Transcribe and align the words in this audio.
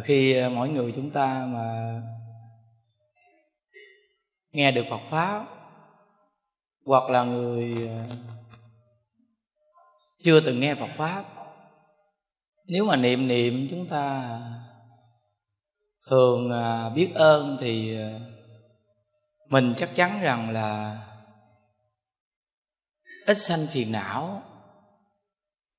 khi 0.00 0.36
ờ, 0.36 0.50
mỗi 0.50 0.68
người 0.68 0.92
chúng 0.96 1.10
ta 1.10 1.46
mà 1.52 2.00
nghe 4.52 4.72
được 4.72 4.84
Phật 4.90 5.00
pháp 5.10 5.46
hoặc 6.84 7.10
là 7.10 7.24
người 7.24 7.88
ờ, 7.88 8.16
chưa 10.22 10.40
từng 10.40 10.60
nghe 10.60 10.74
Phật 10.74 10.90
pháp, 10.96 11.24
nếu 12.66 12.84
mà 12.84 12.96
niệm 12.96 13.28
niệm 13.28 13.66
chúng 13.70 13.88
ta 13.88 14.38
thường 16.08 16.50
ờ, 16.50 16.90
biết 16.90 17.10
ơn 17.14 17.56
thì 17.60 17.98
mình 19.48 19.74
chắc 19.76 19.94
chắn 19.94 20.20
rằng 20.20 20.50
là 20.50 20.98
ít 23.26 23.38
sanh 23.38 23.66
phiền 23.66 23.92
não. 23.92 24.42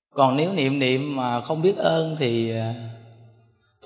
Còn 0.09 0.37
nếu 0.37 0.53
niệm 0.53 0.79
niệm 0.79 1.15
mà 1.15 1.41
không 1.41 1.61
biết 1.61 1.75
ơn 1.77 2.15
thì 2.19 2.53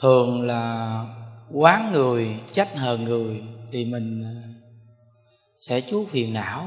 thường 0.01 0.47
là 0.47 1.05
quán 1.51 1.91
người, 1.91 2.39
trách 2.51 2.75
hờn 2.75 3.03
người 3.03 3.43
thì 3.71 3.85
mình 3.85 4.23
ờ, 4.23 4.51
sẽ 5.57 5.81
chú 5.81 6.05
phiền 6.05 6.33
não. 6.33 6.65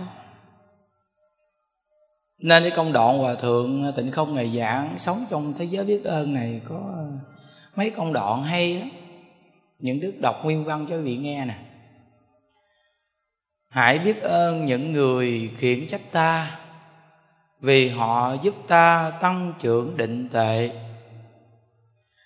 Nên 2.38 2.62
cái 2.62 2.72
công 2.76 2.92
đoạn 2.92 3.18
hòa 3.18 3.34
thượng 3.34 3.84
ờ, 3.84 3.90
tịnh 3.90 4.10
không 4.10 4.34
ngày 4.34 4.56
giảng, 4.56 4.98
sống 4.98 5.24
trong 5.30 5.54
thế 5.58 5.64
giới 5.64 5.84
biết 5.84 6.04
ơn 6.04 6.34
này 6.34 6.60
có 6.64 6.92
ờ, 6.96 7.06
mấy 7.76 7.90
công 7.90 8.12
đoạn 8.12 8.42
hay 8.42 8.78
lắm. 8.78 8.88
Những 9.78 10.00
đức 10.00 10.14
đọc 10.22 10.44
nguyên 10.44 10.64
văn 10.64 10.86
cho 10.88 10.96
quý 10.96 11.02
vị 11.02 11.16
nghe 11.16 11.44
nè. 11.44 11.58
Hãy 13.68 13.98
biết 13.98 14.22
ơn 14.22 14.66
những 14.66 14.92
người 14.92 15.50
khiển 15.56 15.86
trách 15.86 16.12
ta, 16.12 16.58
vì 17.60 17.88
họ 17.88 18.36
giúp 18.42 18.54
ta 18.68 19.12
tăng 19.20 19.52
trưởng 19.60 19.96
định 19.96 20.28
tệ 20.32 20.70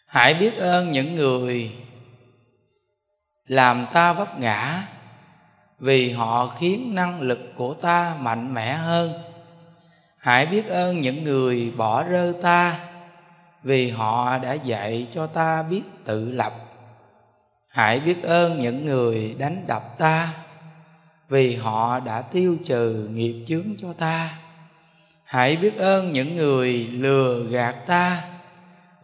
hãy 0.08 0.34
biết 0.34 0.56
ơn 0.56 0.92
những 0.92 1.14
người 1.14 1.72
làm 3.46 3.86
ta 3.92 4.12
vấp 4.12 4.40
ngã, 4.40 4.82
vì 5.78 6.10
họ 6.10 6.46
khiến 6.46 6.94
năng 6.94 7.20
lực 7.20 7.52
của 7.56 7.74
ta 7.74 8.16
mạnh 8.20 8.54
mẽ 8.54 8.72
hơn. 8.72 9.12
Hãy 10.18 10.46
biết 10.46 10.66
ơn 10.68 11.00
những 11.00 11.24
người 11.24 11.72
bỏ 11.76 12.04
rơi 12.04 12.34
ta, 12.42 12.80
vì 13.62 13.90
họ 13.90 14.38
đã 14.38 14.52
dạy 14.52 15.06
cho 15.12 15.26
ta 15.26 15.62
biết 15.62 15.82
tự 16.04 16.30
lập. 16.30 16.52
Hãy 17.68 18.00
biết 18.00 18.22
ơn 18.22 18.60
những 18.60 18.84
người 18.84 19.36
đánh 19.38 19.64
đập 19.66 19.98
ta, 19.98 20.28
vì 21.28 21.56
họ 21.56 22.00
đã 22.00 22.22
tiêu 22.22 22.56
trừ 22.66 23.08
nghiệp 23.12 23.44
chướng 23.48 23.66
cho 23.80 23.92
ta. 23.92 24.38
Hãy 25.24 25.56
biết 25.56 25.78
ơn 25.78 26.12
những 26.12 26.36
người 26.36 26.86
lừa 26.92 27.44
gạt 27.50 27.74
ta 27.86 28.22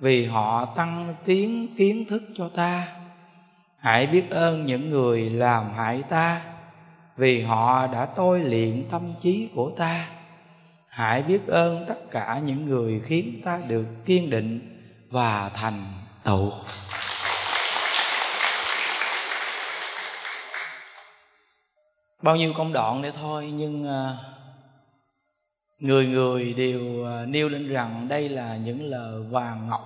vì 0.00 0.26
họ 0.26 0.64
tăng 0.64 1.14
tiến 1.24 1.76
kiến 1.76 2.04
thức 2.08 2.22
cho 2.34 2.48
ta. 2.48 2.88
Hãy 3.78 4.06
biết 4.06 4.30
ơn 4.30 4.66
những 4.66 4.90
người 4.90 5.30
làm 5.30 5.72
hại 5.76 6.02
ta, 6.08 6.40
vì 7.16 7.42
họ 7.42 7.86
đã 7.86 8.06
tôi 8.06 8.40
luyện 8.40 8.88
tâm 8.90 9.14
trí 9.20 9.48
của 9.54 9.70
ta. 9.76 10.06
Hãy 10.88 11.22
biết 11.22 11.46
ơn 11.46 11.84
tất 11.88 12.10
cả 12.10 12.40
những 12.44 12.64
người 12.66 13.00
khiến 13.04 13.40
ta 13.44 13.60
được 13.68 13.86
kiên 14.04 14.30
định 14.30 14.80
và 15.10 15.50
thành 15.54 15.84
tựu. 16.24 16.52
Bao 22.22 22.36
nhiêu 22.36 22.52
công 22.56 22.72
đoạn 22.72 23.02
để 23.02 23.10
thôi, 23.10 23.52
nhưng 23.54 23.88
à, 23.88 24.16
người 25.84 26.06
người 26.06 26.54
đều 26.54 27.06
à, 27.06 27.24
nêu 27.26 27.48
lên 27.48 27.68
rằng 27.68 28.08
đây 28.08 28.28
là 28.28 28.56
những 28.56 28.82
lời 28.82 29.22
vàng 29.22 29.68
ngọc 29.68 29.82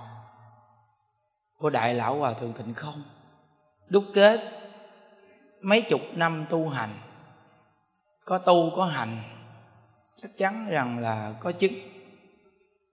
của 1.57 1.69
đại 1.69 1.93
lão 1.93 2.15
hòa 2.15 2.33
thượng 2.33 2.53
tịnh 2.53 2.73
không. 2.73 3.03
Đúc 3.87 4.03
kết 4.13 4.41
mấy 5.61 5.81
chục 5.81 6.01
năm 6.13 6.45
tu 6.49 6.69
hành, 6.69 6.89
có 8.25 8.37
tu, 8.37 8.71
có 8.75 8.85
hành, 8.85 9.17
chắc 10.15 10.31
chắn 10.37 10.69
rằng 10.69 10.99
là 10.99 11.33
có 11.39 11.51
chức 11.51 11.71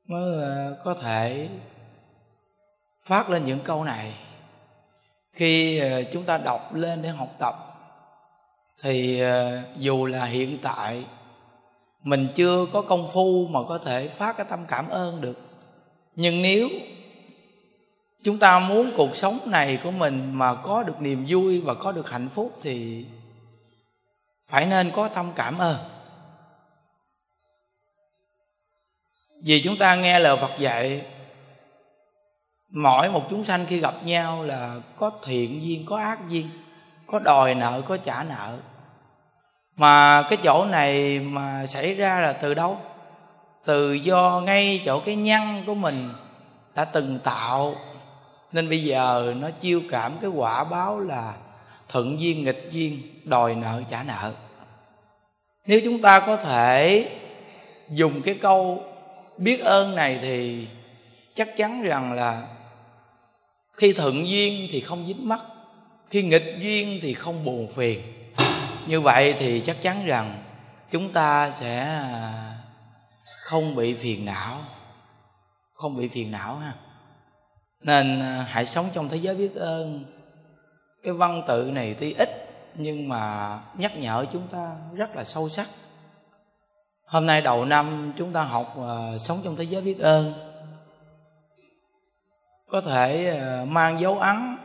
mới 0.07 0.45
à, 0.45 0.71
có 0.85 0.95
thể 0.95 1.49
phát 3.03 3.31
lên 3.31 3.45
những 3.45 3.61
câu 3.65 3.85
này. 3.85 4.15
Khi 5.33 5.79
à, 5.79 6.01
chúng 6.13 6.25
ta 6.25 6.39
đọc 6.39 6.75
lên 6.75 7.03
để 7.03 7.09
học 7.09 7.29
tập, 7.39 7.55
thì 8.83 9.23
dù 9.77 10.07
là 10.07 10.25
hiện 10.25 10.59
tại 10.63 11.05
mình 12.07 12.29
chưa 12.35 12.67
có 12.73 12.83
công 12.83 13.09
phu 13.13 13.47
mà 13.47 13.61
có 13.69 13.79
thể 13.79 14.09
phát 14.09 14.37
cái 14.37 14.47
tâm 14.51 14.65
cảm 14.69 14.89
ơn 14.89 15.21
được. 15.21 15.39
Nhưng 16.17 16.43
nếu 16.43 16.69
chúng 18.25 18.39
ta 18.39 18.59
muốn 18.59 18.93
cuộc 18.97 19.17
sống 19.17 19.39
này 19.47 19.79
của 19.83 19.91
mình 19.91 20.35
mà 20.35 20.55
có 20.55 20.83
được 20.83 21.01
niềm 21.01 21.27
vui 21.29 21.61
và 21.61 21.75
có 21.75 21.93
được 21.93 22.11
hạnh 22.11 22.29
phúc 22.29 22.59
thì 22.63 23.07
phải 24.47 24.67
nên 24.67 24.91
có 24.91 25.09
tâm 25.09 25.33
cảm 25.35 25.59
ơn. 25.59 25.77
Vì 29.43 29.63
chúng 29.63 29.77
ta 29.77 29.95
nghe 29.95 30.19
lời 30.19 30.37
phật 30.37 30.59
dạy, 30.59 31.07
mỗi 32.69 33.11
một 33.11 33.27
chúng 33.31 33.45
sanh 33.45 33.67
khi 33.67 33.81
gặp 33.81 33.95
nhau 34.05 34.45
là 34.45 34.81
có 34.97 35.11
thiện 35.23 35.63
duyên, 35.63 35.87
có 35.87 35.97
ác 35.97 36.29
duyên, 36.29 36.51
có 37.07 37.19
đòi 37.19 37.55
nợ, 37.55 37.83
có 37.89 37.97
trả 37.97 38.23
nợ 38.23 38.59
mà 39.77 40.23
cái 40.31 40.39
chỗ 40.43 40.67
này 40.71 41.21
mà 41.21 41.67
xảy 41.67 41.95
ra 41.95 42.21
là 42.21 42.33
từ 42.33 42.55
đâu? 42.55 42.79
Từ 43.65 43.93
do 43.93 44.43
ngay 44.45 44.83
chỗ 44.85 45.01
cái 45.01 45.17
nhân 45.17 45.63
của 45.67 45.75
mình 45.75 46.09
đã 46.75 46.85
từng 46.85 47.19
tạo. 47.25 47.75
Nên 48.53 48.69
bây 48.69 48.85
giờ 48.85 49.35
nó 49.39 49.51
chiêu 49.51 49.83
cảm 49.91 50.13
cái 50.21 50.31
quả 50.31 50.65
báo 50.65 51.01
là 51.01 51.35
thuận 51.89 52.21
duyên, 52.21 52.45
nghịch 52.45 52.69
duyên, 52.71 53.03
đòi 53.25 53.55
nợ, 53.55 53.83
trả 53.91 54.03
nợ. 54.03 54.33
Nếu 55.67 55.81
chúng 55.85 56.03
ta 56.03 56.21
có 56.21 56.37
thể 56.37 57.09
dùng 57.91 58.23
cái 58.23 58.35
câu 58.35 58.85
biết 59.37 59.65
ơn 59.65 59.95
này 59.95 60.19
thì 60.23 60.67
chắc 61.35 61.57
chắn 61.57 61.83
rằng 61.83 62.13
là 62.13 62.43
khi 63.73 63.93
thuận 63.93 64.29
duyên 64.29 64.69
thì 64.71 64.81
không 64.81 65.07
dính 65.07 65.29
mắt, 65.29 65.41
khi 66.11 66.23
nghịch 66.23 66.57
duyên 66.59 66.99
thì 67.03 67.15
không 67.15 67.45
buồn 67.45 67.69
phiền 67.75 68.16
như 68.87 69.01
vậy 69.01 69.35
thì 69.39 69.61
chắc 69.61 69.83
chắn 69.83 70.07
rằng 70.07 70.43
chúng 70.91 71.13
ta 71.13 71.51
sẽ 71.51 71.81
à, 71.85 72.59
không 73.41 73.75
bị 73.75 73.95
phiền 73.95 74.25
não. 74.25 74.59
Không 75.75 75.97
bị 75.97 76.09
phiền 76.09 76.31
não 76.31 76.57
ha. 76.57 76.75
Nên 77.81 78.21
à, 78.21 78.47
hãy 78.49 78.67
sống 78.67 78.89
trong 78.93 79.09
thế 79.09 79.17
giới 79.17 79.35
biết 79.37 79.55
ơn. 79.55 80.05
Cái 81.03 81.13
văn 81.13 81.43
tự 81.49 81.71
này 81.75 81.97
tuy 82.01 82.13
ít 82.13 82.29
nhưng 82.75 83.09
mà 83.09 83.59
nhắc 83.75 83.97
nhở 83.97 84.27
chúng 84.33 84.49
ta 84.49 84.77
rất 84.95 85.17
là 85.17 85.25
sâu 85.25 85.49
sắc. 85.49 85.71
Hôm 87.05 87.27
nay 87.27 87.41
đầu 87.41 87.65
năm 87.65 88.13
chúng 88.17 88.33
ta 88.33 88.43
học 88.43 88.77
uh, 88.79 89.21
sống 89.21 89.41
trong 89.45 89.57
thế 89.57 89.65
giới 89.65 89.83
biết 89.83 89.99
ơn. 89.99 90.33
Có 92.71 92.81
thể 92.81 93.41
uh, 93.63 93.69
mang 93.69 94.01
dấu 94.01 94.19
ấn 94.19 94.57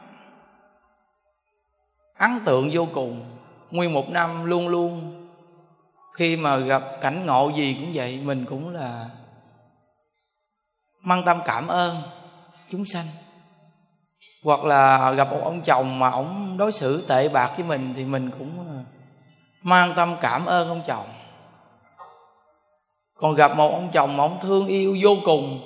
ấn 2.18 2.32
tượng 2.46 2.70
vô 2.74 2.88
cùng 2.94 3.31
nguyên 3.72 3.94
một 3.94 4.10
năm 4.10 4.46
luôn 4.46 4.68
luôn. 4.68 5.18
Khi 6.14 6.36
mà 6.36 6.58
gặp 6.58 6.84
cảnh 7.02 7.26
ngộ 7.26 7.52
gì 7.56 7.78
cũng 7.80 7.92
vậy, 7.94 8.20
mình 8.24 8.46
cũng 8.50 8.70
là 8.70 9.10
mang 11.02 11.24
tâm 11.26 11.40
cảm 11.46 11.68
ơn 11.68 11.98
chúng 12.70 12.86
sanh. 12.86 13.06
Hoặc 14.44 14.64
là 14.64 15.12
gặp 15.12 15.32
một 15.32 15.40
ông 15.44 15.62
chồng 15.62 16.00
mà 16.00 16.10
ông 16.10 16.58
đối 16.58 16.72
xử 16.72 17.06
tệ 17.08 17.30
bạc 17.30 17.52
với 17.56 17.66
mình 17.66 17.94
thì 17.96 18.06
mình 18.06 18.32
cũng 18.40 18.68
ờ, 18.68 18.76
mang 19.62 19.94
tâm 19.96 20.16
cảm 20.22 20.46
ơn 20.46 20.70
ông 20.70 20.82
chồng. 20.88 21.06
Còn 23.16 23.36
gặp 23.36 23.56
một 23.58 23.72
ông 23.72 23.90
chồng 23.92 24.18
mà 24.18 24.24
ông 24.24 24.38
thương 24.42 24.68
yêu 24.68 24.98
vô 25.02 25.18
cùng 25.26 25.62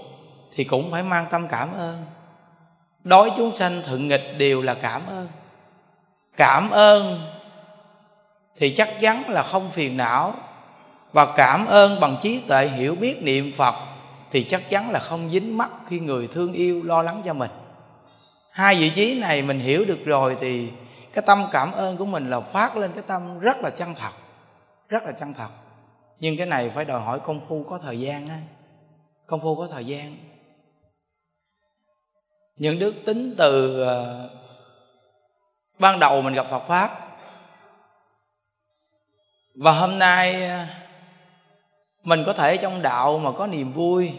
thì 0.54 0.64
cũng 0.64 0.92
phải 0.92 1.04
mang 1.04 1.26
tâm 1.32 1.48
cảm 1.48 1.74
ơn. 1.74 2.06
Đối 3.04 3.32
chúng 3.38 3.52
sanh 3.52 3.82
thuận 3.86 4.08
nghịch 4.08 4.36
đều 4.38 4.62
là 4.62 4.74
cảm 4.74 5.02
ơn. 5.08 5.28
Cảm 6.38 6.70
ơn 6.70 7.20
thì 8.58 8.70
chắc 8.76 8.90
chắn 9.00 9.24
là 9.30 9.44
không 9.44 9.72
phiền 9.72 9.98
não. 9.98 10.34
Và 11.12 11.34
cảm 11.38 11.66
ơn 11.66 12.00
bằng 12.00 12.18
trí 12.22 12.42
tuệ 12.48 12.68
hiểu 12.68 12.96
biết 12.96 13.24
niệm 13.24 13.52
phật 13.58 13.76
thì 14.32 14.44
chắc 14.44 14.70
chắn 14.70 14.92
là 14.92 15.00
không 15.00 15.30
dính 15.32 15.58
mắt 15.58 15.70
khi 15.88 16.00
người 16.00 16.28
thương 16.28 16.54
yêu 16.54 16.84
lo 16.84 17.02
lắng 17.02 17.22
cho 17.26 17.34
mình. 17.34 17.52
Hai 18.52 18.76
vị 18.76 18.90
trí 18.90 19.20
này 19.20 19.42
mình 19.42 19.60
hiểu 19.60 19.86
được 19.86 20.06
rồi 20.06 20.38
thì 20.42 20.70
cái 21.14 21.24
tâm 21.28 21.44
cảm 21.52 21.72
ơn 21.72 21.98
của 21.98 22.06
mình 22.06 22.30
là 22.30 22.40
phát 22.40 22.78
lên 22.78 22.92
cái 22.94 23.04
tâm 23.08 23.40
rất 23.40 23.58
là 23.58 23.70
chân 23.70 23.96
thật, 23.96 24.12
rất 24.90 25.04
là 25.04 25.12
chân 25.12 25.34
thật. 25.34 25.50
Nhưng 26.20 26.38
cái 26.38 26.48
này 26.48 26.70
phải 26.70 26.86
đòi 26.86 27.02
hỏi 27.02 27.20
công 27.20 27.42
phu 27.48 27.64
có 27.64 27.80
thời 27.84 28.00
gian 28.00 28.30
á, 28.30 28.40
công 29.28 29.42
phu 29.42 29.56
có 29.56 29.68
thời 29.72 29.86
gian. 29.86 30.18
Những 32.58 32.80
đức 32.80 32.94
tính 33.06 33.36
từ 33.38 33.82
ờ, 33.82 34.30
ban 35.80 36.00
đầu 36.00 36.22
mình 36.22 36.34
gặp 36.34 36.46
phật 36.50 36.68
pháp 36.68 37.05
và 39.56 39.72
hôm 39.72 40.00
nay 40.00 40.46
à, 40.46 40.68
mình 42.04 42.24
có 42.26 42.34
thể 42.34 42.58
trong 42.58 42.82
đạo 42.82 43.20
mà 43.20 43.32
có 43.32 43.48
niềm 43.48 43.74
vui. 43.74 44.14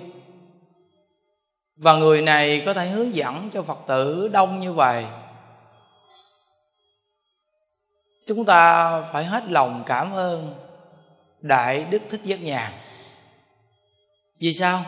Và 1.77 1.97
người 1.97 2.23
này 2.23 2.63
có 2.67 2.75
thể 2.75 2.89
hướng 2.89 3.15
dẫn 3.15 3.51
cho 3.51 3.63
phật 3.63 3.79
tử 3.87 4.29
đông 4.29 4.61
như 4.61 4.73
vậy. 4.73 5.05
Chúng 8.27 8.45
ta 8.45 9.01
phải 9.13 9.25
hết 9.25 9.45
lòng 9.49 9.83
cảm 9.87 10.13
ơn 10.13 10.55
đại 11.41 11.85
đức 11.91 12.03
thích 12.11 12.21
giác 12.25 12.41
nhàn 12.41 12.73
vì 14.39 14.55
sao? 14.55 14.85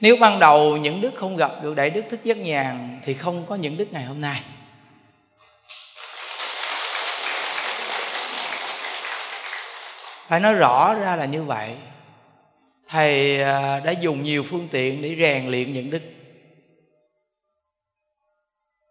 Nếu 0.00 0.16
ban 0.20 0.38
đầu 0.38 0.76
những 0.76 1.00
đức 1.00 1.14
không 1.14 1.36
gặp 1.36 1.50
được 1.62 1.74
đại 1.74 1.90
đức 1.90 2.04
thích 2.10 2.20
giác 2.24 2.36
nhàn 2.36 3.00
thì 3.04 3.14
không 3.14 3.46
có 3.46 3.54
những 3.54 3.76
đức 3.76 3.92
ngày 3.92 4.04
hôm 4.04 4.20
nay. 4.20 4.42
Phải 10.32 10.40
nói 10.40 10.54
rõ 10.54 10.94
ra 10.94 11.16
là 11.16 11.24
như 11.24 11.42
vậy. 11.42 11.74
Thầy 12.88 13.42
à, 13.42 13.80
đã 13.80 13.90
dùng 13.90 14.22
nhiều 14.22 14.42
phương 14.42 14.68
tiện 14.70 15.02
để 15.02 15.16
rèn 15.18 15.50
luyện 15.50 15.72
những 15.72 15.90
đức. 15.90 16.02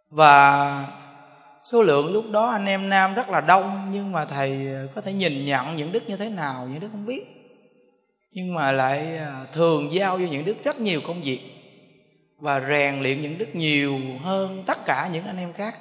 Và 0.09 0.88
số 1.63 1.83
lượng 1.83 2.13
lúc 2.13 2.25
đó 2.31 2.49
anh 2.49 2.65
em 2.65 2.89
nam 2.89 3.13
rất 3.13 3.29
là 3.29 3.41
đông, 3.41 3.89
nhưng 3.91 4.11
mà 4.11 4.25
thầy 4.25 4.49
à, 4.51 4.83
có 4.95 5.01
thể 5.01 5.13
nhìn 5.13 5.45
nhận 5.45 5.77
những 5.77 5.91
đức 5.91 6.03
như 6.07 6.17
thế 6.17 6.29
nào, 6.29 6.67
những 6.71 6.79
đức 6.79 6.88
không 6.91 7.05
biết. 7.05 7.25
Nhưng 8.31 8.53
mà 8.53 8.71
lại 8.71 9.17
à, 9.17 9.45
thường 9.53 9.93
giao 9.93 10.17
cho 10.19 10.25
những 10.31 10.45
đức 10.45 10.57
rất 10.63 10.79
nhiều 10.79 11.01
công 11.07 11.21
việc 11.21 11.39
và 12.38 12.59
rèn 12.59 13.01
luyện 13.01 13.21
những 13.21 13.38
đức 13.38 13.55
nhiều 13.55 13.99
hơn 14.23 14.63
tất 14.67 14.85
cả 14.85 15.09
những 15.13 15.25
anh 15.25 15.38
em 15.38 15.53
khác 15.53 15.79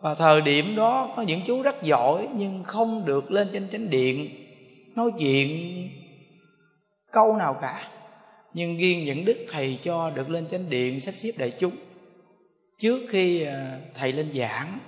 và 0.00 0.14
thời 0.14 0.40
điểm 0.40 0.76
đó 0.76 1.12
có 1.16 1.22
những 1.22 1.40
chú 1.46 1.62
rất 1.62 1.82
giỏi 1.82 2.28
nhưng 2.34 2.64
không 2.64 3.04
được 3.04 3.30
lên 3.30 3.48
trên 3.52 3.68
chánh 3.68 3.90
điện, 3.90 4.30
nói 4.94 5.10
chuyện 5.18 5.88
câu 7.12 7.36
nào 7.36 7.54
cả. 7.62 7.88
Nhưng 8.54 8.76
riêng 8.78 9.04
những 9.04 9.24
đức 9.24 9.46
thầy 9.50 9.78
cho 9.82 10.10
được 10.10 10.30
lên 10.30 10.46
chánh 10.50 10.70
điện 10.70 11.00
sắp 11.00 11.14
xếp 11.18 11.32
đại 11.36 11.50
chúng. 11.50 11.76
Trước 12.78 13.06
khi 13.10 13.42
à, 13.42 13.78
thầy 13.94 14.12
lên 14.12 14.32
giảng, 14.32 14.78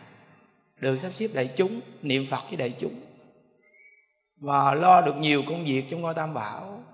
được 0.81 0.99
sắp 1.03 1.11
xếp 1.14 1.29
đại 1.35 1.50
chúng, 1.56 1.81
niệm 2.03 2.26
phật 2.26 2.43
với 2.49 2.56
đại 2.56 2.73
chúng. 2.79 2.94
Và 4.41 4.75
lo 4.75 5.00
được 5.00 5.17
nhiều 5.17 5.43
công 5.49 5.64
việc 5.64 5.82
trong 5.88 6.00
ngôi 6.00 6.14
tam 6.14 6.35
bảo. 6.35 6.85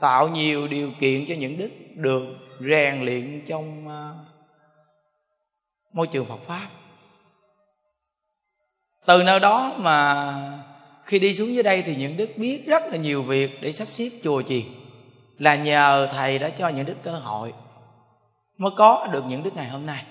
Tạo 0.00 0.28
nhiều 0.28 0.68
điều 0.68 0.90
kiện 1.00 1.24
cho 1.28 1.34
những 1.34 1.58
đức 1.58 1.70
được 1.94 2.24
rèn 2.60 3.04
luyện 3.04 3.42
trong 3.46 3.88
à, 3.88 4.12
môi 5.92 6.06
trường 6.06 6.26
phật 6.26 6.40
pháp 6.46 6.68
từ 9.06 9.22
nơi 9.22 9.40
đó 9.40 9.72
mà 9.78 10.34
khi 11.04 11.18
đi 11.18 11.34
xuống 11.34 11.54
dưới 11.54 11.62
đây 11.62 11.82
thì 11.82 11.96
những 11.96 12.16
đức 12.16 12.30
biết 12.36 12.66
rất 12.66 12.82
là 12.86 12.96
nhiều 12.96 13.22
việc 13.22 13.50
để 13.60 13.72
sắp 13.72 13.88
xếp 13.92 14.10
chùa 14.24 14.42
chiền. 14.42 14.62
Là 15.38 15.54
nhờ 15.54 16.08
thầy 16.12 16.38
đã 16.38 16.48
cho 16.48 16.68
những 16.68 16.86
đức 16.86 16.96
cơ 17.02 17.10
hội 17.10 17.52
mới 18.58 18.70
có 18.76 19.08
được 19.12 19.24
những 19.28 19.42
đức 19.42 19.56
ngày 19.56 19.68
hôm 19.68 19.86
nay. 19.86 20.04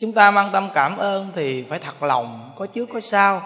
Chúng 0.00 0.12
ta 0.12 0.30
mang 0.30 0.50
tâm 0.52 0.68
cảm 0.74 0.96
ơn 0.96 1.30
thì 1.34 1.62
phải 1.62 1.78
thật 1.78 2.02
lòng, 2.02 2.52
có 2.56 2.66
trước 2.66 2.88
có 2.92 3.00
sau. 3.00 3.42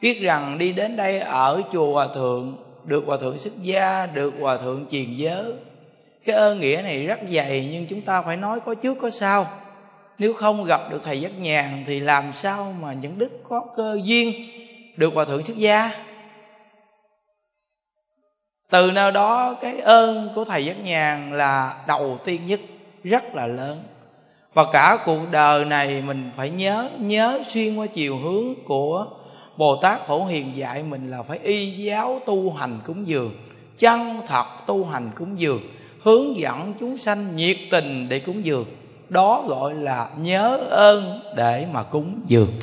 Biết 0.00 0.20
rằng 0.20 0.58
đi 0.58 0.72
đến 0.72 0.96
đây 0.96 1.18
ở 1.18 1.62
chùa 1.72 1.92
hòa 1.92 2.08
thượng, 2.14 2.56
được 2.84 3.04
hòa 3.06 3.16
thượng 3.16 3.38
xuất 3.38 3.62
gia, 3.62 4.06
được 4.06 4.34
hòa 4.40 4.56
thượng 4.56 4.86
truyền 4.90 5.14
giới. 5.14 5.54
Cái 6.24 6.36
ơn 6.36 6.60
nghĩa 6.60 6.80
này 6.82 7.06
rất 7.06 7.20
dày 7.28 7.68
nhưng 7.72 7.86
chúng 7.86 8.02
ta 8.02 8.22
phải 8.22 8.36
nói 8.36 8.60
có 8.60 8.74
trước 8.74 8.98
có 9.00 9.10
sau 9.10 9.46
nếu 10.20 10.34
không 10.34 10.64
gặp 10.64 10.80
được 10.90 11.04
thầy 11.04 11.20
giác 11.20 11.38
nhàn 11.38 11.84
thì 11.86 12.00
làm 12.00 12.32
sao 12.32 12.74
mà 12.80 12.92
những 12.92 13.18
đức 13.18 13.30
có 13.48 13.64
cơ 13.76 13.98
duyên 14.04 14.34
được 14.96 15.14
hòa 15.14 15.24
thượng 15.24 15.42
xuất 15.42 15.56
gia? 15.56 15.90
Từ 18.70 18.90
nào 18.90 19.10
đó 19.10 19.54
cái 19.60 19.80
ơn 19.80 20.28
của 20.34 20.44
thầy 20.44 20.64
giác 20.64 20.84
nhàn 20.84 21.38
là 21.38 21.84
đầu 21.86 22.18
tiên 22.24 22.46
nhất, 22.46 22.60
rất 23.04 23.34
là 23.34 23.46
lớn. 23.46 23.82
Và 24.54 24.64
cả 24.72 24.98
cuộc 25.04 25.20
đời 25.30 25.64
này 25.64 26.02
mình 26.02 26.30
phải 26.36 26.50
nhớ 26.50 26.90
nhớ 26.98 27.40
xuyên 27.48 27.76
qua 27.76 27.86
chiều 27.86 28.18
hướng 28.18 28.54
của 28.64 29.06
bồ 29.56 29.76
tát 29.76 30.06
phổ 30.06 30.24
hiền 30.24 30.56
dạy 30.56 30.82
mình 30.82 31.10
là 31.10 31.22
phải 31.22 31.38
y 31.42 31.70
giáo 31.70 32.20
tu 32.26 32.52
hành 32.52 32.78
cúng 32.86 33.06
dường, 33.08 33.32
chân 33.78 34.20
thật 34.26 34.46
tu 34.66 34.84
hành 34.84 35.10
cúng 35.14 35.40
dường, 35.40 35.60
hướng 36.02 36.36
dẫn 36.36 36.74
chúng 36.80 36.98
sanh 36.98 37.36
nhiệt 37.36 37.56
tình 37.70 38.08
để 38.08 38.18
cúng 38.18 38.44
dường 38.44 38.64
đó 39.10 39.44
gọi 39.48 39.74
là 39.74 40.10
nhớ 40.18 40.56
ơn 40.70 41.20
để 41.36 41.66
mà 41.72 41.82
cúng 41.82 42.20
dường. 42.26 42.60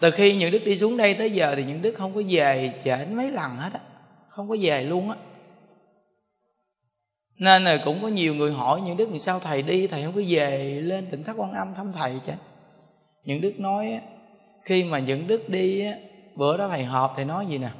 Từ 0.00 0.10
khi 0.10 0.36
những 0.36 0.50
đức 0.50 0.64
đi 0.64 0.78
xuống 0.78 0.96
đây 0.96 1.14
tới 1.14 1.30
giờ 1.30 1.54
thì 1.56 1.64
những 1.64 1.82
đức 1.82 1.94
không 1.98 2.14
có 2.14 2.22
về 2.28 2.72
trễ 2.84 3.06
mấy 3.10 3.30
lần 3.30 3.56
hết 3.56 3.70
á, 3.72 3.80
không 4.28 4.48
có 4.48 4.56
về 4.60 4.84
luôn 4.84 5.10
á. 5.10 5.16
Nên 7.38 7.64
là 7.64 7.78
cũng 7.84 8.02
có 8.02 8.08
nhiều 8.08 8.34
người 8.34 8.52
hỏi 8.52 8.80
những 8.80 8.96
đức 8.96 9.08
vì 9.12 9.18
sao 9.18 9.40
thầy 9.40 9.62
đi? 9.62 9.86
Thầy 9.86 10.02
không 10.02 10.12
có 10.14 10.20
về 10.28 10.80
lên 10.82 11.06
tỉnh 11.10 11.24
thất 11.24 11.32
quan 11.36 11.52
âm 11.52 11.74
thăm 11.74 11.92
thầy 11.92 12.12
chứ 12.26 12.32
những 13.24 13.40
đức 13.40 13.52
nói 13.58 14.00
khi 14.64 14.84
mà 14.84 14.98
những 14.98 15.26
đức 15.26 15.48
đi 15.48 15.84
bữa 16.34 16.56
đó 16.56 16.68
thầy 16.68 16.84
họp 16.84 17.12
thầy 17.16 17.24
nói 17.24 17.46
gì 17.46 17.58
nè? 17.58 17.70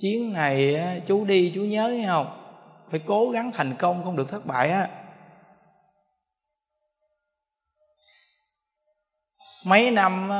Chuyến 0.00 0.32
này 0.32 0.80
chú 1.06 1.24
đi 1.24 1.52
chú 1.54 1.60
nhớ 1.60 1.88
hay 1.88 2.04
không? 2.06 2.45
Phải 2.90 3.00
cố 3.06 3.30
gắng 3.30 3.52
thành 3.54 3.74
công, 3.78 4.04
không 4.04 4.16
được 4.16 4.28
thất 4.28 4.46
bại 4.46 4.70
á. 4.70 4.88
Mấy 9.64 9.90
năm 9.90 10.30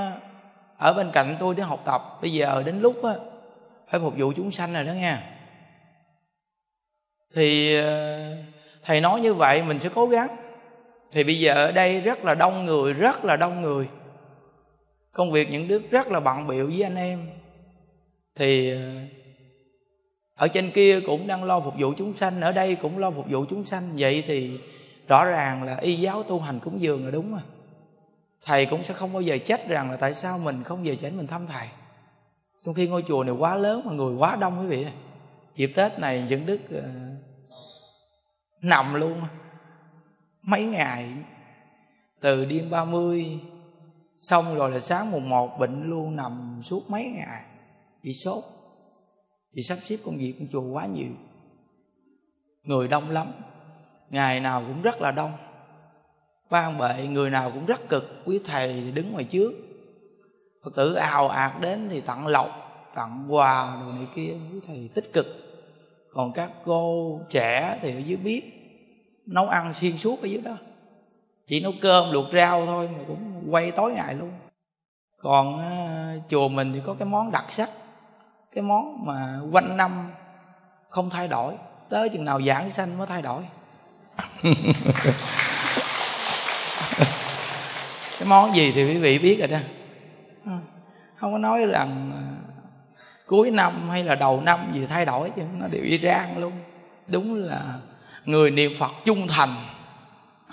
ở 0.78 0.94
bên 0.96 1.10
cạnh 1.12 1.36
tôi 1.40 1.54
để 1.54 1.62
học 1.62 1.82
tập, 1.84 2.18
bây 2.22 2.32
giờ 2.32 2.62
đến 2.66 2.80
lúc 2.80 3.04
á, 3.04 3.12
phải 3.88 4.00
phục 4.00 4.14
vụ 4.16 4.32
chúng 4.36 4.50
sanh 4.50 4.72
rồi 4.72 4.84
đó 4.84 4.92
nha. 4.92 5.32
Thì 7.34 7.76
ờ, 7.76 8.36
thầy 8.82 9.00
nói 9.00 9.20
như 9.20 9.34
vậy 9.34 9.62
mình 9.62 9.78
sẽ 9.78 9.88
cố 9.94 10.06
gắng. 10.06 10.36
Thì 11.12 11.24
bây 11.24 11.40
giờ 11.40 11.54
ở 11.54 11.72
đây 11.72 12.00
rất 12.00 12.24
là 12.24 12.34
đông 12.34 12.64
người, 12.64 12.92
rất 12.92 13.24
là 13.24 13.36
đông 13.36 13.60
người. 13.60 13.88
Công 15.12 15.32
việc 15.32 15.50
những 15.50 15.68
đức 15.68 15.82
rất 15.90 16.06
là 16.06 16.20
bận 16.20 16.46
biểu 16.46 16.66
với 16.66 16.82
anh 16.82 16.96
em. 16.96 17.30
Thì 18.34 18.70
ờ, 18.70 18.78
ở 20.36 20.48
trên 20.48 20.70
kia 20.70 21.00
cũng 21.06 21.26
đang 21.26 21.44
lo 21.44 21.60
phục 21.60 21.74
vụ 21.78 21.92
chúng 21.96 22.12
sanh 22.12 22.40
ở 22.40 22.52
đây 22.52 22.74
cũng 22.74 22.98
lo 22.98 23.10
phục 23.10 23.26
vụ 23.30 23.44
chúng 23.50 23.64
sanh. 23.64 23.90
Vậy 23.98 24.24
thì 24.26 24.58
rõ 25.08 25.24
ràng 25.24 25.62
là 25.62 25.76
y 25.76 25.94
giáo 25.94 26.22
tu 26.22 26.40
hành 26.40 26.60
cúng 26.60 26.80
dường 26.80 27.04
là 27.04 27.10
đúng 27.10 27.32
mà 27.32 27.42
thầy 28.44 28.66
cũng 28.66 28.82
sẽ 28.82 28.94
không 28.94 29.12
bao 29.12 29.22
giờ 29.22 29.38
trách 29.38 29.68
rằng 29.68 29.90
là 29.90 29.96
tại 29.96 30.14
sao 30.14 30.38
mình 30.38 30.62
không 30.62 30.84
về 30.84 30.96
chảnh 30.96 31.16
mình 31.16 31.26
thăm 31.26 31.46
thầy. 31.46 31.68
Trong 32.64 32.74
khi 32.74 32.88
ngôi 32.88 33.04
chùa 33.08 33.24
này 33.24 33.34
quá 33.34 33.54
lớn 33.54 33.82
mà 33.84 33.92
người 33.92 34.16
quá 34.16 34.36
đông 34.40 34.60
quý 34.60 34.66
vị 34.66 34.86
dịp 35.56 35.72
tết 35.76 35.98
này 35.98 36.24
những 36.28 36.46
đức 36.46 36.60
uh, 36.78 36.84
nằm 38.62 38.94
luôn. 38.94 39.20
Mấy 40.42 40.64
ngày 40.64 41.08
từ 42.20 42.44
đêm 42.44 42.70
30 42.70 43.40
xong 44.20 44.54
rồi 44.54 44.70
là 44.70 44.80
sáng 44.80 45.10
mùng 45.10 45.28
một 45.28 45.58
bệnh 45.58 45.90
luôn 45.90 46.16
nằm 46.16 46.60
suốt 46.64 46.90
mấy 46.90 47.04
ngày 47.04 47.42
bị 48.02 48.14
sốt 48.14 48.44
vì 49.56 49.62
sắp 49.62 49.78
xếp 49.82 49.96
công 50.04 50.18
việc 50.18 50.34
con 50.38 50.48
chùa 50.52 50.62
quá 50.62 50.86
nhiều. 50.86 51.10
Người 52.62 52.88
đông 52.88 53.10
lắm. 53.10 53.26
Ngày 54.10 54.40
nào 54.40 54.62
cũng 54.66 54.82
rất 54.82 55.00
là 55.00 55.12
đông. 55.12 55.32
Quan 56.50 56.78
bệ 56.78 57.06
người 57.06 57.30
nào 57.30 57.50
cũng 57.50 57.66
rất 57.66 57.88
cực. 57.88 58.22
Quý 58.24 58.40
thầy 58.44 58.72
thì 58.72 58.92
đứng 58.92 59.12
ngoài 59.12 59.24
trước. 59.24 59.52
Phật 60.64 60.74
tử 60.76 60.94
ào 60.94 61.28
ạt 61.28 61.60
đến 61.60 61.88
thì 61.90 62.00
tặng 62.00 62.26
lộc 62.26 62.50
tặng 62.94 63.26
quà 63.28 63.76
đồ 63.80 63.92
này 63.92 64.06
kia. 64.14 64.34
Quý 64.52 64.60
thầy 64.66 64.90
tích 64.94 65.12
cực. 65.12 65.26
Còn 66.12 66.32
các 66.32 66.50
cô 66.64 67.20
trẻ 67.30 67.78
thì 67.82 67.94
ở 67.94 67.98
dưới 67.98 68.16
biết 68.16 68.42
nấu 69.26 69.48
ăn 69.48 69.74
xuyên 69.74 69.98
suốt 69.98 70.22
ở 70.22 70.26
dưới 70.26 70.40
đó. 70.40 70.56
Chỉ 71.46 71.60
nấu 71.60 71.72
cơm 71.80 72.12
luộc 72.12 72.26
rau 72.32 72.66
thôi 72.66 72.88
mà 72.92 73.04
cũng 73.06 73.46
quay 73.50 73.70
tối 73.70 73.92
ngày 73.92 74.14
luôn. 74.14 74.30
Còn 75.20 75.54
uh, 75.54 76.30
chùa 76.30 76.48
mình 76.48 76.72
thì 76.72 76.80
có 76.86 76.94
cái 76.94 77.08
món 77.08 77.30
đặc 77.30 77.44
sắc 77.48 77.70
cái 78.56 78.62
món 78.62 79.06
mà 79.06 79.40
quanh 79.52 79.76
năm 79.76 80.10
không 80.88 81.10
thay 81.10 81.28
đổi 81.28 81.54
tới 81.88 82.08
chừng 82.08 82.24
nào 82.24 82.42
giảng 82.42 82.70
sanh 82.70 82.98
mới 82.98 83.06
thay 83.06 83.22
đổi. 83.22 83.42
Cái 88.18 88.28
món 88.28 88.56
gì 88.56 88.72
thì 88.72 88.84
quý 88.84 88.98
vị 88.98 89.18
biết 89.18 89.38
rồi 89.38 89.48
đó. 89.48 89.58
Không 91.16 91.32
có 91.32 91.38
nói 91.38 91.66
rằng 91.66 92.12
à, 92.14 92.22
cuối 93.26 93.50
năm 93.50 93.88
hay 93.88 94.04
là 94.04 94.14
đầu 94.14 94.40
năm 94.40 94.60
gì 94.74 94.86
thay 94.86 95.04
đổi 95.04 95.30
chứ 95.36 95.42
nó 95.58 95.66
đều 95.66 95.82
y 95.82 95.98
rang 95.98 96.38
luôn. 96.38 96.52
Đúng 97.06 97.34
là 97.34 97.74
người 98.24 98.50
niệm 98.50 98.72
phật 98.78 98.92
trung 99.04 99.26
thành. 99.28 99.54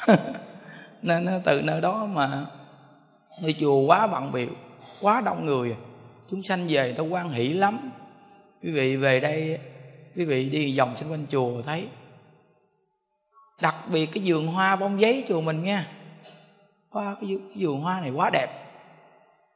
Nên 1.02 1.42
từ 1.46 1.62
nơi 1.62 1.82
đó 1.82 2.06
mà 2.06 2.46
ngôi 3.42 3.56
chùa 3.60 3.78
quá 3.80 4.08
bận 4.08 4.32
biểu 4.32 4.50
quá 5.02 5.22
đông 5.26 5.46
người 5.46 5.76
chúng 6.30 6.44
sanh 6.44 6.66
về 6.68 6.84
người 6.84 6.94
ta 6.94 7.04
quan 7.04 7.30
hỷ 7.30 7.50
lắm. 7.50 7.92
Quý 8.64 8.72
vị 8.72 8.98
về 8.98 9.20
đây, 9.20 9.60
quý 10.16 10.26
vị 10.26 10.50
đi 10.50 10.78
vòng 10.78 10.96
xung 10.96 11.12
quanh 11.12 11.26
chùa 11.30 11.62
thấy. 11.62 11.88
Đặc 13.62 13.76
biệt 13.92 14.06
cái 14.06 14.24
vườn 14.26 14.48
hoa 14.48 14.76
bông 14.76 15.02
giấy 15.02 15.26
chùa 15.28 15.42
mình 15.42 15.64
nha 15.64 15.88
hoa, 16.90 17.16
cái 17.22 17.38
vườn 17.56 17.82
hoa 17.82 18.02
này 18.02 18.10
quá 18.10 18.30
đẹp. 18.30 18.50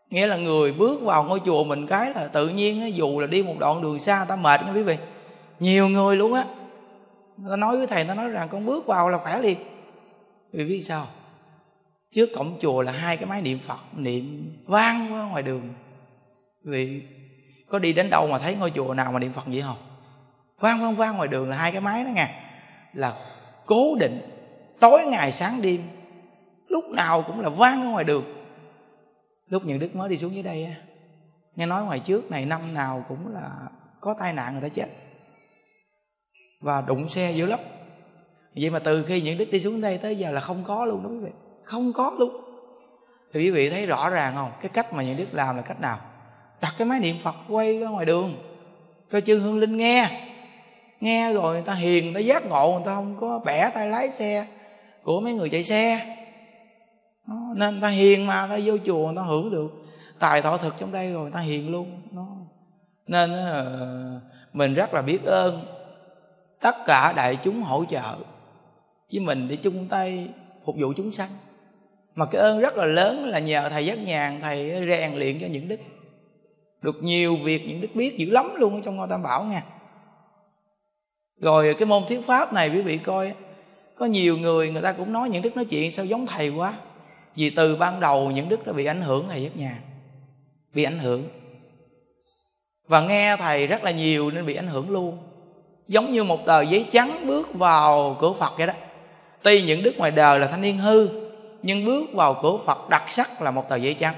Nghĩa 0.10 0.28
là 0.28 0.38
người 0.38 0.74
bước 0.74 1.02
vào 1.02 1.24
ngôi 1.24 1.42
chùa 1.46 1.64
mình 1.64 1.88
cái 1.88 2.14
là 2.14 2.28
tự 2.28 2.50
nhiên 2.50 2.96
dù 2.96 3.20
là 3.20 3.28
đi 3.28 3.44
một 3.44 3.56
đoạn 3.60 3.82
đường 3.82 4.00
xa 4.00 4.26
ta 4.28 4.36
mệt 4.36 4.62
nha 4.66 4.74
quý 4.74 4.84
vị. 4.84 4.98
Nhiều 5.60 5.88
người 5.88 6.16
luôn 6.16 6.34
á. 6.34 6.46
Ta 7.50 7.56
nói 7.56 7.78
với 7.78 7.88
thầy 7.88 8.04
ta 8.04 8.16
nói 8.16 8.30
rằng 8.30 8.50
con 8.50 8.66
bước 8.66 8.86
vào 8.86 9.10
là 9.10 9.18
khỏe 9.18 9.42
liền. 9.42 9.58
Vì 10.52 10.66
biết 10.66 10.82
sao? 10.82 11.08
Trước 12.14 12.30
cổng 12.36 12.58
chùa 12.62 12.82
là 12.82 12.92
hai 12.92 13.18
cái 13.18 13.26
máy 13.26 13.42
niệm 13.42 13.60
phật, 13.60 13.80
niệm 13.96 14.54
vang 14.66 15.14
qua 15.14 15.24
ngoài 15.24 15.44
đường 15.44 15.74
vì 16.68 17.02
có 17.70 17.80
đi 17.80 17.94
đến 17.94 18.10
đâu 18.10 18.28
mà 18.28 18.40
thấy 18.40 18.56
ngôi 18.56 18.72
chùa 18.72 18.94
nào 18.94 19.12
mà 19.12 19.20
niệm 19.20 19.34
phật 19.34 19.46
vậy 19.46 19.62
không? 19.62 19.78
Vang 20.60 20.82
vang 20.82 20.96
vang 20.96 21.18
ngoài 21.18 21.28
đường 21.28 21.50
là 21.50 21.58
hai 21.58 21.72
cái 21.72 21.82
máy 21.82 22.04
đó 22.04 22.10
nghe. 22.10 22.30
Là 22.94 23.14
cố 23.66 23.96
định 24.00 24.22
tối 24.80 25.06
ngày 25.06 25.32
sáng 25.32 25.62
đêm, 25.62 25.82
lúc 26.68 26.86
nào 26.86 27.22
cũng 27.22 27.40
là 27.40 27.50
vang 27.50 27.82
ở 27.82 27.90
ngoài 27.90 28.04
đường. 28.04 28.24
Lúc 29.48 29.66
những 29.66 29.80
đức 29.80 29.96
mới 29.96 30.10
đi 30.10 30.18
xuống 30.18 30.34
dưới 30.34 30.44
đây 30.44 30.64
á, 30.64 30.76
nghe 31.56 31.66
nói 31.66 31.84
ngoài 31.84 32.00
trước 32.00 32.32
này 32.32 32.46
năm 32.46 32.74
nào 32.74 33.06
cũng 33.10 33.34
là 33.34 33.50
có 34.02 34.16
tai 34.20 34.34
nạn 34.34 34.54
người 34.54 34.62
ta 34.62 34.70
chết 34.70 34.88
và 36.62 36.82
đụng 36.82 37.08
xe 37.08 37.32
dữ 37.32 37.46
lắm. 37.46 37.60
Vậy 38.56 38.70
mà 38.70 38.80
từ 38.80 39.04
khi 39.04 39.22
những 39.22 39.38
đức 39.38 39.52
đi 39.52 39.60
xuống 39.60 39.82
đây 39.82 39.98
tới 39.98 40.16
giờ 40.16 40.32
là 40.32 40.42
không 40.42 40.64
có 40.64 40.86
luôn 40.86 41.04
đó 41.04 41.10
quý 41.10 41.18
vị. 41.18 41.32
Không 41.64 41.94
có 41.94 42.16
luôn. 42.20 42.42
Thì 43.34 43.40
quý 43.40 43.52
vị 43.52 43.70
thấy 43.70 43.86
rõ 43.86 44.10
ràng 44.10 44.36
không? 44.36 44.52
Cái 44.62 44.70
cách 44.70 44.94
mà 44.94 45.04
những 45.04 45.18
đức 45.18 45.28
làm 45.32 45.56
là 45.56 45.62
cách 45.62 45.82
nào? 45.82 46.00
Đặt 46.62 46.76
cái 46.78 46.88
máy 46.88 47.00
niệm 47.00 47.16
phật 47.24 47.36
quay 47.50 47.80
ra 47.80 47.88
ngoài 47.88 48.06
đường. 48.06 48.36
Cho 49.12 49.22
chư 49.22 49.40
hương 49.40 49.60
linh 49.60 49.78
nghe. 49.78 50.10
Nghe 51.00 51.34
rồi 51.34 51.54
người 51.54 51.64
ta 51.66 51.74
hiền 51.74 52.06
người 52.06 52.14
ta 52.14 52.20
giác 52.20 52.46
ngộ 52.46 52.72
người 52.74 52.86
ta 52.86 52.96
không 52.96 53.16
có 53.20 53.40
bẻ 53.40 53.70
tay 53.74 53.88
lái 53.90 54.10
xe 54.10 54.46
của 55.04 55.22
mấy 55.22 55.34
người 55.34 55.50
chạy 55.50 55.64
xe. 55.64 56.16
Nó, 57.28 57.36
nên 57.56 57.74
người 57.74 57.82
ta 57.82 57.88
hiền 57.88 58.26
mà 58.26 58.48
người 58.48 58.58
ta 58.58 58.64
vô 58.66 58.78
chùa 58.86 59.06
người 59.06 59.16
ta 59.16 59.22
hưởng 59.22 59.52
được. 59.52 59.72
Tài 60.20 60.42
thọ 60.42 60.58
thực 60.58 60.78
trong 60.78 60.92
đây 60.92 61.14
rồi 61.14 61.22
người 61.22 61.32
ta 61.32 61.40
hiền 61.40 61.72
luôn. 61.72 62.02
Nó 62.12 62.28
nên 63.08 63.32
uh, 63.32 64.22
mình 64.54 64.74
rất 64.74 64.94
là 64.94 65.02
biết 65.02 65.24
ơn 65.26 65.66
tất 66.62 66.76
cả 66.86 67.14
đại 67.14 67.38
chúng 67.44 67.62
hỗ 67.62 67.86
trợ. 67.86 68.16
Với 69.12 69.20
mình 69.20 69.48
để 69.48 69.56
chung 69.56 69.88
tay 69.90 70.28
phục 70.66 70.76
vụ 70.80 70.94
chúng 70.98 71.12
sanh. 71.12 71.30
Mà 72.16 72.26
cái 72.26 72.42
ơn 72.42 72.60
rất 72.60 72.78
là 72.78 72.86
lớn 72.86 73.26
là 73.26 73.40
nhờ 73.40 73.70
thầy 73.70 73.86
giác 73.86 74.00
nhàn 74.00 74.40
thầy 74.42 74.86
rèn 74.88 75.16
luyện 75.16 75.40
cho 75.42 75.48
những 75.48 75.68
đức 75.68 75.80
được 76.88 77.04
nhiều 77.04 77.36
việc 77.36 77.68
những 77.68 77.82
đức 77.82 77.88
biết 77.94 78.18
dữ 78.18 78.32
lắm 78.32 78.56
luôn 78.56 78.82
trong 78.82 78.96
ngôi 78.96 79.08
tam 79.10 79.24
bảo 79.24 79.44
nha 79.44 79.64
rồi 81.40 81.74
cái 81.74 81.86
môn 81.86 82.04
thuyết 82.08 82.26
pháp 82.28 82.54
này 82.54 82.70
quý 82.70 82.82
vị 82.82 82.98
coi, 82.98 83.34
có 83.96 84.06
nhiều 84.06 84.38
người 84.38 84.72
người 84.72 84.82
ta 84.82 84.92
cũng 84.92 85.14
nói 85.14 85.30
những 85.30 85.42
đức 85.42 85.56
nói 85.56 85.66
chuyện 85.66 85.92
sao 85.92 86.06
giống 86.06 86.28
thầy 86.28 86.50
quá. 86.50 86.74
Vì 87.36 87.50
từ 87.50 87.76
ban 87.76 88.00
đầu 88.00 88.32
những 88.32 88.50
đức 88.50 88.68
đã 88.68 88.74
bị 88.74 88.86
ảnh 88.86 89.02
hưởng 89.02 89.26
thầy 89.30 89.42
giúp 89.42 89.58
nhà, 89.58 89.80
bị 90.74 90.84
ảnh 90.84 91.00
hưởng. 91.00 91.24
Và 92.88 93.02
nghe 93.02 93.38
thầy 93.38 93.68
rất 93.68 93.84
là 93.84 93.92
nhiều 93.92 94.32
nên 94.32 94.46
bị 94.46 94.56
ảnh 94.56 94.68
hưởng 94.68 94.90
luôn. 94.90 95.18
Giống 95.88 96.12
như 96.12 96.24
một 96.24 96.46
tờ 96.46 96.62
giấy 96.62 96.86
trắng 96.92 97.28
bước 97.28 97.54
vào 97.54 98.18
cửa 98.22 98.34
phật 98.34 98.54
vậy 98.58 98.68
đó. 98.68 98.74
Tuy 99.44 99.62
những 99.62 99.84
đức 99.84 99.98
ngoài 99.98 100.12
đời 100.12 100.40
là 100.40 100.48
thanh 100.48 100.62
niên 100.62 100.78
hư, 100.78 101.08
nhưng 101.64 101.86
bước 101.86 102.14
vào 102.14 102.40
cửa 102.44 102.58
phật 102.66 102.90
đặc 102.90 103.04
sắc 103.08 103.42
là 103.42 103.52
một 103.52 103.70
tờ 103.70 103.76
giấy 103.76 103.94
trắng 103.94 104.16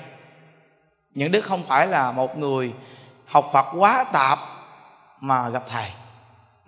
những 1.14 1.32
đức 1.32 1.42
không 1.42 1.64
phải 1.68 1.88
là 1.88 2.12
một 2.12 2.38
người 2.38 2.74
học 3.26 3.50
phật 3.54 3.66
quá 3.78 4.04
tạp 4.04 4.40
mà 5.20 5.50
gặp 5.50 5.64
thầy. 5.68 5.86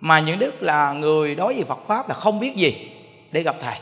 Mà 0.00 0.20
những 0.20 0.38
đức 0.38 0.62
là 0.62 0.92
người 0.92 1.34
đối 1.34 1.54
với 1.54 1.64
phật 1.64 1.78
pháp 1.86 2.08
là 2.08 2.14
không 2.14 2.40
biết 2.40 2.56
gì 2.56 2.90
để 3.32 3.42
gặp 3.42 3.56
thầy. 3.60 3.76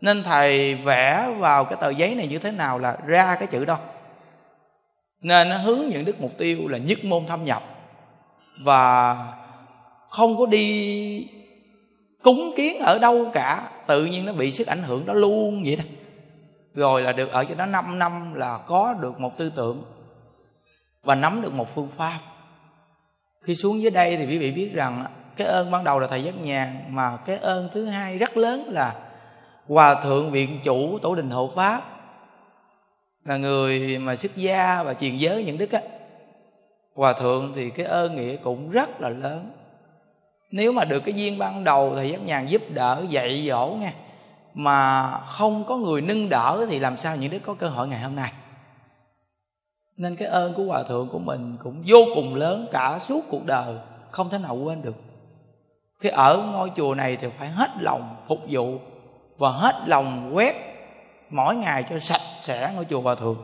Nên 0.00 0.22
thầy 0.22 0.74
vẽ 0.74 1.28
vào 1.38 1.64
cái 1.64 1.78
tờ 1.80 1.90
giấy 1.90 2.14
này 2.14 2.26
như 2.26 2.38
thế 2.38 2.50
nào 2.50 2.78
là 2.78 2.96
ra 3.06 3.36
cái 3.36 3.46
chữ 3.46 3.64
đó. 3.64 3.78
Nên 5.20 5.48
nó 5.48 5.56
hướng 5.56 5.88
những 5.88 6.04
đức 6.04 6.20
mục 6.20 6.32
tiêu 6.38 6.68
là 6.68 6.78
nhất 6.78 7.04
môn 7.04 7.26
thâm 7.26 7.44
nhập 7.44 7.62
và 8.64 9.16
không 10.08 10.38
có 10.38 10.46
đi 10.46 11.28
cúng 12.22 12.52
kiến 12.56 12.78
ở 12.78 12.98
đâu 12.98 13.30
cả, 13.34 13.62
tự 13.86 14.04
nhiên 14.04 14.24
nó 14.26 14.32
bị 14.32 14.50
sức 14.50 14.66
ảnh 14.66 14.82
hưởng 14.82 15.06
đó 15.06 15.14
luôn 15.14 15.62
vậy 15.64 15.76
đó 15.76 15.84
rồi 16.76 17.02
là 17.02 17.12
được, 17.12 17.30
ở 17.30 17.44
cho 17.44 17.54
nó 17.54 17.66
5 17.66 17.98
năm 17.98 18.34
là 18.34 18.58
có 18.66 18.94
được 19.00 19.20
một 19.20 19.38
tư 19.38 19.52
tưởng 19.56 19.82
và 21.02 21.14
nắm 21.14 21.42
được 21.42 21.52
một 21.52 21.74
phương 21.74 21.88
pháp. 21.96 22.18
Khi 23.42 23.54
xuống 23.54 23.82
dưới 23.82 23.90
đây 23.90 24.16
thì 24.16 24.26
quý 24.26 24.38
vị 24.38 24.52
biết 24.52 24.70
rằng 24.72 25.04
cái 25.36 25.46
ơn 25.46 25.70
ban 25.70 25.84
đầu 25.84 25.98
là 25.98 26.06
thầy 26.06 26.24
giác 26.24 26.34
nhàn, 26.40 26.84
mà 26.88 27.16
cái 27.16 27.38
ơn 27.38 27.68
thứ 27.72 27.84
hai 27.84 28.18
rất 28.18 28.36
lớn 28.36 28.64
là 28.68 28.94
hòa 29.68 30.02
thượng 30.02 30.30
viện 30.30 30.60
chủ 30.62 30.98
tổ 30.98 31.14
đình 31.14 31.30
hộ 31.30 31.50
pháp 31.56 31.82
là 33.24 33.36
người 33.36 33.98
mà 33.98 34.16
xuất 34.16 34.36
gia 34.36 34.82
và 34.82 34.94
truyền 34.94 35.16
giới 35.16 35.44
những 35.44 35.58
đức 35.58 35.72
á. 35.72 35.80
Hòa 36.94 37.12
thượng 37.12 37.52
thì 37.54 37.70
cái 37.70 37.86
ơn 37.86 38.16
nghĩa 38.16 38.36
cũng 38.36 38.70
rất 38.70 39.00
là 39.00 39.08
lớn. 39.08 39.50
Nếu 40.50 40.72
mà 40.72 40.84
được 40.84 41.00
cái 41.00 41.14
duyên 41.14 41.38
ban 41.38 41.64
đầu, 41.64 41.92
thầy 41.96 42.10
giác 42.10 42.22
nhàn 42.22 42.46
giúp 42.46 42.62
đỡ 42.74 43.04
dạy 43.08 43.46
dỗ 43.48 43.76
nghe 43.80 43.92
mà 44.58 45.10
không 45.18 45.64
có 45.64 45.76
người 45.76 46.00
nâng 46.00 46.28
đỡ 46.28 46.66
thì 46.68 46.78
làm 46.78 46.96
sao 46.96 47.16
những 47.16 47.30
đứa 47.30 47.38
có 47.38 47.54
cơ 47.54 47.68
hội 47.68 47.88
ngày 47.88 48.00
hôm 48.00 48.16
nay? 48.16 48.32
Nên 49.96 50.16
cái 50.16 50.28
ơn 50.28 50.54
của 50.54 50.64
hòa 50.64 50.82
thượng 50.82 51.08
của 51.08 51.18
mình 51.18 51.56
cũng 51.62 51.82
vô 51.86 51.98
cùng 52.14 52.34
lớn 52.34 52.68
cả 52.72 52.98
suốt 52.98 53.20
cuộc 53.30 53.46
đời, 53.46 53.74
không 54.10 54.30
thể 54.30 54.38
nào 54.38 54.56
quên 54.56 54.82
được. 54.82 54.94
Khi 56.00 56.08
ở 56.08 56.42
ngôi 56.52 56.72
chùa 56.76 56.94
này 56.94 57.16
thì 57.20 57.28
phải 57.38 57.48
hết 57.48 57.70
lòng 57.80 58.16
phục 58.28 58.38
vụ 58.48 58.78
và 59.38 59.50
hết 59.50 59.74
lòng 59.86 60.30
quét 60.34 60.54
mỗi 61.30 61.56
ngày 61.56 61.84
cho 61.90 61.98
sạch 61.98 62.20
sẽ 62.40 62.72
ngôi 62.74 62.84
chùa 62.84 63.00
hòa 63.00 63.14
thượng. 63.14 63.38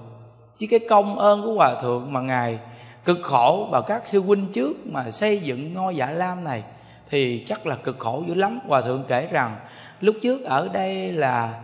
Chứ 0.59 0.67
cái 0.71 0.81
công 0.89 1.19
ơn 1.19 1.43
của 1.43 1.55
hòa 1.55 1.75
thượng 1.83 2.13
mà 2.13 2.21
ngài 2.21 2.59
cực 3.05 3.19
khổ 3.23 3.69
và 3.71 3.81
các 3.81 4.09
sư 4.09 4.23
huynh 4.23 4.53
trước 4.53 4.87
mà 4.87 5.11
xây 5.11 5.39
dựng 5.39 5.75
ngôi 5.75 5.97
dạ 5.97 6.11
lam 6.11 6.45
này 6.45 6.63
thì 7.11 7.45
chắc 7.47 7.67
là 7.67 7.77
cực 7.77 7.99
khổ 7.99 8.25
dữ 8.27 8.35
lắm. 8.35 8.59
Hòa 8.69 8.81
thượng 8.81 9.05
kể 9.09 9.29
rằng 9.31 9.57
lúc 10.03 10.17
trước 10.23 10.45
ở 10.45 10.69
đây 10.73 11.13
là 11.13 11.55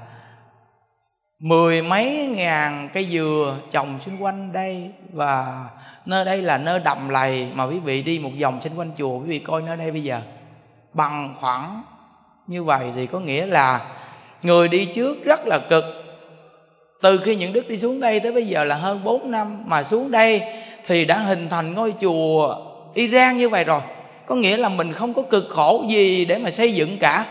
mười 1.38 1.82
mấy 1.82 2.34
ngàn 2.36 2.88
cây 2.94 3.04
dừa 3.04 3.56
trồng 3.70 3.98
xung 4.00 4.22
quanh 4.22 4.52
đây 4.52 4.90
và 5.12 5.64
nơi 6.06 6.24
đây 6.24 6.42
là 6.42 6.58
nơi 6.58 6.80
đầm 6.80 7.08
lầy 7.08 7.48
mà 7.54 7.64
quý 7.64 7.78
vị 7.78 8.02
đi 8.02 8.18
một 8.18 8.30
vòng 8.40 8.60
xung 8.60 8.78
quanh 8.78 8.90
chùa, 8.98 9.18
quý 9.18 9.26
vị 9.26 9.38
coi 9.38 9.62
nơi 9.62 9.76
đây 9.76 9.90
bây 9.90 10.02
giờ. 10.02 10.20
Bằng 10.92 11.34
khoảng 11.40 11.82
như 12.46 12.64
vậy 12.64 12.86
thì 12.96 13.06
có 13.06 13.20
nghĩa 13.20 13.46
là 13.46 13.80
người 14.42 14.68
đi 14.68 14.84
trước 14.84 15.24
rất 15.24 15.46
là 15.46 15.58
cực. 15.58 15.84
Từ 17.02 17.18
khi 17.24 17.36
những 17.36 17.52
đức 17.52 17.68
đi 17.68 17.78
xuống 17.78 18.00
đây 18.00 18.20
tới 18.20 18.32
bây 18.32 18.46
giờ 18.46 18.64
là 18.64 18.74
hơn 18.74 19.04
4 19.04 19.30
năm 19.30 19.64
mà 19.66 19.82
xuống 19.82 20.10
đây 20.10 20.42
thì 20.86 21.04
đã 21.04 21.18
hình 21.18 21.48
thành 21.48 21.74
ngôi 21.74 21.94
chùa 22.00 22.56
Iran 22.94 23.36
như 23.36 23.48
vậy 23.48 23.64
rồi. 23.64 23.80
Có 24.26 24.34
nghĩa 24.34 24.56
là 24.56 24.68
mình 24.68 24.92
không 24.92 25.14
có 25.14 25.22
cực 25.22 25.46
khổ 25.50 25.84
gì 25.88 26.24
để 26.24 26.38
mà 26.38 26.50
xây 26.50 26.74
dựng 26.74 26.98
cả 26.98 27.26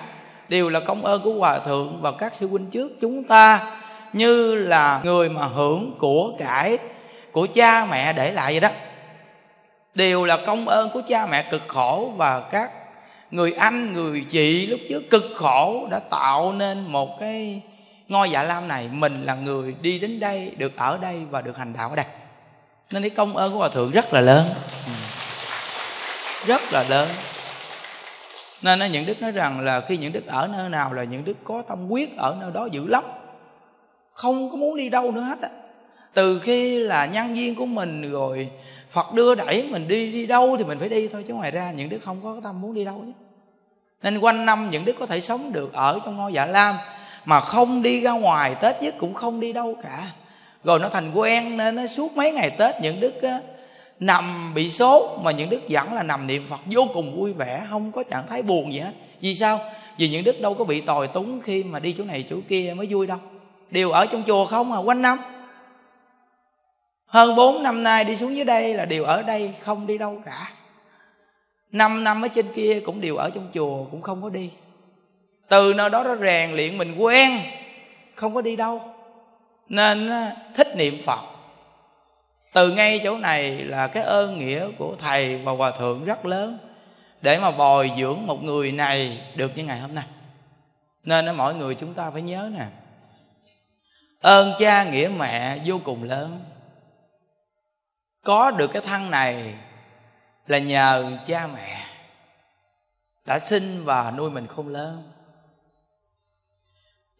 đều 0.49 0.69
là 0.69 0.79
công 0.79 1.05
ơn 1.05 1.21
của 1.23 1.33
hòa 1.33 1.59
thượng 1.59 2.01
và 2.01 2.11
các 2.11 2.35
sư 2.35 2.47
huynh 2.47 2.69
trước 2.69 2.91
chúng 3.01 3.23
ta, 3.23 3.71
như 4.13 4.55
là 4.55 5.01
người 5.03 5.29
mà 5.29 5.45
hưởng 5.45 5.95
của 5.99 6.31
cải 6.39 6.77
của 7.31 7.47
cha 7.53 7.85
mẹ 7.85 8.13
để 8.13 8.31
lại 8.31 8.51
vậy 8.53 8.59
đó. 8.59 8.69
Đều 9.95 10.25
là 10.25 10.37
công 10.45 10.67
ơn 10.67 10.89
của 10.89 11.01
cha 11.07 11.25
mẹ 11.25 11.47
cực 11.51 11.61
khổ 11.67 12.13
và 12.17 12.39
các 12.39 12.71
người 13.31 13.53
anh, 13.53 13.93
người 13.93 14.25
chị 14.29 14.67
lúc 14.67 14.79
trước 14.89 15.09
cực 15.09 15.23
khổ 15.35 15.87
đã 15.91 15.99
tạo 15.99 16.53
nên 16.53 16.87
một 16.87 17.19
cái 17.19 17.61
ngôi 18.07 18.29
dạ 18.29 18.43
lam 18.43 18.67
này. 18.67 18.89
Mình 18.91 19.23
là 19.23 19.35
người 19.35 19.75
đi 19.81 19.99
đến 19.99 20.19
đây, 20.19 20.51
được 20.57 20.77
ở 20.77 20.97
đây 21.01 21.21
và 21.29 21.41
được 21.41 21.57
hành 21.57 21.73
đạo 21.73 21.89
ở 21.89 21.95
đây. 21.95 22.05
Nên 22.91 23.03
cái 23.03 23.09
công 23.09 23.37
ơn 23.37 23.51
của 23.51 23.57
hòa 23.57 23.69
thượng 23.69 23.91
rất 23.91 24.13
là 24.13 24.21
lớn. 24.21 24.45
Ừ. 24.85 24.91
Rất 26.45 26.61
là 26.73 26.85
lớn 26.89 27.09
nên 28.61 28.91
những 28.91 29.05
đức 29.05 29.21
nói 29.21 29.31
rằng 29.31 29.59
là 29.59 29.81
khi 29.81 29.97
những 29.97 30.13
đức 30.13 30.27
ở 30.27 30.47
nơi 30.47 30.69
nào 30.69 30.93
là 30.93 31.03
những 31.03 31.25
đức 31.25 31.37
có 31.43 31.61
tâm 31.61 31.87
quyết 31.87 32.17
ở 32.17 32.37
nơi 32.41 32.51
đó 32.53 32.67
dữ 32.71 32.87
lắm. 32.87 33.03
Không 34.11 34.49
có 34.49 34.57
muốn 34.57 34.77
đi 34.77 34.89
đâu 34.89 35.11
nữa 35.11 35.21
hết 35.21 35.41
á. 35.41 35.49
Từ 36.13 36.39
khi 36.39 36.79
là 36.79 37.05
nhân 37.05 37.33
viên 37.33 37.55
của 37.55 37.65
mình 37.65 38.11
rồi 38.11 38.49
phật 38.89 39.13
đưa 39.13 39.35
đẩy 39.35 39.67
mình 39.71 39.87
đi 39.87 40.11
đi 40.11 40.25
đâu 40.25 40.55
thì 40.57 40.63
mình 40.63 40.79
phải 40.79 40.89
đi 40.89 41.07
thôi 41.07 41.23
chứ 41.27 41.33
ngoài 41.33 41.51
ra 41.51 41.71
những 41.71 41.89
đức 41.89 41.99
không 42.05 42.21
có 42.23 42.37
tâm 42.43 42.61
muốn 42.61 42.73
đi 42.73 42.85
đâu 42.85 43.03
chứ 43.05 43.11
nên 44.03 44.17
quanh 44.19 44.45
năm 44.45 44.69
những 44.71 44.85
đức 44.85 44.95
có 44.99 45.05
thể 45.05 45.21
sống 45.21 45.53
được 45.53 45.73
ở 45.73 45.99
trong 46.05 46.17
ngôi 46.17 46.33
dạ 46.33 46.45
lam 46.45 46.75
mà 47.25 47.39
không 47.39 47.81
đi 47.81 48.01
ra 48.01 48.11
ngoài 48.11 48.55
tết 48.61 48.81
nhất 48.81 48.95
cũng 48.97 49.13
không 49.13 49.39
đi 49.39 49.53
đâu 49.53 49.75
cả. 49.83 50.11
Rồi 50.63 50.79
nó 50.79 50.89
thành 50.89 51.11
quen 51.13 51.57
nên 51.57 51.75
nó 51.75 51.87
suốt 51.87 52.17
mấy 52.17 52.31
ngày 52.31 52.49
tết 52.49 52.75
những 52.81 52.99
đức 52.99 53.21
á, 53.21 53.39
nằm 53.99 54.53
bị 54.53 54.69
sốt, 54.69 55.19
mà 55.23 55.31
những 55.31 55.49
đức 55.49 55.61
vẫn 55.69 55.93
là 55.93 56.03
nằm 56.03 56.27
niệm 56.27 56.45
phật 56.49 56.59
vô 56.65 56.87
cùng 56.93 57.15
vui 57.15 57.33
vẻ, 57.33 57.67
không 57.69 57.91
có 57.91 58.03
trạng 58.03 58.27
thái 58.27 58.41
buồn 58.41 58.73
gì 58.73 58.79
hết. 58.79 58.91
Vì 59.21 59.35
sao? 59.35 59.59
Vì 59.97 60.09
những 60.09 60.23
đức 60.23 60.41
đâu 60.41 60.53
có 60.53 60.63
bị 60.63 60.81
tồi 60.81 61.07
túng 61.07 61.41
khi 61.41 61.63
mà 61.63 61.79
đi 61.79 61.95
chỗ 61.97 62.03
này 62.03 62.25
chỗ 62.29 62.35
kia 62.49 62.73
mới 62.77 62.87
vui 62.89 63.07
đâu. 63.07 63.17
Đều 63.71 63.91
ở 63.91 64.05
trong 64.05 64.23
chùa 64.27 64.45
không 64.45 64.71
à 64.71 64.77
quanh 64.77 65.01
năm. 65.01 65.17
Hơn 67.05 67.35
bốn 67.35 67.63
năm 67.63 67.83
nay 67.83 68.03
đi 68.03 68.15
xuống 68.15 68.35
dưới 68.35 68.45
đây 68.45 68.73
là 68.73 68.85
đều 68.85 69.03
ở 69.03 69.21
đây, 69.21 69.53
không 69.61 69.87
đi 69.87 69.97
đâu 69.97 70.21
cả. 70.25 70.51
Năm 71.71 72.03
năm 72.03 72.21
ở 72.21 72.27
trên 72.27 72.53
kia 72.53 72.81
cũng 72.85 73.01
đều 73.01 73.15
ở 73.15 73.29
trong 73.29 73.47
chùa, 73.53 73.83
cũng 73.91 74.01
không 74.01 74.21
có 74.21 74.29
đi. 74.29 74.49
Từ 75.49 75.73
nơi 75.73 75.89
đó 75.89 76.03
nó 76.03 76.15
rèn 76.15 76.51
luyện 76.51 76.77
mình 76.77 76.95
quen, 76.97 77.39
không 78.15 78.35
có 78.35 78.41
đi 78.41 78.55
đâu. 78.55 78.81
Nên 79.69 80.11
thích 80.55 80.67
niệm 80.77 81.01
phật 81.05 81.19
từ 82.53 82.71
ngay 82.71 82.99
chỗ 83.03 83.17
này 83.17 83.51
là 83.51 83.87
cái 83.87 84.03
ơn 84.03 84.39
nghĩa 84.39 84.67
của 84.77 84.95
thầy 84.99 85.37
và 85.37 85.51
hòa 85.51 85.71
thượng 85.71 86.05
rất 86.05 86.25
lớn 86.25 86.57
để 87.21 87.39
mà 87.39 87.51
bồi 87.51 87.91
dưỡng 87.99 88.27
một 88.27 88.43
người 88.43 88.71
này 88.71 89.21
được 89.35 89.57
như 89.57 89.63
ngày 89.63 89.79
hôm 89.79 89.95
nay. 89.95 90.05
Nên 91.03 91.35
mọi 91.35 91.55
người 91.55 91.75
chúng 91.75 91.93
ta 91.93 92.11
phải 92.11 92.21
nhớ 92.21 92.49
nè. 92.57 92.65
Ơn 94.21 94.53
cha 94.59 94.83
nghĩa 94.83 95.09
mẹ 95.17 95.57
vô 95.65 95.79
cùng 95.83 96.03
lớn. 96.03 96.43
Có 98.23 98.51
được 98.51 98.67
cái 98.67 98.81
thân 98.81 99.11
này 99.11 99.53
là 100.47 100.57
nhờ 100.57 101.17
cha 101.25 101.47
mẹ 101.47 101.83
đã 103.25 103.39
sinh 103.39 103.85
và 103.85 104.11
nuôi 104.11 104.29
mình 104.29 104.47
khôn 104.47 104.67
lớn. 104.67 105.11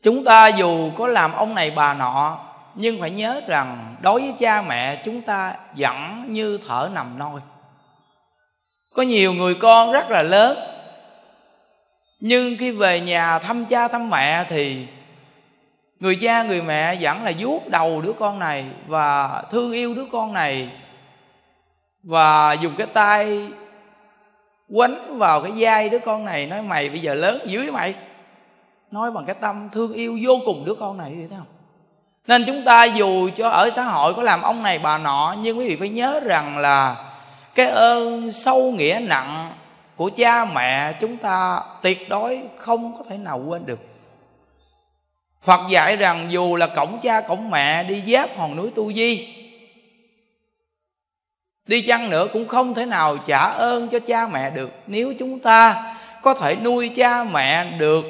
Chúng 0.04 0.26
ta 0.26 0.48
dù 0.48 0.92
có 0.98 1.08
làm 1.08 1.32
ông 1.32 1.56
này 1.56 1.72
bà 1.72 1.94
nọ 1.94 2.47
nhưng 2.78 3.02
phải 3.02 3.10
nhớ 3.10 3.42
rằng 3.48 3.96
đối 4.02 4.22
với 4.22 4.34
cha 4.40 4.62
mẹ 4.62 5.02
chúng 5.06 5.22
ta 5.22 5.56
vẫn 5.78 6.26
như 6.28 6.60
thở 6.68 6.90
nằm 6.94 7.20
nôi. 7.20 7.42
Có 8.94 9.02
nhiều 9.02 9.34
người 9.34 9.56
con 9.56 9.92
rất 9.92 10.10
là 10.10 10.24
lớn, 10.24 10.58
nhưng 12.20 12.58
khi 12.60 12.72
về 12.72 13.02
nhà 13.02 13.40
thăm 13.40 13.66
cha 13.66 13.88
thăm 13.88 14.10
mẹ 14.10 14.46
thì 14.50 14.88
người 16.00 16.16
cha 16.16 16.44
người 16.44 16.62
mẹ 16.62 16.96
vẫn 17.02 17.24
là 17.24 17.32
vuốt 17.40 17.68
đầu 17.68 18.02
đứa 18.02 18.14
con 18.14 18.40
này 18.40 18.66
và 18.88 19.44
thương 19.52 19.72
yêu 19.72 19.96
đứa 19.96 20.06
con 20.12 20.34
này 20.34 20.70
và 22.04 22.54
dùng 22.54 22.74
cái 22.78 22.88
tay 22.88 23.48
quấn 24.70 25.18
vào 25.18 25.42
cái 25.42 25.52
vai 25.56 25.90
đứa 25.90 26.00
con 26.00 26.26
này, 26.26 26.46
nói, 26.46 26.62
mày 26.62 26.90
bây 26.90 27.00
giờ 27.00 27.16
lớn 27.16 27.40
dưới 27.46 27.72
mày 27.72 27.96
nói 28.92 29.12
bằng 29.12 29.26
cái 29.26 29.36
tâm 29.42 29.70
thương 29.72 29.94
yêu 29.94 30.20
vô 30.24 30.40
cùng 30.46 30.66
đứa 30.66 30.76
con 30.76 30.98
này 30.98 31.14
vậy 31.16 31.28
thấy 31.30 31.38
không? 31.38 31.57
Nên 32.28 32.44
chúng 32.48 32.64
ta 32.64 32.86
dù 32.86 33.30
cho 33.36 33.50
ở 33.50 33.70
xã 33.76 33.84
hội 33.84 34.14
có 34.14 34.24
làm 34.24 34.42
ông 34.42 34.64
này 34.64 34.80
bà 34.80 34.98
nọ, 34.98 35.36
nhưng 35.42 35.60
quý 35.60 35.68
vị 35.68 35.76
phải 35.76 35.90
nhớ 35.90 36.20
rằng 36.26 36.58
là 36.58 36.96
cái 37.56 37.68
ơn 37.68 38.32
sâu 38.32 38.72
nghĩa 38.72 39.00
nặng 39.08 39.52
của 39.96 40.10
cha 40.18 40.46
mẹ 40.46 40.94
chúng 41.02 41.18
ta 41.18 41.62
tuyệt 41.82 42.10
đối 42.10 42.44
không 42.58 42.98
có 42.98 43.04
thể 43.10 43.18
nào 43.18 43.42
quên 43.48 43.66
được. 43.66 43.80
Phật 45.42 45.60
dạy 45.70 45.96
rằng 45.96 46.28
dù 46.30 46.56
là 46.56 46.68
cổng 46.68 47.00
cha 47.04 47.22
cổng 47.22 47.50
mẹ 47.50 47.84
đi 47.84 48.04
giáp 48.08 48.38
hòn 48.38 48.56
núi 48.56 48.72
Tu 48.76 48.94
Di, 48.94 49.34
Đi 51.68 51.82
chăng 51.82 52.10
nữa 52.10 52.28
cũng 52.34 52.48
không 52.48 52.74
thể 52.74 52.86
nào 52.86 53.18
trả 53.18 53.40
ơn 53.40 53.90
cho 53.90 54.00
cha 54.00 54.28
mẹ 54.28 54.50
được. 54.50 54.70
Nếu 54.88 55.14
chúng 55.20 55.40
ta 55.40 55.96
có 56.22 56.34
thể 56.34 56.56
nuôi 56.56 56.90
cha 56.90 57.24
mẹ 57.24 57.66
được 57.78 58.06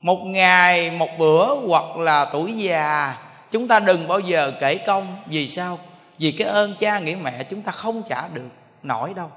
một 0.00 0.18
ngày, 0.24 0.90
một 0.90 1.08
bữa 1.18 1.54
hoặc 1.68 1.96
là 1.96 2.24
tuổi 2.24 2.52
già 2.52 3.14
Chúng 3.50 3.68
ta 3.68 3.80
đừng 3.80 4.08
bao 4.08 4.20
giờ 4.20 4.52
kể 4.60 4.76
công. 4.76 5.16
Vì 5.26 5.48
sao? 5.48 5.78
Vì 6.18 6.32
cái 6.32 6.48
ơn 6.48 6.74
cha 6.78 6.98
nghĩa 6.98 7.16
mẹ 7.22 7.44
chúng 7.50 7.62
ta 7.62 7.72
không 7.72 8.02
trả 8.08 8.28
được 8.28 8.48
nổi 8.82 9.14
đâu. 9.14 9.30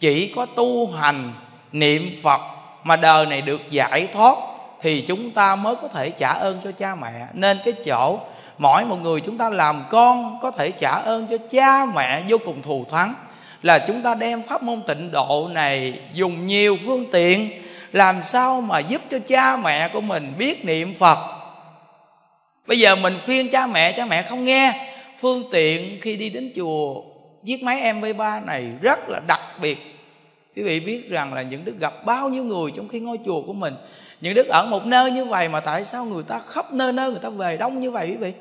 Chỉ 0.00 0.32
có 0.36 0.46
tu 0.46 0.92
hành 0.92 1.32
niệm 1.72 2.16
Phật 2.22 2.40
Mà 2.84 2.96
đời 2.96 3.26
này 3.26 3.40
được 3.42 3.60
giải 3.70 4.08
thoát 4.12 4.38
Thì 4.80 5.04
chúng 5.08 5.30
ta 5.30 5.56
mới 5.56 5.76
có 5.76 5.88
thể 5.88 6.10
trả 6.10 6.28
ơn 6.28 6.60
cho 6.64 6.72
cha 6.72 6.94
mẹ. 6.94 7.26
Nên 7.32 7.58
cái 7.64 7.74
chỗ 7.86 8.20
mỗi 8.58 8.84
một 8.84 8.96
người 9.02 9.20
chúng 9.20 9.38
ta 9.38 9.50
làm 9.50 9.84
con 9.90 10.38
có 10.42 10.50
thể 10.50 10.70
trả 10.70 10.90
ơn 10.90 11.26
cho 11.30 11.36
cha 11.50 11.86
mẹ 11.94 12.22
vô 12.28 12.38
cùng 12.44 12.62
thù 12.62 12.84
thắng 12.90 13.14
là 13.62 13.78
chúng 13.78 14.02
ta 14.02 14.14
đem 14.14 14.42
pháp 14.42 14.62
môn 14.62 14.82
tịnh 14.82 15.10
độ 15.10 15.48
này 15.52 16.00
dùng 16.12 16.46
nhiều 16.46 16.76
phương 16.86 17.04
tiện 17.12 17.50
làm 17.92 18.22
sao 18.24 18.60
mà 18.60 18.78
giúp 18.78 19.02
cho 19.10 19.18
cha 19.18 19.56
mẹ 19.56 19.88
của 19.88 20.00
mình 20.00 20.34
biết 20.38 20.64
niệm 20.64 20.94
phật? 20.98 21.18
Bây 22.66 22.78
giờ 22.78 22.96
mình 22.96 23.14
khuyên 23.24 23.50
cha 23.50 23.66
mẹ 23.66 23.92
cha 23.92 24.06
mẹ 24.06 24.22
không 24.22 24.44
nghe. 24.44 24.90
Phương 25.18 25.44
tiện 25.50 26.00
khi 26.02 26.16
đi 26.16 26.30
đến 26.30 26.52
chùa, 26.56 27.02
chiếc 27.44 27.62
máy 27.62 27.92
mp 27.92 28.16
3 28.16 28.40
này 28.40 28.64
rất 28.82 29.08
là 29.08 29.20
đặc 29.26 29.40
biệt. 29.62 29.78
Quý 30.56 30.62
vị 30.62 30.80
biết 30.80 31.10
rằng 31.10 31.34
là 31.34 31.42
những 31.42 31.64
đức 31.64 31.74
gặp 31.80 32.04
bao 32.04 32.28
nhiêu 32.28 32.44
người 32.44 32.70
trong 32.76 32.88
khi 32.88 33.00
ngôi 33.00 33.18
chùa 33.26 33.42
của 33.46 33.52
mình? 33.52 33.74
Những 34.20 34.34
đức 34.34 34.46
ở 34.48 34.66
một 34.66 34.86
nơi 34.86 35.10
như 35.10 35.24
vậy 35.24 35.48
mà 35.48 35.60
tại 35.60 35.84
sao 35.84 36.04
người 36.04 36.22
ta 36.22 36.38
khắp 36.38 36.72
nơi 36.72 36.92
nơi 36.92 37.10
người 37.10 37.20
ta 37.22 37.28
về 37.28 37.56
đông 37.56 37.80
như 37.80 37.90
vậy 37.90 38.08
quý 38.10 38.16
vị? 38.16 38.32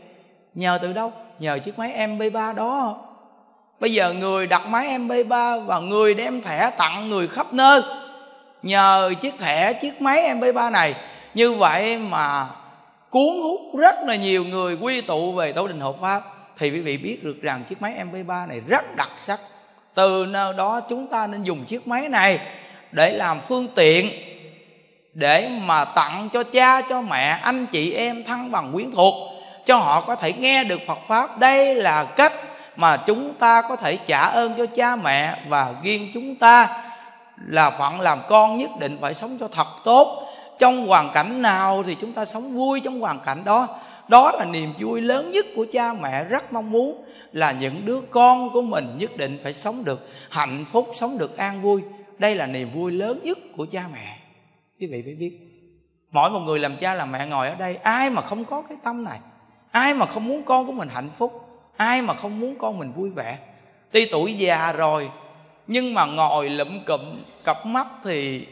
Nhờ 0.54 0.80
từ 0.82 0.94
đâu? 0.94 1.14
Nhờ 1.40 1.60
chiếc 1.60 1.80
máy 1.80 2.08
mp3 2.08 2.56
đó. 2.56 2.98
Bây 3.80 3.94
giờ 3.94 4.14
người 4.14 4.48
đặt 4.48 4.68
máy 4.68 4.88
mp3 4.88 5.66
và 5.66 5.80
người 5.80 6.14
đem 6.14 6.42
thẻ 6.42 6.72
tặng 6.78 7.10
người 7.10 7.28
khắp 7.28 7.54
nơi 7.54 7.82
nhờ 8.64 9.14
chiếc 9.22 9.40
thẻ, 9.40 9.74
chiếc 9.74 10.02
máy 10.02 10.36
mp3 10.36 10.72
này. 10.72 10.96
Như 11.34 11.54
vậy 11.54 11.98
mà 11.98 12.48
cuốn 13.10 13.42
hút 13.44 13.62
rất 13.80 13.96
là 14.04 14.16
nhiều 14.16 14.46
người 14.46 14.76
quy 14.76 15.02
tụ 15.02 15.32
về 15.32 15.52
tổ 15.52 15.68
đình 15.68 15.80
hộ 15.80 15.96
pháp. 16.02 16.22
Thì 16.58 16.72
quý 16.72 16.80
vị 16.80 16.98
biết 16.98 17.24
được 17.24 17.42
rằng 17.42 17.64
chiếc 17.70 17.82
máy 17.82 17.94
mp3 18.12 18.48
này 18.48 18.62
rất 18.68 18.96
đặc 18.96 19.10
sắc. 19.18 19.40
Từ 19.94 20.26
nơi 20.30 20.54
đó 20.58 20.82
chúng 20.90 21.08
ta 21.08 21.28
nên 21.28 21.44
dùng 21.44 21.66
chiếc 21.66 21.88
máy 21.88 22.10
này 22.10 22.40
để 22.92 23.14
làm 23.14 23.40
phương 23.48 23.68
tiện, 23.76 24.10
để 25.14 25.50
mà 25.66 25.86
tặng 25.86 26.30
cho 26.34 26.44
cha, 26.44 26.82
cho 26.82 27.02
mẹ, 27.02 27.40
anh 27.42 27.66
chị 27.66 27.94
em 27.94 28.24
thân 28.24 28.52
bằng 28.52 28.74
quyến 28.74 28.92
thuộc, 28.92 29.14
cho 29.66 29.78
họ 29.78 30.02
có 30.02 30.16
thể 30.16 30.34
nghe 30.34 30.64
được 30.64 30.80
phật 30.88 31.00
pháp. 31.08 31.38
Đây 31.40 31.76
là 31.76 32.04
cách 32.04 32.34
mà 32.76 32.98
chúng 32.98 33.34
ta 33.34 33.62
có 33.62 33.76
thể 33.76 33.98
trả 34.08 34.20
ơn 34.20 34.54
cho 34.58 34.66
cha 34.66 34.96
mẹ 34.96 35.38
và 35.48 35.74
riêng 35.84 36.12
chúng 36.14 36.36
ta 36.36 36.84
là 37.46 37.70
phận 37.70 38.02
làm 38.02 38.20
con 38.30 38.58
nhất 38.58 38.72
định 38.80 38.98
phải 39.02 39.14
sống 39.14 39.38
cho 39.40 39.48
thật 39.48 39.68
tốt. 39.84 40.28
Trong 40.60 40.88
hoàn 40.88 41.12
cảnh 41.14 41.42
nào 41.42 41.84
thì 41.84 41.96
chúng 41.96 42.14
ta 42.14 42.26
sống 42.26 42.56
vui 42.56 42.80
trong 42.80 43.00
hoàn 43.00 43.20
cảnh 43.20 43.42
đó. 43.46 43.68
Đó 44.08 44.32
là 44.32 44.46
niềm 44.46 44.74
vui 44.80 45.02
lớn 45.02 45.32
nhất 45.32 45.46
của 45.56 45.66
cha 45.74 45.94
mẹ 45.94 46.24
rất 46.24 46.54
mong 46.54 46.72
muốn, 46.72 47.04
là 47.32 47.52
những 47.52 47.86
đứa 47.86 48.02
con 48.02 48.50
của 48.50 48.62
mình 48.62 48.98
nhất 48.98 49.18
định 49.18 49.40
phải 49.44 49.54
sống 49.54 49.84
được 49.84 50.10
hạnh 50.30 50.66
phúc, 50.72 50.92
sống 50.96 51.18
được 51.18 51.38
an 51.38 51.62
vui. 51.62 51.82
Đây 52.18 52.36
là 52.36 52.48
niềm 52.48 52.72
vui 52.74 52.92
lớn 52.92 53.20
nhất 53.24 53.38
của 53.58 53.66
cha 53.72 53.84
mẹ. 53.94 54.18
Quý 54.80 54.88
vị 54.88 55.02
phải 55.06 55.14
biết, 55.14 55.40
mỗi 56.12 56.30
một 56.30 56.40
người 56.40 56.60
làm 56.60 56.78
cha 56.78 56.94
làm 56.94 57.12
mẹ 57.12 57.28
ngồi 57.28 57.50
ở 57.50 57.56
đây, 57.56 57.76
ai 57.76 58.10
mà 58.10 58.22
không 58.22 58.46
có 58.46 58.62
cái 58.70 58.78
tâm 58.84 59.04
này? 59.04 59.20
Ai 59.72 59.94
mà 59.94 60.06
không 60.06 60.28
muốn 60.28 60.44
con 60.44 60.66
của 60.66 60.72
mình 60.72 60.90
hạnh 60.90 61.10
phúc? 61.18 61.44
Ai 61.78 62.02
mà 62.02 62.14
không 62.14 62.40
muốn 62.40 62.56
con 62.60 62.80
mình 62.80 62.94
vui 62.94 63.10
vẻ? 63.10 63.38
Tuy 63.92 64.06
tuổi 64.12 64.34
già 64.34 64.74
rồi 64.74 65.10
nhưng 65.68 65.94
mà 65.94 66.06
ngồi 66.06 66.50
lụm 66.50 66.80
cụm, 66.86 67.02
cặp 67.44 67.66
mắt 67.66 67.88
thì 68.04 68.48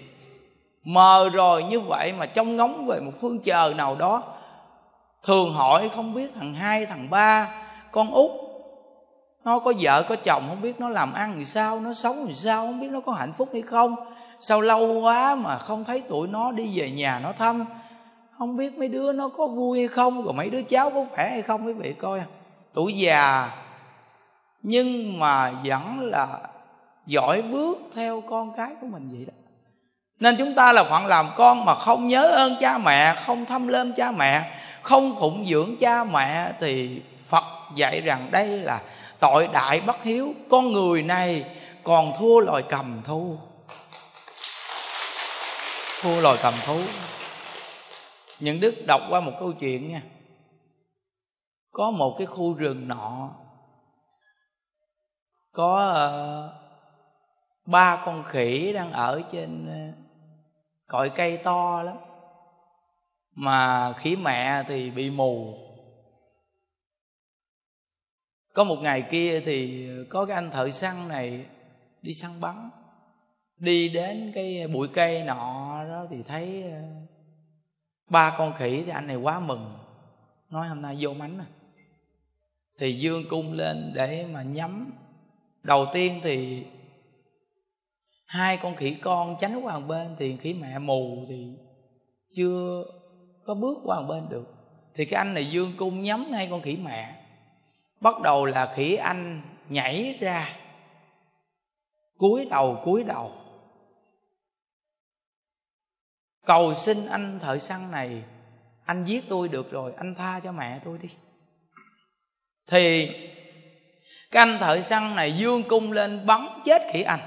mờ 0.84 1.30
rồi 1.30 1.64
như 1.64 1.80
vậy 1.80 2.14
mà 2.20 2.26
trông 2.26 2.56
ngóng 2.56 2.88
về 2.88 3.00
một 3.00 3.12
phương 3.22 3.40
chờ 3.40 3.74
nào 3.78 3.96
đó. 3.96 4.24
Thường 5.24 5.54
hỏi 5.54 5.90
không 5.96 6.14
biết 6.14 6.32
thằng 6.36 6.54
hai, 6.54 6.86
thằng 6.86 7.10
ba, 7.10 7.50
con 7.92 8.12
út, 8.12 8.32
nó 9.44 9.60
có 9.60 9.74
vợ, 9.80 10.04
có 10.10 10.16
chồng, 10.16 10.44
không 10.50 10.62
biết 10.62 10.80
nó 10.80 10.90
làm 10.90 11.14
ăn 11.14 11.36
thì 11.38 11.46
sao, 11.46 11.80
nó 11.80 11.94
sống 11.94 12.26
thì 12.28 12.34
sao, 12.34 12.66
không 12.66 12.80
biết 12.80 12.92
nó 12.92 13.00
có 13.00 13.12
hạnh 13.12 13.34
phúc 13.34 13.50
hay 13.54 13.62
không. 13.62 13.96
Sao 14.40 14.62
lâu 14.62 15.02
quá 15.02 15.36
mà 15.36 15.58
không 15.58 15.84
thấy 15.84 16.02
tụi 16.02 16.28
nó 16.28 16.52
đi 16.52 16.80
về 16.80 16.92
nhà 16.92 17.20
nó 17.24 17.32
thăm, 17.32 17.66
không 18.38 18.58
biết 18.58 18.78
mấy 18.78 18.88
đứa 18.88 19.12
nó 19.12 19.30
có 19.30 19.48
vui 19.48 19.80
hay 19.80 19.88
không, 19.88 20.24
rồi 20.24 20.34
mấy 20.34 20.50
đứa 20.50 20.62
cháu 20.62 20.90
có 20.90 21.06
khỏe 21.12 21.30
hay 21.30 21.42
không 21.42 21.66
quý 21.66 21.74
vị 21.74 21.94
coi. 21.94 22.22
Tuổi 22.74 22.94
già, 22.94 23.50
nhưng 24.62 25.20
mà 25.20 25.52
vẫn 25.64 26.00
là 26.00 26.38
dõi 27.06 27.42
bước 27.42 27.78
theo 27.96 28.24
con 28.30 28.54
cái 28.58 28.76
của 28.82 28.88
mình 28.88 29.10
vậy 29.12 29.26
đó. 29.26 29.34
Nên 30.20 30.36
chúng 30.38 30.56
ta 30.56 30.74
là 30.74 30.84
phận 30.84 31.06
làm 31.06 31.30
con 31.36 31.66
mà 31.66 31.76
không 31.76 32.08
nhớ 32.08 32.28
ơn 32.28 32.56
cha 32.60 32.78
mẹ, 32.78 33.16
không 33.26 33.46
thăm 33.46 33.68
lên 33.68 33.94
cha 33.98 34.12
mẹ, 34.12 34.52
không 34.82 35.20
phụng 35.20 35.46
dưỡng 35.46 35.76
cha 35.80 36.04
mẹ 36.04 36.52
thì 36.60 37.02
phật 37.28 37.44
dạy 37.76 38.02
rằng 38.02 38.28
đây 38.32 38.48
là 38.48 38.82
tội 39.20 39.50
đại 39.54 39.82
bất 39.82 40.04
hiếu. 40.04 40.34
Con 40.50 40.74
người 40.74 41.04
này 41.04 41.46
còn 41.84 42.14
thua 42.20 42.40
loài 42.40 42.64
cầm 42.70 43.02
thú. 43.04 43.38
Thua 46.02 46.22
loài 46.22 46.38
cầm 46.42 46.54
thú. 46.66 46.80
Những 48.40 48.60
đức 48.60 48.76
đọc 48.88 49.02
qua 49.10 49.20
một 49.20 49.32
câu 49.40 49.52
chuyện 49.52 49.92
nha. 49.92 50.02
Có 51.72 51.92
một 51.92 52.16
cái 52.18 52.28
khu 52.28 52.54
rừng 52.54 52.88
nọ, 52.88 53.30
có 55.52 55.92
ờ, 55.94 56.50
ba 57.66 58.04
con 58.06 58.24
khỉ 58.24 58.74
đang 58.74 58.92
ở 58.92 59.22
trên 59.32 59.68
ờ, 59.68 60.02
cội 60.88 61.10
cây 61.10 61.38
to 61.38 61.84
lắm. 61.84 61.98
Mà 63.32 63.94
khỉ 63.94 64.16
mẹ 64.16 64.64
thì 64.68 64.92
bị 64.92 65.10
mù. 65.10 65.58
Có 68.54 68.64
một 68.64 68.78
ngày 68.82 69.02
kia 69.02 69.42
thì 69.46 69.88
có 70.10 70.26
cái 70.26 70.36
anh 70.36 70.52
thợ 70.52 70.72
săn 70.72 71.08
này 71.08 71.46
đi 72.02 72.14
săn 72.14 72.42
bắn. 72.42 72.70
Đi 73.58 73.90
đến 73.90 74.32
cái 74.36 74.68
bụi 74.68 74.88
cây 74.94 75.24
nọ 75.24 75.84
đó 75.90 76.06
thì 76.10 76.24
thấy 76.24 76.64
ờ, 76.64 76.82
ba 78.08 78.36
con 78.38 78.54
khỉ 78.58 78.84
thì 78.86 78.92
anh 78.92 79.08
này 79.08 79.16
quá 79.16 79.40
mừng. 79.40 79.78
Nói 80.50 80.68
hôm 80.68 80.82
nay 80.82 80.98
vô 81.00 81.14
mánh 81.14 81.40
à. 81.40 81.46
Thì 82.80 83.00
dương 83.00 83.24
cung 83.30 83.54
lên 83.54 83.92
để 83.96 84.26
mà 84.32 84.44
nhắm. 84.44 84.94
Đầu 85.64 85.86
tiên 85.94 86.20
thì 86.24 86.66
hai 88.26 88.58
con 88.58 88.76
khỉ 88.76 88.96
con 89.02 89.36
tránh 89.40 89.62
qua 89.62 89.80
một 89.80 89.88
bên 89.88 90.16
thì 90.20 90.38
khỉ 90.38 90.54
mẹ 90.54 90.80
mù 90.80 91.26
thì 91.30 91.48
chưa 92.36 92.84
có 93.46 93.54
bước 93.54 93.78
qua 93.84 94.02
một 94.02 94.08
bên 94.08 94.30
được. 94.30 94.46
Thì 94.96 95.06
cái 95.06 95.18
anh 95.18 95.34
này 95.34 95.50
dương 95.52 95.74
cung 95.78 96.02
nhắm 96.02 96.32
ngay 96.32 96.48
con 96.52 96.62
khỉ 96.62 96.78
mẹ. 96.84 97.16
Bắt 98.02 98.22
đầu 98.22 98.46
là 98.46 98.74
khỉ 98.76 98.96
anh 98.96 99.42
nhảy 99.70 100.18
ra, 100.20 100.56
cúi 102.18 102.48
đầu 102.50 102.82
cúi 102.84 103.04
đầu. 103.04 103.32
Cầu 106.46 106.74
xin 106.74 107.06
anh 107.06 107.40
thợ 107.40 107.58
săn 107.58 107.92
này, 107.92 108.24
anh 108.86 109.06
giết 109.06 109.24
tôi 109.30 109.50
được 109.50 109.72
rồi, 109.72 109.94
anh 109.98 110.16
tha 110.16 110.40
cho 110.40 110.52
mẹ 110.52 110.80
tôi 110.86 110.98
đi. 110.98 111.10
Thì 112.68 113.08
cái 114.32 114.48
anh 114.48 114.58
thợ 114.60 114.82
săn 114.82 115.16
này 115.16 115.38
dương 115.38 115.64
cung 115.70 115.92
lên 115.92 116.26
bắn 116.26 116.48
chết 116.66 116.82
khỉ 116.92 117.02
anh 117.02 117.20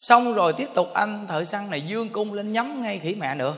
xong 0.00 0.34
rồi 0.34 0.52
tiếp 0.52 0.68
tục 0.74 0.88
anh 0.94 1.26
thợ 1.26 1.44
săn 1.44 1.70
này 1.70 1.80
dương 1.80 2.08
cung 2.08 2.32
lên 2.32 2.52
nhắm 2.52 2.82
ngay 2.82 2.98
khỉ 2.98 3.14
mẹ 3.14 3.34
nữa. 3.34 3.56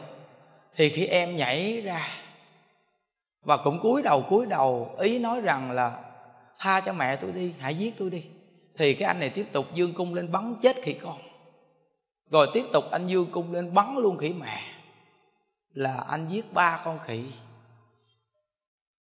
Thì 0.76 0.88
khi 0.88 1.06
em 1.06 1.36
nhảy 1.36 1.80
ra, 1.80 2.08
và 3.42 3.56
cũng 3.56 3.80
cúi 3.80 4.02
đầu 4.02 4.22
cúi 4.22 4.46
đầu, 4.46 4.96
ý 4.98 5.18
nói 5.18 5.40
rằng 5.40 5.70
là, 5.70 5.98
tha 6.58 6.80
cho 6.80 6.92
mẹ 6.92 7.16
tôi 7.16 7.32
đi, 7.32 7.52
hãy 7.58 7.74
giết 7.74 7.98
tôi 7.98 8.10
đi. 8.10 8.24
Thì 8.78 8.94
cái 8.94 9.06
anh 9.06 9.20
này 9.20 9.30
tiếp 9.30 9.46
tục 9.52 9.66
dương 9.74 9.94
cung 9.94 10.14
lên 10.14 10.32
bắn 10.32 10.54
chết 10.62 10.76
khỉ 10.82 10.92
con. 10.92 11.18
Rồi 12.30 12.48
tiếp 12.54 12.64
tục 12.72 12.84
anh 12.90 13.06
dương 13.06 13.30
cung 13.32 13.52
lên 13.52 13.74
bắn 13.74 13.96
luôn 13.96 14.18
khỉ 14.18 14.28
mẹ. 14.28 14.60
Là 15.72 16.04
anh 16.08 16.28
giết 16.28 16.52
ba 16.52 16.80
con 16.84 16.98
khỉ. 17.06 17.24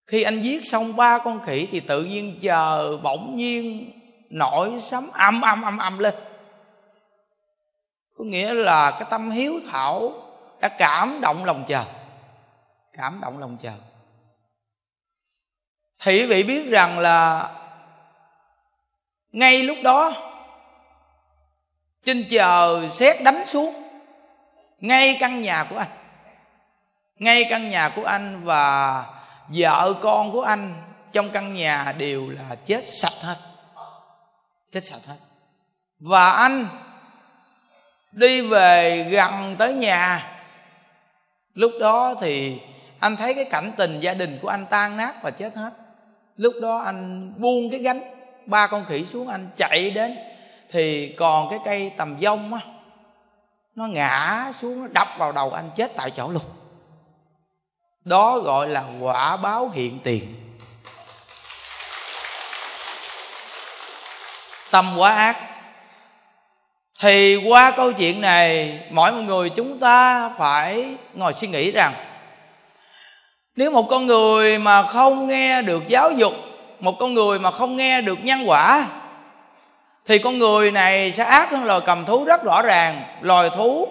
Khi 0.07 0.23
anh 0.23 0.41
giết 0.41 0.65
xong 0.65 0.95
ba 0.95 1.17
con 1.17 1.39
khỉ 1.43 1.67
thì 1.71 1.79
tự 1.79 2.03
nhiên 2.03 2.39
chờ 2.41 2.97
bỗng 3.03 3.35
nhiên 3.35 3.91
nổi 4.29 4.79
sấm 4.81 5.09
âm 5.11 5.41
âm 5.41 5.61
âm 5.61 5.77
âm 5.77 5.97
lên 5.97 6.13
có 8.21 8.27
nghĩa 8.27 8.53
là 8.53 8.91
cái 8.91 9.07
tâm 9.09 9.29
hiếu 9.29 9.59
thảo 9.71 10.13
đã 10.59 10.69
cảm 10.69 11.21
động 11.21 11.45
lòng 11.45 11.63
trời 11.67 11.85
cảm 12.93 13.19
động 13.21 13.39
lòng 13.39 13.57
trời 13.61 13.73
thì 15.99 16.19
quý 16.19 16.25
vị 16.25 16.43
biết 16.43 16.69
rằng 16.69 16.99
là 16.99 17.49
ngay 19.31 19.63
lúc 19.63 19.77
đó, 19.83 20.13
trên 22.03 22.27
chờ 22.29 22.87
xét 22.91 23.23
đánh 23.23 23.43
xuống 23.47 23.83
ngay 24.79 25.17
căn 25.19 25.41
nhà 25.41 25.63
của 25.69 25.77
anh. 25.77 25.89
Ngay 27.15 27.45
căn 27.49 27.69
nhà 27.69 27.89
của 27.95 28.03
anh 28.05 28.41
và 28.43 29.05
vợ 29.47 29.93
con 30.01 30.31
của 30.31 30.41
anh 30.41 30.73
trong 31.11 31.29
căn 31.29 31.53
nhà 31.53 31.95
đều 31.97 32.29
là 32.29 32.55
chết 32.65 32.83
sạch 32.85 33.21
hết. 33.21 33.37
Chết 34.71 34.83
sạch 34.83 35.01
hết. 35.07 35.17
Và 35.99 36.31
anh 36.31 36.67
đi 38.11 38.41
về 38.41 39.03
gần 39.11 39.55
tới 39.59 39.73
nhà. 39.73 40.27
Lúc 41.53 41.71
đó 41.79 42.15
thì 42.21 42.59
anh 42.99 43.17
thấy 43.17 43.33
cái 43.33 43.45
cảnh 43.45 43.71
tình 43.77 43.99
gia 43.99 44.13
đình 44.13 44.39
của 44.41 44.47
anh 44.47 44.65
tan 44.69 44.97
nát 44.97 45.23
và 45.23 45.31
chết 45.31 45.55
hết. 45.55 45.73
Lúc 46.37 46.53
đó 46.61 46.77
anh 46.77 47.33
buông 47.37 47.71
cái 47.71 47.79
gánh, 47.79 48.01
ba 48.45 48.67
con 48.67 48.85
khỉ 48.85 49.05
xuống, 49.05 49.27
anh 49.27 49.49
chạy 49.57 49.89
đến. 49.89 50.17
Thì 50.71 51.15
còn 51.17 51.49
cái 51.49 51.59
cây 51.65 51.91
tầm 51.97 52.17
dông 52.21 52.53
á, 52.53 52.59
nó 53.75 53.85
ngã 53.85 54.51
xuống, 54.61 54.81
nó 54.81 54.87
đập 54.91 55.07
vào 55.17 55.31
đầu 55.31 55.51
anh 55.51 55.69
chết 55.75 55.91
tại 55.95 56.11
chỗ 56.11 56.31
luôn. 56.31 56.43
Đó 58.05 58.39
gọi 58.39 58.67
là 58.67 58.83
quả 58.99 59.37
báo 59.37 59.69
hiện 59.69 59.99
tiền. 60.03 60.35
Tâm 64.71 64.93
quá 64.97 65.15
ác 65.15 65.50
thì 67.01 67.35
qua 67.35 67.71
câu 67.71 67.91
chuyện 67.91 68.21
này, 68.21 68.79
mỗi 68.89 69.11
một 69.11 69.21
người 69.21 69.49
chúng 69.49 69.79
ta 69.79 70.29
phải 70.37 70.85
ngồi 71.13 71.33
suy 71.33 71.47
nghĩ 71.47 71.71
rằng, 71.71 71.93
nếu 73.55 73.71
một 73.71 73.87
con 73.89 74.07
người 74.07 74.59
mà 74.59 74.83
không 74.83 75.27
nghe 75.27 75.61
được 75.61 75.87
giáo 75.87 76.11
dục, 76.11 76.33
một 76.79 76.99
con 76.99 77.13
người 77.13 77.39
mà 77.39 77.51
không 77.51 77.75
nghe 77.75 78.01
được 78.01 78.17
nhân 78.23 78.43
quả, 78.45 78.87
thì 80.05 80.17
con 80.17 80.39
người 80.39 80.71
này 80.71 81.11
sẽ 81.11 81.23
ác 81.23 81.51
hơn 81.51 81.63
loài 81.63 81.79
cầm 81.85 82.05
thú 82.05 82.25
rất 82.25 82.43
rõ 82.43 82.61
ràng, 82.61 83.01
loài 83.21 83.49
thú 83.49 83.87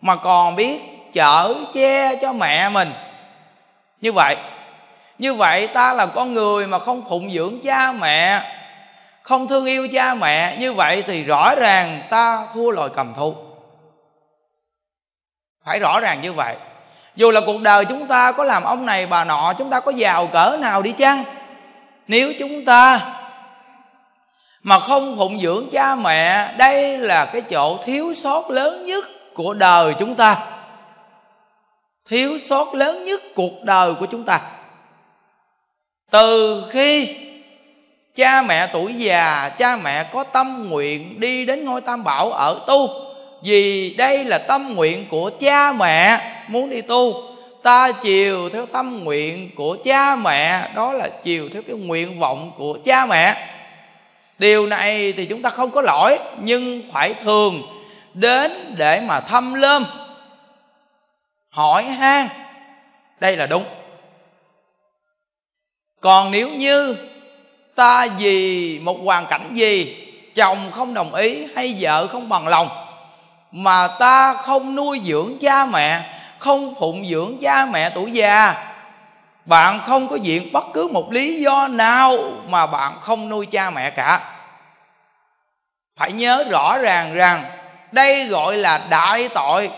mà 0.00 0.16
còn 0.16 0.56
biết 0.56 0.80
chở, 1.12 1.54
che 1.74 2.16
cho 2.16 2.32
mẹ 2.32 2.68
mình. 2.68 2.92
Như 4.00 4.12
vậy 4.12 4.36
như 5.18 5.34
vậy 5.34 5.66
ta 5.66 5.92
là 5.92 6.06
con 6.06 6.34
người 6.34 6.66
mà 6.66 6.78
không 6.78 7.02
phụng 7.08 7.32
dưỡng 7.32 7.60
cha 7.64 7.92
mẹ 7.92 8.42
không 9.24 9.48
thương 9.48 9.64
yêu 9.64 9.88
cha 9.92 10.14
mẹ, 10.14 10.56
như 10.60 10.72
vậy 10.72 11.02
thì 11.06 11.24
rõ 11.24 11.54
ràng 11.54 12.00
ta 12.10 12.48
thua 12.54 12.70
loài 12.70 12.90
cầm 12.94 13.14
thú 13.14 13.34
phải 15.64 15.78
rõ 15.78 16.00
ràng 16.00 16.20
như 16.22 16.32
vậy. 16.32 16.56
Dù 17.16 17.30
là 17.30 17.40
cuộc 17.46 17.60
đời 17.60 17.84
chúng 17.84 18.06
ta 18.06 18.32
có 18.32 18.44
làm 18.44 18.62
ông 18.64 18.86
này, 18.86 19.06
bà 19.06 19.24
nọ, 19.24 19.54
chúng 19.58 19.70
ta 19.70 19.80
có 19.80 19.92
giàu 19.92 20.26
cỡ 20.26 20.56
nào 20.60 20.82
đi 20.82 20.92
chăng? 20.92 21.24
Nếu 22.08 22.32
chúng 22.38 22.64
ta 22.64 23.14
mà 24.62 24.78
không 24.78 25.16
phụng 25.18 25.40
dưỡng 25.40 25.68
cha 25.72 25.94
mẹ, 25.94 26.54
đây 26.58 26.98
là 26.98 27.24
cái 27.24 27.42
chỗ 27.42 27.78
thiếu 27.84 28.14
sót 28.14 28.50
lớn 28.50 28.84
nhất 28.86 29.04
của 29.34 29.54
đời 29.54 29.94
chúng 29.98 30.14
ta. 30.14 30.46
Thiếu 32.08 32.38
sót 32.38 32.74
lớn 32.74 33.04
nhất 33.04 33.22
cuộc 33.34 33.62
đời 33.62 33.94
của 33.94 34.06
chúng 34.06 34.24
ta. 34.24 34.40
Từ 36.10 36.64
khi 36.70 37.16
cha 38.14 38.42
mẹ 38.42 38.66
tuổi 38.72 38.94
già, 38.94 39.50
cha 39.58 39.76
mẹ 39.76 40.04
có 40.12 40.24
tâm 40.24 40.68
nguyện 40.68 41.20
đi 41.20 41.44
đến 41.44 41.64
ngôi 41.64 41.80
tam 41.80 42.04
bảo 42.04 42.30
ở 42.30 42.60
tu. 42.66 42.88
Vì 43.42 43.94
đây 43.98 44.24
là 44.24 44.38
tâm 44.38 44.74
nguyện 44.74 45.06
của 45.10 45.30
cha 45.40 45.72
mẹ 45.72 46.20
muốn 46.48 46.70
đi 46.70 46.80
tu. 46.80 47.22
Ta 47.62 47.92
chiều 47.92 48.50
theo 48.50 48.66
tâm 48.66 49.04
nguyện 49.04 49.50
của 49.56 49.76
cha 49.84 50.16
mẹ, 50.16 50.68
đó 50.74 50.92
là 50.92 51.08
chiều 51.22 51.48
theo 51.52 51.62
cái 51.62 51.76
nguyện 51.76 52.18
vọng 52.18 52.52
của 52.58 52.78
cha 52.84 53.06
mẹ. 53.06 53.48
Điều 54.38 54.66
này 54.66 55.12
thì 55.12 55.26
chúng 55.26 55.42
ta 55.42 55.50
không 55.50 55.70
có 55.70 55.82
lỗi, 55.82 56.18
nhưng 56.40 56.82
phải 56.92 57.14
thường 57.14 57.62
đến 58.14 58.74
để 58.76 59.00
mà 59.00 59.20
thăm 59.20 59.54
lơm, 59.54 59.84
hỏi 61.48 61.82
han. 61.82 62.28
Đây 63.20 63.36
là 63.36 63.46
đúng. 63.46 63.64
Còn 66.00 66.30
nếu 66.30 66.48
như 66.48 66.96
ta 67.74 68.06
vì 68.18 68.78
một 68.78 68.98
hoàn 69.04 69.26
cảnh 69.26 69.50
gì, 69.54 69.96
chồng 70.34 70.58
không 70.72 70.94
đồng 70.94 71.14
ý 71.14 71.46
hay 71.56 71.76
vợ 71.78 72.06
không 72.06 72.28
bằng 72.28 72.48
lòng, 72.48 72.68
mà 73.50 73.88
ta 73.88 74.34
không 74.34 74.74
nuôi 74.74 75.00
dưỡng 75.04 75.38
cha 75.40 75.66
mẹ, 75.66 76.10
không 76.38 76.74
phụng 76.74 77.06
dưỡng 77.06 77.38
cha 77.40 77.66
mẹ 77.66 77.90
tuổi 77.90 78.10
già. 78.10 78.54
Bạn 79.44 79.80
không 79.86 80.08
có 80.08 80.16
diện 80.16 80.52
bất 80.52 80.64
cứ 80.72 80.88
một 80.88 81.12
lý 81.12 81.40
do 81.40 81.68
nào 81.68 82.16
mà 82.48 82.66
bạn 82.66 83.00
không 83.00 83.28
nuôi 83.28 83.46
cha 83.46 83.70
mẹ 83.70 83.90
cả. 83.90 84.34
Phải 85.96 86.12
nhớ 86.12 86.44
rõ 86.50 86.78
ràng 86.78 87.14
rằng 87.14 87.44
đây 87.92 88.26
gọi 88.26 88.56
là 88.56 88.86
đại 88.90 89.28
tội. 89.28 89.70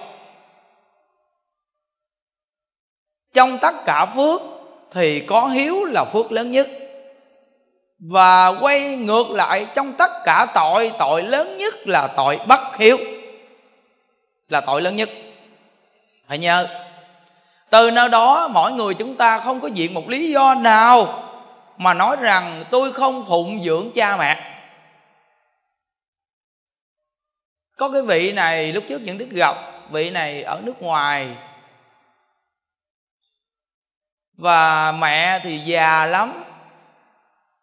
Trong 3.34 3.58
tất 3.58 3.84
cả 3.86 4.06
phước 4.06 4.40
thì 4.90 5.20
có 5.20 5.46
hiếu 5.46 5.84
là 5.84 6.04
phước 6.04 6.32
lớn 6.32 6.52
nhất 6.52 6.68
và 7.98 8.48
quay 8.48 8.96
ngược 8.96 9.30
lại 9.30 9.66
trong 9.74 9.92
tất 9.92 10.10
cả 10.24 10.46
tội 10.54 10.92
tội 10.98 11.22
lớn 11.22 11.56
nhất 11.56 11.74
là 11.84 12.06
tội 12.06 12.40
bất 12.46 12.76
hiếu. 12.78 12.98
Là 14.48 14.60
tội 14.60 14.82
lớn 14.82 14.96
nhất. 14.96 15.10
Hãy 16.28 16.38
nhớ, 16.38 16.68
từ 17.70 17.90
nào 17.90 18.08
đó 18.08 18.48
mỗi 18.48 18.72
người 18.72 18.94
chúng 18.94 19.16
ta 19.16 19.40
không 19.40 19.60
có 19.60 19.68
diện 19.68 19.94
một 19.94 20.08
lý 20.08 20.30
do 20.30 20.54
nào 20.54 21.22
mà 21.76 21.94
nói 21.94 22.16
rằng 22.20 22.64
tôi 22.70 22.92
không 22.92 23.24
phụng 23.28 23.62
dưỡng 23.62 23.90
cha 23.94 24.16
mẹ. 24.16 24.52
Có 27.76 27.90
cái 27.92 28.02
vị 28.02 28.32
này 28.32 28.72
lúc 28.72 28.84
trước 28.88 29.02
những 29.02 29.18
đức 29.18 29.28
gặp, 29.30 29.56
vị 29.90 30.10
này 30.10 30.42
ở 30.42 30.60
nước 30.64 30.82
ngoài. 30.82 31.28
Và 34.36 34.92
mẹ 34.92 35.40
thì 35.42 35.58
già 35.58 36.06
lắm 36.06 36.44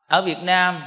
ở 0.07 0.21
việt 0.21 0.43
nam, 0.43 0.83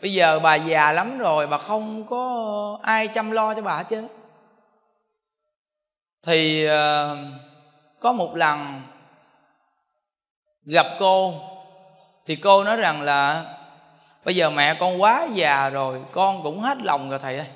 bây 0.00 0.12
giờ 0.12 0.40
bà 0.40 0.54
già 0.54 0.92
lắm 0.92 1.18
rồi 1.18 1.46
bà 1.46 1.58
không 1.58 2.06
có 2.06 2.78
ai 2.82 3.08
chăm 3.08 3.30
lo 3.30 3.54
cho 3.54 3.62
bà 3.62 3.76
hết 3.90 4.02
thì 6.22 6.64
ờ, 6.64 7.16
có 8.00 8.12
một 8.12 8.36
lần 8.36 8.82
gặp 10.64 10.86
cô, 10.98 11.34
thì 12.26 12.36
cô 12.36 12.64
nói 12.64 12.76
rằng 12.76 13.02
là, 13.02 13.44
bây 14.24 14.36
giờ 14.36 14.50
mẹ 14.50 14.74
con 14.74 15.02
quá 15.02 15.26
già 15.32 15.68
rồi, 15.68 16.02
con 16.12 16.42
cũng 16.42 16.60
hết 16.60 16.78
lòng 16.82 17.10
rồi 17.10 17.18
thầy 17.18 17.36
ơi. 17.36 17.46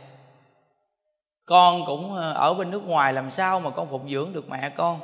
Con 1.46 1.86
cũng 1.86 2.16
ờ, 2.16 2.32
ở 2.32 2.54
bên 2.54 2.70
nước 2.70 2.82
ngoài 2.86 3.12
làm 3.12 3.30
sao 3.30 3.60
mà 3.60 3.70
con 3.70 3.90
phục 3.90 4.02
dưỡng 4.08 4.32
được 4.32 4.48
mẹ 4.48 4.70
con? 4.76 5.00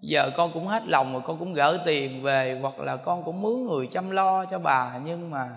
Giờ 0.00 0.30
con 0.36 0.52
cũng 0.52 0.66
hết 0.66 0.82
lòng 0.86 1.12
rồi, 1.12 1.22
con 1.24 1.38
cũng 1.38 1.54
gỡ 1.54 1.78
tiền 1.84 2.22
về, 2.22 2.58
hoặc 2.62 2.78
là 2.78 2.96
con 2.96 3.24
cũng 3.24 3.42
mướn 3.42 3.64
người 3.64 3.86
chăm 3.86 4.10
lo 4.10 4.44
cho 4.44 4.58
bà, 4.58 4.98
nhưng 5.04 5.30
mà 5.30 5.48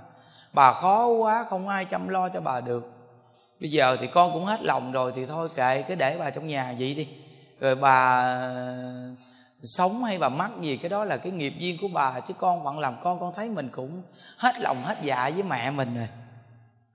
bà 0.53 0.73
khó 0.73 1.07
quá, 1.07 1.45
không 1.49 1.67
ai 1.67 1.85
chăm 1.85 2.07
lo 2.07 2.29
cho 2.29 2.41
bà 2.41 2.61
được. 2.61 2.91
Bây 3.59 3.71
giờ 3.71 3.97
thì 3.99 4.07
con 4.07 4.33
cũng 4.33 4.45
hết 4.45 4.61
lòng 4.61 4.91
rồi, 4.91 5.11
thì 5.15 5.25
thôi 5.25 5.49
kệ, 5.55 5.81
cứ 5.81 5.95
để 5.95 6.17
bà 6.19 6.29
trong 6.29 6.47
nhà 6.47 6.75
vậy 6.79 6.93
đi. 6.93 7.09
Rồi 7.59 7.75
bà 7.75 8.23
ờ, 8.23 9.15
sống 9.63 10.03
hay 10.03 10.17
bà 10.17 10.29
mắc 10.29 10.51
gì, 10.61 10.77
cái 10.77 10.89
đó 10.89 11.05
là 11.05 11.17
cái 11.17 11.31
nghiệp 11.31 11.53
duyên 11.57 11.77
của 11.81 11.87
bà, 11.87 12.19
chứ 12.19 12.33
con 12.33 12.63
vẫn 12.63 12.79
làm 12.79 12.95
con 13.03 13.19
con 13.19 13.33
thấy 13.33 13.49
mình 13.49 13.69
cũng 13.69 14.01
hết 14.37 14.59
lòng 14.59 14.83
hết 14.83 14.97
dạ 15.01 15.29
với 15.33 15.43
mẹ 15.43 15.71
mình 15.71 15.95
rồi. 15.95 16.07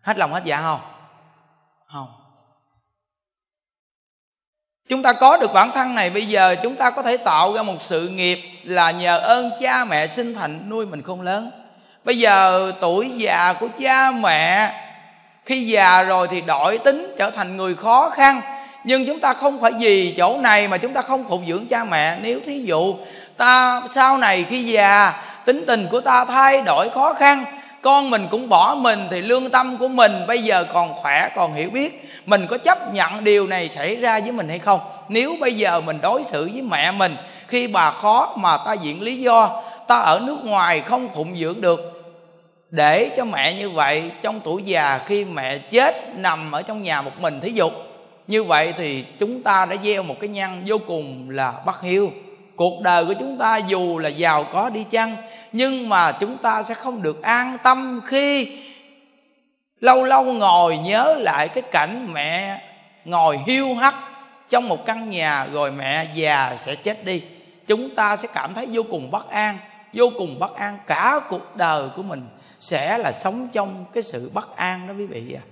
Hết 0.02 0.18
lòng 0.18 0.32
hết 0.32 0.44
dạ 0.44 0.62
không? 0.62 0.80
Không 1.86 2.25
chúng 4.88 5.02
ta 5.02 5.12
có 5.12 5.36
được 5.36 5.52
bản 5.52 5.70
thân 5.74 5.94
này, 5.94 6.10
bây 6.10 6.26
giờ 6.26 6.56
chúng 6.62 6.74
ta 6.74 6.90
có 6.90 7.02
thể 7.02 7.16
tạo 7.16 7.52
ra 7.52 7.62
một 7.62 7.76
sự 7.80 8.08
nghiệp 8.08 8.38
là 8.64 8.90
nhờ 8.90 9.18
ơn 9.18 9.50
cha 9.60 9.84
mẹ 9.84 10.06
sinh 10.06 10.34
thành 10.34 10.70
nuôi 10.70 10.86
mình 10.86 11.02
khôn 11.02 11.20
lớn. 11.20 11.50
Bây 12.04 12.18
giờ 12.18 12.72
tuổi 12.80 13.10
già 13.10 13.54
của 13.60 13.68
cha 13.78 14.10
mẹ, 14.10 14.72
khi 15.44 15.66
già 15.66 16.02
rồi 16.02 16.28
thì 16.30 16.40
đổi 16.40 16.78
tính, 16.78 17.14
trở 17.18 17.30
thành 17.30 17.56
người 17.56 17.74
khó 17.74 18.10
khăn. 18.10 18.40
Nhưng 18.84 19.06
chúng 19.06 19.20
ta 19.20 19.32
không 19.32 19.60
phải 19.60 19.72
vì 19.78 20.14
chỗ 20.16 20.38
này 20.40 20.68
mà 20.68 20.78
chúng 20.78 20.92
ta 20.92 21.02
không 21.02 21.28
phụng 21.28 21.46
dưỡng 21.46 21.66
cha 21.66 21.84
mẹ. 21.84 22.18
Nếu 22.22 22.40
thí 22.46 22.60
dụ 22.60 22.96
ta, 23.36 23.82
sau 23.94 24.18
này 24.18 24.44
khi 24.48 24.64
già, 24.64 25.12
tính 25.44 25.64
tình 25.66 25.86
của 25.90 26.00
ta 26.00 26.24
thay 26.24 26.62
đổi 26.62 26.88
khó 26.88 27.14
khăn, 27.14 27.44
con 27.82 28.10
mình 28.10 28.26
cũng 28.30 28.48
bỏ 28.48 28.74
mình 28.78 29.08
thì 29.10 29.22
lương 29.22 29.50
tâm 29.50 29.76
của 29.78 29.88
mình 29.88 30.26
bây 30.26 30.42
giờ 30.42 30.64
còn 30.72 30.94
khỏe, 30.94 31.28
còn 31.36 31.54
hiểu 31.54 31.70
biết 31.70 32.05
mình 32.26 32.46
có 32.46 32.58
chấp 32.58 32.94
nhận 32.94 33.24
điều 33.24 33.46
này 33.46 33.68
xảy 33.68 33.96
ra 33.96 34.20
với 34.20 34.32
mình 34.32 34.48
hay 34.48 34.58
không? 34.58 34.80
Nếu 35.08 35.36
bây 35.40 35.52
giờ 35.52 35.80
mình 35.80 35.98
đối 36.02 36.24
xử 36.24 36.50
với 36.52 36.62
mẹ 36.62 36.92
mình, 36.92 37.16
khi 37.48 37.68
bà 37.68 37.90
khó 37.90 38.34
mà 38.36 38.56
ta 38.56 38.72
diện 38.72 39.02
lý 39.02 39.20
do, 39.20 39.62
ta 39.88 39.98
ở 39.98 40.20
nước 40.24 40.44
ngoài 40.44 40.80
không 40.80 41.08
phụng 41.14 41.36
dưỡng 41.36 41.60
được. 41.60 41.92
Để 42.70 43.10
cho 43.16 43.24
mẹ 43.24 43.54
như 43.54 43.70
vậy 43.70 44.10
trong 44.22 44.40
tuổi 44.44 44.62
già, 44.62 45.00
khi 45.06 45.24
mẹ 45.24 45.58
chết 45.58 46.16
nằm 46.16 46.52
ở 46.52 46.62
trong 46.62 46.82
nhà 46.82 47.02
một 47.02 47.20
mình 47.20 47.40
thí 47.40 47.50
dụ, 47.50 47.70
như 48.26 48.44
vậy 48.44 48.74
thì 48.78 49.04
chúng 49.18 49.42
ta 49.42 49.66
đã 49.66 49.76
gieo 49.84 50.02
một 50.02 50.16
cái 50.20 50.28
nhân 50.28 50.62
vô 50.66 50.78
cùng 50.86 51.30
là 51.30 51.52
bất 51.66 51.80
hiếu. 51.82 52.12
Cuộc 52.56 52.80
đời 52.82 53.04
của 53.04 53.14
chúng 53.20 53.38
ta 53.38 53.56
dù 53.56 53.98
là 53.98 54.08
giàu 54.08 54.44
có 54.52 54.70
đi 54.70 54.84
chăng, 54.90 55.16
nhưng 55.52 55.88
mà 55.88 56.12
chúng 56.12 56.36
ta 56.38 56.62
sẽ 56.62 56.74
không 56.74 57.02
được 57.02 57.22
an 57.22 57.56
tâm 57.62 58.00
khi 58.06 58.58
lâu 59.80 60.04
lâu 60.04 60.24
ngồi 60.24 60.78
nhớ 60.78 61.14
lại 61.18 61.48
cái 61.48 61.62
cảnh 61.62 62.08
mẹ 62.12 62.62
ngồi 63.04 63.38
hiu 63.46 63.74
hắt 63.74 63.94
trong 64.48 64.68
một 64.68 64.86
căn 64.86 65.10
nhà 65.10 65.46
rồi 65.52 65.72
mẹ 65.72 66.06
già 66.14 66.56
sẽ 66.62 66.74
chết 66.74 67.04
đi. 67.04 67.22
Chúng 67.66 67.94
ta 67.94 68.16
sẽ 68.16 68.28
cảm 68.34 68.54
thấy 68.54 68.66
vô 68.72 68.82
cùng 68.90 69.10
bất 69.10 69.30
an, 69.30 69.58
vô 69.92 70.10
cùng 70.18 70.38
bất 70.38 70.56
an. 70.56 70.78
Cả 70.86 71.20
cuộc 71.28 71.56
đời 71.56 71.88
của 71.96 72.02
mình 72.02 72.28
sẽ 72.60 72.98
là 72.98 73.12
sống 73.12 73.48
trong 73.52 73.84
cái 73.92 74.02
sự 74.02 74.30
bất 74.34 74.56
an 74.56 74.88
đó 74.88 74.94
quý 74.98 75.06
vị 75.06 75.36
à 75.36 75.44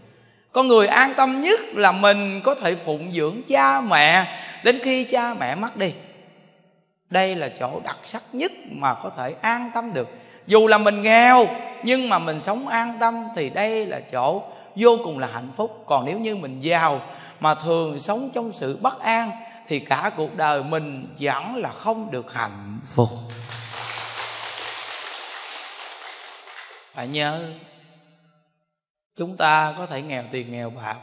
con 0.55 0.69
người 0.69 0.87
an 0.87 1.15
tâm 1.17 1.41
nhất 1.41 1.61
là 1.75 1.93
mình 1.93 2.41
có 2.45 2.55
thể 2.55 2.75
phụng 2.75 3.13
dưỡng 3.13 3.41
cha 3.49 3.81
mẹ 3.81 4.27
đến 4.65 4.81
khi 4.83 5.05
cha 5.05 5.35
mẹ 5.35 5.55
mất 5.55 5.77
đi. 5.77 5.93
Đây 7.11 7.37
là 7.37 7.49
chỗ 7.61 7.81
đặc 7.85 7.97
sắc 8.03 8.23
nhất 8.33 8.53
mà 8.71 8.95
có 8.95 9.11
thể 9.17 9.35
an 9.41 9.71
tâm 9.75 9.93
được 9.93 10.09
dù 10.47 10.67
là 10.67 10.79
mình 10.79 11.03
nghèo, 11.03 11.47
nhưng 11.83 12.09
mà 12.09 12.19
mình 12.19 12.41
sống 12.41 12.69
an 12.69 12.97
tâm 13.01 13.29
thì 13.37 13.51
đây 13.51 13.87
là 13.87 14.01
chỗ 14.01 14.43
vô 14.77 14.99
cùng 15.05 15.19
là 15.19 15.27
hạnh 15.27 15.53
phúc. 15.57 15.85
Còn 15.87 16.05
nếu 16.05 16.19
như 16.19 16.37
mình 16.37 16.61
giàu 16.61 17.01
mà 17.41 17.55
thường 17.55 18.01
sống 18.01 18.31
trong 18.35 18.53
sự 18.53 18.77
bất 18.77 19.01
an, 19.01 19.31
thì 19.69 19.81
cả 19.81 20.11
cuộc 20.17 20.37
đời 20.37 20.63
mình 20.63 21.15
vẫn 21.21 21.57
là 21.57 21.69
không 21.69 22.11
được 22.11 22.33
hạnh 22.33 22.79
phúc. 22.87 23.09
Phải 26.95 27.09
nhớ, 27.09 27.53
chúng 29.17 29.37
ta 29.37 29.75
có 29.79 29.87
thể 29.87 30.03
nghèo 30.03 30.25
tiền 30.33 30.53
nghèo 30.53 30.71
bạc, 30.71 30.97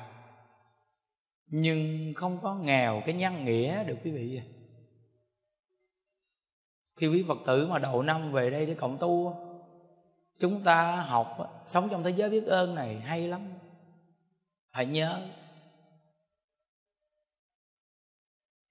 nhưng 1.47 2.13
không 2.15 2.39
có 2.43 2.54
nghèo 2.54 3.01
cái 3.06 3.15
nhân 3.15 3.45
nghĩa 3.45 3.84
được 3.84 3.95
quý 4.04 4.12
vị 4.12 4.39
khi 7.02 7.08
quý 7.08 7.26
phật 7.28 7.38
tử 7.46 7.68
mà 7.68 7.80
đầu 7.80 8.04
năm 8.04 8.32
về 8.32 8.50
đây 8.50 8.66
để 8.66 8.74
cộng 8.74 8.98
tu 8.98 9.36
chúng 10.40 10.64
ta 10.64 10.96
học 10.96 11.38
sống 11.68 11.90
trong 11.92 12.04
thế 12.04 12.10
giới 12.10 12.30
biết 12.30 12.46
ơn 12.48 12.76
này 12.76 13.00
hay 13.00 13.28
lắm. 13.28 13.42
Phải 14.74 14.86
nhớ, 14.86 15.22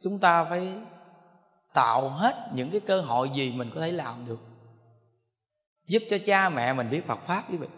chúng 0.02 0.18
ta 0.18 0.44
phải 0.44 0.72
tạo 1.74 2.08
hết 2.08 2.50
những 2.54 2.70
cái 2.70 2.80
cơ 2.80 3.00
hội 3.00 3.30
gì 3.34 3.52
mình 3.52 3.70
có 3.74 3.80
thể 3.80 3.92
làm 3.92 4.26
được, 4.26 4.40
giúp 5.86 6.02
cho 6.10 6.16
cha 6.26 6.48
mẹ 6.48 6.72
mình 6.72 6.90
biết 6.90 7.06
Phật 7.06 7.18
pháp 7.26 7.50
quý 7.50 7.56
vị. 7.56 7.68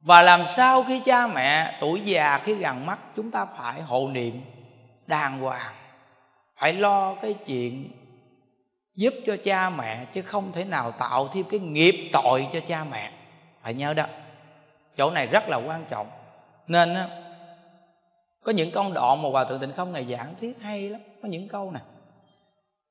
Và 0.00 0.22
làm 0.22 0.40
sao 0.56 0.82
khi 0.82 1.02
cha 1.04 1.26
mẹ 1.26 1.78
tuổi 1.80 2.00
già, 2.00 2.38
khi 2.44 2.54
gần 2.54 2.86
mắt, 2.86 2.98
chúng 3.16 3.30
ta 3.30 3.44
phải 3.44 3.82
hộ 3.82 4.08
niệm 4.08 4.40
đàng 5.06 5.38
hoàng, 5.38 5.74
phải 6.56 6.72
lo 6.72 7.14
cái 7.14 7.34
chuyện 7.34 7.97
giúp 8.98 9.14
cho 9.26 9.36
cha 9.44 9.70
mẹ, 9.70 10.04
chứ 10.12 10.22
không 10.22 10.52
thể 10.52 10.64
nào 10.64 10.92
tạo 10.92 11.28
thêm 11.34 11.44
cái 11.50 11.60
nghiệp 11.60 12.10
tội 12.12 12.48
cho 12.52 12.60
cha 12.60 12.84
mẹ. 12.84 13.12
Phải 13.62 13.74
nhớ 13.74 13.94
đó. 13.94 14.04
Chỗ 14.96 15.10
này 15.10 15.26
rất 15.26 15.48
là 15.48 15.56
quan 15.56 15.84
trọng. 15.90 16.10
Nên 16.66 16.96
có 18.44 18.52
những 18.52 18.70
công 18.70 18.94
đoạn 18.94 19.22
mà 19.22 19.28
hòa 19.28 19.44
thượng 19.44 19.60
tịnh 19.60 19.72
không 19.72 19.92
ngày 19.92 20.06
giảng 20.10 20.34
thuyết 20.40 20.58
hay 20.62 20.88
lắm. 20.88 21.00
Có 21.22 21.28
những 21.28 21.48
câu 21.48 21.70
này 21.70 21.82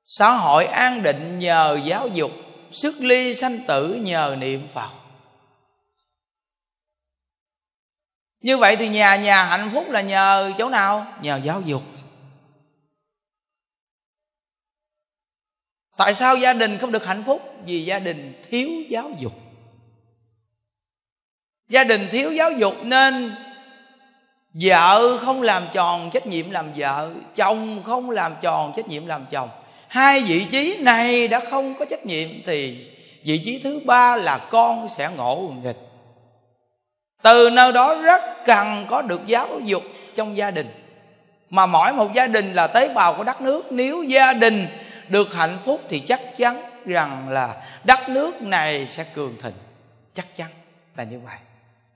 xã 0.05 0.31
hội 0.31 0.65
an 0.65 1.01
định 1.01 1.39
nhờ 1.39 1.79
giáo 1.85 2.07
dục, 2.07 2.31
sức 2.71 2.95
ly 2.99 3.35
sanh 3.35 3.59
tử 3.67 3.93
nhờ 3.93 4.35
niệm 4.39 4.67
phật. 4.67 4.89
Như 8.41 8.57
vậy 8.57 8.75
thì 8.75 8.87
nhà 8.87 9.15
nhà 9.15 9.43
hạnh 9.43 9.69
phúc 9.73 9.85
là 9.89 10.01
nhờ 10.01 10.51
chỗ 10.57 10.69
nào? 10.69 11.05
Nhờ 11.21 11.39
giáo 11.43 11.61
dục. 11.61 11.81
Tại 15.97 16.13
sao 16.13 16.37
gia 16.37 16.53
đình 16.53 16.77
không 16.77 16.91
được 16.91 17.05
hạnh 17.05 17.23
phúc? 17.25 17.53
Vì 17.65 17.85
gia 17.85 17.99
đình 17.99 18.41
thiếu 18.49 18.69
giáo 18.89 19.11
dục. 19.19 19.33
Gia 21.69 21.83
đình 21.83 22.07
thiếu 22.11 22.31
giáo 22.31 22.51
dục 22.51 22.73
nên 22.83 23.35
vợ 24.53 25.17
không 25.17 25.41
làm 25.41 25.63
tròn 25.73 26.09
trách 26.13 26.27
nhiệm 26.27 26.49
làm 26.49 26.73
vợ, 26.75 27.11
chồng 27.35 27.83
không 27.83 28.09
làm 28.09 28.33
tròn 28.41 28.73
trách 28.75 28.87
nhiệm 28.87 29.05
làm 29.05 29.25
chồng. 29.31 29.49
Hai 29.87 30.23
vị 30.23 30.45
trí 30.51 30.77
này 30.79 31.27
đã 31.27 31.41
không 31.51 31.75
có 31.79 31.85
trách 31.85 32.05
nhiệm 32.05 32.29
thì 32.45 32.89
vị 33.23 33.41
trí 33.45 33.59
thứ 33.63 33.79
ba 33.85 34.15
là 34.15 34.37
con 34.37 34.87
sẽ 34.97 35.09
ngộ 35.17 35.51
nghịch. 35.63 35.77
Từ 37.23 37.49
nơi 37.49 37.73
đó 37.73 37.95
rất 37.95 38.21
cần 38.45 38.85
có 38.89 39.01
được 39.01 39.27
giáo 39.27 39.59
dục 39.63 39.83
trong 40.15 40.37
gia 40.37 40.51
đình. 40.51 40.69
Mà 41.49 41.65
mỗi 41.65 41.93
một 41.93 42.13
gia 42.13 42.27
đình 42.27 42.53
là 42.53 42.67
tế 42.67 42.93
bào 42.93 43.13
của 43.13 43.23
đất 43.23 43.41
nước. 43.41 43.71
Nếu 43.71 44.03
gia 44.03 44.33
đình 44.33 44.67
được 45.09 45.33
hạnh 45.33 45.57
phúc 45.65 45.81
thì 45.89 45.99
chắc 45.99 46.37
chắn 46.37 46.61
rằng 46.85 47.29
là 47.29 47.63
đất 47.83 48.09
nước 48.09 48.41
này 48.41 48.87
sẽ 48.87 49.03
cường 49.03 49.35
thịnh. 49.41 49.53
Chắc 50.13 50.35
chắn 50.35 50.49
là 50.95 51.03
như 51.03 51.19
vậy. 51.19 51.37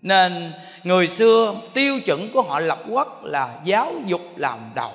Nên 0.02 0.54
người 0.84 1.08
xưa 1.08 1.56
tiêu 1.74 2.00
chuẩn 2.06 2.34
của 2.34 2.42
họ 2.42 2.60
lập 2.60 2.80
quốc 2.90 3.24
là 3.24 3.60
giáo 3.64 3.94
dục 4.06 4.22
làm 4.36 4.72
đầu. 4.76 4.92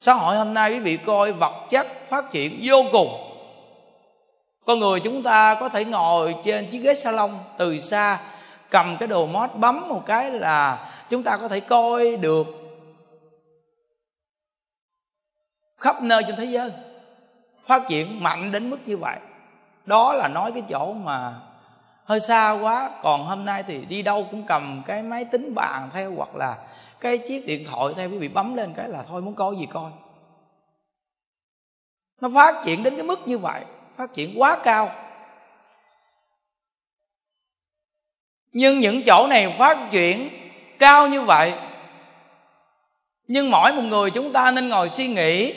Xã 0.00 0.14
hội 0.14 0.36
hôm 0.36 0.54
nay 0.54 0.70
quý 0.70 0.78
vị 0.78 0.96
coi, 1.06 1.32
vật 1.32 1.66
chất 1.70 1.86
phát 2.08 2.32
triển 2.32 2.60
vô 2.62 2.84
cùng. 2.92 3.24
Con 4.66 4.78
người 4.78 5.00
chúng 5.00 5.22
ta 5.22 5.54
có 5.54 5.68
thể 5.68 5.84
ngồi 5.84 6.34
trên 6.44 6.70
chiếc 6.70 6.78
ghế 6.78 6.94
salon 6.94 7.38
từ 7.58 7.80
xa, 7.80 8.18
cầm 8.70 8.96
cái 9.00 9.08
đồ 9.08 9.26
mót 9.26 9.50
bấm 9.54 9.88
một 9.88 10.02
cái 10.06 10.30
là 10.30 10.90
chúng 11.10 11.22
ta 11.22 11.36
có 11.36 11.48
thể 11.48 11.60
coi 11.60 12.16
được 12.16 12.46
khắp 15.78 16.02
nơi 16.02 16.22
trên 16.26 16.36
thế 16.36 16.44
giới. 16.44 16.72
Phát 17.66 17.82
triển 17.88 18.22
mạnh 18.22 18.52
đến 18.52 18.70
mức 18.70 18.78
như 18.86 18.96
vậy. 18.96 19.16
Đó 19.86 20.12
là 20.12 20.28
nói 20.28 20.52
cái 20.52 20.62
chỗ 20.68 20.92
mà 20.92 21.34
hơi 22.04 22.20
xa 22.20 22.58
quá. 22.62 22.90
Còn 23.02 23.24
hôm 23.24 23.44
nay 23.44 23.62
thì 23.62 23.84
đi 23.84 24.02
đâu 24.02 24.26
cũng 24.30 24.46
cầm 24.46 24.82
cái 24.86 25.02
máy 25.02 25.24
tính 25.24 25.54
bàn 25.54 25.90
theo 25.92 26.14
hoặc 26.16 26.36
là 26.36 26.56
cái 27.00 27.18
chiếc 27.18 27.46
điện 27.46 27.64
thoại 27.70 27.94
theo, 27.96 28.10
quý 28.10 28.18
vị 28.18 28.28
bấm 28.28 28.54
lên 28.54 28.72
cái 28.76 28.88
là 28.88 29.02
thôi, 29.02 29.22
muốn 29.22 29.34
coi 29.34 29.56
gì 29.56 29.66
coi. 29.72 29.90
Nó 32.20 32.30
phát 32.34 32.62
triển 32.64 32.82
đến 32.82 32.96
cái 32.96 33.04
mức 33.04 33.28
như 33.28 33.38
vậy, 33.38 33.64
phát 33.96 34.14
triển 34.14 34.40
quá 34.40 34.58
cao. 34.64 34.90
Nhưng 38.52 38.80
những 38.80 39.02
chỗ 39.06 39.26
này 39.30 39.56
phát 39.58 39.78
triển 39.90 40.28
cao 40.78 41.08
như 41.08 41.22
vậy, 41.22 41.52
nhưng 43.28 43.50
mỗi 43.50 43.72
một 43.72 43.82
người 43.82 44.10
chúng 44.10 44.32
ta 44.32 44.50
nên 44.50 44.68
ngồi 44.68 44.88
suy 44.88 45.06
nghĩ 45.06 45.54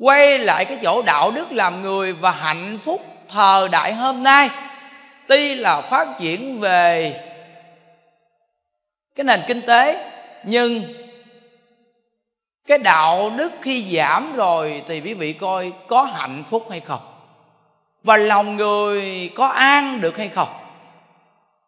quay 0.00 0.38
lại 0.38 0.64
cái 0.64 0.78
chỗ 0.82 1.02
đạo 1.02 1.30
đức 1.30 1.52
làm 1.52 1.82
người 1.82 2.12
và 2.12 2.30
hạnh 2.30 2.78
phúc 2.84 3.04
thời 3.28 3.68
đại 3.68 3.92
hôm 3.92 4.22
nay. 4.22 4.50
Tuy 5.28 5.54
là 5.54 5.80
phát 5.80 6.08
triển 6.18 6.60
về 6.60 7.14
cái 9.14 9.24
nền 9.24 9.40
kinh 9.46 9.62
tế, 9.62 10.10
nhưng 10.44 10.82
cái 12.66 12.78
đạo 12.78 13.30
đức 13.36 13.52
khi 13.62 13.96
giảm 13.96 14.32
rồi 14.32 14.82
thì 14.88 15.00
quý 15.00 15.14
vị 15.14 15.32
coi 15.32 15.72
có 15.86 16.02
hạnh 16.02 16.44
phúc 16.50 16.66
hay 16.70 16.80
không? 16.80 17.00
Và 18.02 18.16
lòng 18.16 18.56
người 18.56 19.30
có 19.34 19.46
an 19.46 20.00
được 20.00 20.18
hay 20.18 20.28
không? 20.28 20.48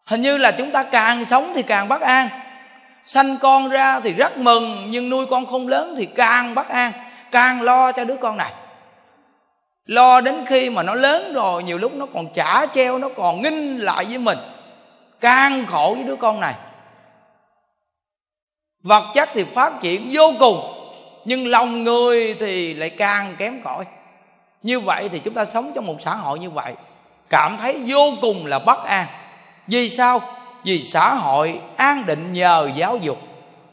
Hình 0.04 0.22
như 0.22 0.38
là 0.38 0.50
chúng 0.50 0.70
ta 0.70 0.82
càng 0.82 1.24
sống 1.24 1.52
thì 1.54 1.62
càng 1.62 1.88
bất 1.88 2.00
an. 2.00 2.28
Sanh 3.06 3.38
con 3.38 3.68
ra 3.68 4.00
thì 4.00 4.12
rất 4.12 4.38
mừng, 4.38 4.86
nhưng 4.90 5.10
nuôi 5.10 5.26
con 5.26 5.46
không 5.46 5.68
lớn 5.68 5.94
thì 5.98 6.06
càng 6.06 6.54
bất 6.54 6.68
an 6.68 6.92
càng 7.32 7.62
lo 7.62 7.92
cho 7.92 8.04
đứa 8.04 8.16
con 8.16 8.36
này. 8.36 8.52
Lo 9.86 10.20
đến 10.20 10.44
khi 10.46 10.70
mà 10.70 10.82
nó 10.82 10.94
lớn 10.94 11.32
rồi, 11.34 11.62
nhiều 11.62 11.78
lúc 11.78 11.94
nó 11.94 12.06
còn 12.14 12.32
chả 12.32 12.66
treo, 12.74 12.98
nó 12.98 13.08
còn 13.16 13.42
nghinh 13.42 13.78
lại 13.78 14.04
với 14.04 14.18
mình. 14.18 14.38
Càng 15.20 15.66
khổ 15.66 15.92
với 15.96 16.04
đứa 16.04 16.16
con 16.16 16.40
này. 16.40 16.54
Vật 18.82 19.04
chất 19.14 19.28
thì 19.32 19.44
phát 19.44 19.72
triển 19.80 20.08
vô 20.12 20.32
cùng, 20.38 20.60
nhưng 21.24 21.46
lòng 21.46 21.84
người 21.84 22.36
thì 22.40 22.74
lại 22.74 22.90
càng 22.90 23.36
kém 23.38 23.62
cỏi. 23.62 23.84
Như 24.62 24.80
vậy 24.80 25.08
thì 25.12 25.18
chúng 25.18 25.34
ta 25.34 25.44
sống 25.44 25.72
trong 25.74 25.86
một 25.86 25.96
xã 26.00 26.14
hội 26.14 26.38
như 26.38 26.50
vậy, 26.50 26.72
cảm 27.28 27.56
thấy 27.58 27.82
vô 27.86 28.12
cùng 28.20 28.46
là 28.46 28.58
bất 28.58 28.84
an. 28.84 29.06
Vì 29.66 29.90
sao? 29.90 30.20
Vì 30.64 30.84
xã 30.84 31.14
hội 31.14 31.60
an 31.76 32.06
định 32.06 32.32
nhờ 32.32 32.70
giáo 32.76 32.96
dục. 32.96 33.18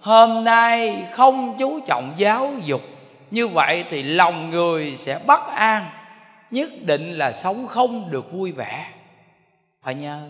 Hôm 0.01 0.43
nay 0.43 1.03
không 1.11 1.55
chú 1.57 1.79
trọng 1.87 2.13
giáo 2.17 2.51
dục 2.65 2.81
như 3.31 3.47
vậy 3.47 3.85
thì 3.89 4.03
lòng 4.03 4.49
người 4.49 4.95
sẽ 4.97 5.19
bất 5.27 5.47
an, 5.55 5.85
nhất 6.51 6.69
định 6.81 7.17
là 7.17 7.33
sống 7.33 7.67
không 7.67 8.11
được 8.11 8.31
vui 8.31 8.51
vẻ. 8.51 8.85
Phải 9.83 9.95
nhớ. 9.95 10.27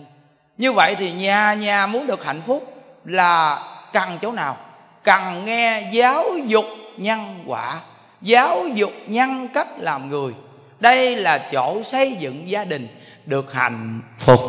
Như 0.58 0.72
vậy 0.72 0.94
thì 0.98 1.12
nhà 1.12 1.54
nhà 1.54 1.86
muốn 1.86 2.06
được 2.06 2.24
hạnh 2.24 2.42
phúc 2.46 2.74
là 3.04 3.62
cần 3.92 4.18
chỗ 4.22 4.32
nào? 4.32 4.56
Cần 5.04 5.44
nghe 5.44 5.90
giáo 5.92 6.24
dục 6.46 6.66
nhân 6.96 7.44
quả. 7.46 7.80
Giáo 8.22 8.66
dục 8.74 8.92
nhân 9.06 9.48
cách 9.54 9.68
làm 9.78 10.08
người. 10.08 10.32
Đây 10.80 11.16
là 11.16 11.38
chỗ 11.52 11.82
xây 11.82 12.12
dựng 12.12 12.48
gia 12.48 12.64
đình 12.64 12.88
được 13.26 13.52
hạnh 13.52 14.00
phúc. 14.18 14.40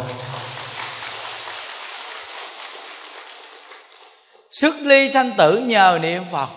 Sức 4.52 4.76
ly 4.82 5.10
sanh 5.12 5.32
tử 5.38 5.60
nhờ 5.60 6.00
niệm 6.02 6.24
phật 6.32 6.50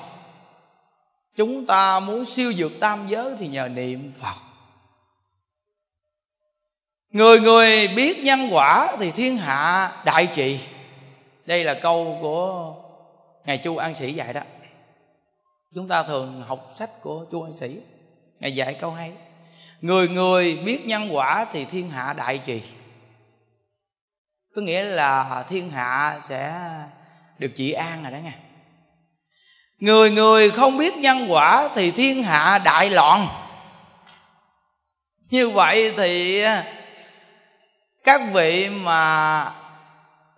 chúng 1.36 1.66
ta 1.66 2.00
muốn 2.00 2.24
siêu 2.24 2.52
vượt 2.56 2.72
tam 2.80 3.06
giới 3.08 3.36
thì 3.38 3.48
nhờ 3.48 3.68
niệm 3.68 4.12
phật. 4.20 4.34
Người 7.10 7.40
người 7.40 7.88
biết 7.88 8.18
nhân 8.18 8.48
quả 8.52 8.96
thì 8.98 9.10
thiên 9.10 9.36
hạ 9.36 9.92
đại 10.04 10.28
trị 10.34 10.60
đây 11.46 11.64
là 11.64 11.74
câu 11.74 12.18
của 12.20 12.74
ngài 13.44 13.58
chu 13.58 13.76
an 13.76 13.94
sĩ 13.94 14.12
dạy 14.12 14.32
đó. 14.32 14.40
Chúng 15.74 15.88
ta 15.88 16.02
thường 16.02 16.44
học 16.46 16.72
sách 16.78 16.90
của 17.02 17.26
chu 17.30 17.42
an 17.42 17.52
sĩ. 17.52 17.80
Ngài 18.40 18.54
dạy 18.54 18.74
câu 18.80 18.90
hay. 18.90 19.12
Người 19.80 20.08
người 20.08 20.56
biết 20.56 20.86
nhân 20.86 21.08
quả 21.12 21.46
thì 21.52 21.64
thiên 21.64 21.90
hạ 21.90 22.12
đại 22.12 22.38
trì. 22.38 22.62
Có 24.54 24.62
nghĩa 24.62 24.82
là 24.82 25.44
thiên 25.48 25.70
hạ 25.70 26.20
sẽ 26.22 26.70
được 27.38 27.50
trị 27.56 27.72
an 27.72 28.02
rồi 28.02 28.12
đó 28.12 28.18
nghe 28.24 28.32
người 29.84 30.10
người 30.10 30.50
không 30.50 30.76
biết 30.76 30.96
nhân 30.96 31.26
quả 31.28 31.68
thì 31.74 31.90
thiên 31.90 32.22
hạ 32.22 32.58
đại 32.64 32.90
loạn. 32.90 33.26
Như 35.30 35.50
vậy 35.50 35.92
thì 35.96 36.44
các 38.04 38.20
vị 38.32 38.68
mà 38.68 39.52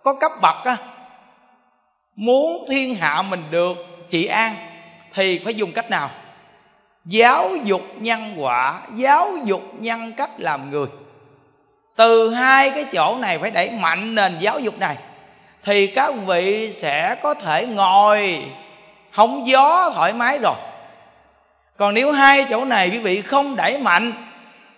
có 0.03 0.13
cấp 0.13 0.31
bậc 0.41 0.55
á, 0.65 0.77
muốn 2.15 2.65
thiên 2.69 2.95
hạ 2.95 3.21
mình 3.21 3.43
được 3.51 3.77
trị 4.09 4.25
an 4.25 4.55
thì 5.13 5.39
phải 5.39 5.53
dùng 5.55 5.71
cách 5.71 5.89
nào? 5.89 6.09
Giáo 7.05 7.49
dục 7.63 7.81
nhân 7.95 8.33
quả, 8.37 8.81
giáo 8.95 9.37
dục 9.45 9.63
nhân 9.79 10.13
cách 10.13 10.31
làm 10.37 10.71
người. 10.71 10.87
Từ 11.95 12.33
hai 12.33 12.69
cái 12.69 12.85
chỗ 12.93 13.17
này 13.17 13.39
phải 13.39 13.51
đẩy 13.51 13.71
mạnh 13.71 14.15
nền 14.15 14.39
giáo 14.39 14.59
dục 14.59 14.79
này, 14.79 14.97
thì 15.63 15.87
các 15.87 16.13
vị 16.25 16.71
sẽ 16.73 17.15
có 17.23 17.33
thể 17.33 17.65
ngồi 17.65 18.43
hóng 19.17 19.47
gió 19.47 19.91
thoải 19.95 20.13
mái 20.13 20.37
rồi. 20.37 20.55
Còn 21.77 21.93
nếu 21.93 22.11
hai 22.11 22.45
chỗ 22.49 22.65
này 22.65 22.89
quý 22.89 22.97
vị 22.97 23.21
không 23.21 23.55
đẩy 23.55 23.77
mạnh, 23.77 24.13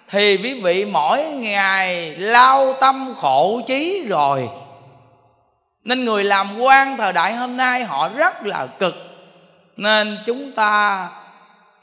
thì 0.10 0.38
quý 0.38 0.62
vị 0.62 0.86
mỗi 0.86 1.24
ngày 1.24 2.16
lao 2.18 2.74
tâm 2.74 3.14
khổ 3.18 3.62
trí 3.68 4.06
rồi. 4.10 4.50
Nên 5.84 6.06
người 6.06 6.24
làm 6.24 6.60
quan 6.60 6.98
thời 6.98 7.14
đại 7.14 7.34
hôm 7.34 7.58
nay 7.58 7.84
họ 7.84 8.10
rất 8.16 8.46
là 8.46 8.68
cực. 8.80 8.96
Nên 9.78 10.18
chúng 10.26 10.52
ta 10.52 11.10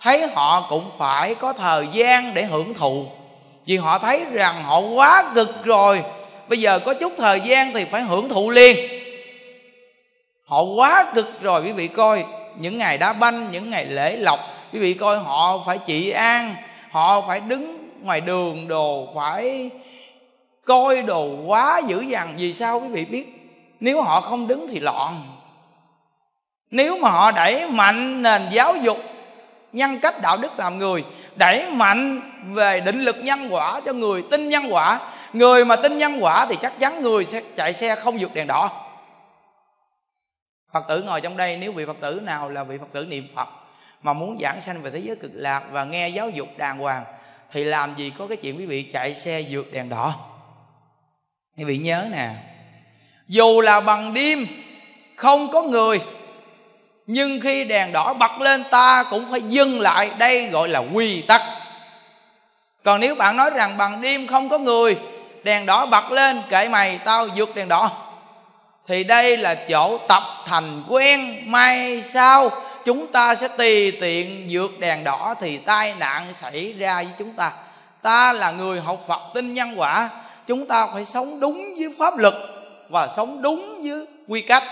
thấy 0.01 0.29
họ 0.35 0.67
cũng 0.69 0.91
phải 0.99 1.35
có 1.35 1.53
thời 1.53 1.87
gian 1.93 2.35
để 2.35 2.45
hưởng 2.45 2.75
thụ. 2.75 3.07
Vì 3.67 3.77
họ 3.77 3.99
thấy 3.99 4.25
rằng 4.33 4.63
họ 4.63 4.81
quá 4.81 5.25
cực 5.35 5.65
rồi, 5.65 6.03
bây 6.49 6.61
giờ 6.61 6.79
có 6.79 6.95
chút 6.95 7.13
thời 7.19 7.41
gian 7.41 7.73
thì 7.75 7.85
phải 7.85 8.03
hưởng 8.03 8.29
thụ 8.29 8.51
liền. 8.51 8.77
Họ 10.45 10.63
quá 10.63 11.07
cực 11.15 11.43
rồi, 11.43 11.63
quý 11.63 11.73
vị 11.73 11.89
coi 11.89 12.25
những 12.59 12.79
ngày 12.79 12.99
đá 12.99 13.13
banh, 13.13 13.51
những 13.51 13.71
ngày 13.71 13.85
lễ 13.85 14.17
lộc, 14.17 14.41
quý 14.73 14.79
vị 14.79 14.95
coi 14.95 15.19
họ 15.19 15.63
phải 15.67 15.79
trị 15.87 16.11
an, 16.11 16.55
họ 16.91 17.21
phải 17.21 17.41
đứng 17.41 17.91
ngoài 18.03 18.21
đường 18.21 18.69
đồ, 18.69 19.09
phải 19.15 19.71
coi 20.65 21.03
đồ 21.03 21.29
quá 21.47 21.81
dữ 21.87 22.01
dằn. 22.01 22.35
Vì 22.37 22.55
sao 22.55 22.81
quý 22.81 22.89
vị 22.89 23.05
biết? 23.05 23.27
Nếu 23.81 24.03
họ 24.03 24.21
không 24.21 24.47
đứng 24.47 24.69
thì 24.69 24.81
loạn. 24.81 25.23
Nếu 26.71 26.99
mà 26.99 27.11
họ 27.11 27.33
đẩy 27.33 27.69
mạnh 27.69 28.23
nền 28.23 28.43
giáo 28.51 28.77
dục, 28.77 28.99
nhân 29.73 29.99
cách 29.99 30.23
đạo 30.23 30.37
đức 30.37 30.59
làm 30.59 30.79
người, 30.79 31.05
đẩy 31.37 31.71
mạnh 31.71 32.21
về 32.53 32.81
định 32.81 33.01
lực 33.01 33.17
nhân 33.23 33.49
quả 33.51 33.81
cho 33.87 33.93
người, 33.93 34.23
tin 34.31 34.49
nhân 34.49 34.65
quả, 34.71 35.01
người 35.33 35.65
mà 35.65 35.77
tin 35.77 35.99
nhân 35.99 36.19
quả 36.21 36.47
thì 36.47 36.57
chắc 36.63 36.81
chắn 36.81 37.03
người 37.03 37.25
sẽ 37.25 37.43
chạy 37.57 37.73
xe 37.73 37.95
không 37.95 38.17
vượt 38.19 38.35
đèn 38.35 38.47
đỏ 38.47 38.86
phật 40.81 40.89
tử 40.89 41.03
ngồi 41.03 41.21
trong 41.21 41.37
đây, 41.37 41.57
nếu 41.57 41.73
vị 41.73 41.85
phật 41.87 41.97
tử 42.01 42.21
nào 42.23 42.49
là 42.49 42.65
vị 42.65 42.79
phật 42.79 42.87
tử 42.93 43.05
niệm 43.05 43.29
phật 43.35 43.49
mà 44.03 44.13
muốn 44.13 44.39
giảng 44.41 44.61
sanh 44.61 44.83
về 44.83 44.91
thế 44.91 44.99
giới 44.99 45.17
cực 45.17 45.31
lạc 45.35 45.63
và 45.71 45.85
nghe 45.85 46.09
giáo 46.09 46.31
dục 46.31 46.49
đàng 46.57 46.79
hoàng, 46.79 47.05
thì 47.53 47.65
làm 47.65 47.95
gì 47.97 48.13
có 48.19 48.27
cái 48.27 48.37
chuyện 48.37 48.59
quý 48.59 48.67
vị 48.67 48.83
chạy 48.93 49.15
xe 49.15 49.43
vượt 49.51 49.73
đèn 49.73 49.89
đỏ? 49.89 50.15
Quý 51.59 51.65
vị 51.65 51.79
nhớ 51.79 52.07
nè, 52.13 52.31
dù 53.29 53.61
là 53.61 53.81
bằng 53.81 54.15
đêm 54.15 54.47
không 55.17 55.51
có 55.51 55.63
người, 55.63 56.01
nhưng 57.07 57.41
khi 57.41 57.65
đèn 57.65 57.93
đỏ 57.93 58.15
bật 58.15 58.41
lên 58.41 58.65
ta 58.71 59.05
cũng 59.11 59.31
phải 59.31 59.43
dừng 59.43 59.81
lại, 59.81 60.11
đây 60.19 60.49
gọi 60.49 60.69
là 60.69 60.79
quy 60.79 61.23
tắc. 61.23 61.43
Còn 62.85 63.01
nếu 63.01 63.15
bạn 63.15 63.37
nói 63.37 63.51
rằng 63.55 63.77
bằng 63.77 64.01
đêm 64.01 64.27
không 64.27 64.49
có 64.49 64.59
người, 64.59 64.97
đèn 65.45 65.67
đỏ 65.67 65.87
bật 65.87 66.13
lên 66.13 66.43
kệ 66.49 66.69
mày 66.69 66.99
tao 67.05 67.27
vượt 67.37 67.55
đèn 67.55 67.69
đỏ 67.69 68.06
thì 68.89 69.05
đây 69.05 69.37
là 69.37 69.55
chỗ 69.55 69.99
tập 70.09 70.23
thành 70.47 70.83
quen. 70.89 71.43
Mai 71.45 72.03
sau, 72.13 72.51
chúng 72.85 73.07
ta 73.07 73.35
sẽ 73.35 73.49
tùy 73.49 73.91
tiện 73.91 74.47
vượt 74.51 74.79
đèn 74.79 75.05
đỏ 75.05 75.35
thì 75.41 75.57
tai 75.57 75.95
nạn 75.99 76.27
xảy 76.41 76.73
ra 76.79 76.95
với 76.95 77.13
chúng 77.19 77.33
ta. 77.33 77.53
Ta 78.03 78.33
là 78.33 78.51
người 78.51 78.81
học 78.81 79.05
phật 79.09 79.21
tin 79.35 79.55
nhân 79.55 79.75
quả. 79.77 80.11
Chúng 80.47 80.67
ta 80.67 80.87
phải 80.87 81.05
sống 81.05 81.41
đúng 81.41 81.75
với 81.75 81.95
pháp 81.99 82.19
luật 82.19 82.35
và 82.89 83.09
sống 83.17 83.43
đúng 83.43 83.83
với 83.83 84.07
quy 84.29 84.41
cách. 84.41 84.63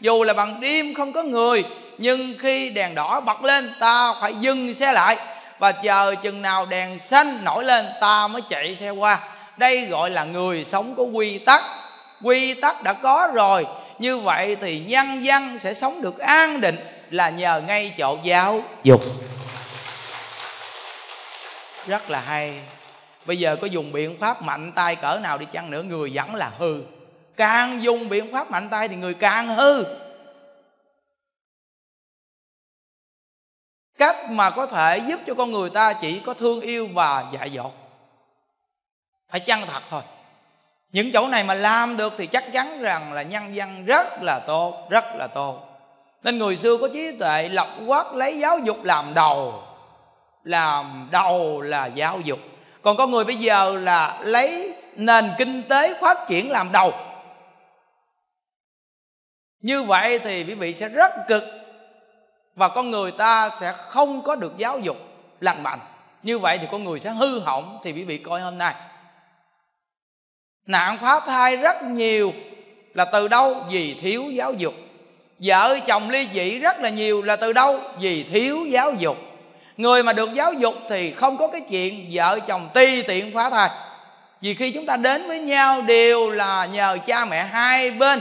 Dù 0.00 0.24
là 0.24 0.32
bằng 0.32 0.60
đêm 0.60 0.94
không 0.94 1.12
có 1.12 1.22
người, 1.22 1.64
nhưng 1.98 2.34
khi 2.38 2.70
đèn 2.70 2.94
đỏ 2.94 3.20
bật 3.20 3.44
lên, 3.44 3.72
ta 3.80 4.14
phải 4.20 4.34
dừng 4.40 4.74
xe 4.74 4.92
lại. 4.92 5.16
Và 5.58 5.72
chờ 5.72 6.14
chừng 6.22 6.42
nào 6.42 6.66
đèn 6.66 6.98
xanh 6.98 7.44
nổi 7.44 7.64
lên, 7.64 7.86
ta 8.00 8.28
mới 8.28 8.42
chạy 8.48 8.76
xe 8.76 8.90
qua. 8.90 9.18
Đây 9.56 9.86
gọi 9.86 10.10
là 10.10 10.24
người 10.24 10.64
sống 10.64 10.94
có 10.96 11.02
quy 11.02 11.38
tắc 11.38 11.62
quy 12.22 12.54
tắc 12.54 12.82
đã 12.82 12.92
có 12.92 13.32
rồi. 13.34 13.66
Như 13.98 14.18
vậy 14.18 14.56
thì 14.60 14.80
nhân 14.80 15.24
dân 15.24 15.58
sẽ 15.58 15.74
sống 15.74 16.02
được 16.02 16.18
an 16.18 16.60
định 16.60 16.76
là 17.10 17.30
nhờ 17.30 17.62
ngay 17.66 17.94
chỗ 17.98 18.18
giáo 18.22 18.62
dục. 18.82 19.02
Rất 21.86 22.10
là 22.10 22.20
hay. 22.20 22.60
Bây 23.24 23.38
giờ 23.38 23.56
có 23.60 23.66
dùng 23.66 23.92
biện 23.92 24.16
pháp 24.20 24.42
mạnh 24.42 24.72
tay 24.72 24.96
cỡ 24.96 25.18
nào 25.22 25.38
đi 25.38 25.46
chăng 25.52 25.70
nữa, 25.70 25.82
người 25.82 26.10
vẫn 26.14 26.34
là 26.34 26.52
hư. 26.58 26.82
Càng 27.36 27.82
dùng 27.82 28.08
biện 28.08 28.32
pháp 28.32 28.50
mạnh 28.50 28.68
tay 28.70 28.88
thì 28.88 28.96
người 28.96 29.14
càng 29.14 29.48
hư. 29.48 29.84
Cách 33.98 34.30
mà 34.30 34.50
có 34.50 34.66
thể 34.66 34.98
giúp 34.98 35.20
cho 35.26 35.34
con 35.34 35.52
người 35.52 35.70
ta 35.70 35.92
chỉ 35.92 36.20
có 36.26 36.34
thương 36.34 36.60
yêu 36.60 36.88
và 36.94 37.24
dạy 37.32 37.50
dỗ 37.54 37.70
phải 39.28 39.40
chân 39.40 39.60
thật 39.66 39.82
thôi 39.90 40.02
những 40.92 41.12
chỗ 41.12 41.28
này 41.28 41.44
mà 41.44 41.54
làm 41.54 41.96
được 41.96 42.14
thì 42.18 42.26
chắc 42.26 42.52
chắn 42.52 42.80
rằng 42.80 43.12
là 43.12 43.22
nhân 43.22 43.54
dân 43.54 43.84
rất 43.84 44.22
là 44.22 44.38
tốt, 44.38 44.86
rất 44.90 45.04
là 45.16 45.26
tốt. 45.26 45.68
Nên 46.22 46.38
người 46.38 46.56
xưa 46.56 46.76
có 46.76 46.88
trí 46.92 47.16
tuệ 47.18 47.48
lập 47.48 47.68
quốc 47.86 48.14
lấy 48.14 48.38
giáo 48.38 48.58
dục 48.58 48.84
làm 48.84 49.14
đầu 49.14 49.62
làm 50.44 51.08
đầu 51.12 51.60
là 51.60 51.86
giáo 51.86 52.20
dục. 52.20 52.38
Còn 52.82 52.96
con 52.96 53.10
người 53.10 53.24
bây 53.24 53.36
giờ 53.36 53.78
là 53.78 54.20
lấy 54.22 54.74
nền 54.96 55.30
kinh 55.38 55.62
tế 55.68 55.94
phát 56.00 56.18
triển 56.28 56.50
làm 56.50 56.72
đầu. 56.72 56.92
Như 59.60 59.82
vậy 59.82 60.18
thì 60.18 60.44
quý 60.44 60.54
vị 60.54 60.74
sẽ 60.74 60.88
rất 60.88 61.12
cực 61.28 61.44
và 62.54 62.68
con 62.68 62.90
người 62.90 63.10
ta 63.10 63.50
sẽ 63.60 63.72
không 63.72 64.22
có 64.22 64.36
được 64.36 64.52
giáo 64.56 64.78
dục 64.78 64.96
lành 65.40 65.62
mạnh. 65.62 65.78
Như 66.22 66.38
vậy 66.38 66.58
thì 66.58 66.66
con 66.70 66.84
người 66.84 67.00
sẽ 67.00 67.10
hư 67.10 67.40
hỏng 67.40 67.80
thì 67.84 67.92
quý 67.92 68.04
vị 68.04 68.18
coi 68.18 68.40
hôm 68.40 68.58
nay 68.58 68.74
nạn 70.66 70.98
phá 71.02 71.20
thai 71.26 71.56
rất 71.56 71.82
nhiều 71.82 72.32
là 72.94 73.04
từ 73.04 73.28
đâu? 73.28 73.64
Vì 73.70 73.94
thiếu 73.94 74.24
giáo 74.30 74.52
dục. 74.52 74.74
Vợ 75.38 75.78
chồng 75.86 76.10
ly 76.10 76.28
dị 76.32 76.58
rất 76.58 76.80
là 76.80 76.88
nhiều 76.88 77.22
là 77.22 77.36
từ 77.36 77.52
đâu? 77.52 77.80
Vì 78.00 78.22
thiếu 78.22 78.66
giáo 78.66 78.92
dục. 78.92 79.16
Người 79.76 80.02
mà 80.02 80.12
được 80.12 80.34
giáo 80.34 80.52
dục 80.52 80.74
thì 80.88 81.12
không 81.12 81.36
có 81.36 81.48
cái 81.48 81.60
chuyện 81.60 82.08
vợ 82.12 82.38
chồng 82.46 82.68
ti 82.74 83.02
tiện 83.02 83.34
phá 83.34 83.50
thai. 83.50 83.70
Vì 84.40 84.54
khi 84.54 84.70
chúng 84.70 84.86
ta 84.86 84.96
đến 84.96 85.28
với 85.28 85.38
nhau 85.38 85.82
đều 85.82 86.30
là 86.30 86.66
nhờ 86.66 86.98
cha 87.06 87.24
mẹ 87.24 87.44
hai 87.44 87.90
bên 87.90 88.20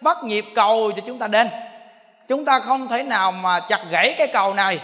bắt 0.00 0.16
nhịp 0.24 0.44
cầu 0.54 0.92
cho 0.96 1.02
chúng 1.06 1.18
ta 1.18 1.28
đến. 1.28 1.48
Chúng 2.28 2.44
ta 2.44 2.60
không 2.60 2.88
thể 2.88 3.02
nào 3.02 3.32
mà 3.32 3.60
chặt 3.60 3.80
gãy 3.90 4.14
cái 4.18 4.26
cầu 4.26 4.54
này. 4.54 4.78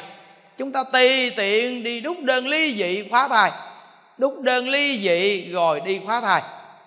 Chúng 0.58 0.72
ta 0.72 0.84
ti 0.92 1.30
tiện 1.30 1.82
đi 1.82 2.00
đút 2.00 2.18
đơn 2.20 2.46
ly 2.46 2.74
dị 2.76 3.08
phá 3.10 3.28
thai. 3.28 3.50
Đút 4.18 4.38
đơn 4.38 4.68
ly 4.68 5.00
dị 5.02 5.52
rồi 5.52 5.80
đi 5.80 6.00
phá 6.06 6.20
thai 6.20 6.42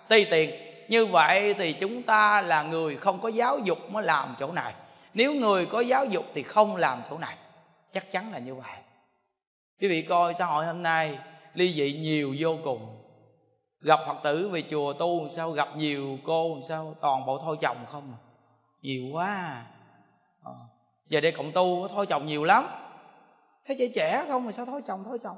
ti 0.10 0.26
tiền. 0.26 0.52
Như 0.88 1.06
vậy 1.06 1.54
thì 1.54 1.74
chúng 1.74 2.04
ta 2.04 2.42
là 2.42 2.64
người 2.64 2.98
không 2.98 3.22
có 3.22 3.30
giáo 3.30 3.60
dục 3.60 3.92
mới 3.92 4.04
làm 4.04 4.36
chỗ 4.40 4.52
này. 4.52 4.74
Nếu 5.14 5.34
người 5.34 5.66
có 5.66 5.80
giáo 5.80 6.06
dục 6.06 6.26
thì 6.34 6.44
không 6.44 6.76
làm 6.76 7.02
chỗ 7.10 7.18
này. 7.18 7.38
Chắc 7.94 8.12
chắn 8.12 8.32
là 8.32 8.40
như 8.40 8.56
vậy. 8.56 8.78
Quý 9.82 9.88
vị 9.88 10.02
coi 10.02 10.34
xã 10.40 10.46
hội 10.46 10.66
hôm 10.66 10.84
nay, 10.84 11.20
ly 11.54 11.74
dị 11.74 11.94
nhiều 11.94 12.36
vô 12.40 12.58
cùng. 12.64 12.98
Gặp 13.82 14.00
phật 14.08 14.18
tử 14.24 14.50
về 14.50 14.64
chùa 14.70 14.94
tu 14.94 15.30
sao, 15.36 15.52
gặp 15.52 15.70
nhiều 15.76 16.18
cô 16.26 16.60
sao, 16.68 16.96
toàn 17.02 17.26
bộ 17.26 17.38
thôi 17.38 17.58
chồng 17.62 17.78
không 17.88 18.14
à. 18.14 18.20
nhiều 18.82 19.04
quá 19.14 19.26
à. 19.26 19.66
Ờ. 20.44 20.54
giờ 21.08 21.22
đây 21.22 21.32
cộng 21.32 21.52
tu 21.52 21.88
thôi 21.88 22.06
chồng 22.06 22.26
nhiều 22.26 22.44
lắm. 22.44 22.66
Thấy 23.66 23.76
trẻ 23.80 23.88
trẻ 23.96 24.26
không 24.28 24.46
mà 24.46 24.52
sao 24.52 24.66
thôi 24.66 24.82
chồng 24.88 25.04
thôi 25.04 25.20
chồng. 25.24 25.38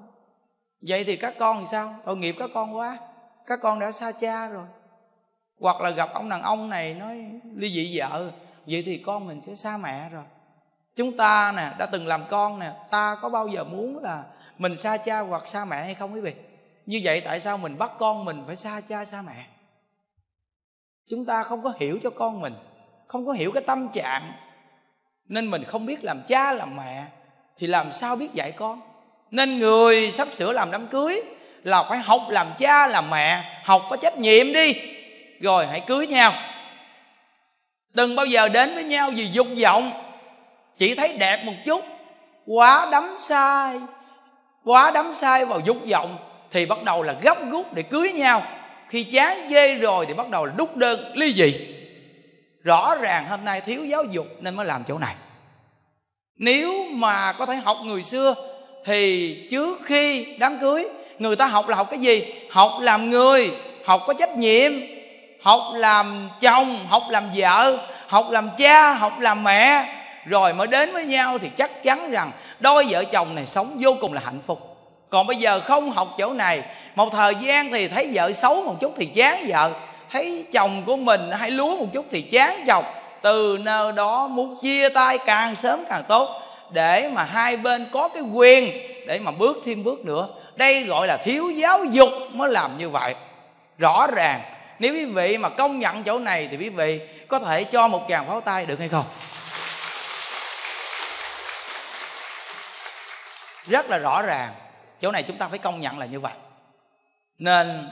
Vậy 0.81 1.03
thì 1.03 1.15
các 1.15 1.35
con 1.39 1.59
thì 1.59 1.65
sao? 1.71 1.95
Tội 2.05 2.17
nghiệp 2.17 2.35
các 2.39 2.49
con 2.53 2.75
quá 2.75 2.97
các 3.47 3.59
con 3.61 3.79
đã 3.79 3.91
xa 3.91 4.11
cha 4.11 4.49
rồi. 4.49 4.65
Hoặc 5.59 5.81
là 5.81 5.89
gặp 5.89 6.09
ông 6.13 6.29
đàn 6.29 6.41
ông 6.41 6.69
này 6.69 6.93
nói, 6.93 7.25
ly 7.55 7.69
dị 7.73 7.99
vợ, 7.99 8.31
vậy 8.67 8.83
thì 8.85 9.03
con 9.05 9.27
mình 9.27 9.41
sẽ 9.41 9.55
xa 9.55 9.77
mẹ 9.77 10.09
rồi. 10.09 10.23
Chúng 10.95 11.17
ta 11.17 11.53
nè, 11.55 11.71
đã 11.79 11.85
từng 11.85 12.07
làm 12.07 12.23
con 12.29 12.59
nè, 12.59 12.71
ta 12.89 13.17
có 13.21 13.29
bao 13.29 13.47
giờ 13.47 13.63
muốn 13.63 13.99
là 14.03 14.23
mình 14.57 14.77
xa 14.77 14.97
cha 14.97 15.19
hoặc 15.19 15.47
xa 15.47 15.65
mẹ 15.65 15.83
hay 15.83 15.93
không 15.93 16.13
quý 16.13 16.21
vị? 16.21 16.33
Như 16.85 17.01
vậy 17.03 17.21
tại 17.21 17.39
sao 17.39 17.57
mình 17.57 17.77
bắt 17.77 17.91
con 17.99 18.25
mình 18.25 18.43
phải 18.47 18.55
xa 18.55 18.81
cha, 18.81 19.05
xa 19.05 19.21
mẹ? 19.21 19.45
Chúng 21.09 21.25
ta 21.25 21.43
không 21.43 21.63
có 21.63 21.73
hiểu 21.79 21.99
cho 22.03 22.09
con 22.09 22.41
mình, 22.41 22.53
không 23.07 23.25
có 23.25 23.31
hiểu 23.31 23.51
cái 23.51 23.63
tâm 23.67 23.89
trạng. 23.93 24.33
Nên 25.25 25.51
mình 25.51 25.63
không 25.63 25.85
biết 25.85 26.03
làm 26.03 26.21
cha, 26.27 26.53
làm 26.53 26.75
mẹ, 26.75 27.05
thì 27.57 27.67
làm 27.67 27.91
sao 27.91 28.15
biết 28.15 28.33
dạy 28.33 28.51
con? 28.51 28.81
Nên 29.31 29.59
người 29.59 30.11
sắp 30.11 30.27
sửa 30.31 30.53
làm 30.53 30.71
đám 30.71 30.87
cưới 30.87 31.21
là 31.63 31.83
phải 31.83 31.97
học 31.97 32.21
làm 32.29 32.47
cha, 32.59 32.87
làm 32.87 33.09
mẹ, 33.09 33.43
học 33.63 33.81
có 33.89 33.97
trách 33.97 34.17
nhiệm 34.17 34.53
đi. 34.53 34.75
Rồi 35.41 35.67
hãy 35.67 35.79
cưới 35.79 36.07
nhau. 36.07 36.33
Đừng 37.93 38.15
bao 38.15 38.25
giờ 38.25 38.49
đến 38.49 38.75
với 38.75 38.83
nhau 38.83 39.11
vì 39.15 39.27
dục 39.31 39.47
vọng. 39.61 39.91
Chỉ 40.77 40.95
thấy 40.95 41.17
đẹp 41.17 41.43
một 41.45 41.53
chút, 41.65 41.85
quá 42.45 42.87
đắm 42.91 43.17
sai 43.19 43.79
quá 44.63 44.91
đắm 44.91 45.13
sai 45.15 45.45
vào 45.45 45.59
dục 45.59 45.77
vọng, 45.91 46.17
thì 46.51 46.65
bắt 46.65 46.83
đầu 46.83 47.03
là 47.03 47.15
gấp 47.21 47.37
rút 47.51 47.73
để 47.73 47.83
cưới 47.83 48.11
nhau. 48.11 48.43
Khi 48.87 49.03
chán 49.03 49.47
chê 49.49 49.75
rồi 49.75 50.05
thì 50.05 50.13
bắt 50.13 50.29
đầu 50.29 50.45
là 50.45 50.53
đúc 50.57 50.77
đơn, 50.77 51.11
ly 51.15 51.33
dị. 51.33 51.53
Rõ 52.63 52.95
ràng 52.95 53.25
hôm 53.29 53.45
nay 53.45 53.61
thiếu 53.61 53.85
giáo 53.85 54.03
dục 54.03 54.27
nên 54.39 54.55
mới 54.55 54.65
làm 54.65 54.83
chỗ 54.87 54.97
này. 54.97 55.15
Nếu 56.35 56.85
mà 56.91 57.33
có 57.33 57.45
thể 57.45 57.55
học 57.55 57.77
người 57.83 58.03
xưa, 58.03 58.35
thì 58.85 59.33
trước 59.51 59.79
khi 59.83 60.35
đám 60.39 60.59
cưới 60.59 60.85
người 61.19 61.35
ta 61.35 61.45
học 61.45 61.67
là 61.67 61.75
học 61.75 61.87
cái 61.91 61.99
gì? 61.99 62.33
Học 62.51 62.71
làm 62.79 63.09
người, 63.09 63.51
học 63.85 64.01
có 64.07 64.13
trách 64.13 64.37
nhiệm, 64.37 64.71
học 65.41 65.61
làm 65.73 66.29
chồng, 66.41 66.79
học 66.87 67.03
làm 67.09 67.23
vợ, 67.35 67.77
học 68.07 68.25
làm 68.31 68.49
cha, 68.57 68.93
học 68.93 69.19
làm 69.19 69.43
mẹ. 69.43 69.95
Rồi 70.25 70.53
mới 70.53 70.67
đến 70.67 70.93
với 70.93 71.05
nhau 71.05 71.37
thì 71.37 71.49
chắc 71.57 71.83
chắn 71.83 72.11
rằng 72.11 72.31
đôi 72.59 72.85
vợ 72.89 73.03
chồng 73.03 73.35
này 73.35 73.45
sống 73.45 73.77
vô 73.79 73.95
cùng 74.01 74.13
là 74.13 74.21
hạnh 74.25 74.39
phúc. 74.47 74.77
Còn 75.09 75.27
bây 75.27 75.35
giờ 75.35 75.59
không 75.59 75.91
học 75.91 76.15
chỗ 76.17 76.33
này, 76.33 76.61
một 76.95 77.09
thời 77.11 77.35
gian 77.35 77.71
thì 77.71 77.87
thấy 77.87 78.09
vợ 78.13 78.33
xấu 78.33 78.63
một 78.63 78.75
chút 78.81 78.93
thì 78.97 79.05
chán 79.05 79.45
vợ, 79.47 79.71
thấy 80.11 80.45
chồng 80.53 80.83
của 80.85 80.97
mình 80.97 81.31
hay 81.31 81.51
lúa 81.51 81.75
một 81.75 81.87
chút 81.93 82.05
thì 82.11 82.21
chán 82.21 82.63
chồng. 82.67 82.85
Từ 83.21 83.57
nơi 83.61 83.91
đó 83.91 84.27
muốn 84.27 84.57
chia 84.61 84.89
tay 84.89 85.17
càng 85.17 85.55
sớm 85.55 85.83
càng 85.89 86.03
tốt, 86.07 86.29
để 86.71 87.09
mà 87.13 87.23
hai 87.23 87.57
bên 87.57 87.87
có 87.91 88.07
cái 88.07 88.23
quyền 88.23 88.71
để 89.07 89.19
mà 89.19 89.31
bước 89.31 89.57
thêm 89.65 89.83
bước 89.83 90.05
nữa 90.05 90.27
đây 90.59 90.83
gọi 90.83 91.07
là 91.07 91.17
thiếu 91.17 91.49
giáo 91.49 91.85
dục 91.85 92.09
mới 92.33 92.49
làm 92.49 92.77
như 92.77 92.89
vậy. 92.89 93.15
Rõ 93.77 94.07
ràng, 94.07 94.41
nếu 94.79 94.93
quý 94.93 95.05
vị 95.05 95.37
mà 95.37 95.49
công 95.49 95.79
nhận 95.79 96.03
chỗ 96.03 96.19
này 96.19 96.47
thì 96.51 96.57
quý 96.57 96.69
vị 96.69 97.01
có 97.27 97.39
thể 97.39 97.63
cho 97.63 97.87
một 97.87 98.07
chàng 98.07 98.27
pháo 98.27 98.41
tay 98.41 98.65
được 98.65 98.79
hay 98.79 98.89
không? 98.89 99.05
Rất 103.67 103.89
là 103.89 103.97
rõ 103.97 104.21
ràng, 104.21 104.53
chỗ 105.01 105.11
này 105.11 105.23
chúng 105.23 105.37
ta 105.37 105.47
phải 105.47 105.59
công 105.59 105.81
nhận 105.81 105.99
là 105.99 106.05
như 106.05 106.19
vậy. 106.19 106.33
Nên, 107.37 107.91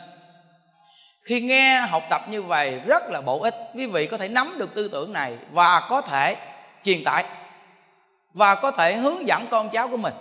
khi 1.23 1.41
nghe 1.41 1.79
học 1.79 2.03
tập 2.09 2.21
như 2.29 2.43
vậy 2.43 2.81
rất 2.85 3.03
là 3.09 3.21
bổ 3.21 3.41
ích. 3.41 3.55
Quý 3.75 3.87
vị 3.87 4.07
có 4.07 4.17
thể 4.17 4.27
nắm 4.27 4.55
được 4.57 4.75
tư 4.75 4.89
tưởng 4.91 5.13
này 5.13 5.37
và 5.51 5.87
có 5.89 6.01
thể 6.01 6.35
truyền 6.83 7.03
tải 7.03 7.23
và 8.33 8.55
có 8.55 8.71
thể 8.71 8.95
hướng 8.95 9.27
dẫn 9.27 9.47
con 9.47 9.69
cháu 9.69 9.87
của 9.87 9.97
mình 9.97 10.13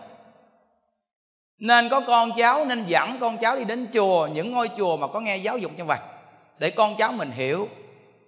nên 1.59 1.89
có 1.89 2.01
con 2.01 2.31
cháu 2.37 2.65
nên 2.65 2.87
dẫn 2.87 3.19
con 3.21 3.39
cháu 3.39 3.57
đi 3.57 3.65
đến 3.65 3.89
chùa, 3.95 4.27
những 4.27 4.53
ngôi 4.53 4.71
chùa 4.77 4.97
mà 4.97 5.07
có 5.07 5.21
nghe 5.21 5.37
giáo 5.37 5.59
dục 5.59 5.73
như 5.77 5.85
vậy, 5.85 5.99
để 6.59 6.71
con 6.71 6.97
cháu 6.97 7.13
mình 7.13 7.31
hiểu. 7.31 7.69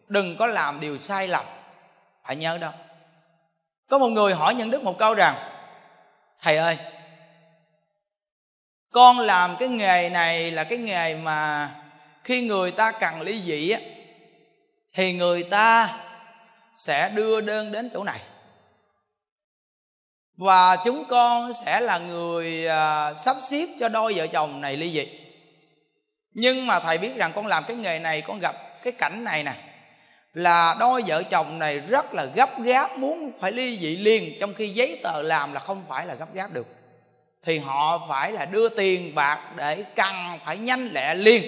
Đừng 0.09 0.37
có 0.37 0.47
làm 0.47 0.81
điều 0.81 0.99
sai 0.99 1.29
lầm. 1.29 1.45
Phải 2.24 2.37
nhớ 2.37 2.59
đâu 2.59 2.72
có 3.89 3.99
một 3.99 4.09
người 4.09 4.35
hỏi 4.35 4.55
nhân 4.55 4.70
đức 4.70 4.83
một 4.83 4.99
câu 4.99 5.14
rằng, 5.14 5.35
thầy 6.41 6.57
ơi, 6.57 6.79
con 8.93 9.18
làm 9.18 9.57
cái 9.59 9.68
nghề 9.68 10.11
này 10.11 10.51
là 10.51 10.64
cái 10.64 10.79
nghề 10.79 11.14
mà 11.14 11.70
khi 12.24 12.47
người 12.47 12.70
ta 12.70 12.93
cần 12.93 13.20
ly 13.20 13.43
dị 13.43 13.70
á, 13.70 13.81
thì 14.95 15.12
người 15.12 15.43
ta 15.43 15.99
sẽ 16.76 17.11
đưa 17.14 17.41
đơn 17.41 17.72
đến 17.72 17.91
chỗ 17.95 18.05
này 18.05 18.20
và 20.39 20.76
chúng 20.76 21.05
con 21.05 21.53
sẽ 21.53 21.80
là 21.80 21.99
người 21.99 22.66
à, 22.66 23.14
sắp 23.14 23.36
xếp 23.51 23.66
cho 23.80 23.89
đôi 23.89 24.12
vợ 24.14 24.26
chồng 24.26 24.61
này 24.61 24.76
ly 24.76 24.93
dị. 24.93 25.18
Nhưng 26.32 26.66
mà 26.66 26.80
thầy 26.80 26.99
biết 26.99 27.16
rằng 27.16 27.32
con 27.34 27.47
làm 27.47 27.64
cái 27.64 27.76
nghề 27.76 27.99
này 27.99 28.20
con 28.20 28.39
gặp 28.41 28.57
cái 28.82 28.93
cảnh 28.93 29.24
này 29.24 29.45
nè 29.45 29.55
là 30.32 30.76
đôi 30.80 31.03
vợ 31.07 31.22
chồng 31.22 31.59
này 31.59 31.78
rất 31.78 32.14
là 32.14 32.24
gấp 32.24 32.61
gáp 32.61 32.99
muốn 32.99 33.32
phải 33.41 33.53
ly 33.53 33.78
dị 33.80 33.97
liền 33.97 34.36
trong 34.41 34.55
khi 34.55 34.68
giấy 34.68 35.01
tờ 35.03 35.22
làm 35.22 35.53
là 35.53 35.61
không 35.61 35.84
phải 35.89 36.07
là 36.07 36.14
gấp 36.14 36.34
gáp 36.34 36.53
được. 36.53 36.66
Thì 37.43 37.59
họ 37.59 38.07
phải 38.09 38.32
là 38.32 38.45
đưa 38.45 38.68
tiền 38.68 39.14
bạc 39.14 39.53
để 39.57 39.82
cần 39.82 40.39
phải 40.45 40.59
nhanh 40.59 40.89
lẹ 40.93 41.14
liền 41.14 41.45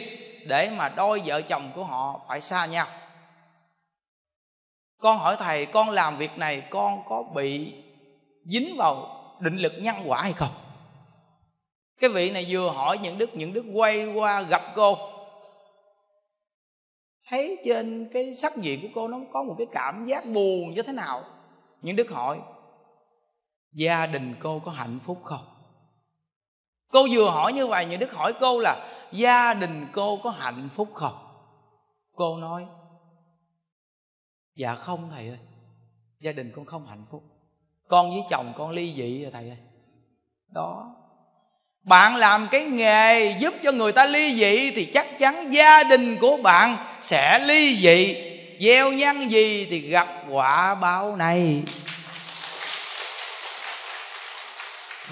để 0.48 0.70
mà 0.76 0.88
đôi 0.88 1.22
vợ 1.24 1.42
chồng 1.42 1.72
của 1.74 1.84
họ 1.84 2.20
phải 2.28 2.40
xa 2.40 2.66
nhau. 2.66 2.86
Con 4.98 5.18
hỏi 5.18 5.36
thầy 5.38 5.66
con 5.66 5.90
làm 5.90 6.16
việc 6.16 6.38
này 6.38 6.62
con 6.70 7.02
có 7.08 7.22
bị 7.34 7.72
dính 8.44 8.76
vào 8.76 9.20
định 9.40 9.56
lực 9.56 9.72
nhân 9.78 9.96
quả 10.06 10.22
hay 10.22 10.32
không? 10.32 10.52
Cái 12.00 12.10
vị 12.10 12.30
này 12.30 12.46
vừa 12.48 12.70
hỏi 12.70 12.98
những 12.98 13.18
đức 13.18 13.30
những 13.34 13.52
đức 13.52 13.64
quay 13.74 14.06
qua 14.06 14.42
gặp 14.42 14.62
cô. 14.74 14.96
Thấy 17.28 17.58
trên 17.64 18.10
cái 18.12 18.34
sắc 18.34 18.56
diện 18.56 18.80
của 18.82 18.88
cô 18.94 19.08
nó 19.08 19.18
có 19.32 19.42
một 19.42 19.54
cái 19.58 19.66
cảm 19.72 20.04
giác 20.04 20.24
buồn 20.26 20.74
như 20.74 20.82
thế 20.82 20.92
nào? 20.92 21.24
Những 21.82 21.96
đức 21.96 22.10
hỏi, 22.10 22.40
gia 23.72 24.06
đình 24.06 24.34
cô 24.40 24.60
có 24.64 24.70
hạnh 24.70 24.98
phúc 25.02 25.18
không? 25.22 25.44
Cô 26.92 27.06
vừa 27.10 27.30
hỏi 27.30 27.52
như 27.52 27.66
vậy, 27.66 27.86
những 27.86 28.00
đức 28.00 28.12
hỏi 28.12 28.32
cô 28.40 28.58
là, 28.58 29.06
gia 29.12 29.54
đình 29.54 29.86
cô 29.92 30.18
có 30.22 30.30
hạnh 30.30 30.68
phúc 30.74 30.88
không? 30.94 31.14
Cô 32.14 32.38
nói 32.38 32.66
dạ 34.54 34.74
không 34.74 35.10
thầy 35.10 35.28
ơi, 35.28 35.38
gia 36.20 36.32
đình 36.32 36.52
con 36.56 36.64
không 36.66 36.86
hạnh 36.86 37.06
phúc 37.10 37.22
con 37.90 38.10
với 38.10 38.22
chồng 38.30 38.52
con 38.58 38.70
ly 38.70 38.94
dị 38.96 39.22
rồi, 39.22 39.30
thầy 39.32 39.48
ơi. 39.48 39.58
Đó. 40.54 40.86
Bạn 41.82 42.16
làm 42.16 42.48
cái 42.50 42.64
nghề 42.64 43.36
giúp 43.38 43.54
cho 43.62 43.72
người 43.72 43.92
ta 43.92 44.06
ly 44.06 44.34
dị 44.34 44.70
thì 44.70 44.84
chắc 44.84 45.18
chắn 45.18 45.52
gia 45.52 45.82
đình 45.82 46.16
của 46.16 46.36
bạn 46.36 46.76
sẽ 47.02 47.38
ly 47.38 47.76
dị. 47.76 48.16
Gieo 48.60 48.92
nhân 48.92 49.30
gì 49.30 49.66
thì 49.70 49.78
gặp 49.80 50.08
quả 50.30 50.74
báo 50.74 51.16
này. 51.16 51.62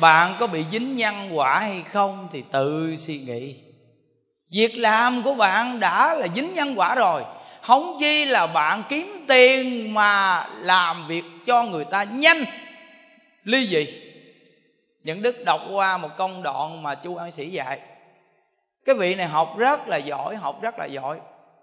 Bạn 0.00 0.34
có 0.38 0.46
bị 0.46 0.64
dính 0.72 0.96
nhân 0.96 1.28
quả 1.32 1.58
hay 1.58 1.82
không 1.92 2.28
thì 2.32 2.42
tự 2.52 2.96
suy 2.96 3.18
nghĩ. 3.18 3.54
Việc 4.52 4.76
làm 4.76 5.22
của 5.22 5.34
bạn 5.34 5.80
đã 5.80 6.14
là 6.14 6.26
dính 6.36 6.54
nhân 6.54 6.74
quả 6.76 6.94
rồi. 6.94 7.22
Không 7.62 7.96
chi 8.00 8.24
là 8.24 8.46
bạn 8.46 8.82
kiếm 8.88 9.24
tiền 9.28 9.94
mà 9.94 10.46
làm 10.58 11.08
việc 11.08 11.24
cho 11.46 11.64
người 11.64 11.84
ta 11.84 12.02
nhanh 12.02 12.44
ly 13.48 13.66
dị 13.66 13.86
những 15.02 15.22
đức 15.22 15.36
đọc 15.44 15.60
qua 15.72 15.98
một 15.98 16.08
công 16.16 16.42
đoạn 16.42 16.82
mà 16.82 16.94
chu 16.94 17.16
an 17.16 17.32
sĩ 17.32 17.50
dạy. 17.50 17.80
Cái 18.84 18.94
vị 18.94 19.14
này 19.14 19.26
học 19.26 19.58
rất 19.58 19.88
là 19.88 19.96
giỏi, 19.96 20.36
học 20.36 20.62
rất 20.62 20.78
là 20.78 20.84
giỏi. 20.84 21.20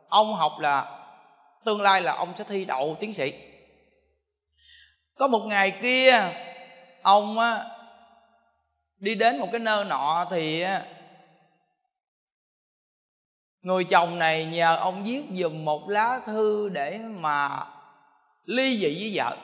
Ông 0.10 0.34
học 0.34 0.52
là 0.60 1.06
tương 1.66 1.82
lai 1.82 2.02
là 2.02 2.14
ông 2.14 2.34
sẽ 2.38 2.44
thi 2.44 2.66
đậu 2.66 2.98
tiến 3.00 3.14
sĩ. 3.14 3.34
Có 5.18 5.28
một 5.28 5.40
ngày 5.40 5.72
kia, 5.82 6.24
ông 7.02 7.40
á, 7.40 7.66
đi 8.98 9.16
đến 9.16 9.40
một 9.40 9.50
cái 9.52 9.60
nơi 9.60 9.86
nọ 9.86 10.28
thì 10.32 10.66
người 13.62 13.84
chồng 13.84 14.20
này 14.20 14.46
nhờ 14.46 14.76
ông 14.76 15.04
viết 15.04 15.24
dùm 15.32 15.66
một 15.66 15.90
lá 15.90 16.20
thư 16.26 16.70
để 16.70 16.98
mà 16.98 17.68
ly 18.46 18.78
dị 18.78 18.96
với 19.00 19.12
vợ 19.16 19.38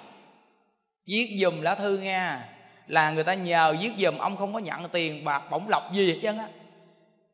viết 1.07 1.35
dùm 1.37 1.61
lá 1.61 1.75
thư 1.75 1.97
nha 1.97 2.49
là 2.87 3.11
người 3.11 3.23
ta 3.23 3.33
nhờ 3.33 3.75
viết 3.81 3.91
dùm 3.97 4.17
ông 4.17 4.37
không 4.37 4.53
có 4.53 4.59
nhận 4.59 4.89
tiền 4.89 5.25
bạc, 5.25 5.43
bổng 5.51 5.69
lộc 5.69 5.93
gì 5.93 6.13
hết 6.13 6.19
trơn 6.21 6.37
á. 6.37 6.47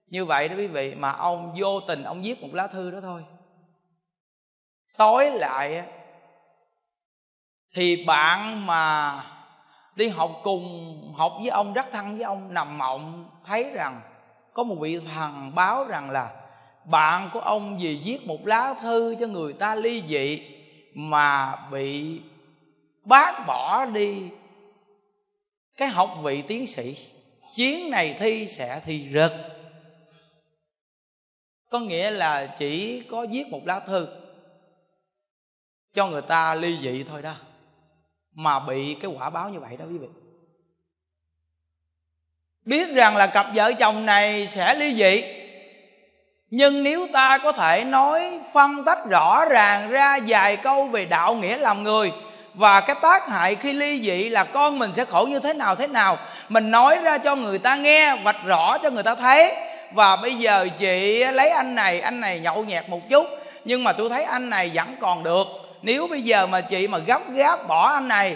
Như 0.08 0.26
vậy 0.26 0.50
đó 0.50 0.56
quý 0.56 0.68
vị, 0.68 0.96
mà 0.96 1.12
ông 1.12 1.56
vô 1.60 1.80
tình 1.80 2.04
ông 2.04 2.22
viết 2.22 2.42
một 2.42 2.50
lá 2.54 2.68
thư 2.68 2.92
đó 2.92 3.00
thôi. 3.02 3.24
Tối 4.98 5.32
lại 5.32 5.84
thì 7.76 8.06
bạn 8.06 8.66
mà 8.66 9.14
đi 9.96 10.08
học 10.08 10.32
cùng, 10.44 11.14
học 11.18 11.34
với 11.40 11.50
ông, 11.50 11.74
rất 11.74 11.86
thân 11.92 12.16
với 12.16 12.24
ông, 12.24 12.54
nằm 12.54 12.78
mộng, 12.78 13.30
thấy 13.46 13.72
rằng, 13.74 14.02
có 14.54 14.64
một 14.64 14.76
vị 14.80 15.00
thần 15.00 15.56
báo 15.56 15.86
rằng 15.86 16.10
là 16.10 16.32
bạn 16.86 17.30
của 17.34 17.40
ông 17.40 17.80
vì 17.80 18.02
viết 18.06 18.28
một 18.28 18.46
lá 18.46 18.74
thư 18.82 19.16
cho 19.20 19.28
người 19.28 19.54
ta 19.54 19.76
ly 19.76 20.04
dị 20.08 20.42
mà 20.94 21.56
bị 21.72 22.22
bác 23.08 23.46
bỏ 23.48 23.86
đi 23.86 24.24
cái 25.78 25.88
học 25.88 26.10
vị 26.24 26.44
tiến 26.48 26.68
sĩ 26.68 26.98
chiến 27.56 27.90
này 27.90 28.16
thi 28.20 28.48
sẽ 28.48 28.82
thi 28.86 29.10
rớt 29.14 29.34
có 31.70 31.80
nghĩa 31.80 32.12
là 32.12 32.56
chỉ 32.58 33.02
có 33.12 33.26
viết 33.32 33.48
một 33.48 33.62
lá 33.66 33.80
thư 33.80 34.08
cho 35.94 36.08
người 36.08 36.22
ta 36.22 36.56
ly 36.56 36.78
dị 36.82 37.04
thôi 37.04 37.22
đó, 37.22 37.36
mà 38.34 38.60
bị 38.60 38.98
cái 39.02 39.12
quả 39.12 39.30
báo 39.30 39.50
như 39.50 39.60
vậy 39.60 39.78
đó 39.78 39.86
quý 39.86 39.98
vị. 39.98 40.08
Biết 42.66 42.90
rằng 42.94 43.18
là 43.18 43.28
cặp 43.28 43.48
vợ 43.56 43.74
chồng 43.80 44.06
này 44.06 44.48
sẽ 44.48 44.76
ly 44.76 44.96
dị, 44.96 45.24
nhưng 46.50 46.84
nếu 46.84 47.08
ta 47.14 47.38
có 47.38 47.52
thể 47.52 47.84
nói 47.84 48.40
phân 48.54 48.86
tách 48.86 49.06
rõ 49.10 49.46
ràng 49.46 49.90
ra 49.90 50.20
vài 50.28 50.58
câu 50.58 50.88
về 50.88 51.06
đạo 51.06 51.36
nghĩa 51.36 51.58
làm 51.58 51.84
người 51.84 52.12
và 52.58 52.82
cái 52.82 52.96
tác 53.02 53.30
hại 53.30 53.56
khi 53.56 53.74
ly 53.74 54.02
dị 54.02 54.30
là 54.30 54.44
con 54.44 54.80
mình 54.80 54.92
sẽ 54.96 55.06
khổ 55.06 55.26
như 55.30 55.40
thế 55.40 55.54
nào 55.54 55.76
thế 55.76 55.88
nào? 55.88 56.18
Mình 56.50 56.72
nói 56.72 56.98
ra 57.04 57.18
cho 57.18 57.36
người 57.36 57.60
ta 57.60 57.76
nghe, 57.76 58.16
vạch 58.24 58.46
rõ 58.46 58.78
cho 58.78 58.90
người 58.90 59.04
ta 59.04 59.16
thấy. 59.16 59.56
Và 59.94 60.16
bây 60.16 60.36
giờ 60.36 60.68
chị 60.80 61.24
lấy 61.24 61.50
anh 61.50 61.76
này 61.76 62.00
anh 62.00 62.20
này 62.20 62.40
nhậu 62.40 62.64
nhẹt 62.64 62.90
một 62.90 63.10
chút. 63.10 63.28
Nhưng 63.66 63.84
mà 63.84 63.94
tôi 63.94 64.10
thấy 64.10 64.24
anh 64.24 64.50
này 64.50 64.72
vẫn 64.74 64.96
còn 65.00 65.24
được. 65.24 65.48
Nếu 65.82 66.08
bây 66.08 66.22
giờ 66.22 66.48
mà 66.48 66.62
chị 66.62 66.88
mà 66.88 66.98
gấp 66.98 67.22
gáp 67.32 67.68
bỏ 67.68 67.90
anh 67.90 68.08
này, 68.08 68.36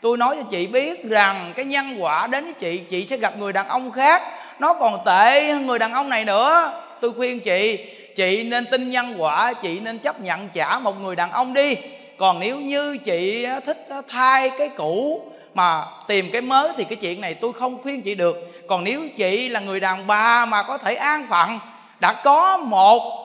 tôi 0.00 0.16
nói 0.16 0.36
cho 0.36 0.42
chị 0.50 0.66
biết 0.66 1.04
rằng 1.04 1.52
cái 1.56 1.64
nhân 1.64 1.96
quả 1.98 2.26
đến 2.26 2.44
với 2.44 2.52
chị 2.52 2.78
chị 2.78 3.06
sẽ 3.06 3.16
gặp 3.16 3.38
người 3.38 3.52
đàn 3.52 3.68
ông 3.68 3.92
khác. 3.92 4.22
Nó 4.58 4.74
còn 4.74 4.98
tệ 5.06 5.52
hơn 5.52 5.66
người 5.66 5.78
đàn 5.78 5.92
ông 5.92 6.08
này 6.08 6.24
nữa. 6.24 6.72
Tôi 7.00 7.12
khuyên 7.16 7.40
chị 7.40 7.78
chị 8.16 8.42
nên 8.42 8.66
tin 8.70 8.90
nhân 8.90 9.14
quả, 9.18 9.52
chị 9.52 9.80
nên 9.80 9.98
chấp 9.98 10.20
nhận 10.20 10.48
trả 10.48 10.78
một 10.78 11.00
người 11.00 11.16
đàn 11.16 11.30
ông 11.30 11.54
đi 11.54 11.76
còn 12.18 12.40
nếu 12.40 12.60
như 12.60 12.96
chị 12.96 13.46
thích 13.66 13.86
thay 14.08 14.50
cái 14.58 14.68
cũ 14.68 15.22
mà 15.54 15.84
tìm 16.08 16.30
cái 16.32 16.42
mới 16.42 16.72
thì 16.76 16.84
cái 16.84 16.96
chuyện 16.96 17.20
này 17.20 17.34
tôi 17.34 17.52
không 17.52 17.82
khuyên 17.82 18.02
chị 18.02 18.14
được. 18.14 18.36
Còn 18.68 18.84
nếu 18.84 19.00
chị 19.16 19.48
là 19.48 19.60
người 19.60 19.80
đàn 19.80 20.06
bà 20.06 20.46
mà 20.46 20.62
có 20.62 20.78
thể 20.78 20.94
an 20.94 21.26
phận, 21.30 21.58
đã 22.00 22.12
có 22.24 22.56
một 22.56 23.24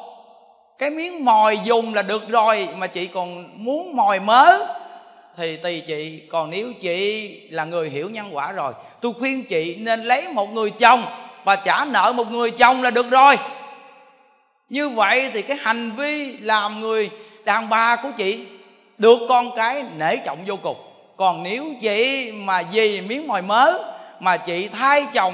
cái 0.77 0.89
miếng 0.89 1.25
mồi 1.25 1.59
dùng 1.63 1.93
là 1.93 2.01
được 2.01 2.29
rồi 2.29 2.67
mà 2.77 2.87
chị 2.87 3.07
còn 3.07 3.49
muốn 3.55 3.95
mồi 3.95 4.19
mớ 4.19 4.59
thì 5.37 5.57
tùy 5.57 5.83
chị. 5.87 6.21
Còn 6.31 6.49
nếu 6.49 6.73
chị 6.73 7.29
là 7.49 7.65
người 7.65 7.89
hiểu 7.89 8.09
nhân 8.09 8.25
quả 8.31 8.51
rồi, 8.51 8.73
tôi 9.01 9.13
khuyên 9.19 9.43
chị 9.43 9.75
nên 9.75 10.03
lấy 10.03 10.27
một 10.27 10.53
người 10.53 10.69
chồng 10.69 11.03
và 11.43 11.55
trả 11.55 11.85
nợ 11.85 12.13
một 12.15 12.31
người 12.31 12.51
chồng 12.51 12.81
là 12.81 12.91
được 12.91 13.09
rồi. 13.09 13.35
Như 14.69 14.89
vậy 14.89 15.31
thì 15.33 15.41
cái 15.41 15.57
hành 15.61 15.91
vi 15.91 16.37
làm 16.37 16.81
người 16.81 17.09
đàn 17.43 17.69
bà 17.69 17.95
của 17.95 18.09
chị 18.17 18.45
được 19.03 19.19
con 19.29 19.55
cái 19.55 19.83
nể 19.97 20.17
trọng 20.17 20.37
vô 20.45 20.55
cùng. 20.63 20.77
Còn 21.17 21.43
nếu 21.43 21.65
chị 21.81 22.31
mà 22.31 22.61
vì 22.71 23.01
miếng 23.01 23.27
mồi 23.27 23.41
mớ 23.41 23.73
mà 24.19 24.37
chị 24.37 24.67
thay 24.67 25.05
chồng, 25.13 25.33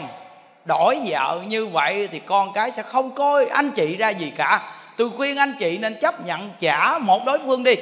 đổi 0.66 1.00
vợ 1.06 1.40
như 1.48 1.68
vậy 1.68 2.10
thì 2.12 2.22
con 2.26 2.54
cái 2.54 2.72
sẽ 2.76 2.84
không 2.84 3.12
coi 3.12 3.46
anh 3.46 3.72
chị 3.72 3.96
ra 3.96 4.10
gì 4.10 4.32
cả. 4.38 4.62
Tôi 4.98 5.10
khuyên 5.18 5.38
anh 5.38 5.54
chị 5.60 5.78
nên 5.78 6.00
chấp 6.02 6.26
nhận 6.26 6.42
trả 6.60 6.98
một 6.98 7.26
đối 7.26 7.40
phương 7.40 7.64
đi. 7.64 7.76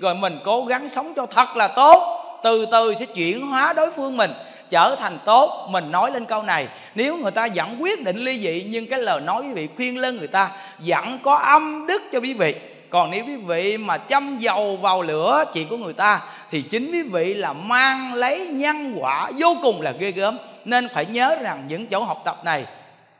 Rồi 0.00 0.14
mình 0.14 0.38
cố 0.44 0.64
gắng 0.64 0.88
sống 0.88 1.12
cho 1.16 1.26
thật 1.26 1.56
là 1.56 1.68
tốt. 1.68 2.20
Từ 2.42 2.66
từ 2.66 2.94
sẽ 2.94 3.04
chuyển 3.04 3.46
hóa 3.46 3.72
đối 3.72 3.90
phương 3.90 4.16
mình, 4.16 4.30
trở 4.70 4.96
thành 4.96 5.18
tốt. 5.24 5.66
Mình 5.70 5.90
nói 5.90 6.10
lên 6.10 6.24
câu 6.24 6.42
này, 6.42 6.66
nếu 6.94 7.16
người 7.16 7.30
ta 7.30 7.48
vẫn 7.54 7.76
quyết 7.80 8.02
định 8.02 8.16
ly 8.16 8.38
dị 8.40 8.66
nhưng 8.68 8.86
cái 8.86 8.98
lời 8.98 9.20
nói 9.20 9.42
quý 9.42 9.52
vị 9.52 9.68
khuyên 9.76 9.98
lên 9.98 10.16
người 10.16 10.28
ta 10.28 10.50
vẫn 10.78 11.18
có 11.22 11.36
âm 11.36 11.86
đức 11.86 12.02
cho 12.12 12.20
quý 12.20 12.34
vị 12.34 12.54
còn 12.94 13.10
nếu 13.10 13.24
quý 13.24 13.36
vị 13.36 13.78
mà 13.78 13.98
châm 13.98 14.38
dầu 14.38 14.76
vào 14.76 15.02
lửa 15.02 15.44
chuyện 15.54 15.68
của 15.68 15.76
người 15.76 15.92
ta, 15.92 16.22
thì 16.50 16.62
chính 16.62 16.92
quý 16.92 17.02
vị 17.02 17.34
là 17.34 17.52
mang 17.52 18.14
lấy 18.14 18.48
nhân 18.48 18.96
quả 19.00 19.30
vô 19.38 19.56
cùng 19.62 19.80
là 19.80 19.92
ghê 19.92 20.10
gớm. 20.10 20.38
Nên 20.64 20.88
phải 20.88 21.06
nhớ 21.06 21.36
rằng 21.40 21.64
những 21.68 21.86
chỗ 21.86 22.04
học 22.04 22.22
tập 22.24 22.36
này, 22.44 22.66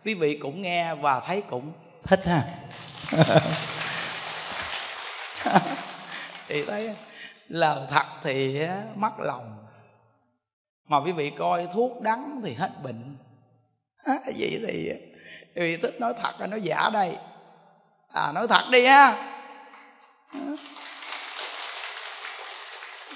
quý 0.05 0.15
vị 0.15 0.39
cũng 0.43 0.63
nghe 0.63 0.95
và 0.95 1.21
thấy 1.21 1.43
cũng 1.51 1.73
thích 2.05 2.21
ha. 2.27 2.43
Thì 6.49 6.65
thấy 6.65 6.91
lời 7.49 7.79
thật 7.91 8.07
thì 8.23 8.67
mất 8.95 9.21
lòng. 9.21 9.67
Mà 10.89 11.01
quý 11.01 11.13
vị 11.13 11.33
coi 11.39 11.69
thuốc 11.75 12.03
đắng 12.03 12.41
thì 12.45 12.55
hết 12.55 12.71
bệnh. 12.83 13.17
Vậy 14.07 14.61
thì 14.67 14.93
vì 15.55 15.77
thích 15.77 16.01
nói 16.01 16.15
thật 16.23 16.33
hay 16.39 16.49
nói 16.49 16.63
giả 16.63 16.91
đây? 16.93 17.17
À 18.13 18.33
nói 18.33 18.49
thật 18.49 18.63
đi 18.71 18.87
ha 18.87 19.34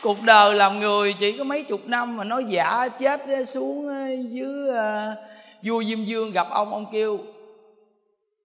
cuộc 0.02 0.22
đời 0.22 0.54
làm 0.54 0.80
người 0.80 1.14
chỉ 1.20 1.38
có 1.38 1.44
mấy 1.44 1.62
chục 1.62 1.80
năm 1.86 2.16
mà 2.16 2.24
nói 2.24 2.44
giả 2.44 2.88
chết 2.88 3.20
xuống 3.46 3.88
ờ, 3.88 4.06
dưới 4.30 4.68
ờ, 4.68 5.16
vua 5.62 5.84
diêm 5.84 6.04
dương 6.04 6.32
gặp 6.32 6.46
ông 6.50 6.72
ông 6.72 6.86
kêu, 6.92 7.18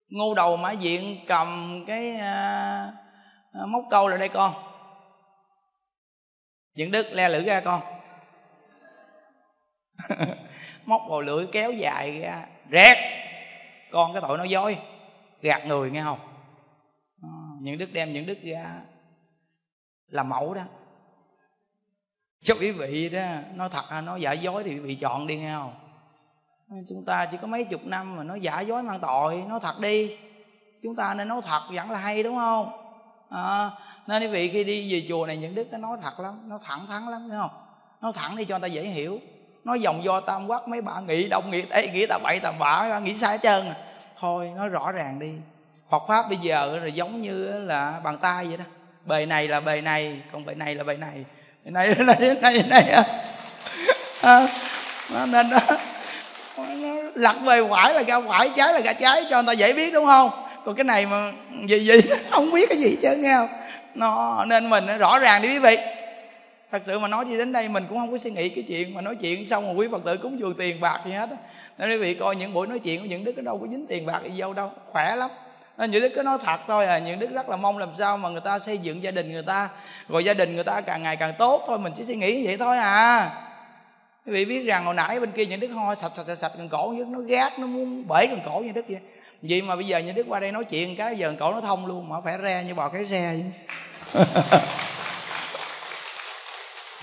ngô 0.09 0.33
đầu 0.33 0.57
mã 0.57 0.71
diện 0.71 1.17
cầm 1.27 1.83
cái 1.87 2.17
ờ, 2.17 3.65
móc 3.67 3.83
câu 3.89 4.07
lại 4.07 4.19
đây 4.19 4.29
con. 4.29 4.53
Những 6.75 6.91
đức 6.91 7.07
le 7.11 7.29
lưỡi 7.29 7.43
ra 7.43 7.59
con. 7.59 7.81
Móc 10.85 11.01
vào 11.09 11.21
lưỡi 11.21 11.45
kéo 11.51 11.71
dài 11.71 12.19
ra. 12.19 12.45
Rét 12.69 12.95
con 13.91 14.13
cái 14.13 14.21
tội 14.21 14.37
nó 14.37 14.43
dối. 14.43 14.77
Gạt 15.41 15.65
người 15.65 15.91
nghe 15.91 16.01
không? 16.03 16.32
Những 17.63 17.77
đức 17.77 17.93
đem 17.93 18.13
những 18.13 18.25
đức 18.25 18.37
ra 18.43 18.81
làm 20.07 20.29
mẫu 20.29 20.53
đó. 20.53 20.61
Cho 22.43 22.55
quý 22.59 22.71
vị 22.71 23.09
đó 23.09 23.21
nói 23.55 23.69
thật 23.71 23.83
à, 23.89 24.01
nói 24.01 24.21
giả 24.21 24.31
dối 24.31 24.63
thì 24.63 24.71
quý 24.73 24.79
vị 24.79 24.95
chọn 24.95 25.27
đi 25.27 25.37
nghe 25.37 25.53
không? 25.53 25.73
Chúng 26.89 27.05
ta 27.05 27.25
chỉ 27.25 27.37
có 27.41 27.47
mấy 27.47 27.63
chục 27.63 27.85
năm 27.85 28.15
mà 28.15 28.23
nói 28.23 28.39
giả 28.41 28.61
dối 28.61 28.83
mang 28.83 28.99
tội 28.99 29.43
nói 29.49 29.59
thật 29.63 29.79
đi. 29.79 30.17
Chúng 30.83 30.95
ta 30.95 31.13
nên 31.13 31.27
nói 31.27 31.41
thật 31.45 31.61
vẫn 31.69 31.91
là 31.91 31.99
hay 31.99 32.23
đúng 32.23 32.35
không? 32.35 32.71
À, 33.29 33.71
nên 34.07 34.21
quý 34.21 34.27
vị 34.27 34.49
khi 34.49 34.63
đi 34.63 34.93
về 34.93 35.05
chùa 35.09 35.25
này 35.25 35.37
những 35.37 35.55
đức 35.55 35.67
nó 35.71 35.77
nói 35.77 35.97
thật 36.01 36.19
lắm 36.19 36.49
nó 36.49 36.59
thẳng 36.63 36.87
thắn 36.87 37.05
lắm 37.05 37.29
nghe 37.29 37.35
không? 37.37 37.51
Nói 38.01 38.11
thẳng 38.15 38.35
đi 38.35 38.45
cho 38.45 38.59
người 38.59 38.69
ta 38.69 38.73
dễ 38.73 38.83
hiểu. 38.83 39.19
Nói 39.63 39.81
dòng 39.81 40.03
do 40.03 40.19
tam 40.19 40.47
quắc 40.47 40.67
mấy 40.67 40.81
bạn 40.81 41.05
nghĩ 41.05 41.27
đông 41.29 41.51
nghĩ 41.51 41.61
tây 41.61 41.89
nghĩ 41.93 42.05
ta 42.09 42.19
bậy 42.23 42.39
tà 42.39 42.51
bạ 42.59 42.99
nghĩ 42.99 43.15
sai 43.15 43.31
hết 43.31 43.39
trơn 43.43 43.65
à. 43.65 43.75
thôi 44.19 44.51
nói 44.55 44.69
rõ 44.69 44.91
ràng 44.91 45.19
đi. 45.19 45.33
Phật 45.89 46.03
pháp 46.07 46.29
bây 46.29 46.37
giờ 46.37 46.79
là 46.83 46.87
giống 46.87 47.21
như 47.21 47.59
là 47.59 47.99
bàn 48.03 48.17
tay 48.21 48.45
vậy 48.45 48.57
đó. 48.57 48.63
Bề 49.05 49.25
này 49.25 49.47
là 49.47 49.59
bề 49.59 49.81
này 49.81 50.21
còn 50.31 50.45
bề 50.45 50.53
này 50.55 50.75
là 50.75 50.83
bề 50.83 50.97
này. 50.97 51.25
Bề 51.65 51.71
này 51.71 51.87
là 51.87 52.03
này 52.03 52.15
bề 52.19 52.35
này, 52.41 52.53
bề 52.53 52.63
này. 52.69 52.83
À. 54.21 54.47
à 55.15 55.25
nên 55.25 55.49
đó. 55.49 55.59
Nó 56.57 56.95
lật 57.15 57.35
về 57.45 57.67
quải 57.69 57.93
là 57.93 58.03
ra 58.03 58.21
quải, 58.21 58.49
trái 58.55 58.73
là 58.73 58.79
ra 58.79 58.93
trái 58.93 59.25
cho 59.29 59.41
người 59.41 59.47
ta 59.47 59.59
dễ 59.59 59.73
biết 59.73 59.93
đúng 59.93 60.05
không? 60.05 60.29
Còn 60.65 60.75
cái 60.75 60.83
này 60.83 61.05
mà 61.05 61.31
gì 61.67 61.79
gì 61.79 62.01
không 62.31 62.51
biết 62.51 62.69
cái 62.69 62.77
gì 62.77 62.97
chứ 63.01 63.15
nghe 63.17 63.33
không? 63.33 63.49
Nó 63.95 64.45
nên 64.47 64.69
mình 64.69 64.97
rõ 64.97 65.19
ràng 65.19 65.41
đi 65.41 65.49
quý 65.49 65.59
vị. 65.59 65.77
Thật 66.71 66.81
sự 66.85 66.99
mà 66.99 67.07
nói 67.07 67.25
gì 67.25 67.37
đến 67.37 67.51
đây 67.51 67.69
mình 67.69 67.85
cũng 67.89 67.97
không 67.97 68.11
có 68.11 68.17
suy 68.17 68.31
nghĩ 68.31 68.49
cái 68.49 68.63
chuyện 68.67 68.93
mà 68.93 69.01
nói 69.01 69.15
chuyện 69.15 69.45
xong 69.45 69.65
rồi 69.65 69.75
quý 69.75 69.87
phật 69.91 70.01
tử 70.05 70.17
cúng 70.17 70.39
dường 70.39 70.53
tiền 70.57 70.81
bạc 70.81 70.99
gì 71.05 71.11
hết 71.11 71.29
nên 71.77 71.89
quý 71.89 71.97
vị 71.97 72.13
coi 72.13 72.35
những 72.35 72.53
buổi 72.53 72.67
nói 72.67 72.79
chuyện 72.79 73.01
của 73.01 73.05
những 73.05 73.23
đức 73.23 73.37
ở 73.37 73.41
đâu 73.41 73.57
có 73.57 73.67
dính 73.67 73.85
tiền 73.87 74.05
bạc 74.05 74.21
gì 74.23 74.39
đâu 74.39 74.53
đâu 74.53 74.71
khỏe 74.91 75.15
lắm 75.15 75.29
nên 75.77 75.91
những 75.91 76.01
đức 76.01 76.11
cứ 76.15 76.23
nói 76.23 76.37
thật 76.45 76.59
thôi 76.67 76.85
à 76.85 76.99
những 76.99 77.19
đức 77.19 77.29
rất 77.33 77.49
là 77.49 77.55
mong 77.55 77.77
làm 77.77 77.89
sao 77.97 78.17
mà 78.17 78.29
người 78.29 78.41
ta 78.41 78.59
xây 78.59 78.77
dựng 78.77 79.03
gia 79.03 79.11
đình 79.11 79.31
người 79.31 79.43
ta. 79.43 79.69
Rồi 80.09 80.23
gia 80.23 80.33
đình 80.33 80.55
người 80.55 80.63
ta 80.63 80.81
càng 80.81 81.03
ngày 81.03 81.15
càng 81.15 81.33
tốt 81.37 81.63
thôi 81.67 81.79
mình 81.79 81.93
chỉ 81.95 82.03
suy 82.03 82.15
nghĩ 82.15 82.45
vậy 82.45 82.57
thôi 82.57 82.77
à. 82.77 83.31
Quý 84.25 84.33
vị 84.33 84.45
biết 84.45 84.63
rằng 84.63 84.85
hồi 84.85 84.93
nãy 84.93 85.19
bên 85.19 85.31
kia 85.31 85.45
những 85.45 85.59
đức 85.59 85.67
ho 85.67 85.95
sạch 85.95 86.11
sạch 86.15 86.23
sạch 86.27 86.35
sạch 86.35 86.51
cần 86.57 86.69
cổ 86.69 86.87
như 86.87 87.05
nó 87.05 87.19
gác 87.19 87.59
nó 87.59 87.67
muốn 87.67 88.07
bể 88.07 88.27
cần 88.27 88.39
cổ 88.45 88.59
như 88.59 88.71
đức 88.71 88.85
vậy 88.89 88.99
vậy 89.41 89.61
mà 89.61 89.75
bây 89.75 89.85
giờ 89.85 89.99
những 89.99 90.15
đức 90.15 90.25
qua 90.29 90.39
đây 90.39 90.51
nói 90.51 90.63
chuyện 90.63 90.95
cái 90.95 91.17
giờ 91.17 91.33
cổ 91.39 91.51
nó 91.51 91.61
thông 91.61 91.85
luôn 91.85 92.09
mà 92.09 92.21
phải 92.21 92.37
re 92.43 92.63
như 92.63 92.73
bò 92.73 92.89
cái 92.89 93.05
xe 93.05 93.35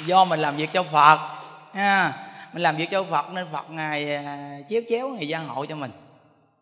do 0.07 0.25
mình 0.25 0.41
làm 0.41 0.57
việc 0.57 0.69
cho 0.73 0.83
phật 0.83 1.19
ha 1.75 2.13
mình 2.53 2.63
làm 2.63 2.77
việc 2.77 2.89
cho 2.91 3.05
phật 3.05 3.33
nên 3.33 3.47
phật 3.53 3.71
ngài 3.71 4.15
à, 4.15 4.59
chéo 4.69 4.83
chéo 4.91 5.09
ngày 5.09 5.29
gian 5.29 5.49
hộ 5.49 5.67
cho 5.67 5.75
mình 5.75 5.91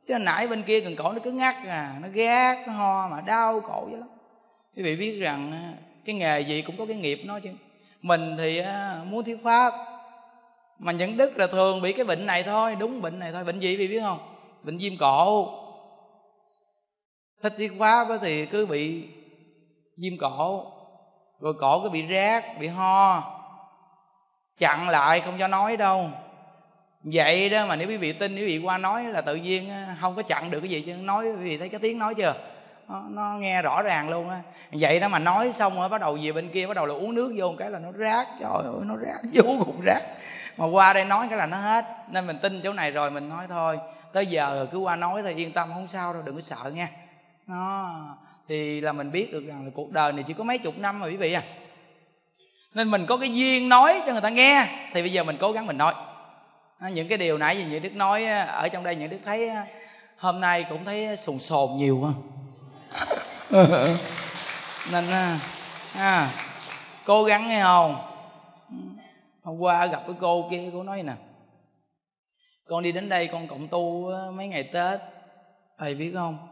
chứ 0.08 0.18
nãy 0.18 0.46
bên 0.46 0.62
kia 0.62 0.80
cần 0.80 0.96
cổ 0.96 1.12
nó 1.12 1.18
cứ 1.24 1.32
ngắt 1.32 1.56
à 1.66 1.94
nó 2.00 2.08
gác 2.12 2.68
nó 2.68 2.72
ho 2.72 3.08
mà 3.08 3.20
đau 3.20 3.60
cổ 3.60 3.84
vậy 3.84 3.98
lắm. 3.98 4.08
Quý 4.76 4.82
vị 4.82 4.96
biết 4.96 5.18
rằng 5.20 5.72
cái 6.04 6.14
nghề 6.14 6.40
gì 6.40 6.62
cũng 6.62 6.76
có 6.76 6.86
cái 6.86 6.96
nghiệp 6.96 7.20
nó 7.24 7.40
chứ. 7.40 7.50
Mình 8.02 8.36
thì 8.38 8.62
muốn 9.04 9.24
thuyết 9.24 9.44
pháp, 9.44 9.74
mà 10.78 10.92
những 10.92 11.16
đức 11.16 11.36
là 11.36 11.46
thường 11.46 11.82
bị 11.82 11.92
cái 11.92 12.04
bệnh 12.04 12.26
này 12.26 12.42
thôi, 12.42 12.76
đúng 12.80 13.02
bệnh 13.02 13.18
này 13.18 13.32
thôi. 13.32 13.44
Bệnh 13.44 13.60
gì 13.60 13.68
quý 13.68 13.76
vị 13.76 13.88
biết 13.88 14.00
không? 14.00 14.18
Bệnh 14.62 14.78
viêm 14.78 14.96
cổ. 14.96 15.48
Thích 17.42 17.54
thuyết 17.56 17.72
pháp 17.78 18.08
thì 18.22 18.46
cứ 18.46 18.66
bị 18.66 19.08
viêm 19.96 20.18
cổ, 20.20 20.64
rồi 21.40 21.54
cổ 21.60 21.80
cứ 21.82 21.90
bị 21.90 22.02
rác 22.02 22.44
bị 22.60 22.66
ho, 22.66 23.22
chặn 24.58 24.88
lại 24.88 25.20
không 25.20 25.34
cho 25.38 25.48
nói 25.48 25.76
đâu 25.76 26.10
vậy 27.02 27.48
đó 27.48 27.66
mà 27.66 27.76
nếu 27.76 27.88
quý 27.88 27.96
vị 27.96 28.12
tin 28.12 28.36
quý 28.36 28.44
vị 28.44 28.58
qua 28.58 28.78
nói 28.78 29.04
là 29.04 29.20
tự 29.20 29.36
nhiên 29.36 29.70
ờ, 29.70 29.94
không 30.00 30.16
có 30.16 30.22
chặn 30.22 30.50
được 30.50 30.60
cái 30.60 30.70
gì 30.70 30.82
chứ 30.86 30.92
nói 30.92 31.26
quý 31.26 31.44
vị 31.44 31.58
thấy 31.58 31.68
cái 31.68 31.80
tiếng 31.80 31.98
nói 31.98 32.14
chưa? 32.14 32.34
Nó, 32.88 33.02
nó 33.08 33.36
nghe 33.38 33.62
rõ 33.62 33.82
ràng 33.82 34.10
luôn 34.10 34.30
á. 34.30 34.40
Vậy 34.72 35.00
đó 35.00 35.08
mà 35.08 35.18
nói 35.18 35.52
xong 35.58 35.76
rồi 35.76 35.88
bắt 35.88 36.00
đầu 36.00 36.18
về 36.22 36.32
bên 36.32 36.48
kia 36.48 36.66
bắt 36.66 36.74
đầu 36.74 36.86
là 36.86 36.94
uống 36.94 37.14
nước 37.14 37.34
vô 37.36 37.48
một 37.48 37.56
cái 37.58 37.70
là 37.70 37.78
nó 37.78 37.92
rác. 37.92 38.28
Trời 38.40 38.50
ơi 38.50 38.74
nó 38.82 38.96
rác 38.96 39.18
vô 39.32 39.64
cùng 39.64 39.80
rác. 39.84 40.00
Mà 40.56 40.66
qua 40.66 40.92
đây 40.92 41.04
nói 41.04 41.26
cái 41.28 41.38
là 41.38 41.46
nó 41.46 41.56
hết. 41.56 41.84
Nên 42.10 42.26
mình 42.26 42.38
tin 42.38 42.60
chỗ 42.64 42.72
này 42.72 42.90
rồi 42.90 43.10
mình 43.10 43.28
nói 43.28 43.46
thôi. 43.48 43.78
Tới 44.12 44.26
giờ 44.26 44.66
cứ 44.72 44.78
qua 44.78 44.96
nói 44.96 45.22
thôi 45.22 45.34
yên 45.36 45.52
tâm 45.52 45.68
không 45.74 45.88
sao 45.88 46.12
đâu 46.12 46.22
đừng 46.26 46.34
có 46.34 46.40
sợ 46.40 46.70
nha. 46.74 46.88
Nó 47.46 47.90
thì 48.48 48.80
là 48.80 48.92
mình 48.92 49.12
biết 49.12 49.32
được 49.32 49.46
rằng 49.46 49.64
là 49.64 49.70
cuộc 49.74 49.92
đời 49.92 50.12
này 50.12 50.24
chỉ 50.26 50.34
có 50.34 50.44
mấy 50.44 50.58
chục 50.58 50.78
năm 50.78 51.00
mà 51.00 51.06
quý 51.06 51.16
vị 51.16 51.32
à. 51.32 51.42
Nên 52.74 52.90
mình 52.90 53.06
có 53.06 53.16
cái 53.16 53.34
duyên 53.34 53.68
nói 53.68 54.02
cho 54.06 54.12
người 54.12 54.20
ta 54.20 54.28
nghe 54.28 54.66
thì 54.92 55.02
bây 55.02 55.12
giờ 55.12 55.24
mình 55.24 55.36
cố 55.40 55.52
gắng 55.52 55.66
mình 55.66 55.78
nói 55.78 55.94
những 56.80 57.08
cái 57.08 57.18
điều 57.18 57.38
nãy 57.38 57.56
gì 57.56 57.64
những 57.64 57.82
đức 57.82 57.94
nói 57.94 58.24
ở 58.46 58.68
trong 58.68 58.84
đây 58.84 58.96
những 58.96 59.10
đức 59.10 59.18
thấy 59.24 59.50
hôm 60.16 60.40
nay 60.40 60.66
cũng 60.68 60.84
thấy 60.84 61.16
sồn 61.16 61.38
sồn 61.38 61.76
nhiều 61.76 61.98
quá. 61.98 62.12
Nên 64.92 65.04
à, 65.94 66.32
cố 67.04 67.24
gắng 67.24 67.48
nghe 67.48 67.62
không? 67.62 67.96
Hôm 69.42 69.58
qua 69.58 69.86
gặp 69.86 70.02
cái 70.06 70.16
cô 70.20 70.48
kia 70.50 70.70
cô 70.72 70.82
nói 70.82 71.02
nè 71.02 71.12
con 72.66 72.82
đi 72.82 72.92
đến 72.92 73.08
đây 73.08 73.28
con 73.32 73.48
cộng 73.48 73.68
tu 73.68 74.10
mấy 74.32 74.48
ngày 74.48 74.70
tết 74.72 75.00
thầy 75.78 75.94
biết 75.94 76.12
không? 76.14 76.48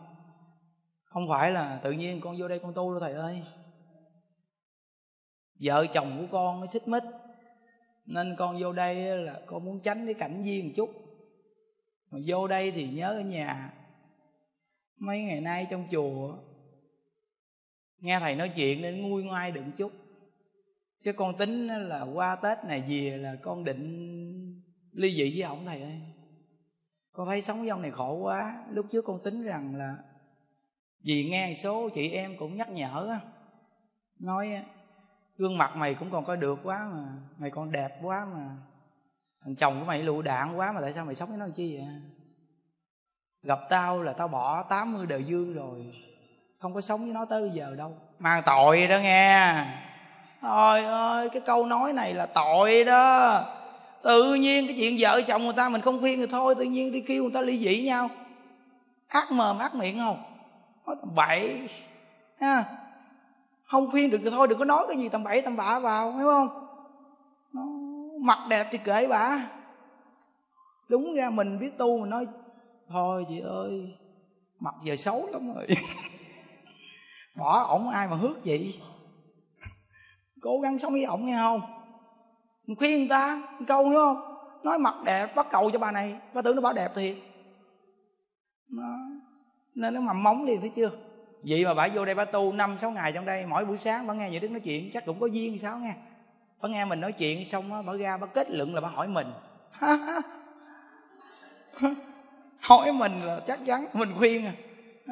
Không 1.05 1.29
phải 1.29 1.51
là 1.51 1.79
tự 1.83 1.93
nhiên 1.93 2.21
con 2.21 2.37
vô 2.39 2.49
đây 2.49 2.59
con 2.59 2.75
tu 2.75 2.91
đâu 2.91 3.01
thầy 3.01 3.13
ơi. 3.13 3.43
Vợ 5.61 5.87
chồng 5.95 6.19
của 6.21 6.39
con 6.39 6.61
nó 6.61 6.67
xích 6.67 6.89
mích 6.89 7.03
nên 8.07 8.35
con 8.39 8.63
vô 8.63 8.73
đây 8.73 9.19
là 9.19 9.41
con 9.47 9.65
muốn 9.65 9.81
tránh 9.81 10.05
cái 10.05 10.15
cảnh 10.15 10.43
duyên 10.43 10.67
một 10.67 10.73
chút. 10.77 10.91
Mà 12.11 12.19
vô 12.27 12.49
đây 12.49 12.71
thì 12.71 12.89
nhớ 12.89 13.13
ở 13.13 13.21
nhà. 13.21 13.73
Mấy 14.99 15.23
ngày 15.23 15.41
nay 15.41 15.67
trong 15.71 15.87
chùa, 15.91 16.39
nghe 17.99 18.21
thầy 18.21 18.37
nói 18.37 18.53
chuyện 18.57 18.83
nên 18.83 19.03
nguôi 19.03 19.23
ngoai 19.23 19.51
đựng 19.51 19.73
chút. 19.77 19.93
Chứ 21.03 21.13
con 21.13 21.39
tính 21.39 21.67
là 21.67 22.03
qua 22.03 22.37
tết 22.37 22.59
này 22.65 22.85
về 22.89 23.17
là 23.17 23.37
con 23.43 23.65
định 23.65 24.63
ly 24.93 25.15
dị 25.15 25.41
với 25.41 25.49
ổng 25.49 25.67
thầy 25.67 25.83
ơi. 25.83 26.01
Con 27.13 27.29
thấy 27.29 27.43
sống 27.43 27.59
với 27.59 27.69
ông 27.69 27.83
này 27.83 27.91
khổ 27.91 28.15
quá. 28.15 28.65
Lúc 28.71 28.87
trước 28.93 29.05
con 29.05 29.23
tính 29.23 29.43
rằng 29.43 29.77
là 29.77 29.97
vì 31.03 31.29
nghe 31.31 31.55
số 31.55 31.89
chị 31.89 32.11
em 32.11 32.37
cũng 32.39 32.57
nhắc 32.57 32.71
nhở 32.71 33.19
nói 34.19 34.63
gương 35.39 35.59
mặt 35.59 35.77
mày 35.77 35.95
cũng 35.95 36.11
còn 36.11 36.25
có 36.25 36.37
được 36.37 36.59
quá 36.63 36.89
mà. 36.93 37.05
Mày 37.39 37.51
còn 37.51 37.73
đẹp 37.73 37.99
quá 38.03 38.27
mà. 38.35 38.49
Thằng 39.45 39.57
chồng 39.57 39.81
của 39.81 39.87
mày 39.87 40.03
lụ 40.03 40.23
đạn 40.23 40.57
quá 40.57 40.73
mà 40.73 40.81
tại 40.81 40.93
sao 40.93 41.05
mày 41.05 41.15
sống 41.15 41.29
với 41.29 41.39
nó 41.39 41.47
chi 41.55 41.77
vậy? 41.77 41.87
Gặp 43.43 43.59
tao 43.71 44.03
là 44.03 44.13
tao 44.13 44.29
bỏ 44.29 44.63
80 44.63 45.07
đời 45.07 45.25
dương 45.25 45.55
rồi. 45.55 45.95
Không 46.59 46.75
có 46.75 46.81
sống 46.81 47.05
với 47.05 47.13
nó 47.13 47.25
tới 47.25 47.41
bây 47.41 47.51
giờ 47.51 47.75
đâu. 47.79 47.97
Mang 48.19 48.43
tội 48.47 48.87
đó 48.87 48.99
nghe. 48.99 49.65
Trời 50.43 50.85
ơi, 50.85 51.31
cái 51.31 51.41
câu 51.47 51.67
nói 51.67 51.93
này 51.93 52.15
là 52.15 52.27
tội 52.27 52.85
đó. 52.85 53.45
Tự 54.03 54.35
nhiên 54.35 54.67
cái 54.67 54.77
chuyện 54.79 54.97
vợ 54.99 55.21
chồng 55.27 55.45
người 55.45 55.53
ta 55.53 55.69
Mình 55.69 55.81
không 55.81 56.01
khuyên 56.01 56.21
thì 56.21 56.27
thôi, 56.27 56.55
Tự 56.55 56.65
nhiên 56.65 56.93
đi 56.93 57.01
kêu 57.01 57.23
người 57.23 57.33
ta 57.35 57.41
ly 57.41 57.59
dị 57.59 57.83
nhau. 57.83 58.11
Ác 59.09 59.33
mồm, 59.33 59.59
ác 59.59 59.75
miệng 59.75 59.99
không? 59.99 60.23
Nói 60.87 60.97
tầm 61.01 61.15
bậy. 61.15 61.69
Ha 62.41 62.65
không 63.67 63.91
khuyên 63.91 64.11
được 64.11 64.19
thì 64.23 64.31
thôi 64.31 64.49
đừng 64.49 64.59
có 64.59 64.65
nói 64.65 64.85
cái 64.89 64.97
gì 64.97 65.09
tầm 65.09 65.25
bậy 65.25 65.43
tầm 65.43 65.57
bạ 65.57 65.79
vào 65.79 66.17
hiểu 66.17 66.27
không? 66.27 66.67
Nó, 67.53 67.63
mặt 68.21 68.39
đẹp 68.49 68.69
thì 68.71 68.79
kệ 68.79 69.09
bả 69.09 69.39
đúng 70.89 71.15
ra 71.15 71.31
mình 71.31 71.59
biết 71.59 71.79
tu 71.79 71.99
mình 71.99 72.11
nói 72.11 72.27
thôi 72.89 73.27
chị 73.29 73.41
ơi 73.41 73.97
mặt 74.61 74.75
giờ 74.85 74.97
xấu 74.97 75.29
lắm 75.33 75.55
rồi. 75.55 75.67
Bỏ 77.37 77.59
ổng 77.61 77.91
ai 77.91 78.09
mà 78.09 78.17
hước 78.17 78.45
vậy? 78.45 78.81
cố 80.43 80.61
gắng 80.61 80.79
sống 80.79 80.93
với 80.93 81.05
ổng 81.05 81.27
nghe 81.27 81.37
không? 81.37 81.61
Mình 82.67 82.77
khuyên 82.77 82.99
người 82.99 83.09
ta 83.09 83.43
một 83.59 83.65
câu 83.69 83.89
hiểu 83.89 83.99
không? 83.99 84.37
Nói 84.63 84.79
mặt 84.79 84.95
đẹp 85.05 85.35
bắt 85.35 85.47
cầu 85.51 85.71
cho 85.71 85.79
bà 85.79 85.93
này 85.93 86.17
bà 86.35 86.43
tưởng 86.43 86.57
nó 86.57 86.63
bảo 86.63 86.73
đẹp 86.73 86.89
thiệt. 86.95 87.17
Nó, 88.69 88.97
nên 89.75 89.95
nó 89.95 90.01
mầm 90.01 90.23
móng 90.23 90.45
liền 90.45 90.61
thấy 90.61 90.73
chưa? 90.77 90.91
Vậy 91.43 91.65
mà 91.65 91.75
bà 91.75 91.89
vô 91.95 92.05
đây 92.05 92.15
bà 92.15 92.25
tu 92.25 92.53
năm, 92.53 92.77
sáu 92.81 92.91
ngày 92.91 93.13
trong 93.13 93.25
đây, 93.25 93.47
mỗi 93.47 93.65
buổi 93.65 93.79
sáng 93.79 94.07
bà 94.07 94.15
nghe 94.15 94.31
những 94.31 94.43
đức 94.43 94.51
nói 94.51 94.61
chuyện, 94.61 94.91
chắc 94.93 95.07
cũng 95.07 95.21
có 95.21 95.27
duyên 95.27 95.59
sao 95.59 95.79
nghe? 95.79 95.95
Bà 96.63 96.69
nghe 96.69 96.85
mình 96.85 97.01
nói 97.01 97.13
chuyện 97.13 97.45
xong 97.45 97.75
á, 97.75 97.83
bà 97.83 97.93
ra 97.93 98.17
bà 98.17 98.27
kết 98.27 98.51
luận 98.51 98.75
là 98.75 98.81
bà 98.81 98.89
hỏi 98.89 99.09
mình. 99.09 99.27
Hỏi 102.61 102.93
mình 102.93 103.13
là 103.25 103.41
chắc 103.47 103.59
chắn 103.67 103.87
mình 103.93 104.09
khuyên 104.19 104.47
à. 104.47 104.53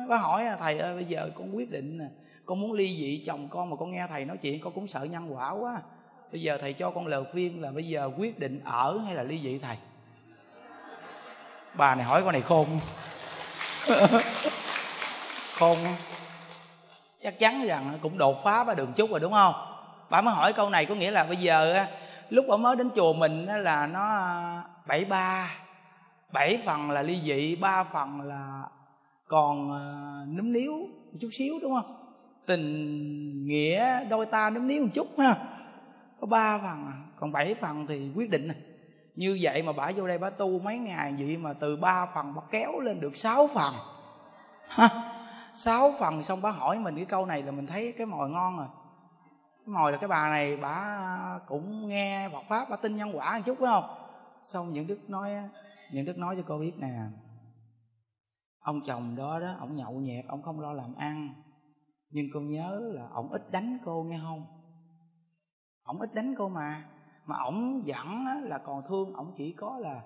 Bà 0.08 0.16
hỏi 0.16 0.46
à, 0.46 0.56
thầy 0.60 0.78
ơi, 0.78 0.94
bây 0.94 1.04
giờ 1.04 1.30
con 1.34 1.56
quyết 1.56 1.70
định 1.70 1.98
nè, 1.98 2.04
con 2.46 2.60
muốn 2.60 2.72
ly 2.72 2.96
dị 2.96 3.22
chồng 3.26 3.48
con 3.50 3.70
mà 3.70 3.76
con 3.76 3.90
nghe 3.90 4.06
thầy 4.10 4.24
nói 4.24 4.36
chuyện, 4.36 4.60
con 4.60 4.72
cũng 4.72 4.86
sợ 4.86 5.04
nhân 5.04 5.34
quả 5.34 5.50
quá 5.50 5.74
à. 5.74 5.82
bây 6.32 6.42
giờ 6.42 6.58
thầy 6.60 6.72
cho 6.72 6.90
con 6.90 7.06
lời 7.06 7.24
khuyên 7.32 7.62
là 7.62 7.70
bây 7.70 7.88
giờ 7.88 8.10
quyết 8.18 8.38
định 8.38 8.60
ở 8.64 8.98
hay 8.98 9.14
là 9.14 9.22
ly 9.22 9.40
dị 9.42 9.58
thầy? 9.58 9.76
Bà 11.74 11.94
này 11.94 12.04
hỏi 12.04 12.22
con 12.24 12.32
này 12.32 12.42
khôn. 12.42 12.66
khôn 15.58 15.76
chắc 17.22 17.38
chắn 17.38 17.66
rằng 17.66 17.98
cũng 18.02 18.18
đột 18.18 18.44
phá 18.44 18.64
ba 18.64 18.74
đường 18.74 18.92
chút 18.96 19.10
rồi, 19.10 19.20
đúng 19.20 19.32
không? 19.32 19.54
Bà 20.10 20.22
mới 20.22 20.34
hỏi 20.34 20.52
câu 20.52 20.70
này 20.70 20.86
có 20.86 20.94
nghĩa 20.94 21.10
là 21.10 21.24
bây 21.24 21.36
giờ 21.36 21.86
lúc 22.30 22.44
bà 22.48 22.56
mới 22.56 22.76
đến 22.76 22.90
chùa 22.96 23.12
mình 23.12 23.46
là 23.46 23.86
nó 23.86 24.08
à, 24.08 24.62
bảy 24.86 25.04
ba, 25.04 25.56
bảy 26.32 26.62
phần 26.66 26.90
là 26.90 27.02
ly 27.02 27.20
dị, 27.24 27.56
ba 27.56 27.84
phần 27.84 28.20
là 28.20 28.62
còn 29.28 29.72
à, 29.72 29.82
núm 30.36 30.52
níu 30.52 30.72
một 31.12 31.18
chút 31.20 31.28
xíu, 31.32 31.58
đúng 31.62 31.74
không? 31.74 32.14
Tình 32.46 33.46
nghĩa 33.46 34.04
đôi 34.04 34.26
ta 34.26 34.50
núm 34.50 34.66
níu 34.66 34.82
một 34.82 34.90
chút, 34.94 35.18
ha. 35.18 35.34
Có 36.20 36.26
ba 36.26 36.58
phần 36.58 36.86
à, 36.86 36.96
còn 37.16 37.32
bảy 37.32 37.54
phần 37.54 37.86
thì 37.86 38.10
quyết 38.14 38.30
định 38.30 38.48
này 38.48 38.56
như 39.16 39.38
vậy 39.40 39.62
mà 39.62 39.72
bả 39.72 39.90
vô 39.96 40.06
đây 40.06 40.18
bả 40.18 40.30
tu 40.30 40.58
mấy 40.58 40.78
ngày 40.78 41.14
vậy 41.18 41.36
mà 41.36 41.52
từ 41.52 41.76
ba 41.76 42.06
phần 42.14 42.34
bả 42.34 42.42
kéo 42.50 42.80
lên 42.80 43.00
được 43.00 43.16
sáu 43.16 43.48
phần. 43.54 43.74
Ha 44.68 44.88
sáu 45.54 45.92
phần 45.98 46.22
xong 46.22 46.42
bà 46.42 46.50
hỏi 46.50 46.78
mình 46.78 46.96
cái 46.96 47.04
câu 47.04 47.26
này 47.26 47.42
là 47.42 47.52
mình 47.52 47.66
thấy 47.66 47.94
cái 47.98 48.06
mồi 48.06 48.30
ngon 48.30 48.56
rồi. 48.56 48.66
Cái 49.58 49.74
mồi 49.74 49.92
là 49.92 49.98
cái 49.98 50.08
bà 50.08 50.28
này 50.28 50.56
bà 50.56 51.40
cũng 51.46 51.88
nghe 51.88 52.28
Phật 52.32 52.42
pháp 52.48 52.70
bà 52.70 52.76
tin 52.76 52.96
nhân 52.96 53.16
quả 53.16 53.36
một 53.36 53.42
chút, 53.46 53.58
phải 53.60 53.66
không? 53.66 53.84
Xong 54.44 54.72
những 54.72 54.86
đức 54.86 55.10
nói 55.10 55.30
những 55.92 56.04
đức 56.04 56.18
nói 56.18 56.36
cho 56.36 56.42
cô 56.46 56.58
biết 56.58 56.72
nè. 56.78 56.92
Ông 58.60 58.80
chồng 58.86 59.16
đó 59.16 59.40
đó, 59.40 59.54
ông 59.58 59.76
nhậu 59.76 59.92
nhẹt, 59.92 60.24
ông 60.28 60.42
không 60.42 60.60
lo 60.60 60.72
làm 60.72 60.94
ăn. 60.94 61.34
Nhưng 62.10 62.26
cô 62.34 62.40
nhớ 62.40 62.80
là 62.82 63.06
ông 63.12 63.32
ít 63.32 63.50
đánh 63.50 63.78
cô 63.84 64.02
nghe 64.02 64.18
không? 64.22 64.46
Ông 65.82 66.00
ít 66.00 66.14
đánh 66.14 66.34
cô 66.38 66.48
mà. 66.48 66.84
Mà 67.26 67.36
ổng 67.38 67.86
dẫn 67.86 68.24
là 68.42 68.58
còn 68.58 68.82
thương 68.88 69.12
ổng 69.12 69.34
chỉ 69.36 69.52
có 69.52 69.78
là 69.78 70.02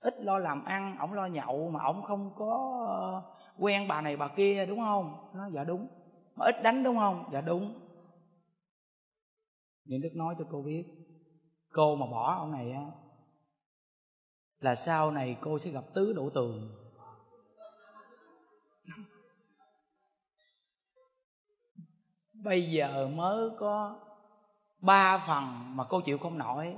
ít 0.00 0.14
lo 0.18 0.38
làm 0.38 0.64
ăn 0.64 0.96
ổng 0.98 1.12
lo 1.12 1.26
nhậu 1.26 1.70
mà 1.70 1.84
ổng 1.84 2.02
không 2.02 2.34
có 2.36 3.22
quen 3.58 3.88
bà 3.88 4.00
này 4.00 4.16
bà 4.16 4.28
kia, 4.28 4.66
đúng 4.66 4.78
không? 4.78 5.30
Nó 5.34 5.48
dạ 5.54 5.64
đúng. 5.64 5.88
Mà 6.36 6.46
ít 6.46 6.62
đánh, 6.62 6.84
đúng 6.84 6.98
không? 6.98 7.30
Dạ 7.32 7.40
đúng. 7.40 7.88
Nhưng 9.84 10.00
đức 10.00 10.10
nói 10.14 10.34
cho 10.38 10.44
cô 10.50 10.62
biết. 10.62 10.84
Cô 11.72 11.96
mà 11.96 12.06
bỏ 12.06 12.34
ông 12.34 12.52
này 12.52 12.72
á, 12.72 12.86
là 14.60 14.74
sau 14.74 15.10
này 15.10 15.36
cô 15.40 15.58
sẽ 15.58 15.70
gặp 15.70 15.84
tứ 15.94 16.12
đổ 16.12 16.30
tường. 16.30 16.76
Bây 22.32 22.70
giờ 22.70 23.08
mới 23.08 23.50
có 23.58 24.00
ba 24.80 25.18
phần 25.26 25.76
mà 25.76 25.84
cô 25.84 26.00
chịu 26.00 26.18
không 26.18 26.38
nổi. 26.38 26.76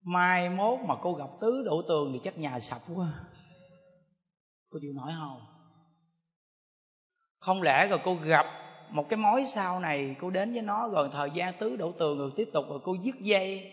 Mai 0.00 0.50
mốt 0.50 0.78
mà 0.88 0.94
cô 1.02 1.14
gặp 1.14 1.30
tứ 1.40 1.62
đổ 1.64 1.82
tường 1.88 2.10
thì 2.12 2.20
chắc 2.24 2.38
nhà 2.38 2.60
sập 2.60 2.80
quá 2.96 3.12
cô 4.70 4.78
chịu 4.82 4.92
nổi 4.92 5.12
không? 5.18 5.40
Không 7.38 7.62
lẽ 7.62 7.88
rồi 7.88 7.98
cô 8.04 8.14
gặp 8.14 8.46
một 8.90 9.06
cái 9.08 9.16
mối 9.16 9.44
sau 9.46 9.80
này, 9.80 10.16
cô 10.20 10.30
đến 10.30 10.52
với 10.52 10.62
nó 10.62 10.88
rồi 10.88 11.08
thời 11.12 11.30
gian 11.34 11.54
tứ 11.60 11.76
đổ 11.76 11.92
tường 11.92 12.18
rồi 12.18 12.32
tiếp 12.36 12.48
tục 12.52 12.64
rồi 12.68 12.80
cô 12.84 12.96
dứt 13.02 13.16
dây, 13.20 13.72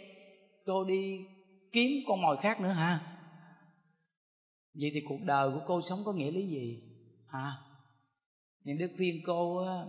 cô 0.65 0.83
đi 0.83 1.25
kiếm 1.71 1.91
con 2.07 2.21
mồi 2.21 2.37
khác 2.37 2.61
nữa 2.61 2.69
hả? 2.69 2.99
Vậy 4.73 4.91
thì 4.93 5.01
cuộc 5.07 5.19
đời 5.23 5.51
của 5.51 5.61
cô 5.67 5.81
sống 5.81 5.99
có 6.05 6.13
nghĩa 6.13 6.31
lý 6.31 6.47
gì? 6.47 6.83
Hả? 7.27 7.51
Những 8.63 8.77
đức 8.77 8.91
phiên 8.97 9.15
cô 9.25 9.57
á, 9.57 9.85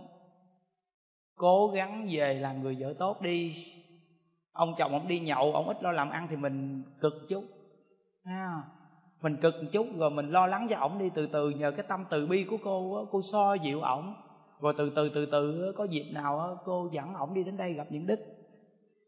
cố 1.35 1.71
gắng 1.75 2.07
về 2.11 2.33
làm 2.33 2.63
người 2.63 2.77
vợ 2.79 2.93
tốt 2.99 3.21
đi. 3.21 3.65
Ông 4.51 4.75
chồng 4.77 4.91
ông 4.91 5.07
đi 5.07 5.19
nhậu, 5.19 5.53
ông 5.53 5.67
ít 5.67 5.83
lo 5.83 5.91
làm 5.91 6.09
ăn 6.09 6.27
thì 6.29 6.35
mình 6.35 6.83
cực 7.01 7.13
chút 7.29 7.43
ha 8.23 8.74
mình 9.25 9.37
cực 9.41 9.63
một 9.63 9.69
chút 9.71 9.87
rồi 9.97 10.09
mình 10.09 10.29
lo 10.29 10.47
lắng 10.47 10.67
cho 10.69 10.77
ổng 10.77 10.99
đi. 10.99 11.09
Từ 11.15 11.27
từ 11.27 11.49
nhờ 11.49 11.71
cái 11.71 11.85
tâm 11.89 12.05
từ 12.09 12.27
bi 12.27 12.43
của 12.43 12.57
cô 12.63 13.07
cô 13.11 13.21
so 13.31 13.53
dịu 13.53 13.81
ổng. 13.81 14.15
Rồi 14.59 14.73
từ 14.77 14.91
từ 14.95 15.09
từ 15.09 15.25
từ 15.25 15.73
có 15.77 15.83
dịp 15.83 16.05
nào 16.13 16.57
cô 16.65 16.89
dẫn 16.93 17.13
ổng 17.13 17.33
đi 17.33 17.43
đến 17.43 17.57
đây 17.57 17.73
gặp 17.73 17.87
những 17.89 18.07
đức. 18.07 18.19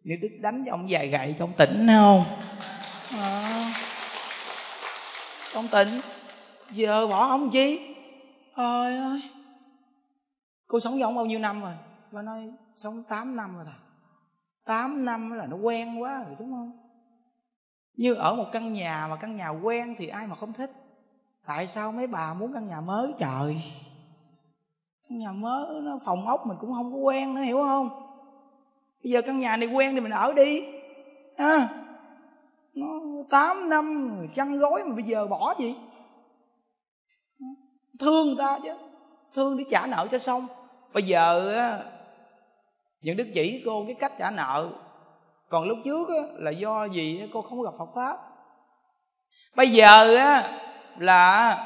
Những 0.04 0.20
đức 0.22 0.30
đánh 0.42 0.64
cho 0.66 0.72
ổng 0.72 0.90
dài 0.90 1.08
gậy 1.08 1.36
trong 1.40 1.54
tỉnh 1.58 1.88
không? 1.88 2.24
À, 3.12 3.74
trong 5.54 5.68
tỉnh. 5.72 5.88
Giờ 6.72 7.08
bỏ 7.08 7.28
ổng 7.28 7.50
chi? 7.50 7.96
Ơi 8.54 8.98
ơi. 8.98 9.22
Cô 10.68 10.80
sống 10.80 10.94
với 10.94 11.02
ổng 11.02 11.16
bao 11.16 11.26
nhiêu 11.26 11.40
năm 11.40 11.62
rồi? 11.62 11.74
Bà 12.12 12.22
nói 12.22 12.52
sống 12.76 13.04
8 13.04 13.36
năm 13.36 13.56
rồi 13.56 13.66
thầy 13.66 13.80
8 14.66 15.06
năm 15.06 15.32
là 15.32 15.46
nó 15.46 15.58
quen 15.58 16.02
quá 16.02 16.24
rồi 16.24 16.36
đúng 16.40 16.52
không? 16.52 16.87
Như 17.98 18.14
ở 18.14 18.36
một 18.36 18.46
căn 18.52 18.74
nhà 18.74 19.08
mà 19.10 19.16
căn 19.16 19.36
nhà 19.36 19.50
quen 19.50 19.96
thì 19.98 20.08
ai 20.08 20.28
mà 20.28 20.36
không 20.36 20.54
thích? 20.54 20.72
Tại 21.46 21.68
sao 21.68 21.92
mấy 21.92 22.08
bà 22.08 22.34
muốn 22.34 22.54
căn 22.54 22.68
nhà 22.68 22.82
mới 22.82 23.14
trời? 23.20 23.62
Căn 25.10 25.20
nhà 25.20 25.32
mới 25.32 25.82
nó 25.82 26.00
phòng 26.06 26.28
ốc 26.28 26.48
mình 26.48 26.58
cũng 26.62 26.74
không 26.74 26.92
có 26.92 26.98
quen 26.98 27.36
nữa, 27.36 27.42
hiểu 27.42 27.58
không? 27.58 27.90
Bây 29.04 29.12
giờ 29.12 29.22
căn 29.22 29.40
nhà 29.40 29.58
này 29.58 29.68
quen 29.68 29.96
thì 29.96 30.02
mình 30.02 30.12
ở 30.12 30.34
đi. 30.34 30.66
Ha? 31.38 31.70
Nó 32.74 32.88
tám 33.30 33.70
năm 33.70 34.18
chăn 34.36 34.58
gối 34.58 34.84
mà 34.88 34.96
bây 34.96 35.04
giờ 35.04 35.28
bỏ 35.28 35.56
gì? 35.60 35.76
Thương 38.00 38.28
người 38.28 38.36
ta 38.40 38.60
chứ. 38.64 38.74
Thương 39.34 39.58
để 39.58 39.64
trả 39.72 39.88
nợ 39.88 40.08
cho 40.12 40.20
xong. 40.20 40.48
Bây 40.94 41.04
giờ 41.04 41.54
những 43.02 43.18
đức 43.18 43.28
chỉ 43.34 43.64
cô 43.66 43.86
cái 43.86 43.96
cách 43.96 44.14
trả 44.18 44.32
nợ 44.32 44.70
còn 45.50 45.68
lúc 45.68 45.78
trước 45.86 46.10
á, 46.10 46.24
là 46.38 46.52
do 46.52 46.86
gì 46.86 47.22
cô 47.34 47.42
không 47.42 47.62
gặp 47.62 47.72
Phật 47.80 47.90
pháp. 47.96 48.18
Bây 49.56 49.68
giờ 49.68 50.16
á 50.16 50.44
là 50.98 51.58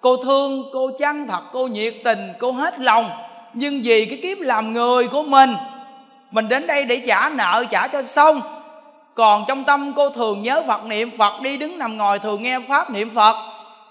cô 0.00 0.16
thương 0.16 0.64
cô 0.72 0.90
chân 0.98 1.28
thật 1.28 1.42
cô 1.52 1.66
nhiệt 1.66 1.94
tình 2.04 2.32
cô 2.40 2.52
hết 2.52 2.80
lòng. 2.80 3.10
Nhưng 3.54 3.80
vì 3.84 4.06
cái 4.06 4.18
kiếp 4.22 4.38
làm 4.40 4.72
người 4.72 5.08
của 5.08 5.22
mình 5.22 5.54
mình 6.30 6.48
đến 6.48 6.66
đây 6.66 6.84
để 6.84 7.02
trả 7.06 7.28
nợ 7.28 7.64
trả 7.70 7.88
cho 7.88 8.02
xong. 8.02 8.40
Còn 9.14 9.44
trong 9.48 9.64
tâm 9.64 9.92
cô 9.96 10.10
thường 10.10 10.42
nhớ 10.42 10.62
phật 10.66 10.84
niệm 10.84 11.10
phật 11.18 11.42
đi 11.42 11.56
đứng 11.56 11.78
nằm 11.78 11.96
ngồi 11.96 12.18
thường 12.18 12.42
nghe 12.42 12.58
pháp 12.68 12.90
niệm 12.90 13.10
phật. 13.14 13.36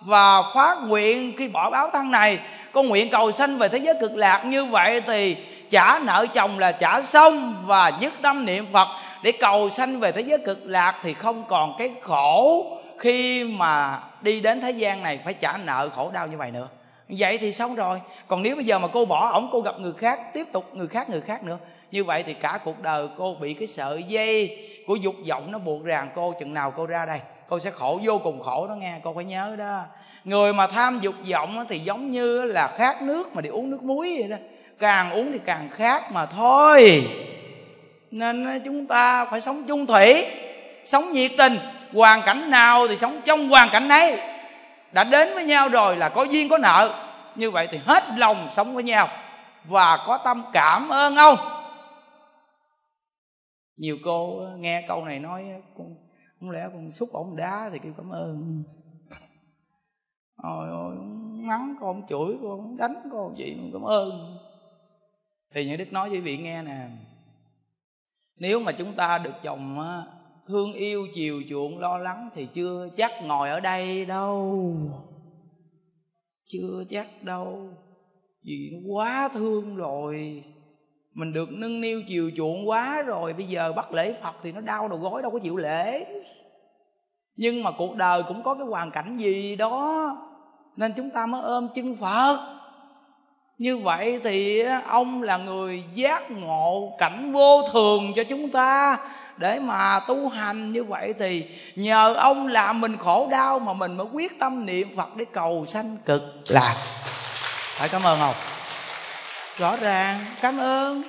Và 0.02 0.44
phát 0.56 0.78
nguyện 0.88 1.34
khi 1.38 1.48
bỏ 1.48 1.70
báo 1.70 1.90
thân 1.94 2.12
này 2.12 2.40
cô 2.72 2.84
nguyện 2.84 3.10
cầu 3.10 3.32
sanh 3.32 3.58
về 3.58 3.68
thế 3.68 3.78
giới 3.78 3.96
cực 4.02 4.12
lạc. 4.16 4.44
Như 4.46 4.66
vậy 4.66 5.02
thì 5.02 5.38
trả 5.70 6.00
nợ 6.00 6.26
chồng 6.34 6.60
là 6.60 6.72
trả 6.72 7.02
xong 7.02 7.56
và 7.66 7.92
dứt 8.00 8.14
tâm 8.22 8.46
niệm 8.46 8.66
phật 8.74 8.88
để 9.26 9.32
cầu 9.32 9.70
sanh 9.70 10.00
về 10.00 10.12
thế 10.12 10.22
giới 10.22 10.40
cực 10.40 10.60
lạc 10.66 11.00
thì 11.04 11.14
không 11.14 11.44
còn 11.48 11.76
cái 11.78 11.94
khổ 12.02 12.66
khi 13.00 13.44
mà 13.44 14.00
đi 14.22 14.42
đến 14.42 14.62
thế 14.62 14.72
gian 14.72 15.04
này 15.04 15.20
phải 15.24 15.34
trả 15.34 15.58
nợ 15.66 15.90
khổ 15.96 16.12
đau 16.14 16.28
như 16.28 16.38
vậy 16.38 16.52
nữa. 16.52 16.68
Vậy 17.10 17.38
thì 17.38 17.52
xong 17.52 17.76
rồi. 17.76 18.02
Còn 18.28 18.44
nếu 18.44 18.56
bây 18.56 18.66
giờ 18.66 18.80
mà 18.80 18.88
cô 18.88 19.06
bỏ 19.06 19.32
ổng, 19.34 19.50
cô 19.52 19.62
gặp 19.62 19.80
người 19.80 19.94
khác, 19.98 20.20
tiếp 20.34 20.48
tục 20.52 20.66
người 20.74 20.88
khác 20.88 21.10
người 21.10 21.22
khác 21.22 21.44
nữa, 21.44 21.58
như 21.92 22.04
vậy 22.04 22.24
thì 22.24 22.34
cả 22.34 22.60
cuộc 22.64 22.82
đời 22.82 23.08
cô 23.18 23.36
bị 23.42 23.54
cái 23.54 23.68
sợi 23.68 24.04
dây 24.04 24.58
của 24.88 24.96
dục 24.96 25.16
vọng 25.30 25.52
nó 25.52 25.58
buộc 25.58 25.84
ràng 25.84 26.10
cô, 26.16 26.34
chừng 26.40 26.54
nào 26.54 26.74
cô 26.78 26.86
ra 26.86 27.06
đây, 27.06 27.20
cô 27.50 27.60
sẽ 27.60 27.72
khổ, 27.72 28.00
vô 28.04 28.20
cùng 28.24 28.42
khổ 28.42 28.68
đó 28.68 28.76
nghe, 28.76 29.00
cô 29.04 29.14
phải 29.14 29.24
nhớ 29.24 29.56
đó. 29.58 29.82
Người 30.24 30.54
mà 30.54 30.68
tham 30.68 31.00
dục 31.02 31.16
vọng 31.32 31.66
thì 31.70 31.80
giống 31.80 32.12
như 32.12 32.46
là 32.46 32.68
khát 32.78 33.02
nước 33.02 33.36
mà 33.36 33.42
đi 33.42 33.50
uống 33.50 33.70
nước 33.70 33.84
muối 33.84 34.16
vậy 34.20 34.30
đó. 34.30 34.38
Càng 34.80 35.12
uống 35.12 35.32
thì 35.32 35.40
càng 35.46 35.70
khát 35.70 36.12
mà 36.12 36.26
thôi 36.26 37.08
nên 38.12 38.62
chúng 38.66 38.88
ta 38.88 39.26
phải 39.26 39.42
sống 39.42 39.64
chung 39.68 39.86
thủy, 39.86 40.26
sống 40.86 41.12
nhiệt 41.12 41.32
tình, 41.38 41.54
hoàn 41.94 42.22
cảnh 42.26 42.50
nào 42.50 42.88
thì 42.88 42.98
sống 42.98 43.22
trong 43.26 43.50
hoàn 43.50 43.70
cảnh 43.72 43.90
ấy. 43.90 44.20
Đã 44.92 45.04
đến 45.04 45.30
với 45.34 45.46
nhau 45.46 45.70
rồi 45.70 45.98
là 45.98 46.10
có 46.10 46.24
duyên 46.24 46.50
có 46.50 46.58
nợ. 46.58 47.02
Như 47.36 47.52
vậy 47.52 47.68
thì 47.72 47.78
hết 47.86 48.04
lòng 48.18 48.48
sống 48.52 48.74
với 48.74 48.84
nhau 48.84 49.08
và 49.70 50.04
có 50.08 50.18
tâm 50.18 50.44
cảm 50.54 50.90
ơn 50.90 51.16
ông. 51.16 51.38
Nhiều 53.78 53.98
cô 54.04 54.42
nghe 54.58 54.86
câu 54.88 55.06
này 55.06 55.20
nói, 55.20 55.46
con, 55.78 55.88
không 56.40 56.50
lẽ 56.50 56.60
con 56.74 56.92
xúc 56.92 57.10
ổng 57.14 57.36
đá? 57.36 57.70
Thì 57.74 57.80
kêu 57.84 57.94
cảm 57.98 58.10
ơn. 58.10 58.64
Ôi 60.44 60.68
ôi 60.72 60.96
mắng 61.48 61.76
con, 61.80 62.02
chửi 62.10 62.38
con, 62.44 62.78
đánh 62.78 62.96
con 63.12 63.38
gì 63.38 63.58
cảm 63.74 63.82
ơn. 63.82 64.38
Thì 65.54 65.66
những 65.66 65.78
đức 65.78 65.92
nói 65.92 66.10
với 66.10 66.22
vị 66.22 66.38
nghe 66.38 66.62
nè 66.62 66.78
nếu 68.38 68.60
mà 68.60 68.72
chúng 68.72 68.94
ta 68.94 69.18
được 69.18 69.34
chồng 69.44 69.80
thương 70.48 70.74
yêu, 70.74 71.08
chiều 71.16 71.44
chuộng, 71.50 71.80
lo 71.80 71.98
lắng 71.98 72.30
thì 72.36 72.48
chưa 72.54 72.90
chắc 72.98 73.12
ngồi 73.24 73.50
ở 73.50 73.60
đây 73.60 74.06
đâu. 74.06 74.68
Chưa 76.48 76.84
chắc 76.90 77.24
đâu. 77.24 77.70
Vì 78.44 78.70
nó 78.74 78.94
quá 78.94 79.30
thương 79.34 79.76
rồi. 79.76 80.44
Mình 81.14 81.34
được 81.34 81.50
nâng 81.52 81.82
niu, 81.82 82.02
chiều 82.08 82.32
chuộng 82.38 82.70
quá 82.70 83.02
rồi. 83.02 83.34
Bây 83.34 83.46
giờ 83.46 83.74
bắt 83.74 83.94
lễ 83.94 84.14
phật 84.22 84.36
thì 84.44 84.52
nó 84.52 84.62
đau 84.62 84.88
đầu 84.88 85.00
gối, 85.00 85.22
đâu 85.22 85.32
có 85.32 85.40
chịu 85.40 85.58
lễ. 85.58 86.06
Nhưng 87.36 87.64
mà 87.64 87.72
cuộc 87.78 87.96
đời 87.96 88.24
cũng 88.28 88.44
có 88.44 88.56
cái 88.56 88.68
hoàn 88.68 88.92
cảnh 88.92 89.18
gì 89.18 89.56
đó, 89.56 90.18
nên 90.76 90.94
chúng 90.98 91.10
ta 91.10 91.26
mới 91.26 91.42
ôm 91.42 91.68
chân 91.76 91.96
phật 91.96 92.62
như 93.58 93.78
vậy 93.78 94.20
thì 94.24 94.64
ông 94.88 95.24
là 95.24 95.38
người 95.38 95.84
giác 95.94 96.32
ngộ 96.32 96.96
cảnh 96.98 97.34
vô 97.34 97.62
thường 97.74 98.14
cho 98.16 98.24
chúng 98.24 98.52
ta. 98.52 98.98
Để 99.38 99.60
mà 99.60 100.00
tu 100.08 100.30
hành 100.30 100.74
như 100.74 100.84
vậy 100.84 101.14
thì 101.20 101.46
nhờ 101.76 102.14
ông 102.14 102.48
làm 102.48 102.82
mình 102.82 102.98
khổ 102.98 103.28
đau 103.32 103.60
mà 103.60 103.74
mình 103.74 103.98
mới 103.98 104.08
quyết 104.14 104.40
tâm 104.40 104.66
niệm 104.66 104.98
phật 104.98 105.16
để 105.16 105.26
cầu 105.34 105.66
sanh 105.68 105.98
cực 106.06 106.24
lạc. 106.48 106.76
Phải 107.76 107.90
cảm 107.90 108.04
ơn 108.04 108.20
không 108.20 108.34
rõ 109.58 109.76
ràng, 109.76 110.20
cảm 110.42 110.58
ơn. 110.58 111.04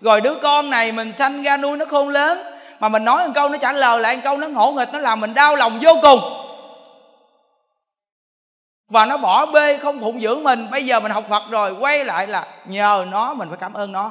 Rồi 0.00 0.20
đứa 0.20 0.34
con 0.34 0.70
này 0.70 0.92
mình 0.92 1.12
sanh 1.12 1.42
ra 1.42 1.56
nuôi 1.56 1.76
nó 1.76 1.84
khôn 1.84 2.08
lớn, 2.08 2.42
mà 2.80 2.88
mình 2.88 3.04
nói 3.04 3.26
một 3.26 3.32
câu 3.34 3.48
nó 3.48 3.58
trả 3.58 3.72
lời 3.72 4.00
lại 4.00 4.16
một 4.16 4.22
câu 4.24 4.36
nó 4.36 4.46
ngỗ 4.46 4.72
nghịch, 4.72 4.88
nó 4.92 4.98
làm 4.98 5.20
mình 5.20 5.34
đau 5.34 5.56
lòng 5.56 5.78
vô 5.82 5.96
cùng 6.02 6.20
và 8.90 9.06
nó 9.06 9.16
bỏ 9.16 9.46
bê 9.46 9.76
không 9.76 10.00
phụng 10.00 10.20
dưỡng 10.20 10.44
mình. 10.44 10.70
Bây 10.70 10.84
giờ 10.84 11.00
mình 11.00 11.12
học 11.12 11.24
phật 11.28 11.42
rồi, 11.50 11.72
quay 11.80 12.04
lại 12.04 12.26
là 12.26 12.46
nhờ 12.64 13.04
nó 13.10 13.34
mình 13.34 13.48
phải 13.48 13.58
cảm 13.60 13.74
ơn 13.74 13.92
nó. 13.92 14.10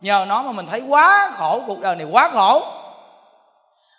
Nhờ 0.00 0.24
nó 0.28 0.42
mà 0.42 0.52
mình 0.52 0.66
thấy 0.70 0.80
quá 0.88 1.30
khổ, 1.34 1.62
cuộc 1.66 1.80
đời 1.80 1.96
này 1.96 2.06
quá 2.10 2.30
khổ. 2.32 2.62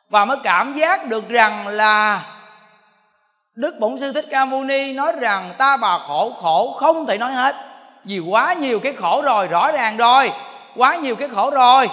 Và 0.09 0.26
mới 0.26 0.38
cảm 0.43 0.74
giác 0.74 1.05
được 1.05 1.30
rằng 1.30 1.68
là 1.68 2.22
đức 3.55 3.76
bổn 3.80 3.99
sư 3.99 4.13
thích 4.13 4.26
ca 4.32 4.45
mâu 4.45 4.63
ni 4.63 4.93
nói 4.93 5.13
rằng, 5.20 5.53
ta 5.57 5.78
bà 5.78 5.99
khổ 6.07 6.34
khổ 6.41 6.76
không 6.78 7.05
thể 7.05 7.18
nói 7.18 7.32
hết, 7.32 7.55
vì 8.03 8.20
quá 8.20 8.53
nhiều 8.53 8.80
cái 8.80 8.93
khổ 8.93 9.22
rồi, 9.26 9.47
rõ 9.47 9.72
ràng 9.72 9.97
rồi, 9.97 10.32
quá 10.76 10.95
nhiều 10.95 11.15
cái 11.15 11.30
khổ 11.30 11.51
rồi. 11.51 11.89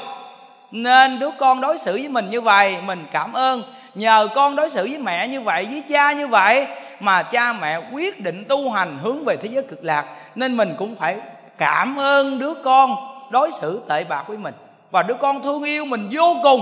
Nên 0.70 1.18
đứa 1.18 1.30
con 1.30 1.60
đối 1.60 1.78
xử 1.78 1.92
với 1.92 2.08
mình 2.08 2.30
như 2.30 2.40
vậy, 2.40 2.76
mình 2.84 3.06
cảm 3.12 3.32
ơn. 3.32 3.62
Nhờ 3.94 4.28
con 4.34 4.56
đối 4.56 4.70
xử 4.70 4.82
với 4.82 4.98
mẹ 4.98 5.28
như 5.28 5.40
vậy, 5.40 5.66
với 5.70 5.82
cha 5.90 6.12
như 6.12 6.28
vậy 6.28 6.66
mà 7.00 7.22
cha 7.22 7.52
mẹ 7.52 7.80
quyết 7.92 8.20
định 8.20 8.44
tu 8.48 8.70
hành 8.70 8.98
hướng 9.02 9.24
về 9.24 9.36
thế 9.36 9.48
giới 9.52 9.62
cực 9.62 9.84
lạc, 9.84 10.16
nên 10.34 10.56
mình 10.56 10.74
cũng 10.78 10.96
phải 10.96 11.18
cảm 11.58 11.96
ơn 11.96 12.38
đứa 12.38 12.54
con 12.64 12.96
đối 13.30 13.52
xử 13.52 13.82
tệ 13.88 14.04
bạc 14.04 14.24
với 14.28 14.36
mình. 14.36 14.54
Và 14.90 15.02
đứa 15.02 15.14
con 15.14 15.42
thương 15.42 15.62
yêu 15.62 15.84
mình 15.84 16.08
vô 16.12 16.36
cùng. 16.42 16.60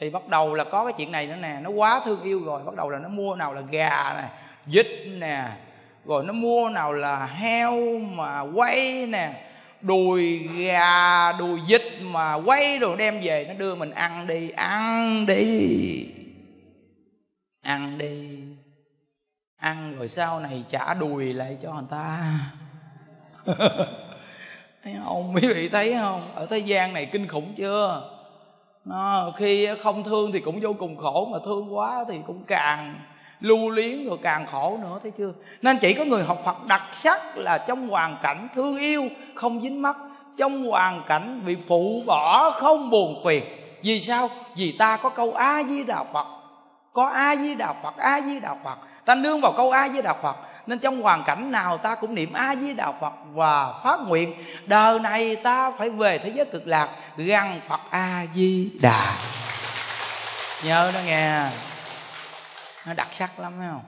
Thì 0.00 0.10
bắt 0.10 0.28
đầu 0.28 0.54
là 0.54 0.64
có 0.64 0.84
cái 0.84 0.92
chuyện 0.98 1.12
này 1.12 1.26
nữa 1.26 1.36
nè, 1.42 1.56
nó 1.62 1.70
quá 1.70 2.00
thương 2.04 2.22
yêu 2.22 2.44
rồi, 2.44 2.62
bắt 2.64 2.74
đầu 2.74 2.90
là 2.90 2.98
nó 2.98 3.08
mua 3.08 3.34
nào 3.34 3.54
là 3.54 3.60
gà 3.70 4.14
nè, 4.16 4.28
vịt 4.66 4.86
nè, 5.18 5.44
rồi 6.04 6.24
nó 6.24 6.32
mua 6.32 6.68
nào 6.68 6.92
là 6.92 7.26
heo 7.26 7.98
mà 7.98 8.40
quay 8.40 9.06
nè, 9.06 9.30
đùi 9.80 10.38
gà, 10.38 11.32
đùi 11.32 11.60
vịt 11.68 11.82
mà 12.00 12.34
quay 12.34 12.78
rồi 12.78 12.96
đem 12.98 13.20
về, 13.22 13.46
nó 13.48 13.54
đưa 13.54 13.74
mình 13.74 13.90
ăn 13.90 14.26
đi 14.26 14.50
ăn 14.50 15.26
đi 15.26 16.06
ăn 17.62 17.98
đi 17.98 18.41
ăn 19.62 19.96
rồi 19.98 20.08
sau 20.08 20.40
này 20.40 20.64
trả 20.68 20.94
đùi 20.94 21.32
lại 21.32 21.56
cho 21.62 21.72
người 21.72 21.84
ta. 21.90 22.18
Thấy 24.84 24.94
không? 25.04 25.34
Quý 25.34 25.54
vị 25.54 25.68
thấy 25.68 25.94
không? 26.00 26.22
Ở 26.34 26.46
thế 26.46 26.58
gian 26.58 26.92
này 26.92 27.06
kinh 27.06 27.28
khủng 27.28 27.54
chưa? 27.56 28.10
Nó, 28.84 29.32
khi 29.36 29.68
không 29.82 30.04
thương 30.04 30.32
thì 30.32 30.40
cũng 30.40 30.60
vô 30.60 30.74
cùng 30.78 30.96
khổ 30.96 31.28
mà 31.32 31.38
thương 31.44 31.74
quá 31.74 32.04
thì 32.08 32.18
cũng 32.26 32.44
càng 32.44 32.94
lưu 33.40 33.70
luyến 33.70 34.08
rồi 34.08 34.18
càng 34.22 34.46
khổ 34.46 34.78
nữa 34.82 34.98
thấy 35.02 35.10
chưa? 35.18 35.32
Nên 35.62 35.76
chỉ 35.80 35.94
có 35.94 36.04
người 36.04 36.24
học 36.24 36.42
phật 36.44 36.66
đặc 36.66 36.82
sắc 36.94 37.36
là 37.36 37.58
trong 37.58 37.88
hoàn 37.88 38.16
cảnh 38.22 38.48
thương 38.54 38.78
yêu 38.78 39.08
không 39.34 39.62
dính 39.62 39.82
mắt 39.82 39.96
trong 40.36 40.64
hoàn 40.64 41.02
cảnh 41.06 41.42
bị 41.46 41.56
phụ 41.68 42.02
bỏ 42.06 42.50
không 42.50 42.90
buồn 42.90 43.22
phiền. 43.24 43.44
Vì 43.82 44.00
sao? 44.00 44.30
Vì 44.56 44.72
ta 44.72 44.96
có 44.96 45.08
câu 45.08 45.32
a 45.32 45.62
di 45.62 45.84
đà 45.84 46.04
phật. 46.12 46.26
Có 46.92 47.06
a 47.06 47.36
di 47.36 47.54
đà 47.54 47.72
phật 47.72 47.96
a 47.96 48.20
di 48.20 48.40
đà 48.40 48.54
phật 48.64 48.78
ta 49.04 49.14
nương 49.14 49.40
vào 49.40 49.52
câu 49.56 49.70
a 49.70 49.88
di 49.88 50.02
đà 50.02 50.14
phật, 50.14 50.36
nên 50.66 50.78
trong 50.78 51.02
hoàn 51.02 51.22
cảnh 51.24 51.52
nào 51.52 51.78
ta 51.78 51.94
cũng 51.94 52.14
niệm 52.14 52.32
a 52.32 52.56
di 52.56 52.74
đà 52.74 52.92
phật 52.92 53.12
và 53.32 53.80
phát 53.84 53.98
nguyện, 54.06 54.34
đời 54.66 54.98
này 54.98 55.36
ta 55.36 55.70
phải 55.70 55.90
về 55.90 56.18
thế 56.18 56.28
giới 56.28 56.46
cực 56.46 56.66
lạc, 56.66 56.88
gần 57.16 57.60
phật 57.68 57.80
a 57.90 58.26
di 58.34 58.70
đà 58.80 59.16
nhớ 60.64 60.90
đó 60.94 61.00
nghe, 61.06 61.50
nó 62.86 62.94
đặc 62.94 63.08
sắc 63.10 63.40
lắm 63.40 63.52
phải 63.58 63.68
không? 63.70 63.84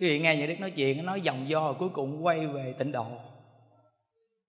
Quý 0.00 0.08
vị 0.08 0.18
nghe 0.18 0.36
những 0.36 0.48
đức 0.48 0.60
nói 0.60 0.70
chuyện, 0.70 0.96
nó 0.96 1.02
nói 1.02 1.20
dòng 1.20 1.48
do 1.48 1.60
rồi 1.60 1.74
cuối 1.78 1.88
cùng 1.94 2.24
quay 2.24 2.46
về 2.46 2.74
tịnh 2.78 2.92
độ. 2.92 3.06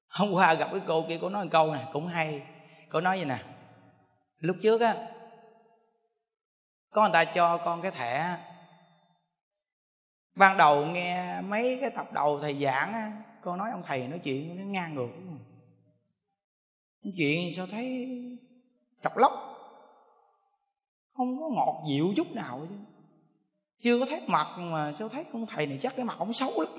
Hôm 0.10 0.32
qua 0.32 0.54
gặp 0.54 0.68
cái 0.72 0.82
cô 0.88 1.06
kia, 1.10 1.18
cô 1.22 1.30
nói 1.30 1.44
một 1.44 1.50
câu 1.52 1.74
nè, 1.74 1.80
cũng 1.94 2.08
hay. 2.08 2.42
Cô 2.92 3.02
nói 3.02 3.18
vậy 3.18 3.26
nè, 3.26 3.38
lúc 4.40 4.56
trước 4.64 4.82
á, 4.82 4.96
có 6.92 7.02
người 7.02 7.12
ta 7.14 7.24
cho 7.24 7.58
con 7.58 7.82
cái 7.82 7.92
thẻ 7.92 8.38
ban 10.38 10.58
đầu 10.58 10.86
nghe 10.86 11.42
mấy 11.42 11.78
cái 11.82 11.90
tập 11.90 12.14
đầu 12.14 12.40
thầy 12.40 12.64
giảng 12.64 12.94
á 12.94 13.12
con 13.42 13.58
nói 13.58 13.72
ông 13.72 13.84
thầy 13.86 14.08
nói 14.08 14.20
chuyện 14.24 14.58
nó 14.58 14.64
ngang 14.64 14.96
ngược 14.96 15.10
nói 17.04 17.14
chuyện 17.18 17.54
sao 17.56 17.68
thấy 17.68 18.08
chọc 19.04 19.18
lóc. 19.18 19.34
Không 21.14 21.40
có 21.40 21.50
ngọt 21.50 21.84
dịu 21.90 22.14
chút 22.16 22.32
nào 22.32 22.68
chứ. 22.70 22.76
Chưa 23.82 24.00
có 24.00 24.06
thấy 24.06 24.22
mặt 24.28 24.48
mà 24.58 24.94
sao 24.94 25.10
thấy 25.10 25.26
ông 25.34 25.46
thầy 25.46 25.68
này 25.68 25.78
chắc 25.82 25.96
cái 25.96 26.06
mặt 26.06 26.16
ông 26.20 26.34
xấu 26.34 26.62
lắm. 26.62 26.74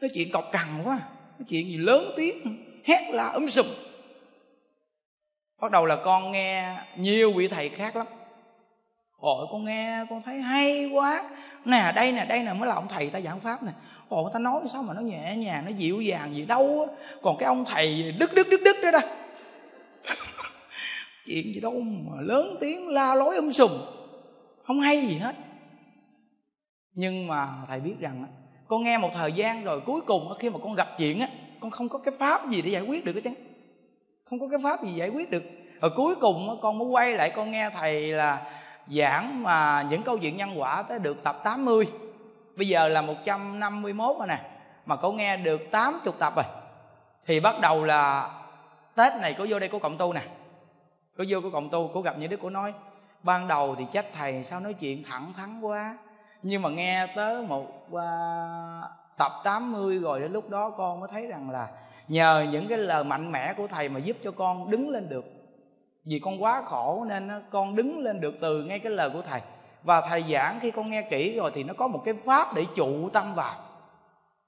Nói 0.00 0.10
chuyện 0.14 0.30
cọc 0.32 0.44
cằn 0.52 0.82
quá, 0.84 0.98
nói 1.38 1.46
chuyện 1.48 1.66
gì 1.66 1.76
lớn 1.76 2.14
tiếng, 2.16 2.64
hét 2.84 3.10
la 3.12 3.26
ấm 3.26 3.50
sùm. 3.50 3.66
Bắt 5.60 5.70
đầu 5.70 5.86
là 5.86 5.96
con 6.04 6.32
nghe 6.32 6.78
nhiều 6.96 7.32
vị 7.32 7.48
thầy 7.48 7.68
khác 7.68 7.96
lắm. 7.96 8.06
Ôi, 9.24 9.46
con 9.50 9.64
nghe, 9.64 10.04
con 10.10 10.22
thấy 10.22 10.40
hay 10.40 10.90
quá. 10.92 11.30
Nè, 11.64 11.92
đây 11.94 12.12
nè 12.12 12.26
đây 12.28 12.42
nè, 12.42 12.52
mới 12.52 12.68
là 12.68 12.74
ông 12.74 12.88
thầy 12.88 13.10
ta 13.10 13.20
giảng 13.20 13.40
pháp 13.40 13.62
nè. 13.62 13.72
Ồ 14.08 14.30
ta 14.32 14.38
nói 14.38 14.60
sao 14.72 14.82
mà 14.82 14.94
nó 14.94 15.00
nhẹ 15.00 15.36
nhàng, 15.36 15.64
Nó 15.64 15.70
dịu 15.70 16.00
dàng 16.00 16.34
gì 16.34 16.46
đâu 16.46 16.86
á. 16.88 16.94
Còn 17.22 17.36
cái 17.38 17.46
ông 17.46 17.64
thầy 17.64 18.12
đứt 18.12 18.34
đứt 18.34 18.46
đứt 18.50 18.60
đứt 18.64 18.76
đó 18.82 18.90
đó. 18.90 19.00
Chuyện 21.26 21.54
gì 21.54 21.60
đâu 21.60 21.80
mà 21.80 22.20
lớn 22.20 22.56
tiếng 22.60 22.88
la 22.88 23.14
lối 23.14 23.36
um 23.36 23.50
sùm. 23.50 23.70
Không 24.66 24.80
hay 24.80 25.00
gì 25.00 25.18
hết. 25.18 25.34
Nhưng 26.94 27.26
mà 27.26 27.48
thầy 27.68 27.80
biết 27.80 27.94
rằng 28.00 28.26
Con 28.68 28.84
nghe 28.84 28.98
một 28.98 29.10
thời 29.14 29.32
gian 29.32 29.64
rồi 29.64 29.80
cuối 29.80 30.00
cùng 30.00 30.32
Khi 30.38 30.50
mà 30.50 30.58
con 30.62 30.74
gặp 30.74 30.88
chuyện 30.98 31.20
á, 31.20 31.28
Con 31.60 31.70
không 31.70 31.88
có 31.88 31.98
cái 31.98 32.14
pháp 32.18 32.50
gì 32.50 32.62
để 32.62 32.70
giải 32.70 32.82
quyết 32.82 33.04
được 33.04 33.12
cái 33.12 33.22
chứ 33.22 33.30
Không 34.24 34.40
có 34.40 34.48
cái 34.48 34.58
pháp 34.62 34.84
gì 34.84 34.92
giải 34.94 35.08
quyết 35.08 35.30
được. 35.30 35.42
Rồi 35.80 35.90
cuối 35.96 36.14
cùng 36.14 36.58
con 36.62 36.78
mới 36.78 36.88
quay 36.88 37.12
lại 37.12 37.30
con 37.30 37.50
nghe 37.50 37.70
thầy 37.70 38.12
là 38.12 38.60
giảng 38.88 39.42
mà 39.42 39.86
những 39.90 40.02
câu 40.02 40.18
chuyện 40.18 40.36
nhân 40.36 40.60
quả 40.60 40.82
tới 40.82 40.98
được 40.98 41.24
tập 41.24 41.40
80 41.44 41.88
Bây 42.56 42.68
giờ 42.68 42.88
là 42.88 43.02
151 43.02 44.16
rồi 44.18 44.26
nè 44.28 44.40
Mà 44.86 44.96
cô 44.96 45.12
nghe 45.12 45.36
được 45.36 45.60
80 45.70 46.14
tập 46.18 46.32
rồi. 46.36 46.44
Thì 47.26 47.40
bắt 47.40 47.60
đầu 47.60 47.84
là 47.84 48.30
Tết 48.94 49.12
này 49.14 49.34
cô 49.38 49.46
vô 49.48 49.58
đây 49.58 49.68
cô 49.72 49.78
cộng 49.78 49.98
tu 49.98 50.12
nè. 50.12 50.22
Cô 51.18 51.24
vô 51.28 51.40
cô 51.42 51.50
cộng 51.50 51.70
tu 51.70 51.90
Cô 51.94 52.00
gặp 52.00 52.18
những 52.18 52.30
đứa 52.30 52.36
cô 52.36 52.50
nói 52.50 52.74
Ban 53.22 53.48
đầu 53.48 53.74
thì 53.78 53.86
trách 53.92 54.06
thầy 54.18 54.44
sao 54.44 54.60
nói 54.60 54.74
chuyện 54.74 55.02
thẳng 55.04 55.32
thắn 55.36 55.60
quá 55.60 55.98
Nhưng 56.42 56.62
mà 56.62 56.68
nghe 56.68 57.06
tới 57.16 57.42
một 57.42 57.88
uh, 57.92 58.00
tập 59.18 59.32
80 59.44 59.98
rồi 59.98 60.20
đến 60.20 60.32
lúc 60.32 60.50
đó 60.50 60.70
con 60.70 61.00
mới 61.00 61.08
thấy 61.12 61.26
rằng 61.26 61.50
là 61.50 61.68
Nhờ 62.08 62.46
những 62.50 62.68
cái 62.68 62.78
lời 62.78 63.04
mạnh 63.04 63.32
mẽ 63.32 63.54
của 63.54 63.66
thầy 63.66 63.88
mà 63.88 64.00
giúp 64.00 64.16
cho 64.24 64.30
con 64.30 64.70
đứng 64.70 64.88
lên 64.88 65.08
được 65.08 65.33
vì 66.04 66.18
con 66.18 66.42
quá 66.42 66.62
khổ 66.64 67.04
nên 67.08 67.30
con 67.50 67.76
đứng 67.76 67.98
lên 67.98 68.20
được 68.20 68.34
từ 68.40 68.62
ngay 68.62 68.78
cái 68.78 68.92
lời 68.92 69.10
của 69.10 69.22
thầy. 69.22 69.40
Và 69.82 70.00
thầy 70.00 70.22
giảng 70.22 70.58
khi 70.60 70.70
con 70.70 70.90
nghe 70.90 71.02
kỹ 71.02 71.36
rồi 71.36 71.50
thì 71.54 71.64
nó 71.64 71.74
có 71.74 71.88
một 71.88 72.02
cái 72.04 72.14
pháp 72.24 72.54
để 72.54 72.64
trụ 72.74 73.08
tâm 73.08 73.34
vào. 73.34 73.54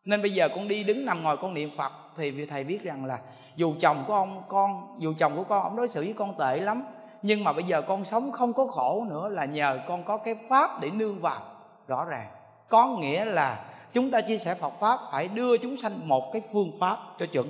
Nên 0.05 0.23
bây 0.23 0.31
giờ 0.31 0.49
con 0.49 0.69
đi 0.69 0.85
đứng 0.85 1.05
nằm 1.05 1.23
ngồi 1.23 1.37
con 1.37 1.55
niệm 1.55 1.71
phật 1.77 1.93
thì 2.17 2.47
thầy 2.47 2.65
biết 2.65 2.83
rằng 2.83 3.05
là 3.05 3.19
dù 3.57 3.75
chồng 3.81 4.05
của 4.07 4.15
ông, 4.15 4.43
con, 4.49 4.97
dù 4.99 5.15
chồng 5.19 5.37
của 5.37 5.45
con, 5.45 5.63
ông 5.63 5.77
đối 5.77 5.89
xử 5.89 6.01
với 6.01 6.13
con 6.13 6.35
tệ 6.39 6.61
lắm, 6.61 6.83
nhưng 7.23 7.45
mà 7.45 7.53
bây 7.53 7.65
giờ 7.65 7.83
con 7.83 8.05
sống 8.05 8.33
không 8.33 8.53
có 8.53 8.67
khổ 8.67 9.07
nữa 9.11 9.29
là 9.29 9.45
nhờ 9.45 9.79
con 9.89 10.05
có 10.05 10.17
cái 10.17 10.37
pháp 10.49 10.81
để 10.81 10.91
nương 10.91 11.21
vào. 11.21 11.41
Rõ 11.87 12.05
ràng, 12.05 12.27
có 12.69 12.87
nghĩa 12.87 13.25
là 13.25 13.65
chúng 13.93 14.11
ta 14.11 14.21
chia 14.21 14.39
sẻ 14.39 14.55
phật 14.55 14.73
pháp 14.81 15.01
phải 15.13 15.29
đưa 15.29 15.59
chúng 15.59 15.77
sanh 15.77 16.09
một 16.09 16.31
cái 16.33 16.43
phương 16.53 16.73
pháp 16.81 16.99
cho 17.19 17.27
chuẩn. 17.27 17.49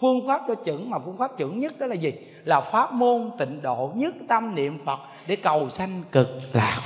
Phương 0.00 0.26
pháp 0.26 0.42
cho 0.48 0.54
chuẩn 0.54 0.90
mà 0.90 0.98
phương 0.98 1.16
pháp 1.16 1.38
chuẩn 1.38 1.58
nhất 1.58 1.72
đó 1.78 1.86
là 1.86 1.94
gì? 1.94 2.12
Là 2.48 2.60
pháp 2.60 2.92
môn 2.92 3.30
tịnh 3.38 3.62
độ 3.62 3.92
nhất 3.94 4.14
tâm 4.28 4.54
niệm 4.54 4.78
phật 4.86 4.98
để 5.26 5.36
cầu 5.36 5.68
sanh 5.70 6.02
cực 6.12 6.28
lạc. 6.52 6.80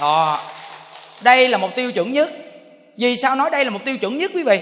Đó, 0.00 0.40
đây 1.20 1.48
là 1.48 1.58
mục 1.58 1.70
tiêu 1.76 1.92
chuẩn 1.92 2.12
nhất. 2.12 2.30
Vì 2.96 3.16
sao 3.16 3.36
nói 3.36 3.50
đây 3.50 3.64
là 3.64 3.70
mục 3.70 3.84
tiêu 3.84 3.98
chuẩn 3.98 4.16
nhất 4.16 4.30
quý 4.34 4.42
vị? 4.42 4.60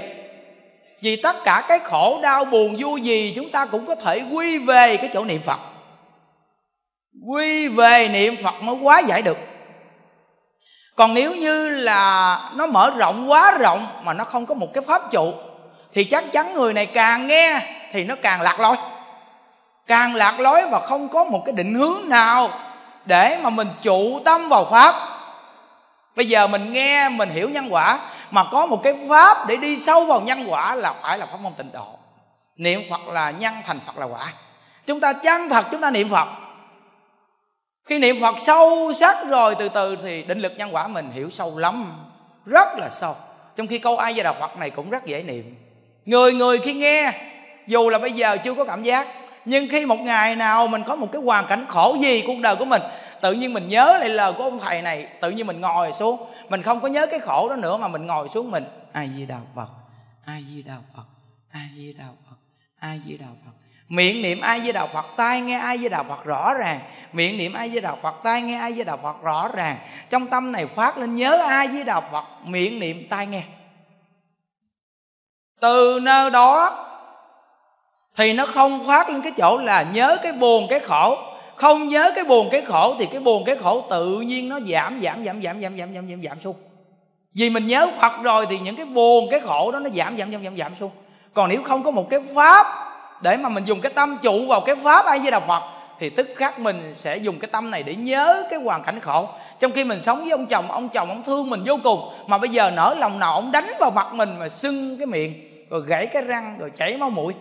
Vì 1.02 1.22
tất 1.22 1.36
cả 1.44 1.64
cái 1.68 1.78
khổ, 1.78 2.20
đau, 2.22 2.44
buồn, 2.44 2.76
vui 2.78 3.00
gì 3.00 3.32
chúng 3.36 3.50
ta 3.50 3.66
cũng 3.66 3.86
có 3.86 3.94
thể 3.94 4.22
quy 4.32 4.58
về 4.58 4.96
cái 4.96 5.10
chỗ 5.14 5.24
niệm 5.24 5.40
phật. 5.42 5.58
Quy 7.26 7.68
về 7.68 8.08
niệm 8.08 8.36
phật 8.42 8.62
mới 8.62 8.76
quá 8.82 8.98
giải 8.98 9.22
được. 9.22 9.38
Còn 10.96 11.14
nếu 11.14 11.36
như 11.36 11.68
là 11.68 12.40
nó 12.54 12.66
mở 12.66 12.90
rộng, 12.96 13.30
quá 13.30 13.58
rộng 13.58 13.86
mà 14.02 14.12
nó 14.12 14.24
không 14.24 14.46
có 14.46 14.54
một 14.54 14.68
cái 14.74 14.84
pháp 14.86 15.02
trụ 15.10 15.34
thì 15.94 16.04
chắc 16.04 16.24
chắn 16.32 16.54
người 16.54 16.74
này 16.74 16.86
càng 16.86 17.26
nghe 17.26 17.60
thì 17.92 18.04
nó 18.04 18.14
càng 18.22 18.40
lạc 18.40 18.60
lối. 18.60 18.76
Càng 19.86 20.14
lạc 20.14 20.40
lối 20.40 20.66
và 20.70 20.80
không 20.80 21.08
có 21.08 21.24
một 21.24 21.42
cái 21.46 21.52
định 21.52 21.74
hướng 21.74 22.08
nào 22.08 22.50
để 23.04 23.38
mà 23.42 23.50
mình 23.50 23.68
trụ 23.82 24.20
tâm 24.24 24.48
vào 24.48 24.64
pháp. 24.64 24.94
Bây 26.16 26.26
giờ 26.26 26.46
mình 26.46 26.72
nghe, 26.72 27.08
mình 27.08 27.30
hiểu 27.30 27.50
nhân 27.50 27.68
quả, 27.70 27.98
mà 28.30 28.44
có 28.52 28.66
một 28.66 28.80
cái 28.82 28.94
pháp 29.08 29.46
để 29.48 29.56
đi 29.56 29.80
sâu 29.80 30.04
vào 30.04 30.20
nhân 30.20 30.44
quả 30.46 30.74
là 30.74 30.94
phải 31.02 31.18
là 31.18 31.26
pháp 31.26 31.40
môn 31.40 31.52
tịnh 31.54 31.72
độ. 31.72 31.98
Niệm 32.56 32.80
phật 32.90 33.08
là 33.08 33.30
nhân, 33.30 33.54
thành 33.66 33.80
phật 33.86 33.98
là 33.98 34.06
quả. 34.06 34.32
Chúng 34.86 35.00
ta 35.00 35.12
chân 35.12 35.48
thật, 35.48 35.66
chúng 35.70 35.80
ta 35.80 35.90
niệm 35.90 36.08
phật. 36.08 36.28
Khi 37.84 37.98
niệm 37.98 38.20
phật 38.20 38.34
sâu 38.40 38.92
sắc 39.00 39.16
rồi, 39.28 39.54
từ 39.54 39.68
từ 39.68 39.96
thì 40.02 40.22
định 40.22 40.38
lực 40.38 40.52
nhân 40.56 40.74
quả 40.74 40.88
mình 40.88 41.10
hiểu 41.10 41.30
sâu 41.30 41.58
lắm, 41.58 41.92
rất 42.46 42.68
là 42.78 42.88
sâu. 42.90 43.16
Trong 43.56 43.66
khi 43.66 43.78
câu 43.78 43.96
ai 43.96 44.14
gia 44.14 44.24
đà 44.24 44.32
phật 44.32 44.58
này 44.58 44.70
cũng 44.70 44.90
rất 44.90 45.06
dễ 45.06 45.22
niệm 45.22 45.67
người 46.08 46.34
người 46.34 46.58
khi 46.58 46.72
nghe, 46.72 47.12
dù 47.66 47.88
là 47.88 47.98
bây 47.98 48.12
giờ 48.12 48.36
chưa 48.36 48.54
có 48.54 48.64
cảm 48.64 48.82
giác, 48.82 49.06
nhưng 49.44 49.68
khi 49.68 49.86
một 49.86 50.00
ngày 50.00 50.36
nào 50.36 50.66
mình 50.66 50.82
có 50.86 50.96
một 50.96 51.08
cái 51.12 51.22
hoàn 51.22 51.46
cảnh 51.46 51.64
khổ 51.68 51.96
gì 52.00 52.24
cuộc 52.26 52.40
đời 52.42 52.56
của 52.56 52.64
mình, 52.64 52.82
tự 53.20 53.32
nhiên 53.32 53.54
mình 53.54 53.68
nhớ 53.68 53.98
lại 54.00 54.08
lời 54.08 54.32
của 54.32 54.44
ông 54.44 54.58
thầy 54.58 54.82
này, 54.82 55.06
tự 55.20 55.30
nhiên 55.30 55.46
mình 55.46 55.60
ngồi 55.60 55.92
xuống. 55.92 56.26
Mình 56.48 56.62
không 56.62 56.80
có 56.80 56.88
nhớ 56.88 57.06
cái 57.06 57.20
khổ 57.20 57.48
đó 57.48 57.56
nữa 57.56 57.76
mà 57.76 57.88
mình 57.88 58.06
ngồi 58.06 58.28
xuống 58.28 58.50
mình 58.50 58.64
ai 58.92 59.10
di 59.16 59.26
đà 59.26 59.36
phật 59.56 59.68
ai 60.26 60.44
di 60.54 60.62
đà 60.62 60.74
phật 60.96 61.02
ai 61.50 61.68
di 61.76 61.92
đà 61.92 62.04
phật 62.04 62.36
ai 62.80 63.00
di 63.06 63.16
đà 63.16 63.26
phật 63.44 63.52
miệng 63.88 64.22
niệm 64.22 64.40
ai 64.40 64.60
di 64.60 64.72
đà 64.72 64.86
phật 64.86 65.06
tai 65.16 65.40
nghe 65.40 65.58
ai 65.58 65.78
di 65.78 65.88
đà 65.88 66.02
phật 66.02 66.24
rõ 66.24 66.54
ràng. 66.54 66.80
Miệng 67.12 67.38
niệm 67.38 67.52
ai 67.52 67.70
di 67.70 67.80
đà 67.80 67.94
phật 67.94 68.14
tai 68.24 68.42
nghe 68.42 68.58
ai 68.58 68.72
di 68.72 68.84
đà 68.84 68.96
phật 68.96 69.22
rõ 69.22 69.48
ràng. 69.56 69.76
Trong 70.10 70.26
tâm 70.26 70.52
này 70.52 70.66
phát 70.66 70.98
lên 70.98 71.14
nhớ 71.14 71.38
ai 71.48 71.68
di 71.72 71.84
đà 71.84 72.00
phật 72.00 72.24
miệng 72.44 72.78
niệm, 72.78 73.06
tai 73.10 73.26
nghe 73.26 73.42
từ 75.60 76.00
nơi 76.02 76.30
đó 76.30 76.84
thì 78.16 78.32
nó 78.32 78.46
không 78.46 78.86
khoát 78.86 79.10
lên 79.10 79.22
cái 79.22 79.32
chỗ 79.36 79.58
là 79.58 79.84
nhớ 79.92 80.16
cái 80.22 80.32
buồn 80.32 80.66
cái 80.70 80.80
khổ 80.80 81.18
không 81.56 81.88
nhớ 81.88 82.10
cái 82.14 82.24
buồn 82.24 82.48
cái 82.52 82.60
khổ 82.60 82.94
thì 82.98 83.06
cái 83.06 83.20
buồn 83.20 83.44
cái 83.46 83.56
khổ 83.56 83.84
tự 83.90 84.20
nhiên 84.20 84.48
nó 84.48 84.58
giảm 84.66 85.00
giảm 85.00 85.24
giảm 85.24 85.42
giảm 85.42 85.62
giảm 85.62 85.78
giảm 85.78 85.94
giảm 85.94 86.08
giảm 86.10 86.22
giảm 86.22 86.40
xuống 86.40 86.56
vì 87.34 87.50
mình 87.50 87.66
nhớ 87.66 87.86
Phật 88.00 88.12
rồi 88.22 88.46
thì 88.50 88.58
những 88.58 88.76
cái 88.76 88.86
buồn 88.86 89.28
cái 89.30 89.40
khổ 89.40 89.72
đó 89.72 89.78
nó 89.78 89.90
giảm 89.94 90.18
giảm 90.18 90.32
giảm 90.32 90.44
giảm 90.44 90.56
giảm 90.56 90.74
xuống 90.74 90.90
còn 91.34 91.48
nếu 91.48 91.62
không 91.62 91.82
có 91.82 91.90
một 91.90 92.10
cái 92.10 92.20
pháp 92.34 92.66
để 93.22 93.36
mà 93.36 93.48
mình 93.48 93.64
dùng 93.64 93.80
cái 93.80 93.92
tâm 93.92 94.18
trụ 94.22 94.46
vào 94.46 94.60
cái 94.60 94.76
pháp 94.76 95.06
ai 95.06 95.18
với 95.18 95.30
đạo 95.30 95.42
Phật 95.46 95.62
thì 96.00 96.10
tức 96.10 96.28
khắc 96.36 96.60
mình 96.60 96.94
sẽ 96.98 97.16
dùng 97.16 97.38
cái 97.38 97.48
tâm 97.52 97.70
này 97.70 97.82
để 97.82 97.94
nhớ 97.94 98.46
cái 98.50 98.60
hoàn 98.60 98.82
cảnh 98.82 99.00
khổ 99.00 99.28
trong 99.60 99.72
khi 99.72 99.84
mình 99.84 100.02
sống 100.02 100.20
với 100.20 100.30
ông 100.30 100.46
chồng 100.46 100.70
ông 100.70 100.88
chồng 100.88 101.08
ông 101.08 101.22
thương 101.22 101.50
mình 101.50 101.62
vô 101.66 101.78
cùng 101.84 102.00
mà 102.26 102.38
bây 102.38 102.48
giờ 102.48 102.70
nở 102.70 102.94
lòng 102.98 103.18
nào 103.18 103.34
ông 103.34 103.52
đánh 103.52 103.72
vào 103.80 103.90
mặt 103.90 104.14
mình 104.14 104.38
mà 104.38 104.48
sưng 104.48 104.96
cái 104.98 105.06
miệng 105.06 105.47
rồi 105.70 105.82
gãy 105.86 106.06
cái 106.06 106.22
răng, 106.22 106.56
rồi 106.58 106.70
chảy 106.76 106.96
máu 106.96 107.10
mũi. 107.10 107.34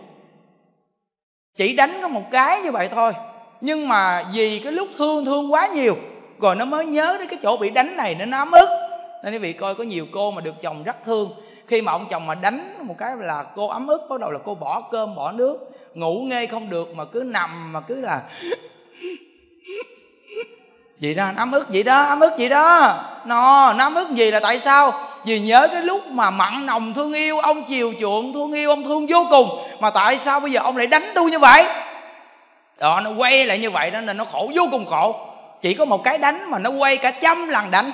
Chỉ 1.56 1.76
đánh 1.76 1.98
có 2.02 2.08
một 2.08 2.22
cái 2.30 2.60
như 2.60 2.70
vậy 2.70 2.88
thôi. 2.88 3.12
Nhưng 3.60 3.88
mà 3.88 4.24
vì 4.34 4.60
cái 4.64 4.72
lúc 4.72 4.88
thương 4.96 5.24
thương 5.24 5.52
quá 5.52 5.66
nhiều, 5.66 5.96
rồi 6.40 6.56
nó 6.56 6.64
mới 6.64 6.86
nhớ 6.86 7.16
đến 7.18 7.28
cái 7.28 7.38
chỗ 7.42 7.56
bị 7.56 7.70
đánh 7.70 7.96
này, 7.96 8.14
nó 8.14 8.38
ấm 8.38 8.50
ức. 8.50 8.68
Nên 9.24 9.32
quý 9.32 9.38
vị 9.38 9.52
coi, 9.52 9.74
có 9.74 9.84
nhiều 9.84 10.06
cô 10.12 10.30
mà 10.30 10.40
được 10.40 10.54
chồng 10.62 10.82
rất 10.82 10.96
thương. 11.04 11.30
Khi 11.66 11.82
mà 11.82 11.92
ông 11.92 12.06
chồng 12.10 12.26
mà 12.26 12.34
đánh 12.34 12.74
một 12.82 12.94
cái 12.98 13.16
là 13.16 13.44
cô 13.54 13.68
ấm 13.68 13.86
ức, 13.86 14.00
bắt 14.10 14.20
đầu 14.20 14.30
là 14.30 14.38
cô 14.44 14.54
bỏ 14.54 14.88
cơm, 14.90 15.14
bỏ 15.14 15.32
nước, 15.32 15.70
ngủ 15.94 16.22
nghe 16.28 16.46
không 16.46 16.70
được, 16.70 16.94
mà 16.94 17.04
cứ 17.04 17.22
nằm, 17.26 17.72
mà 17.72 17.80
cứ 17.80 18.00
là 18.00 18.22
vậy 21.00 21.14
đó, 21.14 21.30
ấm 21.36 21.52
ức 21.52 21.66
vậy 21.68 21.82
đó, 21.82 22.02
ấm 22.02 22.20
ức 22.20 22.32
vậy 22.38 22.48
đó. 22.48 22.96
Nó 23.24 23.72
nó 23.72 23.84
ấm 23.84 23.94
ức 23.94 24.10
gì 24.10 24.30
là 24.30 24.40
tại 24.40 24.60
sao? 24.60 24.92
Vì 25.24 25.40
nhớ 25.40 25.68
cái 25.72 25.82
lúc 25.82 26.06
mà 26.06 26.30
mặn 26.30 26.66
nồng 26.66 26.94
thương 26.94 27.12
yêu, 27.12 27.38
ông 27.38 27.64
chiều 27.64 27.94
chuộng 28.00 28.32
thương 28.32 28.52
yêu, 28.52 28.70
ông 28.70 28.84
thương 28.84 29.06
vô 29.06 29.26
cùng. 29.30 29.48
Mà 29.80 29.90
tại 29.90 30.18
sao 30.18 30.40
bây 30.40 30.52
giờ 30.52 30.60
ông 30.60 30.76
lại 30.76 30.86
đánh 30.86 31.04
tôi 31.14 31.30
như 31.30 31.38
vậy? 31.38 31.64
Đó, 32.78 33.00
nó 33.00 33.10
quay 33.10 33.46
lại 33.46 33.58
như 33.58 33.70
vậy 33.70 33.90
đó 33.90 34.00
nên 34.00 34.16
nó 34.16 34.24
khổ, 34.24 34.50
vô 34.54 34.68
cùng 34.70 34.86
khổ. 34.86 35.26
Chỉ 35.62 35.74
có 35.74 35.84
một 35.84 36.04
cái 36.04 36.18
đánh 36.18 36.50
mà 36.50 36.58
nó 36.58 36.70
quay 36.70 36.96
cả 36.96 37.10
trăm 37.10 37.48
lần 37.48 37.70
đánh. 37.70 37.92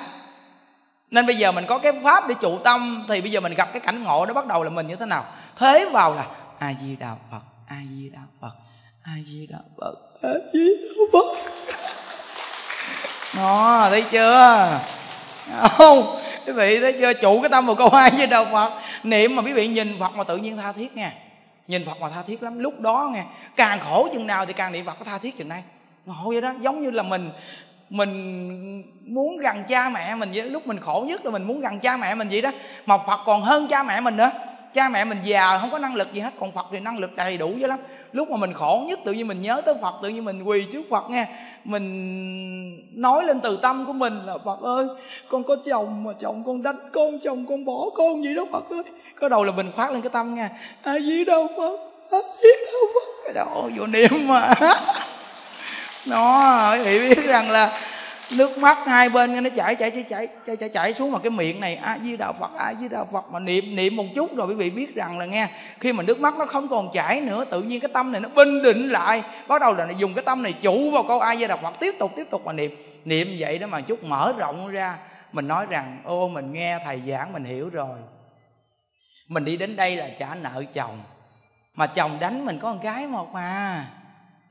Nên 1.10 1.26
bây 1.26 1.36
giờ 1.36 1.52
mình 1.52 1.64
có 1.66 1.78
cái 1.78 1.92
pháp 2.04 2.28
để 2.28 2.34
trụ 2.40 2.58
tâm, 2.58 3.04
thì 3.08 3.20
bây 3.20 3.30
giờ 3.30 3.40
mình 3.40 3.54
gặp 3.54 3.72
cái 3.72 3.80
cảnh 3.80 4.02
ngộ 4.02 4.26
đó 4.26 4.34
bắt 4.34 4.46
đầu 4.46 4.62
là 4.62 4.70
mình 4.70 4.88
như 4.88 4.96
thế 4.96 5.06
nào? 5.06 5.24
Thế 5.58 5.86
vào 5.92 6.14
là 6.14 6.26
a 6.58 6.70
di 6.80 6.96
đà 6.96 7.10
phật, 7.30 7.40
a 7.68 7.76
di 7.90 8.10
đà 8.12 8.20
phật, 8.40 8.52
a 9.02 9.12
di 9.26 9.46
đà 9.50 9.58
phật, 9.76 9.94
a 10.22 10.30
di 10.52 10.68
đà 10.82 10.98
phật 11.12 11.24
đó 13.36 13.86
thấy 13.90 14.04
chưa? 14.10 14.80
Không, 15.70 16.20
quý 16.46 16.52
vị 16.52 16.80
thấy 16.80 16.92
chưa? 16.92 17.12
Chủ 17.12 17.40
cái 17.40 17.48
tâm 17.48 17.66
vào 17.66 17.74
câu 17.74 17.88
hai 17.88 18.10
với 18.10 18.26
đạo 18.26 18.44
phật. 18.52 18.72
Niệm 19.02 19.36
mà 19.36 19.42
quý 19.42 19.52
vị 19.52 19.68
nhìn 19.68 19.96
phật 20.00 20.16
mà 20.16 20.24
tự 20.24 20.36
nhiên 20.36 20.56
tha 20.56 20.72
thiết 20.72 20.96
nha 20.96 21.12
nhìn 21.68 21.86
phật 21.86 22.00
mà 22.00 22.08
tha 22.14 22.22
thiết 22.26 22.42
lắm. 22.42 22.58
Lúc 22.58 22.80
đó 22.80 23.10
nghe, 23.12 23.22
càng 23.56 23.80
khổ 23.80 24.08
chừng 24.12 24.26
nào 24.26 24.46
thì 24.46 24.52
càng 24.52 24.72
niệm 24.72 24.86
phật 24.86 24.96
có 24.98 25.04
tha 25.04 25.18
thiết 25.18 25.38
chừng 25.38 25.48
nay. 25.48 25.62
Ngộ 26.06 26.30
vậy 26.30 26.40
đó, 26.40 26.52
giống 26.60 26.80
như 26.80 26.90
là 26.90 27.02
mình 27.02 27.30
mình 27.90 28.82
muốn 29.04 29.36
gần 29.36 29.64
cha 29.68 29.88
mẹ 29.88 30.14
mình 30.14 30.30
vậy 30.34 30.50
lúc 30.50 30.66
mình 30.66 30.80
khổ 30.80 31.04
nhất 31.08 31.24
là 31.24 31.30
mình 31.30 31.42
muốn 31.42 31.60
gần 31.60 31.80
cha 31.80 31.96
mẹ 31.96 32.14
mình 32.14 32.28
vậy 32.28 32.40
đó. 32.40 32.50
Mà 32.86 32.98
phật 32.98 33.20
còn 33.26 33.42
hơn 33.42 33.68
cha 33.68 33.82
mẹ 33.82 34.00
mình 34.00 34.16
nữa 34.16 34.30
cha 34.74 34.88
mẹ 34.88 35.04
mình 35.04 35.18
già 35.22 35.58
không 35.58 35.70
có 35.70 35.78
năng 35.78 35.94
lực 35.94 36.12
gì 36.12 36.20
hết. 36.20 36.30
Còn 36.40 36.52
phật 36.52 36.66
thì 36.72 36.80
năng 36.80 36.98
lực 36.98 37.16
đầy 37.16 37.38
đủ 37.38 37.52
dữ 37.56 37.66
lắm. 37.66 37.78
Lúc 38.12 38.30
mà 38.30 38.36
mình 38.36 38.52
khổ 38.52 38.84
nhất, 38.88 38.98
tự 39.04 39.12
nhiên 39.12 39.28
mình 39.28 39.42
nhớ 39.42 39.62
tới 39.66 39.74
phật, 39.82 39.94
tự 40.02 40.08
nhiên 40.08 40.24
mình 40.24 40.42
quỳ 40.42 40.66
trước 40.72 40.82
phật 40.90 41.10
nghe. 41.10 41.26
Mình 41.64 43.00
nói 43.00 43.24
lên 43.24 43.40
từ 43.40 43.58
tâm 43.62 43.86
của 43.86 43.92
mình 43.92 44.26
là, 44.26 44.34
phật 44.44 44.60
ơi, 44.62 44.86
con 45.28 45.44
có 45.44 45.56
chồng 45.64 46.04
mà 46.04 46.12
chồng 46.20 46.42
con 46.46 46.62
đánh 46.62 46.90
con, 46.92 47.18
chồng 47.18 47.46
con 47.48 47.64
bỏ 47.64 47.90
con 47.94 48.24
gì 48.24 48.34
đó, 48.34 48.44
phật 48.52 48.70
ơi. 48.70 48.82
Có 49.20 49.28
đầu 49.28 49.44
là 49.44 49.52
mình 49.52 49.72
khoát 49.76 49.92
lên 49.92 50.02
cái 50.02 50.10
tâm 50.10 50.34
nghe. 50.34 50.48
À 50.82 50.94
gì 50.98 51.24
đâu 51.24 51.48
phật 51.56 51.76
à 52.10 52.18
gì 52.42 52.48
đâu 52.64 52.82
phật. 52.94 53.12
Cái 53.24 53.34
đầu 53.34 53.70
vô 53.76 53.86
niệm 53.86 54.28
mà. 54.28 54.54
Nó 56.06 56.76
thì 56.84 56.98
biết 56.98 57.24
rằng 57.24 57.50
là 57.50 57.80
nước 58.32 58.58
mắt 58.58 58.78
hai 58.86 59.08
bên 59.08 59.42
nó 59.42 59.50
chảy 59.56 59.74
chảy 59.74 59.90
chảy 59.90 60.02
chảy 60.02 60.28
chảy 60.46 60.56
chảy, 60.56 60.68
chảy 60.68 60.94
xuống 60.94 61.12
mà 61.12 61.18
cái 61.18 61.30
miệng 61.30 61.60
này 61.60 61.76
a 61.76 61.98
di 62.02 62.16
đà 62.16 62.32
phật 62.32 62.50
a 62.58 62.74
di 62.80 62.88
đà 62.88 63.04
phật 63.04 63.32
mà 63.32 63.38
niệm 63.38 63.76
niệm 63.76 63.96
một 63.96 64.04
chút 64.14 64.36
rồi 64.36 64.46
quý 64.46 64.54
vị 64.54 64.70
biết 64.70 64.94
rằng 64.94 65.18
là 65.18 65.26
nghe 65.26 65.48
khi 65.80 65.92
mà 65.92 66.02
nước 66.02 66.20
mắt 66.20 66.34
nó 66.38 66.46
không 66.46 66.68
còn 66.68 66.92
chảy 66.92 67.20
nữa 67.20 67.44
tự 67.44 67.62
nhiên 67.62 67.80
cái 67.80 67.90
tâm 67.94 68.12
này 68.12 68.20
nó 68.20 68.28
bình 68.28 68.62
định 68.62 68.88
lại 68.88 69.22
bắt 69.48 69.60
đầu 69.60 69.74
là 69.74 69.90
dùng 69.98 70.14
cái 70.14 70.24
tâm 70.24 70.42
này 70.42 70.52
chủ 70.52 70.90
vào 70.90 71.02
câu 71.02 71.20
a 71.20 71.36
di 71.36 71.46
đà 71.46 71.56
phật 71.56 71.80
tiếp 71.80 71.94
tục 71.98 72.12
tiếp 72.16 72.30
tục 72.30 72.46
mà 72.46 72.52
niệm. 72.52 72.76
Niệm 73.04 73.28
vậy 73.38 73.58
đó 73.58 73.66
mà 73.66 73.80
chút 73.80 74.04
mở 74.04 74.32
rộng 74.38 74.68
ra 74.68 74.98
mình 75.32 75.48
nói 75.48 75.66
rằng 75.70 76.00
ô 76.04 76.28
mình 76.28 76.52
nghe 76.52 76.78
thầy 76.84 77.02
giảng 77.08 77.32
mình 77.32 77.44
hiểu 77.44 77.68
rồi. 77.68 77.98
Mình 79.28 79.44
đi 79.44 79.56
đến 79.56 79.76
đây 79.76 79.96
là 79.96 80.08
trả 80.18 80.34
nợ 80.34 80.64
chồng 80.72 81.02
mà 81.74 81.86
chồng 81.86 82.18
đánh 82.20 82.44
mình 82.44 82.58
có 82.58 82.68
con 82.68 82.80
gái 82.80 83.06
một 83.06 83.32
mà 83.32 83.84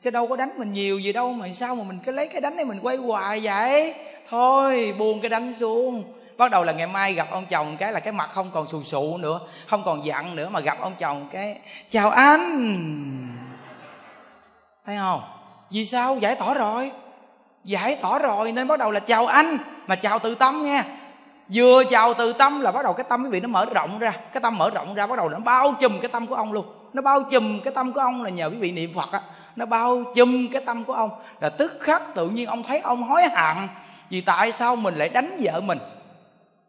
chứ 0.04 0.10
đâu 0.10 0.28
có 0.28 0.36
đánh 0.36 0.50
mình 0.58 0.74
nhiều 0.74 1.00
gì 1.00 1.14
đâu 1.14 1.34
mà 1.34 1.48
sao 1.54 1.76
mà 1.76 1.84
mình 1.84 2.00
cứ 2.06 2.12
lấy 2.12 2.28
cái 2.28 2.42
đánh 2.42 2.56
này 2.56 2.66
mình 2.66 2.80
quay 2.82 2.98
hoài 2.98 3.40
vậy? 3.44 3.94
Thôi, 4.30 4.96
buông 4.98 5.22
cái 5.22 5.30
đánh 5.30 5.54
xuống. 5.54 6.04
Bắt 6.38 6.52
đầu 6.52 6.64
là 6.64 6.74
ngày 6.74 6.88
mai 6.88 7.14
gặp 7.14 7.28
ông 7.32 7.46
chồng 7.50 7.78
cái 7.78 7.92
là 7.94 8.00
cái 8.00 8.14
mặt 8.14 8.30
không 8.34 8.52
còn 8.54 8.68
xù 8.68 8.84
xụ 8.84 9.18
nữa, 9.18 9.40
không 9.68 9.84
còn 9.86 10.06
giận 10.06 10.36
nữa 10.36 10.50
mà 10.50 10.60
gặp 10.60 10.78
ông 10.82 10.94
chồng 11.00 11.28
cái, 11.32 11.58
chào 11.90 12.10
anh. 12.10 12.68
Thấy 14.86 14.98
không? 14.98 15.22
Vì 15.72 15.86
sao? 15.86 16.18
Giải 16.18 16.36
tỏa 16.36 16.54
rồi. 16.54 16.92
Giải 17.64 17.96
tỏa 17.96 18.20
rồi 18.20 18.52
nên 18.52 18.68
bắt 18.68 18.80
đầu 18.80 18.92
là 18.92 19.00
chào 19.00 19.28
anh, 19.28 19.58
mà 19.88 19.96
chào 19.96 20.20
từ 20.20 20.36
tâm 20.36 20.64
nghe. 20.64 20.84
Vừa 21.54 21.84
chào 21.84 22.14
từ 22.14 22.34
tâm 22.34 22.62
là 22.62 22.72
bắt 22.72 22.84
đầu 22.84 22.94
cái 22.94 23.06
tâm 23.10 23.24
quý 23.24 23.30
vị 23.30 23.40
nó 23.40 23.48
mở 23.48 23.66
rộng 23.76 24.00
ra. 24.00 24.12
Cái 24.34 24.42
tâm 24.42 24.58
mở 24.58 24.70
rộng 24.70 24.94
ra 24.94 25.08
bắt 25.08 25.16
đầu 25.16 25.30
nó 25.30 25.40
bao 25.40 25.74
trùm 25.80 26.00
cái 26.00 26.10
tâm 26.10 26.28
của 26.28 26.36
ông 26.36 26.54
luôn. 26.54 26.66
Nó 26.94 27.02
bao 27.02 27.24
trùm 27.32 27.60
cái 27.60 27.74
tâm 27.74 27.94
của 27.94 28.00
ông 28.00 28.24
là 28.24 28.30
nhờ 28.30 28.50
quý 28.50 28.58
vị 28.58 28.72
niệm 28.72 28.94
phật 28.94 29.12
á 29.12 29.22
nó 29.56 29.66
bao 29.66 30.04
chùm 30.16 30.48
cái 30.52 30.62
tâm 30.66 30.84
của 30.84 30.94
ông. 30.94 31.10
Là 31.40 31.50
tức 31.50 31.78
khắc 31.80 32.16
tự 32.16 32.30
nhiên 32.30 32.48
ông 32.48 32.64
thấy 32.64 32.80
ông 32.80 33.04
hối 33.04 33.22
hận 33.24 33.68
vì 34.10 34.22
tại 34.22 34.52
sao 34.52 34.76
mình 34.76 34.96
lại 34.96 35.10
đánh 35.10 35.38
vợ 35.42 35.62
mình. 35.62 35.80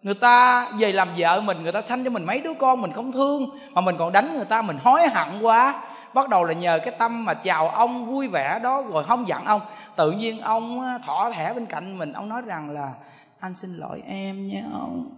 Người 0.03 0.15
ta 0.15 0.69
về 0.79 0.93
làm 0.93 1.09
vợ 1.17 1.41
mình, 1.41 1.63
người 1.63 1.73
ta 1.73 1.83
sanh 1.83 2.05
cho 2.05 2.11
mình 2.11 2.25
mấy 2.25 2.41
đứa 2.41 2.55
con 2.55 2.81
mình 2.81 2.93
không 2.93 3.13
thương, 3.13 3.51
mà 3.71 3.81
mình 3.81 3.97
còn 3.99 4.13
đánh 4.13 4.35
người 4.35 4.45
ta, 4.45 4.63
mình 4.63 4.79
hối 4.85 5.09
hận 5.09 5.43
quá. 5.43 5.83
Bắt 6.15 6.29
đầu 6.29 6.45
là 6.45 6.53
nhờ 6.53 6.79
cái 6.85 6.95
tâm 6.99 7.25
mà 7.25 7.35
chào 7.35 7.69
ông, 7.69 8.07
vui 8.07 8.29
vẻ 8.29 8.61
đó, 8.63 8.83
rồi 8.83 9.05
không 9.05 9.29
giận 9.29 9.45
ông. 9.45 9.61
Tự 9.97 10.11
nhiên 10.11 10.41
ông 10.41 10.81
à, 10.81 10.99
thỏ 11.07 11.31
thẻ 11.31 11.55
bên 11.55 11.67
cạnh 11.67 11.99
mình, 11.99 12.13
ông 12.13 12.29
nói 12.29 12.43
rằng 12.43 12.71
là, 12.71 12.93
anh 13.41 13.55
xin 13.55 13.77
lỗi 13.77 14.03
em 14.07 14.47
nhé 14.47 14.63
ông. 14.73 15.11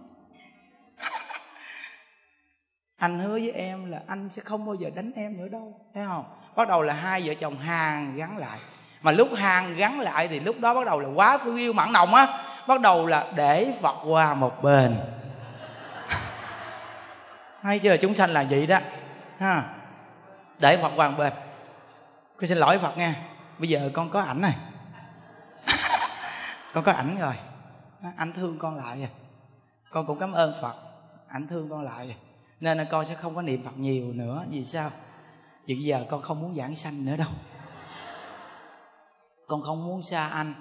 Anh 2.97 3.19
hứa 3.19 3.31
với 3.31 3.51
em 3.51 3.91
là 3.91 4.01
anh 4.07 4.29
sẽ 4.31 4.41
không 4.41 4.65
bao 4.65 4.75
giờ 4.75 4.89
đánh 4.95 5.11
em 5.15 5.37
nữa 5.37 5.47
đâu, 5.47 5.73
thấy 5.93 6.05
không? 6.07 6.23
Bắt 6.57 6.67
đầu 6.67 6.81
là 6.81 6.93
hai 6.93 7.21
vợ 7.25 7.33
chồng 7.33 7.57
hàng 7.57 8.15
gắn 8.15 8.37
lại. 8.37 8.59
Mà 9.01 9.11
lúc 9.11 9.29
hàng 9.37 9.75
gắn 9.75 9.99
lại 9.99 10.27
thì 10.27 10.39
lúc 10.39 10.59
đó 10.59 10.73
bắt 10.73 10.85
đầu 10.85 10.99
là 10.99 11.09
quá 11.15 11.37
thương 11.43 11.57
yêu 11.57 11.73
mặn 11.73 11.93
nồng 11.93 12.15
á. 12.15 12.43
Bắt 12.67 12.81
đầu 12.81 13.05
là 13.05 13.27
để 13.35 13.73
phật 13.81 13.95
qua 14.05 14.33
một 14.33 14.63
bên. 14.63 14.95
Hay 17.61 17.79
chưa? 17.79 17.97
Chúng 17.97 18.15
sanh 18.15 18.29
là 18.29 18.45
vậy 18.49 18.67
đó. 18.67 18.79
Ha. 19.39 19.63
Để 20.59 20.77
phật 20.77 20.91
qua 20.95 21.09
một 21.09 21.15
bên. 21.17 21.33
Con 22.37 22.47
xin 22.47 22.57
lỗi 22.57 22.79
phật 22.79 22.97
nghe 22.97 23.13
bây 23.57 23.69
giờ 23.69 23.89
con 23.93 24.09
có 24.09 24.21
ảnh 24.21 24.41
này. 24.41 24.55
Con 26.73 26.83
có 26.83 26.91
ảnh 26.91 27.15
rồi. 27.19 27.33
Anh 28.17 28.33
thương 28.33 28.59
con 28.59 28.77
lại 28.77 28.97
rồi 28.99 29.09
con 29.91 30.05
cũng 30.05 30.19
cảm 30.19 30.31
ơn 30.31 30.53
phật. 30.61 30.75
Ảnh 31.27 31.47
thương 31.47 31.69
con 31.69 31.83
lại 31.83 32.05
rồi 32.07 32.15
nên 32.59 32.77
là 32.77 32.83
con 32.83 33.05
sẽ 33.05 33.15
không 33.15 33.35
có 33.35 33.41
niệm 33.41 33.63
phật 33.63 33.77
nhiều 33.77 34.13
nữa. 34.13 34.45
Vì 34.49 34.65
sao? 34.65 34.91
Vì 35.67 35.75
giờ 35.75 36.05
con 36.09 36.21
không 36.21 36.41
muốn 36.41 36.55
giảng 36.55 36.75
sanh 36.75 37.05
nữa 37.05 37.15
đâu. 37.17 37.27
Con 39.47 39.61
không 39.61 39.85
muốn 39.85 40.01
xa 40.01 40.27
anh. 40.27 40.53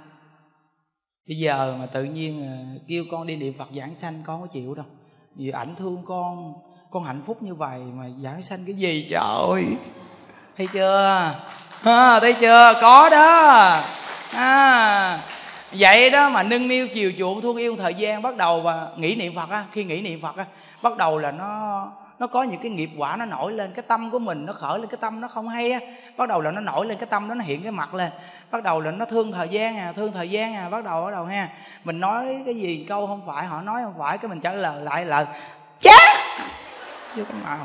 Bây 1.29 1.37
giờ 1.37 1.77
mà 1.79 1.87
tự 1.87 2.05
nhiên 2.05 2.47
ờ, 2.47 2.81
kêu 2.89 3.05
con 3.11 3.27
đi 3.27 3.37
niệm 3.37 3.55
phật 3.59 3.69
giảng 3.77 3.95
sanh 3.95 4.23
con 4.27 4.41
có 4.41 4.47
chịu 4.47 4.75
đâu. 4.75 4.87
Vì 5.37 5.51
ảnh 5.51 5.75
thương 5.77 6.03
con 6.07 6.55
con 6.91 7.05
hạnh 7.05 7.23
phúc 7.27 7.43
như 7.43 7.55
vậy 7.55 7.81
mà 7.95 8.05
giảng 8.23 8.43
sanh 8.43 8.65
cái 8.67 8.75
gì 8.75 9.07
trời? 9.11 9.65
Thấy 10.57 10.67
chưa? 10.73 11.35
À, 11.83 12.21
thấy 12.21 12.35
chưa? 12.41 12.73
Có 12.81 13.11
đó. 13.11 13.81
À, 14.33 15.21
vậy 15.73 16.11
đó 16.11 16.31
mà 16.31 16.43
nâng 16.43 16.69
niu 16.69 16.89
chiều 16.89 17.13
chuộng 17.19 17.41
thương 17.41 17.57
yêu 17.57 17.77
thời 17.77 17.95
gian 17.95 18.23
bắt 18.23 18.37
đầu 18.37 18.61
và 18.61 18.89
nghĩ 18.97 19.15
niệm 19.15 19.35
phật 19.35 19.51
á. 19.51 19.65
Khi 19.73 19.85
nghĩ 19.85 20.03
niệm 20.03 20.21
phật 20.23 20.37
á 20.37 20.47
bắt 20.83 20.97
đầu 20.97 21.19
là 21.19 21.31
nó 21.31 21.89
nó 22.19 22.27
có 22.27 22.43
những 22.43 22.61
cái 22.61 22.71
nghiệp 22.71 22.91
quả 22.99 23.17
nó 23.17 23.25
nổi 23.25 23.53
lên, 23.53 23.73
cái 23.75 23.85
tâm 23.89 24.11
của 24.11 24.19
mình 24.19 24.47
nó 24.47 24.53
khởi 24.53 24.79
lên, 24.79 24.89
cái 24.89 24.99
tâm 25.01 25.21
nó 25.21 25.29
không 25.29 25.49
hay 25.49 25.73
á. 25.73 25.81
Bắt 26.17 26.29
đầu 26.29 26.41
là 26.41 26.51
nó 26.51 26.61
nổi 26.61 26.87
lên, 26.87 26.99
cái 26.99 27.07
tâm 27.07 27.29
đó 27.29 27.35
nó 27.35 27.45
hiện 27.45 27.63
cái 27.63 27.73
mặt 27.73 27.95
lên. 27.95 28.11
Bắt 28.51 28.63
đầu 28.63 28.81
là 28.81 28.91
nó 28.91 29.05
thương 29.05 29.33
thời 29.33 29.49
gian 29.49 29.77
à 29.77 29.93
thương 29.97 30.13
thời 30.13 30.31
gian 30.31 30.55
à 30.55 30.69
bắt 30.69 30.85
đầu 30.85 31.05
bắt 31.05 31.11
đầu 31.11 31.25
ha. 31.25 31.49
Mình 31.85 32.01
nói 32.01 32.43
cái 32.45 32.55
gì 32.55 32.87
câu 32.89 33.07
không 33.07 33.23
phải, 33.27 33.47
họ 33.47 33.63
nói 33.63 33.81
không 33.85 33.95
phải, 33.99 34.19
cái 34.19 34.29
mình 34.29 34.41
trả 34.41 34.53
lời 34.53 34.83
lại 34.83 35.05
là 35.05 35.27
chát 35.79 36.17
vô 37.17 37.25
cái 37.25 37.41
màu. 37.45 37.59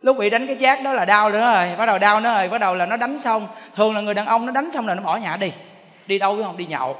Lúc 0.00 0.16
bị 0.18 0.30
đánh 0.30 0.46
cái 0.46 0.56
chát 0.60 0.78
đó 0.84 0.92
là 0.92 1.04
đau 1.04 1.30
nữa 1.30 1.40
rồi 1.40 1.76
bắt 1.78 1.86
đầu 1.86 1.98
đau 1.98 2.20
nữa 2.20 2.34
rồi 2.38 2.48
bắt 2.48 2.58
đầu 2.58 2.74
là 2.74 2.86
nó 2.86 2.96
đánh 2.96 3.20
xong. 3.20 3.46
Thường 3.76 3.94
là 3.94 4.00
người 4.00 4.14
đàn 4.14 4.26
ông 4.26 4.46
nó 4.46 4.52
đánh 4.52 4.70
xong 4.72 4.86
là 4.86 4.94
nó 4.94 5.02
bỏ 5.02 5.16
nhà 5.16 5.36
đi. 5.36 5.52
Đi 6.06 6.18
đâu 6.18 6.36
biết 6.36 6.42
không, 6.42 6.56
đi 6.56 6.66
nhậu. 6.66 6.96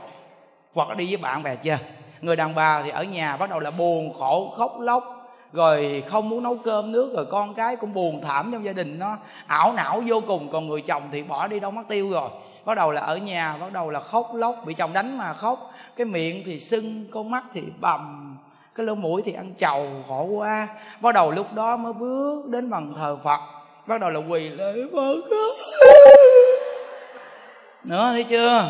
Hoặc 0.75 0.89
là 0.89 0.95
đi 0.95 1.07
với 1.07 1.17
bạn 1.17 1.43
bè 1.43 1.55
chơi. 1.55 1.79
Người 2.21 2.37
đàn 2.37 2.55
bà 2.55 2.83
thì 2.83 2.91
ở 2.91 3.03
nhà 3.03 3.37
bắt 3.37 3.51
đầu 3.51 3.61
là 3.61 3.71
buồn 3.71 4.15
khổ, 4.19 4.55
khóc 4.59 4.81
lóc 4.81 5.18
rồi 5.53 6.03
không 6.07 6.29
muốn 6.29 6.43
nấu 6.43 6.57
cơm 6.57 6.93
nước, 6.93 7.13
rồi 7.15 7.27
con 7.31 7.55
cái 7.55 7.77
cũng 7.77 7.95
buồn 7.95 8.23
thảm 8.23 8.51
trong 8.53 8.65
gia 8.65 8.73
đình 8.73 8.99
nó, 8.99 9.17
ảo 9.47 9.73
não 9.73 10.03
vô 10.07 10.23
cùng. 10.27 10.49
Còn 10.53 10.69
người 10.69 10.81
chồng 10.81 11.03
thì 11.13 11.23
bỏ 11.23 11.47
đi 11.47 11.61
đâu 11.61 11.71
mất 11.71 11.83
tiêu 11.89 12.11
rồi. 12.11 12.29
Bắt 12.65 12.75
đầu 12.75 12.93
là 12.93 13.01
ở 13.01 13.17
nhà, 13.17 13.57
bắt 13.61 13.73
đầu 13.73 13.91
là 13.91 14.01
khóc 14.01 14.35
lóc, 14.35 14.57
bị 14.67 14.75
chồng 14.75 14.93
đánh 14.93 15.19
mà 15.19 15.33
khóc. 15.33 15.73
Cái 15.97 16.05
miệng 16.05 16.43
thì 16.47 16.61
sưng, 16.61 17.05
con 17.13 17.31
mắt 17.31 17.45
thì 17.55 17.63
bầm, 17.81 18.37
cái 18.75 18.87
lỗ 18.87 18.95
mũi 18.95 19.23
thì 19.25 19.33
ăn 19.33 19.55
chầu, 19.59 19.87
khổ 20.09 20.25
quá. 20.25 20.69
Bắt 21.01 21.15
đầu 21.15 21.31
lúc 21.31 21.55
đó 21.55 21.77
mới 21.77 21.93
bước 21.93 22.49
đến 22.49 22.71
bằng 22.71 22.95
thờ 22.95 23.17
phật. 23.25 23.41
Bắt 23.87 24.01
đầu 24.01 24.11
là 24.11 24.21
quỳ 24.21 24.49
lễ 24.49 24.75
phật. 24.93 25.21
Nữa 27.85 28.09
thấy 28.13 28.25
chưa? 28.25 28.69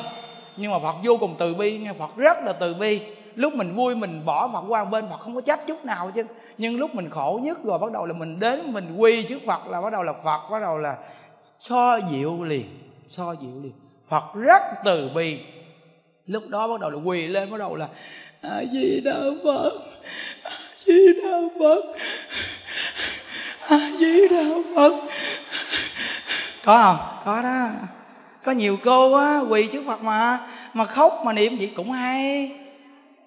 Nhưng 0.57 0.72
mà 0.72 0.79
phật 0.79 0.95
vô 1.05 1.16
cùng 1.20 1.35
từ 1.39 1.55
bi, 1.55 1.79
nghe 1.79 1.93
phật 1.99 2.16
rất 2.16 2.39
là 2.45 2.53
từ 2.53 2.74
bi. 2.74 3.01
Lúc 3.35 3.55
mình 3.55 3.76
vui 3.76 3.95
mình 3.95 4.24
bỏ 4.24 4.49
phật 4.53 4.62
qua 4.68 4.85
bên, 4.85 5.09
phật 5.11 5.20
không 5.20 5.35
có 5.35 5.41
trách 5.41 5.66
chút 5.66 5.85
nào 5.85 6.11
chứ 6.14 6.22
nhưng 6.59 6.78
lúc 6.78 6.94
mình 6.94 7.11
khổ 7.11 7.40
nhất 7.42 7.59
rồi 7.64 7.78
bắt 7.78 7.92
đầu 7.92 8.06
là 8.06 8.12
mình 8.12 8.40
đến 8.40 8.72
mình 8.72 8.96
quy 8.96 9.22
trước 9.22 9.38
phật 9.46 9.66
là 9.66 9.80
bắt 9.80 9.92
đầu 9.92 10.02
là 10.02 10.12
phật 10.24 10.48
bắt 10.50 10.61
đầu 10.61 10.78
là 10.78 10.96
so 11.59 11.96
dịu 12.11 12.44
liền 12.44 12.88
so 13.11 13.32
dịu 13.32 13.61
liền. 13.62 13.72
Phật 14.09 14.34
rất 14.34 14.62
từ 14.84 15.11
bi. 15.14 15.38
Lúc 16.26 16.48
đó 16.48 16.68
bắt 16.68 16.80
đầu 16.80 16.90
là 16.90 16.98
quỳ 17.04 17.26
lên 17.26 17.50
bắt 17.50 17.59
đầu 17.59 17.76
là 17.76 17.88
a 18.42 18.62
di 18.72 19.00
đà 19.00 19.16
phật 19.44 19.70
a 20.42 20.50
di 20.78 21.06
đà 21.22 21.40
phật 21.61 21.84
a 23.68 23.90
di 23.98 24.28
đà 24.28 24.44
phật. 24.76 24.92
Có 26.64 26.82
không? 26.82 27.22
Có 27.24 27.42
đó. 27.42 27.68
Có 28.44 28.52
nhiều 28.52 28.76
cô 28.84 29.14
á 29.14 29.40
quỳ 29.48 29.68
trước 29.72 29.82
phật 29.86 30.02
mà 30.02 30.48
mà 30.74 30.84
khóc 30.84 31.22
mà 31.24 31.32
niệm 31.32 31.56
vậy 31.59 31.72
cũng 31.76 31.92
hay. 31.92 32.52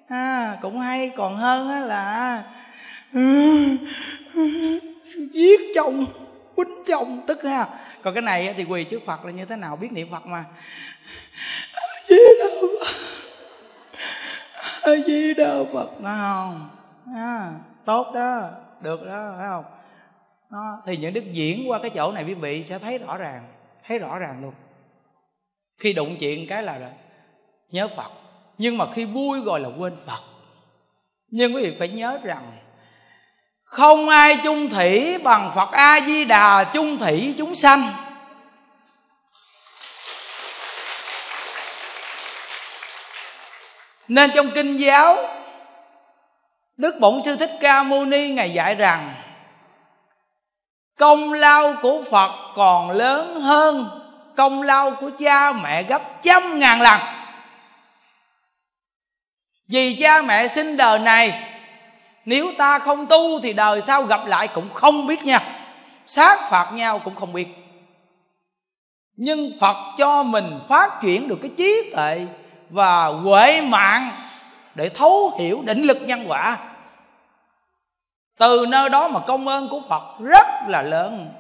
À, 0.07 0.57
cũng 0.61 0.79
hay. 0.79 1.09
Còn 1.09 1.35
hơn 1.35 1.69
á 1.69 1.79
là 1.79 2.43
giết 5.33 5.59
chồng 5.75 6.05
quýnh 6.55 6.83
chồng 6.87 7.21
tức 7.27 7.43
ha. 7.43 7.67
Còn 8.03 8.13
cái 8.13 8.21
này 8.21 8.53
thì 8.57 8.63
quỳ 8.63 8.83
trước 8.83 9.01
phật 9.05 9.25
là 9.25 9.31
như 9.31 9.45
thế 9.45 9.55
nào? 9.55 9.75
Biết 9.75 9.91
niệm 9.91 10.11
phật 10.11 10.25
mà. 10.25 10.45
A 11.73 11.81
di 12.07 12.17
đà 12.39 12.45
phật. 12.61 12.87
A 14.81 14.91
di 15.05 15.33
đà 15.33 15.63
phật 15.73 15.89
phải 16.03 16.17
không? 16.17 16.69
À, 17.15 17.51
tốt 17.85 18.11
đó 18.13 18.49
được 18.81 19.05
đó 19.05 19.33
phải 19.37 19.47
không? 19.49 19.65
Đó. 20.51 20.81
thì 20.85 20.97
những 20.97 21.13
đức 21.13 21.23
diễn 21.31 21.69
qua 21.69 21.79
cái 21.81 21.89
chỗ 21.89 22.11
này 22.11 22.23
quý 22.23 22.33
vị 22.33 22.63
sẽ 22.63 22.79
thấy 22.79 22.97
rõ 22.97 23.17
ràng 23.17 23.47
thấy 23.83 23.99
rõ 23.99 24.19
ràng 24.19 24.41
luôn. 24.41 24.53
Khi 25.77 25.93
đụng 25.93 26.15
chuyện 26.19 26.47
cái 26.47 26.63
là 26.63 26.91
nhớ 27.71 27.87
phật. 27.97 28.11
Nhưng 28.57 28.77
mà 28.77 28.85
khi 28.93 29.05
vui 29.05 29.39
gọi 29.39 29.59
là 29.59 29.69
quên 29.77 29.95
phật. 30.05 30.21
Nhưng 31.27 31.55
quý 31.55 31.63
vị 31.63 31.75
phải 31.79 31.87
nhớ 31.87 32.19
rằng 32.23 32.60
không 33.71 34.09
ai 34.09 34.37
chung 34.43 34.69
thủy 34.69 35.17
bằng 35.17 35.51
phật 35.55 35.71
a 35.71 35.99
di 36.05 36.25
đà 36.25 36.63
chung 36.63 36.97
thủy 36.97 37.35
chúng 37.37 37.55
sanh. 37.55 37.93
Nên 44.07 44.31
trong 44.35 44.51
kinh 44.51 44.77
giáo, 44.77 45.17
đức 46.77 46.99
bổn 46.99 47.21
sư 47.25 47.35
thích 47.35 47.51
ca 47.61 47.83
mâu 47.83 48.05
ni 48.05 48.29
ngài 48.29 48.53
dạy 48.53 48.75
rằng, 48.75 49.13
công 50.97 51.33
lao 51.33 51.73
của 51.81 52.03
phật 52.11 52.53
còn 52.55 52.91
lớn 52.91 53.41
hơn 53.41 53.99
công 54.35 54.61
lao 54.61 54.91
của 54.91 55.09
cha 55.19 55.51
mẹ 55.51 55.83
gấp 55.83 56.01
trăm 56.23 56.59
ngàn 56.59 56.81
lần. 56.81 56.99
Vì 59.67 59.95
cha 60.01 60.21
mẹ 60.21 60.47
sinh 60.47 60.77
đời 60.77 60.99
này 60.99 61.50
nếu 62.25 62.51
ta 62.57 62.79
không 62.79 63.05
tu 63.05 63.39
thì 63.39 63.53
đời 63.53 63.81
sau 63.81 64.03
gặp 64.03 64.25
lại 64.25 64.47
cũng 64.47 64.73
không 64.73 65.07
biết 65.07 65.23
nha. 65.23 65.39
Sát 66.05 66.49
phạt 66.49 66.71
nhau 66.73 66.99
cũng 66.99 67.15
không 67.15 67.33
biết. 67.33 67.47
Nhưng 69.15 69.51
phật 69.59 69.75
cho 69.97 70.23
mình 70.23 70.59
phát 70.67 70.99
triển 71.01 71.27
được 71.27 71.37
cái 71.41 71.51
trí 71.57 71.91
tuệ 71.95 72.27
và 72.69 73.05
huệ 73.05 73.61
mạng 73.61 74.11
để 74.75 74.89
thấu 74.89 75.31
hiểu 75.39 75.61
định 75.65 75.81
lực 75.81 75.97
nhân 76.01 76.25
quả. 76.27 76.57
Từ 78.37 78.65
nơi 78.69 78.89
đó 78.89 79.07
mà 79.07 79.19
công 79.19 79.47
ơn 79.47 79.69
của 79.69 79.81
phật 79.89 80.03
rất 80.19 80.47
là 80.67 80.81
lớn. 80.81 81.33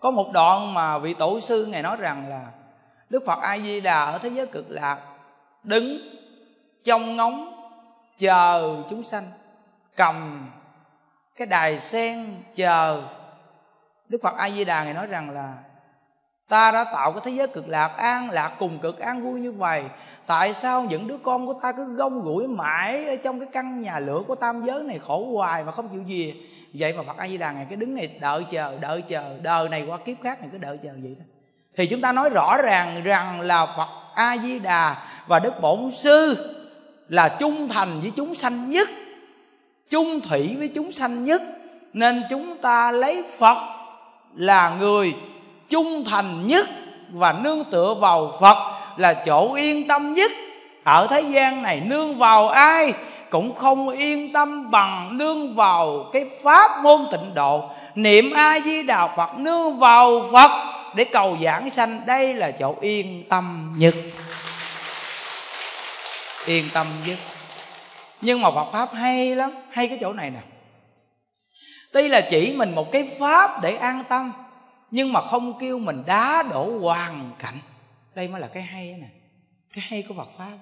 Có 0.00 0.10
một 0.10 0.32
đoạn 0.32 0.74
mà 0.74 0.98
vị 0.98 1.14
tổ 1.14 1.40
sư 1.40 1.66
ngài 1.66 1.82
nói 1.82 1.96
rằng 1.96 2.28
là, 2.28 2.46
đức 3.08 3.22
phật 3.26 3.38
a 3.40 3.58
di 3.58 3.80
đà 3.80 4.04
ở 4.04 4.18
thế 4.18 4.28
giới 4.28 4.46
cực 4.46 4.66
lạc, 4.68 4.98
đứng 5.62 5.98
trong 6.84 7.16
ngóng 7.16 7.61
chờ 8.22 8.76
chúng 8.90 9.02
sanh, 9.02 9.30
cầm 9.96 10.48
cái 11.36 11.46
đài 11.46 11.80
sen 11.80 12.42
chờ. 12.54 13.02
Đức 14.08 14.18
phật 14.22 14.36
a 14.36 14.50
di 14.50 14.64
đà 14.64 14.84
ngài 14.84 14.94
nói 14.94 15.06
rằng 15.06 15.30
là, 15.30 15.54
ta 16.48 16.72
đã 16.72 16.84
tạo 16.84 17.12
cái 17.12 17.20
thế 17.24 17.30
giới 17.30 17.48
cực 17.48 17.68
lạc, 17.68 17.88
an 17.88 18.30
lạc 18.30 18.52
cùng 18.58 18.78
cực 18.78 18.98
an 18.98 19.22
vui 19.22 19.40
như 19.40 19.52
vậy, 19.52 19.82
tại 20.26 20.54
sao 20.54 20.82
những 20.82 21.08
đứa 21.08 21.18
con 21.18 21.46
của 21.46 21.54
ta 21.62 21.72
cứ 21.72 21.94
gông 21.94 22.22
gũi 22.22 22.48
mãi 22.48 23.06
ở 23.06 23.16
trong 23.16 23.40
cái 23.40 23.48
căn 23.52 23.82
nhà 23.82 23.98
lửa 23.98 24.22
của 24.26 24.34
tam 24.34 24.62
giới 24.62 24.82
này 24.82 24.98
khổ 24.98 25.32
hoài 25.32 25.64
mà 25.64 25.72
không 25.72 25.88
chịu 25.88 26.02
gì 26.02 26.48
vậy 26.74 26.92
mà 26.92 27.02
phật 27.02 27.16
a 27.16 27.28
di 27.28 27.38
đà 27.38 27.52
ngài 27.52 27.66
cứ 27.70 27.76
đứng 27.76 27.94
này 27.94 28.18
đợi 28.20 28.44
chờ 28.50 28.78
đợi 28.78 29.02
chờ, 29.02 29.38
đời 29.42 29.68
này 29.68 29.84
qua 29.86 29.98
kiếp 29.98 30.16
khác 30.22 30.40
này 30.40 30.48
cứ 30.52 30.58
đợi 30.58 30.78
chờ 30.82 30.90
vậy 31.02 31.16
đó 31.18 31.24
thì 31.76 31.86
chúng 31.86 32.00
ta 32.00 32.12
nói 32.12 32.30
rõ 32.30 32.56
ràng 32.62 33.02
rằng 33.02 33.40
là 33.40 33.66
phật 33.66 33.88
a 34.14 34.36
di 34.42 34.58
đà 34.58 34.96
và 35.26 35.38
đức 35.38 35.60
bổn 35.60 35.90
sư 35.90 36.48
là 37.12 37.28
trung 37.28 37.68
thành 37.68 38.00
với 38.00 38.12
chúng 38.16 38.34
sanh 38.34 38.70
nhất, 38.70 38.88
chung 39.90 40.20
thủy 40.20 40.54
với 40.58 40.68
chúng 40.68 40.92
sanh 40.92 41.24
nhất. 41.24 41.42
Nên 41.92 42.22
chúng 42.30 42.56
ta 42.56 42.90
lấy 42.90 43.24
phật 43.38 43.56
là 44.34 44.76
người 44.80 45.14
trung 45.68 46.04
thành 46.04 46.46
nhất 46.46 46.68
và 47.10 47.32
nương 47.32 47.64
tựa 47.64 47.94
vào 47.94 48.32
phật 48.40 48.56
là 48.96 49.14
chỗ 49.14 49.54
yên 49.54 49.88
tâm 49.88 50.14
nhất. 50.14 50.32
Ở 50.84 51.06
thế 51.10 51.20
gian 51.20 51.62
này 51.62 51.82
nương 51.86 52.18
vào 52.18 52.48
ai 52.48 52.92
cũng 53.30 53.54
không 53.54 53.88
yên 53.88 54.32
tâm 54.32 54.70
bằng 54.70 55.18
nương 55.18 55.54
vào 55.54 56.10
cái 56.12 56.24
pháp 56.42 56.82
môn 56.82 57.00
tịnh 57.10 57.34
độ. 57.34 57.70
Niệm 57.94 58.30
a 58.34 58.60
di 58.64 58.82
đà 58.82 59.06
phật 59.16 59.38
nương 59.38 59.78
vào 59.78 60.24
phật 60.32 60.50
để 60.94 61.04
cầu 61.04 61.36
giảng 61.42 61.70
sanh, 61.70 62.00
đây 62.06 62.34
là 62.34 62.50
chỗ 62.50 62.74
yên 62.80 63.24
tâm 63.28 63.72
nhất 63.76 63.94
yên 66.46 66.64
tâm 66.74 66.86
chứ. 67.06 67.16
nhưng 68.20 68.42
mà 68.42 68.50
Phật 68.50 68.72
pháp 68.72 68.94
hay 68.94 69.36
lắm, 69.36 69.50
hay 69.70 69.88
cái 69.88 69.98
chỗ 70.00 70.12
này 70.12 70.30
nè. 70.30 70.40
Tuy 71.92 72.08
là 72.08 72.20
chỉ 72.30 72.54
mình 72.56 72.74
một 72.74 72.92
cái 72.92 73.10
pháp 73.18 73.62
để 73.62 73.76
an 73.76 74.04
tâm, 74.08 74.32
nhưng 74.90 75.12
mà 75.12 75.20
không 75.20 75.58
kêu 75.58 75.78
mình 75.78 76.02
đá 76.06 76.42
đổ 76.50 76.78
hoàn 76.78 77.30
cảnh. 77.38 77.58
Đây 78.14 78.28
mới 78.28 78.40
là 78.40 78.46
cái 78.46 78.62
hay 78.62 78.96
nè, 79.00 79.06
cái 79.74 79.84
hay 79.88 80.04
của 80.08 80.14
Phật 80.14 80.28
pháp. 80.38 80.58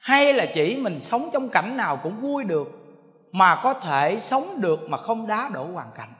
Hay 0.00 0.32
là 0.34 0.46
chỉ 0.46 0.76
mình 0.76 1.00
sống 1.00 1.30
trong 1.32 1.48
cảnh 1.48 1.76
nào 1.76 1.96
cũng 1.96 2.20
vui 2.20 2.44
được, 2.44 2.68
mà 3.32 3.60
có 3.62 3.74
thể 3.74 4.18
sống 4.20 4.60
được 4.60 4.80
mà 4.88 4.98
không 4.98 5.26
đá 5.26 5.50
đổ 5.52 5.64
hoàn 5.64 5.90
cảnh. 5.94 6.12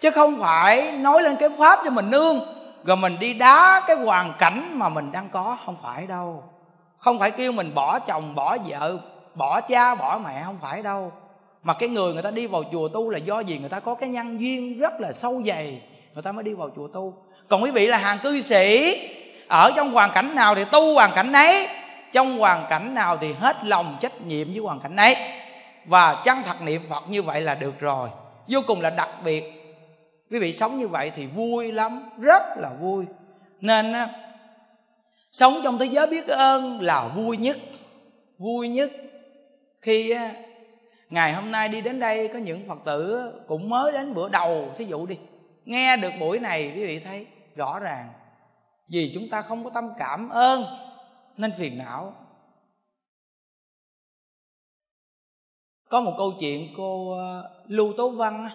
Chứ 0.00 0.10
không 0.10 0.40
phải 0.40 0.92
nói 0.92 1.22
lên 1.22 1.36
cái 1.40 1.48
pháp 1.58 1.80
cho 1.84 1.90
mình 1.90 2.10
nương, 2.10 2.40
rồi 2.84 2.96
mình 2.96 3.18
đi 3.18 3.34
đá 3.34 3.82
cái 3.86 3.96
hoàn 3.96 4.32
cảnh 4.38 4.78
mà 4.78 4.88
mình 4.88 5.12
đang 5.12 5.28
có. 5.28 5.58
Không 5.64 5.76
phải 5.82 6.06
đâu 6.06 6.44
không 7.00 7.18
phải 7.18 7.30
kêu 7.30 7.52
mình 7.52 7.74
bỏ 7.74 7.98
chồng, 7.98 8.34
bỏ 8.34 8.56
vợ, 8.66 8.98
bỏ 9.34 9.60
cha, 9.60 9.94
bỏ 9.94 10.20
mẹ, 10.24 10.42
không 10.44 10.58
phải 10.62 10.82
đâu. 10.82 11.12
Mà 11.62 11.74
cái 11.74 11.88
người 11.88 12.12
người 12.12 12.22
ta 12.22 12.30
đi 12.30 12.46
vào 12.46 12.62
chùa 12.72 12.88
tu 12.88 13.10
là 13.10 13.18
do 13.18 13.40
gì 13.40 13.58
người 13.58 13.68
ta 13.68 13.80
có 13.80 13.94
cái 13.94 14.08
nhân 14.08 14.40
duyên 14.40 14.78
rất 14.78 15.00
là 15.00 15.12
sâu 15.12 15.42
dày, 15.46 15.82
người 16.14 16.22
ta 16.22 16.32
mới 16.32 16.44
đi 16.44 16.54
vào 16.54 16.70
chùa 16.76 16.88
tu. 16.88 17.14
Còn 17.48 17.62
quý 17.62 17.70
vị 17.70 17.86
là 17.86 17.98
hàng 17.98 18.18
cư 18.22 18.40
sĩ, 18.40 18.96
ở 19.48 19.70
trong 19.76 19.92
hoàn 19.92 20.10
cảnh 20.12 20.34
nào 20.34 20.54
thì 20.54 20.64
tu 20.72 20.94
hoàn 20.94 21.12
cảnh 21.14 21.32
ấy, 21.32 21.68
trong 22.12 22.38
hoàn 22.38 22.66
cảnh 22.70 22.94
nào 22.94 23.16
thì 23.16 23.32
hết 23.32 23.64
lòng 23.64 23.96
trách 24.00 24.20
nhiệm 24.20 24.48
với 24.48 24.58
hoàn 24.58 24.80
cảnh 24.80 24.96
ấy. 24.96 25.16
Và 25.84 26.22
chân 26.24 26.38
thật 26.44 26.62
niệm 26.62 26.82
phật 26.90 27.04
như 27.08 27.22
vậy 27.22 27.40
là 27.40 27.54
được 27.54 27.80
rồi. 27.80 28.08
Vô 28.48 28.60
cùng 28.66 28.80
là 28.80 28.90
đặc 28.90 29.08
biệt. 29.24 29.44
Quý 30.30 30.38
vị 30.38 30.52
sống 30.52 30.78
như 30.78 30.88
vậy 30.88 31.12
thì 31.16 31.26
vui 31.26 31.72
lắm, 31.72 32.10
rất 32.18 32.42
là 32.56 32.70
vui. 32.80 33.04
Nên 33.60 33.92
sống 35.32 35.60
trong 35.64 35.78
thế 35.78 35.86
giới 35.86 36.06
biết 36.06 36.26
ơn 36.28 36.80
là 36.80 37.08
vui 37.08 37.36
nhất. 37.36 37.58
Vui 38.38 38.68
nhất 38.68 38.90
khi 39.82 40.14
ngày 41.10 41.34
hôm 41.34 41.50
nay 41.50 41.68
đi 41.68 41.80
đến 41.80 42.00
đây, 42.00 42.28
có 42.28 42.38
những 42.38 42.68
phật 42.68 42.78
tử 42.84 43.32
cũng 43.48 43.68
mới 43.68 43.92
đến 43.92 44.14
bữa 44.14 44.28
đầu. 44.28 44.74
Thí 44.78 44.84
dụ 44.84 45.06
đi, 45.06 45.18
nghe 45.64 45.96
được 45.96 46.10
buổi 46.20 46.38
này 46.38 46.72
quý 46.76 46.86
vị 46.86 47.00
thấy 47.00 47.26
rõ 47.56 47.78
ràng. 47.78 48.12
Vì 48.88 49.10
chúng 49.14 49.28
ta 49.30 49.42
không 49.42 49.64
có 49.64 49.70
tâm 49.70 49.90
cảm 49.98 50.28
ơn, 50.28 50.64
nên 51.36 51.52
phiền 51.52 51.78
não. 51.78 52.14
Có 55.88 56.00
một 56.00 56.14
câu 56.18 56.32
chuyện 56.40 56.74
cô 56.76 57.18
ờ, 57.18 57.50
lưu 57.66 57.92
tố 57.96 58.10
văn 58.10 58.48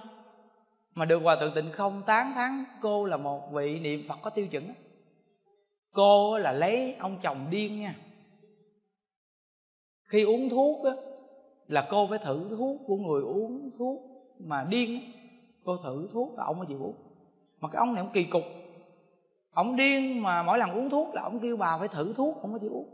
mà 0.94 1.06
được 1.06 1.20
hòa 1.24 1.36
thượng 1.36 1.56
tịnh 1.56 1.72
không 1.72 2.04
tán 2.06 2.34
thán, 2.36 2.66
cô 2.82 3.06
là 3.06 3.18
một 3.18 3.52
vị 3.52 3.80
niệm 3.80 4.08
phật 4.10 4.20
có 4.22 4.30
tiêu 4.30 4.48
chuẩn 4.48 4.74
cô 5.96 6.38
là 6.38 6.52
lấy 6.52 6.96
ông 7.00 7.18
chồng 7.22 7.48
điên 7.50 7.82
nha. 7.82 7.96
Khi 10.04 10.24
uống 10.24 10.50
thuốc 10.50 10.86
á, 10.86 10.92
là 11.68 11.88
cô 11.90 12.08
phải 12.08 12.20
thử 12.20 12.56
thuốc 12.58 12.82
của 12.88 12.96
người 12.96 13.22
uống 13.22 13.72
thuốc 13.78 14.02
mà 14.40 14.64
điên 14.70 15.02
cô 15.64 15.78
thử 15.78 16.08
thuốc 16.12 16.38
là 16.38 16.44
ông 16.44 16.58
mới 16.58 16.68
chịu 16.68 16.84
uống. 16.84 16.96
Mà 17.60 17.70
cái 17.70 17.80
ông 17.80 17.94
này 17.94 18.04
ông 18.04 18.14
kỳ 18.14 18.24
cục. 18.24 18.44
Ông 19.52 19.76
điên 19.76 20.24
mà 20.24 20.44
mỗi 20.44 20.58
lần 20.58 20.72
uống 20.72 20.90
thuốc 20.90 21.14
là 21.14 21.22
ông 21.22 21.40
kêu 21.40 21.58
bà 21.58 21.78
phải 21.78 21.88
thử 21.88 22.14
thuốc, 22.14 22.38
ông 22.42 22.52
mới 22.52 22.60
chịu 22.60 22.72
uống. 22.72 22.90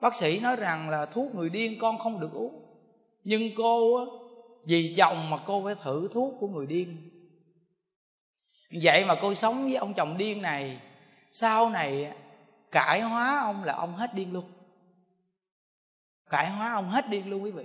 Bác 0.00 0.16
sĩ 0.16 0.40
nói 0.40 0.56
rằng 0.56 0.90
là 0.90 1.06
thuốc 1.06 1.34
người 1.34 1.50
điên 1.50 1.78
con 1.80 1.98
không 1.98 2.20
được 2.20 2.32
uống. 2.32 2.62
Nhưng 3.24 3.42
cô 3.56 3.96
á, 3.96 4.04
vì 4.64 4.94
chồng 4.96 5.30
mà 5.30 5.38
cô 5.46 5.62
phải 5.64 5.74
thử 5.82 6.08
thuốc 6.12 6.34
của 6.40 6.48
người 6.48 6.66
điên. 6.66 6.96
Vậy 8.82 9.04
mà 9.04 9.14
cô 9.22 9.34
sống 9.34 9.64
với 9.64 9.74
ông 9.74 9.94
chồng 9.94 10.18
điên 10.18 10.42
này 10.42 10.80
sau 11.32 11.70
này 11.70 12.12
cải 12.72 13.00
hóa 13.00 13.38
ông 13.40 13.64
là 13.64 13.72
ông 13.72 13.94
hết 13.94 14.14
điên 14.14 14.32
luôn. 14.32 14.44
Cải 16.30 16.50
hóa 16.50 16.72
ông 16.72 16.90
hết 16.90 17.08
điên 17.08 17.30
luôn 17.30 17.44
quý 17.44 17.50
vị. 17.50 17.64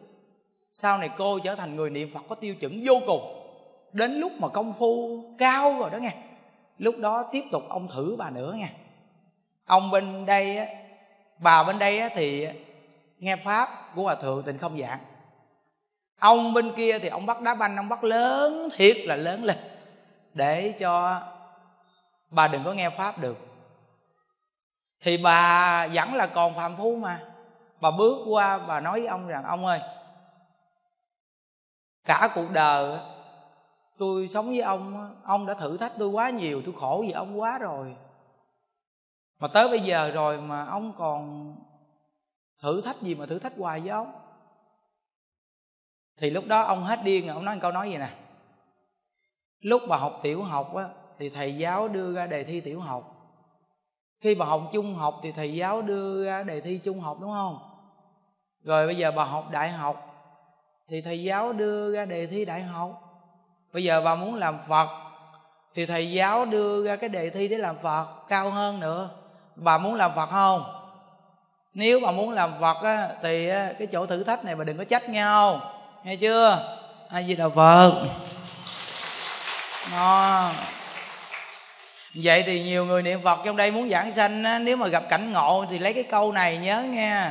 Sau 0.74 0.98
này 0.98 1.10
cô 1.18 1.40
trở 1.40 1.56
thành 1.56 1.76
người 1.76 1.90
niệm 1.90 2.14
phật 2.14 2.22
có 2.30 2.36
tiêu 2.36 2.56
chuẩn 2.56 2.82
vô 2.86 2.94
cùng. 3.08 3.22
Đến 3.92 4.14
lúc 4.14 4.32
mà 4.40 4.48
công 4.48 4.74
phu 4.74 5.24
cao 5.38 5.80
rồi 5.80 5.90
đó 5.90 5.98
nghe. 5.98 6.14
Lúc 6.78 6.98
đó 6.98 7.30
tiếp 7.32 7.44
tục 7.52 7.64
ông 7.70 7.88
thử 7.88 8.16
bà 8.20 8.30
nữa 8.30 8.54
nghe, 8.58 8.70
ông 9.66 9.92
bên 9.92 10.26
đây 10.26 10.58
á 10.58 10.66
bà 11.40 11.64
bên 11.64 11.80
đây 11.80 12.00
á 12.00 12.10
thì 12.16 12.48
nghe 13.20 13.36
pháp 13.36 13.70
của 13.96 14.04
hòa 14.04 14.16
thượng 14.16 14.44
tình 14.44 14.58
không 14.58 14.80
dạng 14.80 15.00
ông 16.20 16.54
bên 16.54 16.74
kia 16.76 17.00
thì 17.00 17.08
ông 17.08 17.26
bắt 17.26 17.42
đá 17.42 17.54
banh 17.54 17.78
ông 17.78 17.90
bắt 17.90 18.04
lớn 18.04 18.70
thiệt 18.76 18.98
là 19.06 19.16
lớn 19.16 19.44
lên. 19.44 19.58
Để 20.34 20.74
cho 20.80 21.22
bà 22.30 22.48
đừng 22.48 22.64
có 22.64 22.74
nghe 22.74 22.90
pháp 22.90 23.20
được 23.20 23.38
thì 25.02 25.18
bà 25.18 25.88
vẫn 25.88 26.14
là 26.14 26.28
còn 26.28 26.56
phàm 26.56 26.76
phu 26.78 26.96
mà. 26.96 27.24
Bà 27.82 27.92
bước 27.92 28.26
qua 28.30 28.58
và 28.58 28.80
nói 28.80 29.00
với 29.00 29.08
ông 29.08 29.28
rằng, 29.28 29.44
ông 29.44 29.66
ơi, 29.66 29.82
cả 32.06 32.30
cuộc 32.36 32.52
đời 32.54 33.00
tôi 33.98 34.28
sống 34.28 34.48
với 34.48 34.62
ông 34.62 35.16
ông 35.24 35.46
đã 35.46 35.54
thử 35.54 35.78
thách 35.78 35.92
tôi 36.00 36.08
quá 36.08 36.30
nhiều, 36.30 36.62
tôi 36.66 36.74
khổ 36.78 37.04
vì 37.08 37.12
ông 37.12 37.40
quá 37.40 37.58
rồi. 37.58 37.96
Mà 39.40 39.48
tới 39.48 39.70
bây 39.70 39.80
giờ 39.80 40.12
rồi 40.12 40.42
mà 40.42 40.66
ông 40.66 40.94
còn 40.98 41.56
thử 42.62 42.82
thách 42.82 43.02
gì 43.02 43.16
mà 43.16 43.26
thử 43.26 43.40
thách 43.40 43.54
hoài 43.58 43.80
với 43.80 43.90
ông? 43.90 44.12
Thì 46.18 46.30
lúc 46.30 46.46
đó 46.48 46.62
ông 46.62 46.84
hết 46.84 47.04
điên 47.04 47.26
rồi, 47.26 47.36
ông 47.36 47.46
nói 47.46 47.56
một 47.56 47.62
câu 47.62 47.72
nói 47.72 47.90
gì 47.90 47.98
nè? 47.98 48.10
Lúc 49.60 49.82
bà 49.90 49.98
học 49.98 50.20
tiểu 50.24 50.44
học 50.44 50.76
á, 50.76 50.90
thì 51.20 51.30
thầy 51.30 51.58
giáo 51.58 51.88
đưa 51.88 52.14
ra 52.14 52.28
đề 52.28 52.44
thi 52.44 52.62
tiểu 52.62 52.80
học 52.80 53.17
khi 54.22 54.36
bà 54.36 54.46
học 54.46 54.62
trung 54.74 54.96
học 54.96 55.20
thì 55.24 55.32
thầy 55.32 55.54
giáo 55.54 55.82
đưa 55.82 56.26
ra 56.26 56.44
đề 56.44 56.62
thi 56.62 56.80
trung 56.84 57.00
học 57.00 57.18
đúng 57.22 57.32
không? 57.32 57.60
Rồi 58.64 58.86
bây 58.86 58.98
giờ 58.98 59.12
bà 59.12 59.24
học 59.24 59.52
đại 59.52 59.70
học 59.70 60.04
thì 60.90 61.02
thầy 61.02 61.24
giáo 61.24 61.54
đưa 61.54 61.96
ra 61.96 62.06
đề 62.06 62.28
thi 62.28 62.46
đại 62.46 62.62
học. 62.62 62.90
Bây 63.74 63.84
giờ 63.84 64.02
bà 64.02 64.16
muốn 64.16 64.36
làm 64.36 64.60
phật 64.70 64.90
thì 65.76 65.86
thầy 65.86 66.12
giáo 66.12 66.46
đưa 66.46 66.86
ra 66.86 66.96
cái 66.96 67.10
đề 67.10 67.30
thi 67.30 67.48
để 67.48 67.58
làm 67.58 67.78
phật 67.78 68.06
cao 68.28 68.50
hơn 68.50 68.80
nữa. 68.80 69.10
Bà 69.56 69.78
muốn 69.78 69.96
làm 69.96 70.12
phật 70.16 70.26
không? 70.26 70.64
Nếu 71.74 72.00
bà 72.00 72.12
muốn 72.12 72.32
làm 72.32 72.52
phật 72.62 72.78
á, 72.84 73.10
thì 73.22 73.50
cái 73.50 73.88
chỗ 73.92 74.06
thử 74.06 74.24
thách 74.24 74.46
này 74.46 74.56
bà 74.56 74.64
đừng 74.64 74.78
có 74.78 74.84
trách 74.84 75.10
nhau 75.10 75.62
nghe 76.04 76.16
chưa? 76.16 76.78
Ai 77.10 77.28
gì 77.28 77.36
đạo 77.36 77.50
phật. 77.50 78.08
Nó 79.92 80.50
vậy 82.14 82.44
thì 82.46 82.64
nhiều 82.64 82.86
người 82.86 83.04
niệm 83.04 83.22
phật 83.24 83.40
trong 83.46 83.56
đây 83.56 83.72
muốn 83.72 83.90
giảng 83.90 84.12
sanh 84.12 84.44
á, 84.44 84.60
nếu 84.60 84.78
mà 84.78 84.88
gặp 84.88 85.04
cảnh 85.10 85.32
ngộ 85.32 85.66
thì 85.70 85.80
lấy 85.80 85.94
cái 85.94 86.04
câu 86.04 86.32
này 86.32 86.58
nhớ 86.58 86.84
nghe. 86.84 87.30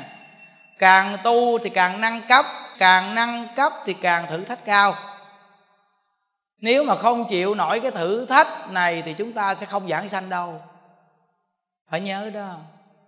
Càng 0.79 1.17
tu 1.25 1.59
thì 1.59 1.71
càng 1.71 2.01
nâng 2.01 2.21
cấp 2.29 2.47
càng 2.79 3.15
nâng 3.15 3.49
cấp 3.57 3.73
thì 3.87 3.93
càng 3.93 4.27
thử 4.31 4.45
thách 4.45 4.65
cao. 4.65 4.95
Nếu 6.61 6.85
mà 6.85 6.95
không 6.95 7.29
chịu 7.29 7.55
nổi 7.55 7.81
cái 7.81 7.91
thử 7.91 8.27
thách 8.27 8.71
này 8.71 9.03
thì 9.07 9.13
chúng 9.13 9.33
ta 9.33 9.55
sẽ 9.55 9.67
không 9.67 9.89
giảng 9.89 10.09
sanh 10.09 10.31
đâu. 10.31 10.61
Phải 11.91 12.01
nhớ 12.01 12.31
đó. 12.35 12.57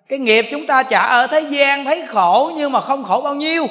Cái 0.08 0.18
nghiệp 0.18 0.46
chúng 0.50 0.66
ta 0.66 0.82
trả 0.82 1.00
ở 1.00 1.26
thế 1.26 1.40
gian 1.40 1.84
thấy 1.84 2.06
khổ 2.06 2.52
nhưng 2.56 2.72
mà 2.72 2.80
không 2.80 3.04
khổ 3.04 3.20
bao 3.24 3.34
nhiêu. 3.34 3.66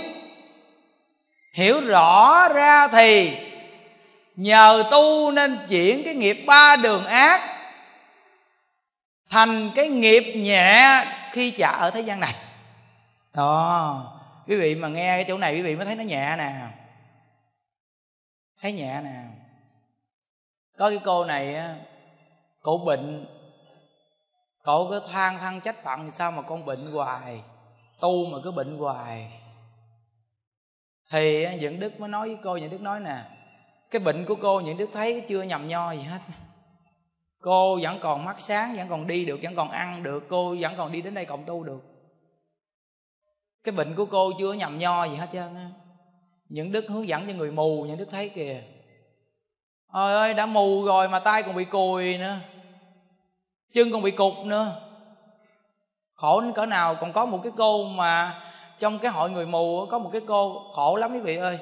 Hiểu 1.53 1.81
rõ 1.81 2.47
ra 2.49 2.87
thì 2.87 3.37
nhờ 4.35 4.83
tu 4.91 5.31
nên 5.31 5.57
chuyển 5.69 6.03
cái 6.03 6.13
nghiệp 6.13 6.43
ba 6.47 6.75
đường 6.75 7.05
ác 7.05 7.56
thành 9.29 9.71
cái 9.75 9.87
nghiệp 9.87 10.33
nhẹ 10.35 11.05
khi 11.31 11.51
trả 11.51 11.71
ở 11.71 11.91
thế 11.91 12.01
gian 12.01 12.19
này. 12.19 12.35
Đó, 13.33 14.19
quý 14.47 14.55
vị 14.55 14.75
mà 14.75 14.87
nghe 14.87 15.17
cái 15.17 15.25
chỗ 15.27 15.37
này, 15.37 15.55
quý 15.55 15.61
vị 15.61 15.75
mới 15.75 15.85
thấy 15.85 15.95
nó 15.95 16.03
nhẹ 16.03 16.35
nè 16.37 16.53
thấy 18.61 18.73
nhẹ 18.73 19.01
nè 19.03 19.23
có 20.77 20.89
cái 20.89 20.99
cô 21.05 21.25
này 21.25 21.55
cổ 22.61 22.77
bệnh. 22.77 23.25
Cổ 24.63 24.89
cứ 24.89 25.01
than 25.11 25.37
than 25.37 25.61
trách 25.61 25.83
phận, 25.83 26.11
sao 26.11 26.31
mà 26.31 26.41
con 26.41 26.65
bệnh 26.65 26.91
hoài? 26.91 27.41
Tu 27.99 28.25
mà 28.25 28.37
cứ 28.43 28.51
bệnh 28.51 28.77
hoài. 28.77 29.31
Thì 31.11 31.55
những 31.55 31.79
đức 31.79 31.99
mới 31.99 32.09
nói 32.09 32.27
với 32.27 32.37
cô, 32.43 32.57
những 32.57 32.69
đức 32.69 32.81
nói 32.81 32.99
nè, 32.99 33.23
cái 33.91 33.99
bệnh 33.99 34.25
của 34.25 34.35
cô, 34.35 34.59
những 34.59 34.77
đức 34.77 34.89
thấy 34.93 35.25
chưa 35.29 35.41
nhầm 35.41 35.67
nho 35.67 35.91
gì 35.91 36.01
hết 36.01 36.19
cô 37.41 37.79
vẫn 37.81 37.97
còn 38.01 38.25
mắt 38.25 38.35
sáng, 38.39 38.75
vẫn 38.75 38.87
còn 38.89 39.07
đi 39.07 39.25
được, 39.25 39.39
vẫn 39.43 39.55
còn 39.55 39.71
ăn 39.71 40.03
được. 40.03 40.23
Cô 40.29 40.55
vẫn 40.59 40.73
còn 40.77 40.91
đi 40.91 41.01
đến 41.01 41.13
đây 41.13 41.25
cộng 41.25 41.45
tu 41.45 41.63
được. 41.63 41.81
Cái 43.63 43.71
bệnh 43.71 43.95
của 43.95 44.05
cô 44.05 44.31
chưa 44.39 44.53
nhầm 44.53 44.77
nho 44.77 45.05
gì 45.05 45.15
hết 45.15 45.27
trơn 45.33 45.55
á. 45.55 45.69
Những 46.49 46.71
đức 46.71 46.85
hướng 46.87 47.07
dẫn 47.07 47.27
cho 47.27 47.33
người 47.33 47.51
mù, 47.51 47.83
những 47.83 47.97
đức 47.97 48.07
thấy 48.11 48.29
kìa. 48.29 48.63
Ôi 49.87 50.13
ơi, 50.13 50.33
đã 50.33 50.45
mù 50.45 50.85
rồi 50.85 51.09
mà 51.09 51.19
tay 51.19 51.43
còn 51.43 51.55
bị 51.55 51.65
cùi 51.65 52.17
nữa. 52.17 52.35
Chân 53.73 53.91
còn 53.91 54.01
bị 54.01 54.11
cục 54.11 54.33
nữa. 54.45 54.81
Khổ 56.13 56.41
đến 56.41 56.53
cỡ 56.53 56.65
nào 56.65 56.95
còn 56.95 57.13
có 57.13 57.25
một 57.25 57.39
cái 57.43 57.51
cô 57.57 57.83
mà 57.83 58.41
trong 58.79 58.99
cái 58.99 59.11
hội 59.11 59.29
người 59.29 59.45
mù 59.45 59.85
có 59.91 59.99
một 59.99 60.09
cái 60.13 60.21
cô 60.27 60.71
khổ 60.73 60.95
lắm 60.95 61.13
quý 61.13 61.19
vị 61.19 61.37
ơi. 61.37 61.59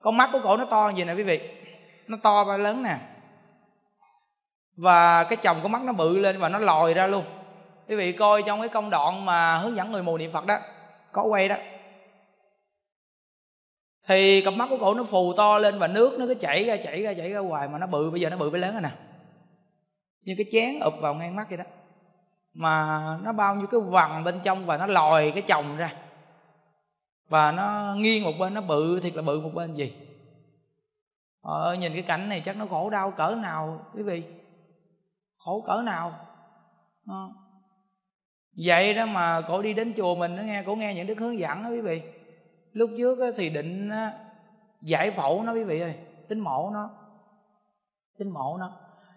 Con 0.00 0.16
mắt 0.16 0.30
của 0.32 0.40
cổ 0.42 0.56
nó 0.56 0.64
to 0.64 0.88
gì 0.88 1.04
nè 1.04 1.14
quý 1.14 1.22
vị. 1.22 1.40
Nó 2.08 2.16
to 2.22 2.44
và 2.44 2.56
lớn 2.56 2.82
nè 2.82 2.96
và 4.76 5.24
cái 5.24 5.36
chồng 5.36 5.56
của 5.62 5.68
mắt 5.68 5.82
nó 5.82 5.92
bự 5.92 6.18
lên 6.18 6.38
và 6.38 6.48
nó 6.48 6.58
lòi 6.58 6.94
ra 6.94 7.06
luôn. 7.06 7.24
Quý 7.88 7.96
vị 7.96 8.12
coi 8.12 8.42
trong 8.42 8.60
cái 8.60 8.68
công 8.68 8.90
đoạn 8.90 9.24
mà 9.24 9.58
hướng 9.58 9.76
dẫn 9.76 9.92
người 9.92 10.02
mù 10.02 10.18
niệm 10.18 10.32
phật 10.32 10.46
đó 10.46 10.58
có 11.12 11.22
quay 11.22 11.48
đó. 11.48 11.56
Thì 14.06 14.40
cặp 14.40 14.54
mắt 14.54 14.66
của 14.70 14.76
cổ 14.80 14.94
nó 14.94 15.04
phù 15.04 15.32
to 15.32 15.58
lên 15.58 15.78
và 15.78 15.88
nước 15.88 16.18
nó 16.18 16.26
cứ 16.26 16.34
chảy 16.34 16.64
ra 16.64 16.76
chảy 16.76 17.02
ra 17.02 17.14
chảy 17.14 17.30
ra 17.30 17.38
hoài 17.38 17.68
mà 17.68 17.78
nó 17.78 17.86
bự 17.86 18.10
bây 18.10 18.20
giờ 18.20 18.30
nó 18.30 18.36
bự 18.36 18.50
với 18.50 18.60
lớn 18.60 18.72
rồi 18.72 18.82
nè. 18.82 18.90
Như 20.22 20.34
cái 20.38 20.46
chén 20.52 20.80
ụp 20.80 20.94
vào 21.00 21.14
ngang 21.14 21.36
mắt 21.36 21.48
vậy 21.48 21.58
đó. 21.58 21.64
Mà 22.54 23.00
nó 23.22 23.32
bao 23.32 23.54
nhiêu 23.54 23.66
cái 23.66 23.80
vằn 23.80 24.24
bên 24.24 24.40
trong 24.44 24.66
và 24.66 24.76
nó 24.76 24.86
lòi 24.86 25.30
cái 25.30 25.42
chồng 25.42 25.76
ra. 25.76 25.92
Và 27.28 27.52
nó 27.52 27.94
nghiêng 27.98 28.24
một 28.24 28.32
bên 28.38 28.54
nó 28.54 28.60
bự 28.60 29.00
thiệt 29.00 29.14
là 29.14 29.22
bự 29.22 29.40
một 29.40 29.50
bên 29.54 29.74
gì. 29.74 29.92
Ờ, 31.42 31.74
nhìn 31.74 31.92
cái 31.92 32.02
cảnh 32.02 32.28
này 32.28 32.42
chắc 32.44 32.56
nó 32.56 32.66
khổ 32.66 32.90
đau 32.90 33.10
cỡ 33.10 33.34
nào 33.42 33.86
quý 33.94 34.02
vị 34.02 34.22
khổ 35.44 35.64
cỡ 35.66 35.82
nào. 35.82 36.12
À. 37.06 37.24
vậy 38.56 38.94
đó 38.94 39.06
mà 39.06 39.40
cổ 39.48 39.62
đi 39.62 39.74
đến 39.74 39.92
chùa 39.96 40.14
mình, 40.14 40.36
nó 40.36 40.42
nghe, 40.42 40.62
cổ 40.66 40.74
nghe 40.74 40.94
những 40.94 41.06
đức 41.06 41.18
hướng 41.18 41.38
dẫn 41.38 41.62
đó 41.62 41.68
quý 41.68 41.80
vị. 41.80 42.02
Lúc 42.72 42.90
trước 42.98 43.18
thì 43.36 43.50
định 43.50 43.90
giải 44.82 45.10
phẫu 45.10 45.42
nó 45.42 45.52
quý 45.52 45.64
vị 45.64 45.80
ơi, 45.80 45.94
tính 46.28 46.40
mổ 46.40 46.70
nó. 46.72 46.90
Tính 48.18 48.30
mổ 48.30 48.56
nó. 48.58 48.72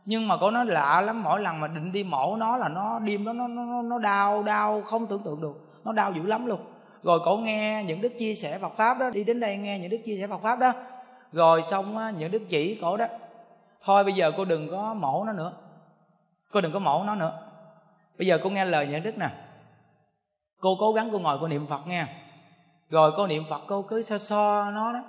Nhưng 0.05 0.27
mà 0.27 0.37
cổ 0.37 0.51
nói 0.51 0.65
lạ 0.65 1.01
lắm, 1.01 1.23
mỗi 1.23 1.41
lần 1.41 1.59
mà 1.59 1.67
định 1.67 1.91
đi 1.91 2.03
mổ 2.03 2.35
nó 2.35 2.57
là 2.57 2.69
nó, 2.69 2.99
đêm 2.99 3.25
đó 3.25 3.33
nó 3.33 3.47
nó 3.47 3.81
nó 3.81 3.99
đau 3.99 4.43
đau, 4.43 4.81
không 4.81 5.07
tưởng 5.07 5.23
tượng 5.23 5.41
được. 5.41 5.81
Nó 5.83 5.93
đau 5.93 6.13
dữ 6.13 6.21
lắm 6.23 6.45
luôn. 6.45 6.59
Rồi 7.03 7.19
cổ 7.25 7.37
nghe 7.37 7.83
những 7.87 8.01
đức 8.01 8.13
chia 8.19 8.35
sẻ 8.35 8.59
Phật 8.59 8.73
pháp 8.77 8.99
đó, 8.99 9.09
đi 9.09 9.23
đến 9.23 9.39
đây 9.39 9.57
nghe 9.57 9.79
những 9.79 9.89
đức 9.89 9.99
chia 10.05 10.17
sẻ 10.21 10.27
Phật 10.27 10.41
pháp 10.41 10.59
đó. 10.59 10.73
Rồi 11.31 11.63
xong 11.63 12.17
những 12.17 12.31
đức 12.31 12.41
chỉ 12.49 12.79
cổ 12.81 12.97
đó. 12.97 13.05
Thôi 13.83 14.03
bây 14.03 14.13
giờ 14.13 14.31
cô 14.37 14.45
đừng 14.45 14.67
có 14.71 14.93
mổ 14.93 15.23
nó 15.23 15.33
nữa 15.33 15.53
cô 16.57 16.61
đừng 16.61 16.71
có 16.71 16.79
mổ 16.79 17.03
nó 17.03 17.15
nữa. 17.15 17.39
Bây 18.17 18.27
giờ 18.27 18.39
cô 18.43 18.49
nghe 18.49 18.65
lời 18.65 18.87
nhà 18.87 18.99
đức 18.99 19.17
nè. 19.17 19.29
Cô 20.61 20.75
cố 20.79 20.93
gắng 20.93 21.09
cô 21.11 21.19
ngồi 21.19 21.37
cô 21.41 21.47
niệm 21.47 21.67
phật 21.67 21.87
nghe. 21.87 22.07
Rồi 22.89 23.11
cô 23.17 23.27
niệm 23.27 23.43
phật 23.49 23.61
cô 23.67 23.81
cứ 23.81 24.01
so 24.01 24.17
so 24.17 24.71
nó 24.71 24.93
đó. 24.93 25.03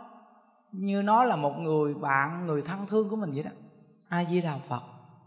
Như 0.73 1.03
nó 1.03 1.25
là 1.25 1.37
một 1.37 1.59
người 1.59 1.95
bạn 1.95 2.47
người 2.47 2.63
thân 2.63 2.87
thương 2.87 3.09
của 3.09 3.17
mình 3.17 3.33
vậy 3.33 3.43
đó. 3.43 3.51
A 4.09 4.25
di 4.25 4.41
đà 4.41 4.55
phật 4.69 4.83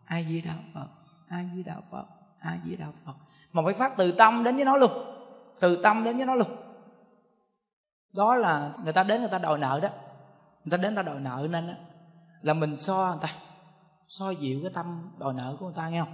a 0.06 0.22
di 0.22 0.41
đà 0.41 0.53
phật 0.73 0.88
a 1.30 1.43
di 1.56 1.64
đà 1.64 1.76
phật 1.91 2.06
a 2.39 2.57
di 2.65 2.76
đà 2.76 2.85
phật. 3.06 3.14
Mà 3.53 3.61
phải 3.65 3.73
phát 3.73 3.98
từ 3.98 4.11
tâm 4.11 4.43
đến 4.43 4.56
với 4.56 4.65
nó 4.65 4.77
luôn. 4.77 4.91
Từ 5.60 5.81
tâm 5.84 6.03
đến 6.03 6.18
với 6.18 6.26
nó 6.26 6.35
luôn. 6.35 6.48
Đó 8.14 8.35
là 8.35 8.72
người 8.84 8.93
ta 8.93 9.03
đến 9.03 9.22
người 9.22 9.30
ta 9.30 9.39
đòi 9.39 9.60
nợ 9.60 9.80
đó. 9.84 9.89
Người 10.65 10.72
ta 10.72 10.77
đến 10.77 10.95
người 10.95 11.03
ta 11.03 11.11
đòi 11.11 11.19
nợ 11.19 11.48
nên 11.49 11.68
đó, 11.68 11.73
là 12.41 12.53
mình 12.53 12.77
so 12.77 13.07
người 13.07 13.19
ta 13.22 13.30
so 14.15 14.31
dịu 14.31 14.59
cái 14.61 14.71
tâm 14.73 15.11
đòi 15.17 15.33
nợ 15.33 15.55
của 15.59 15.65
người 15.65 15.75
ta 15.75 15.89
nghe 15.89 15.99
không? 15.99 16.09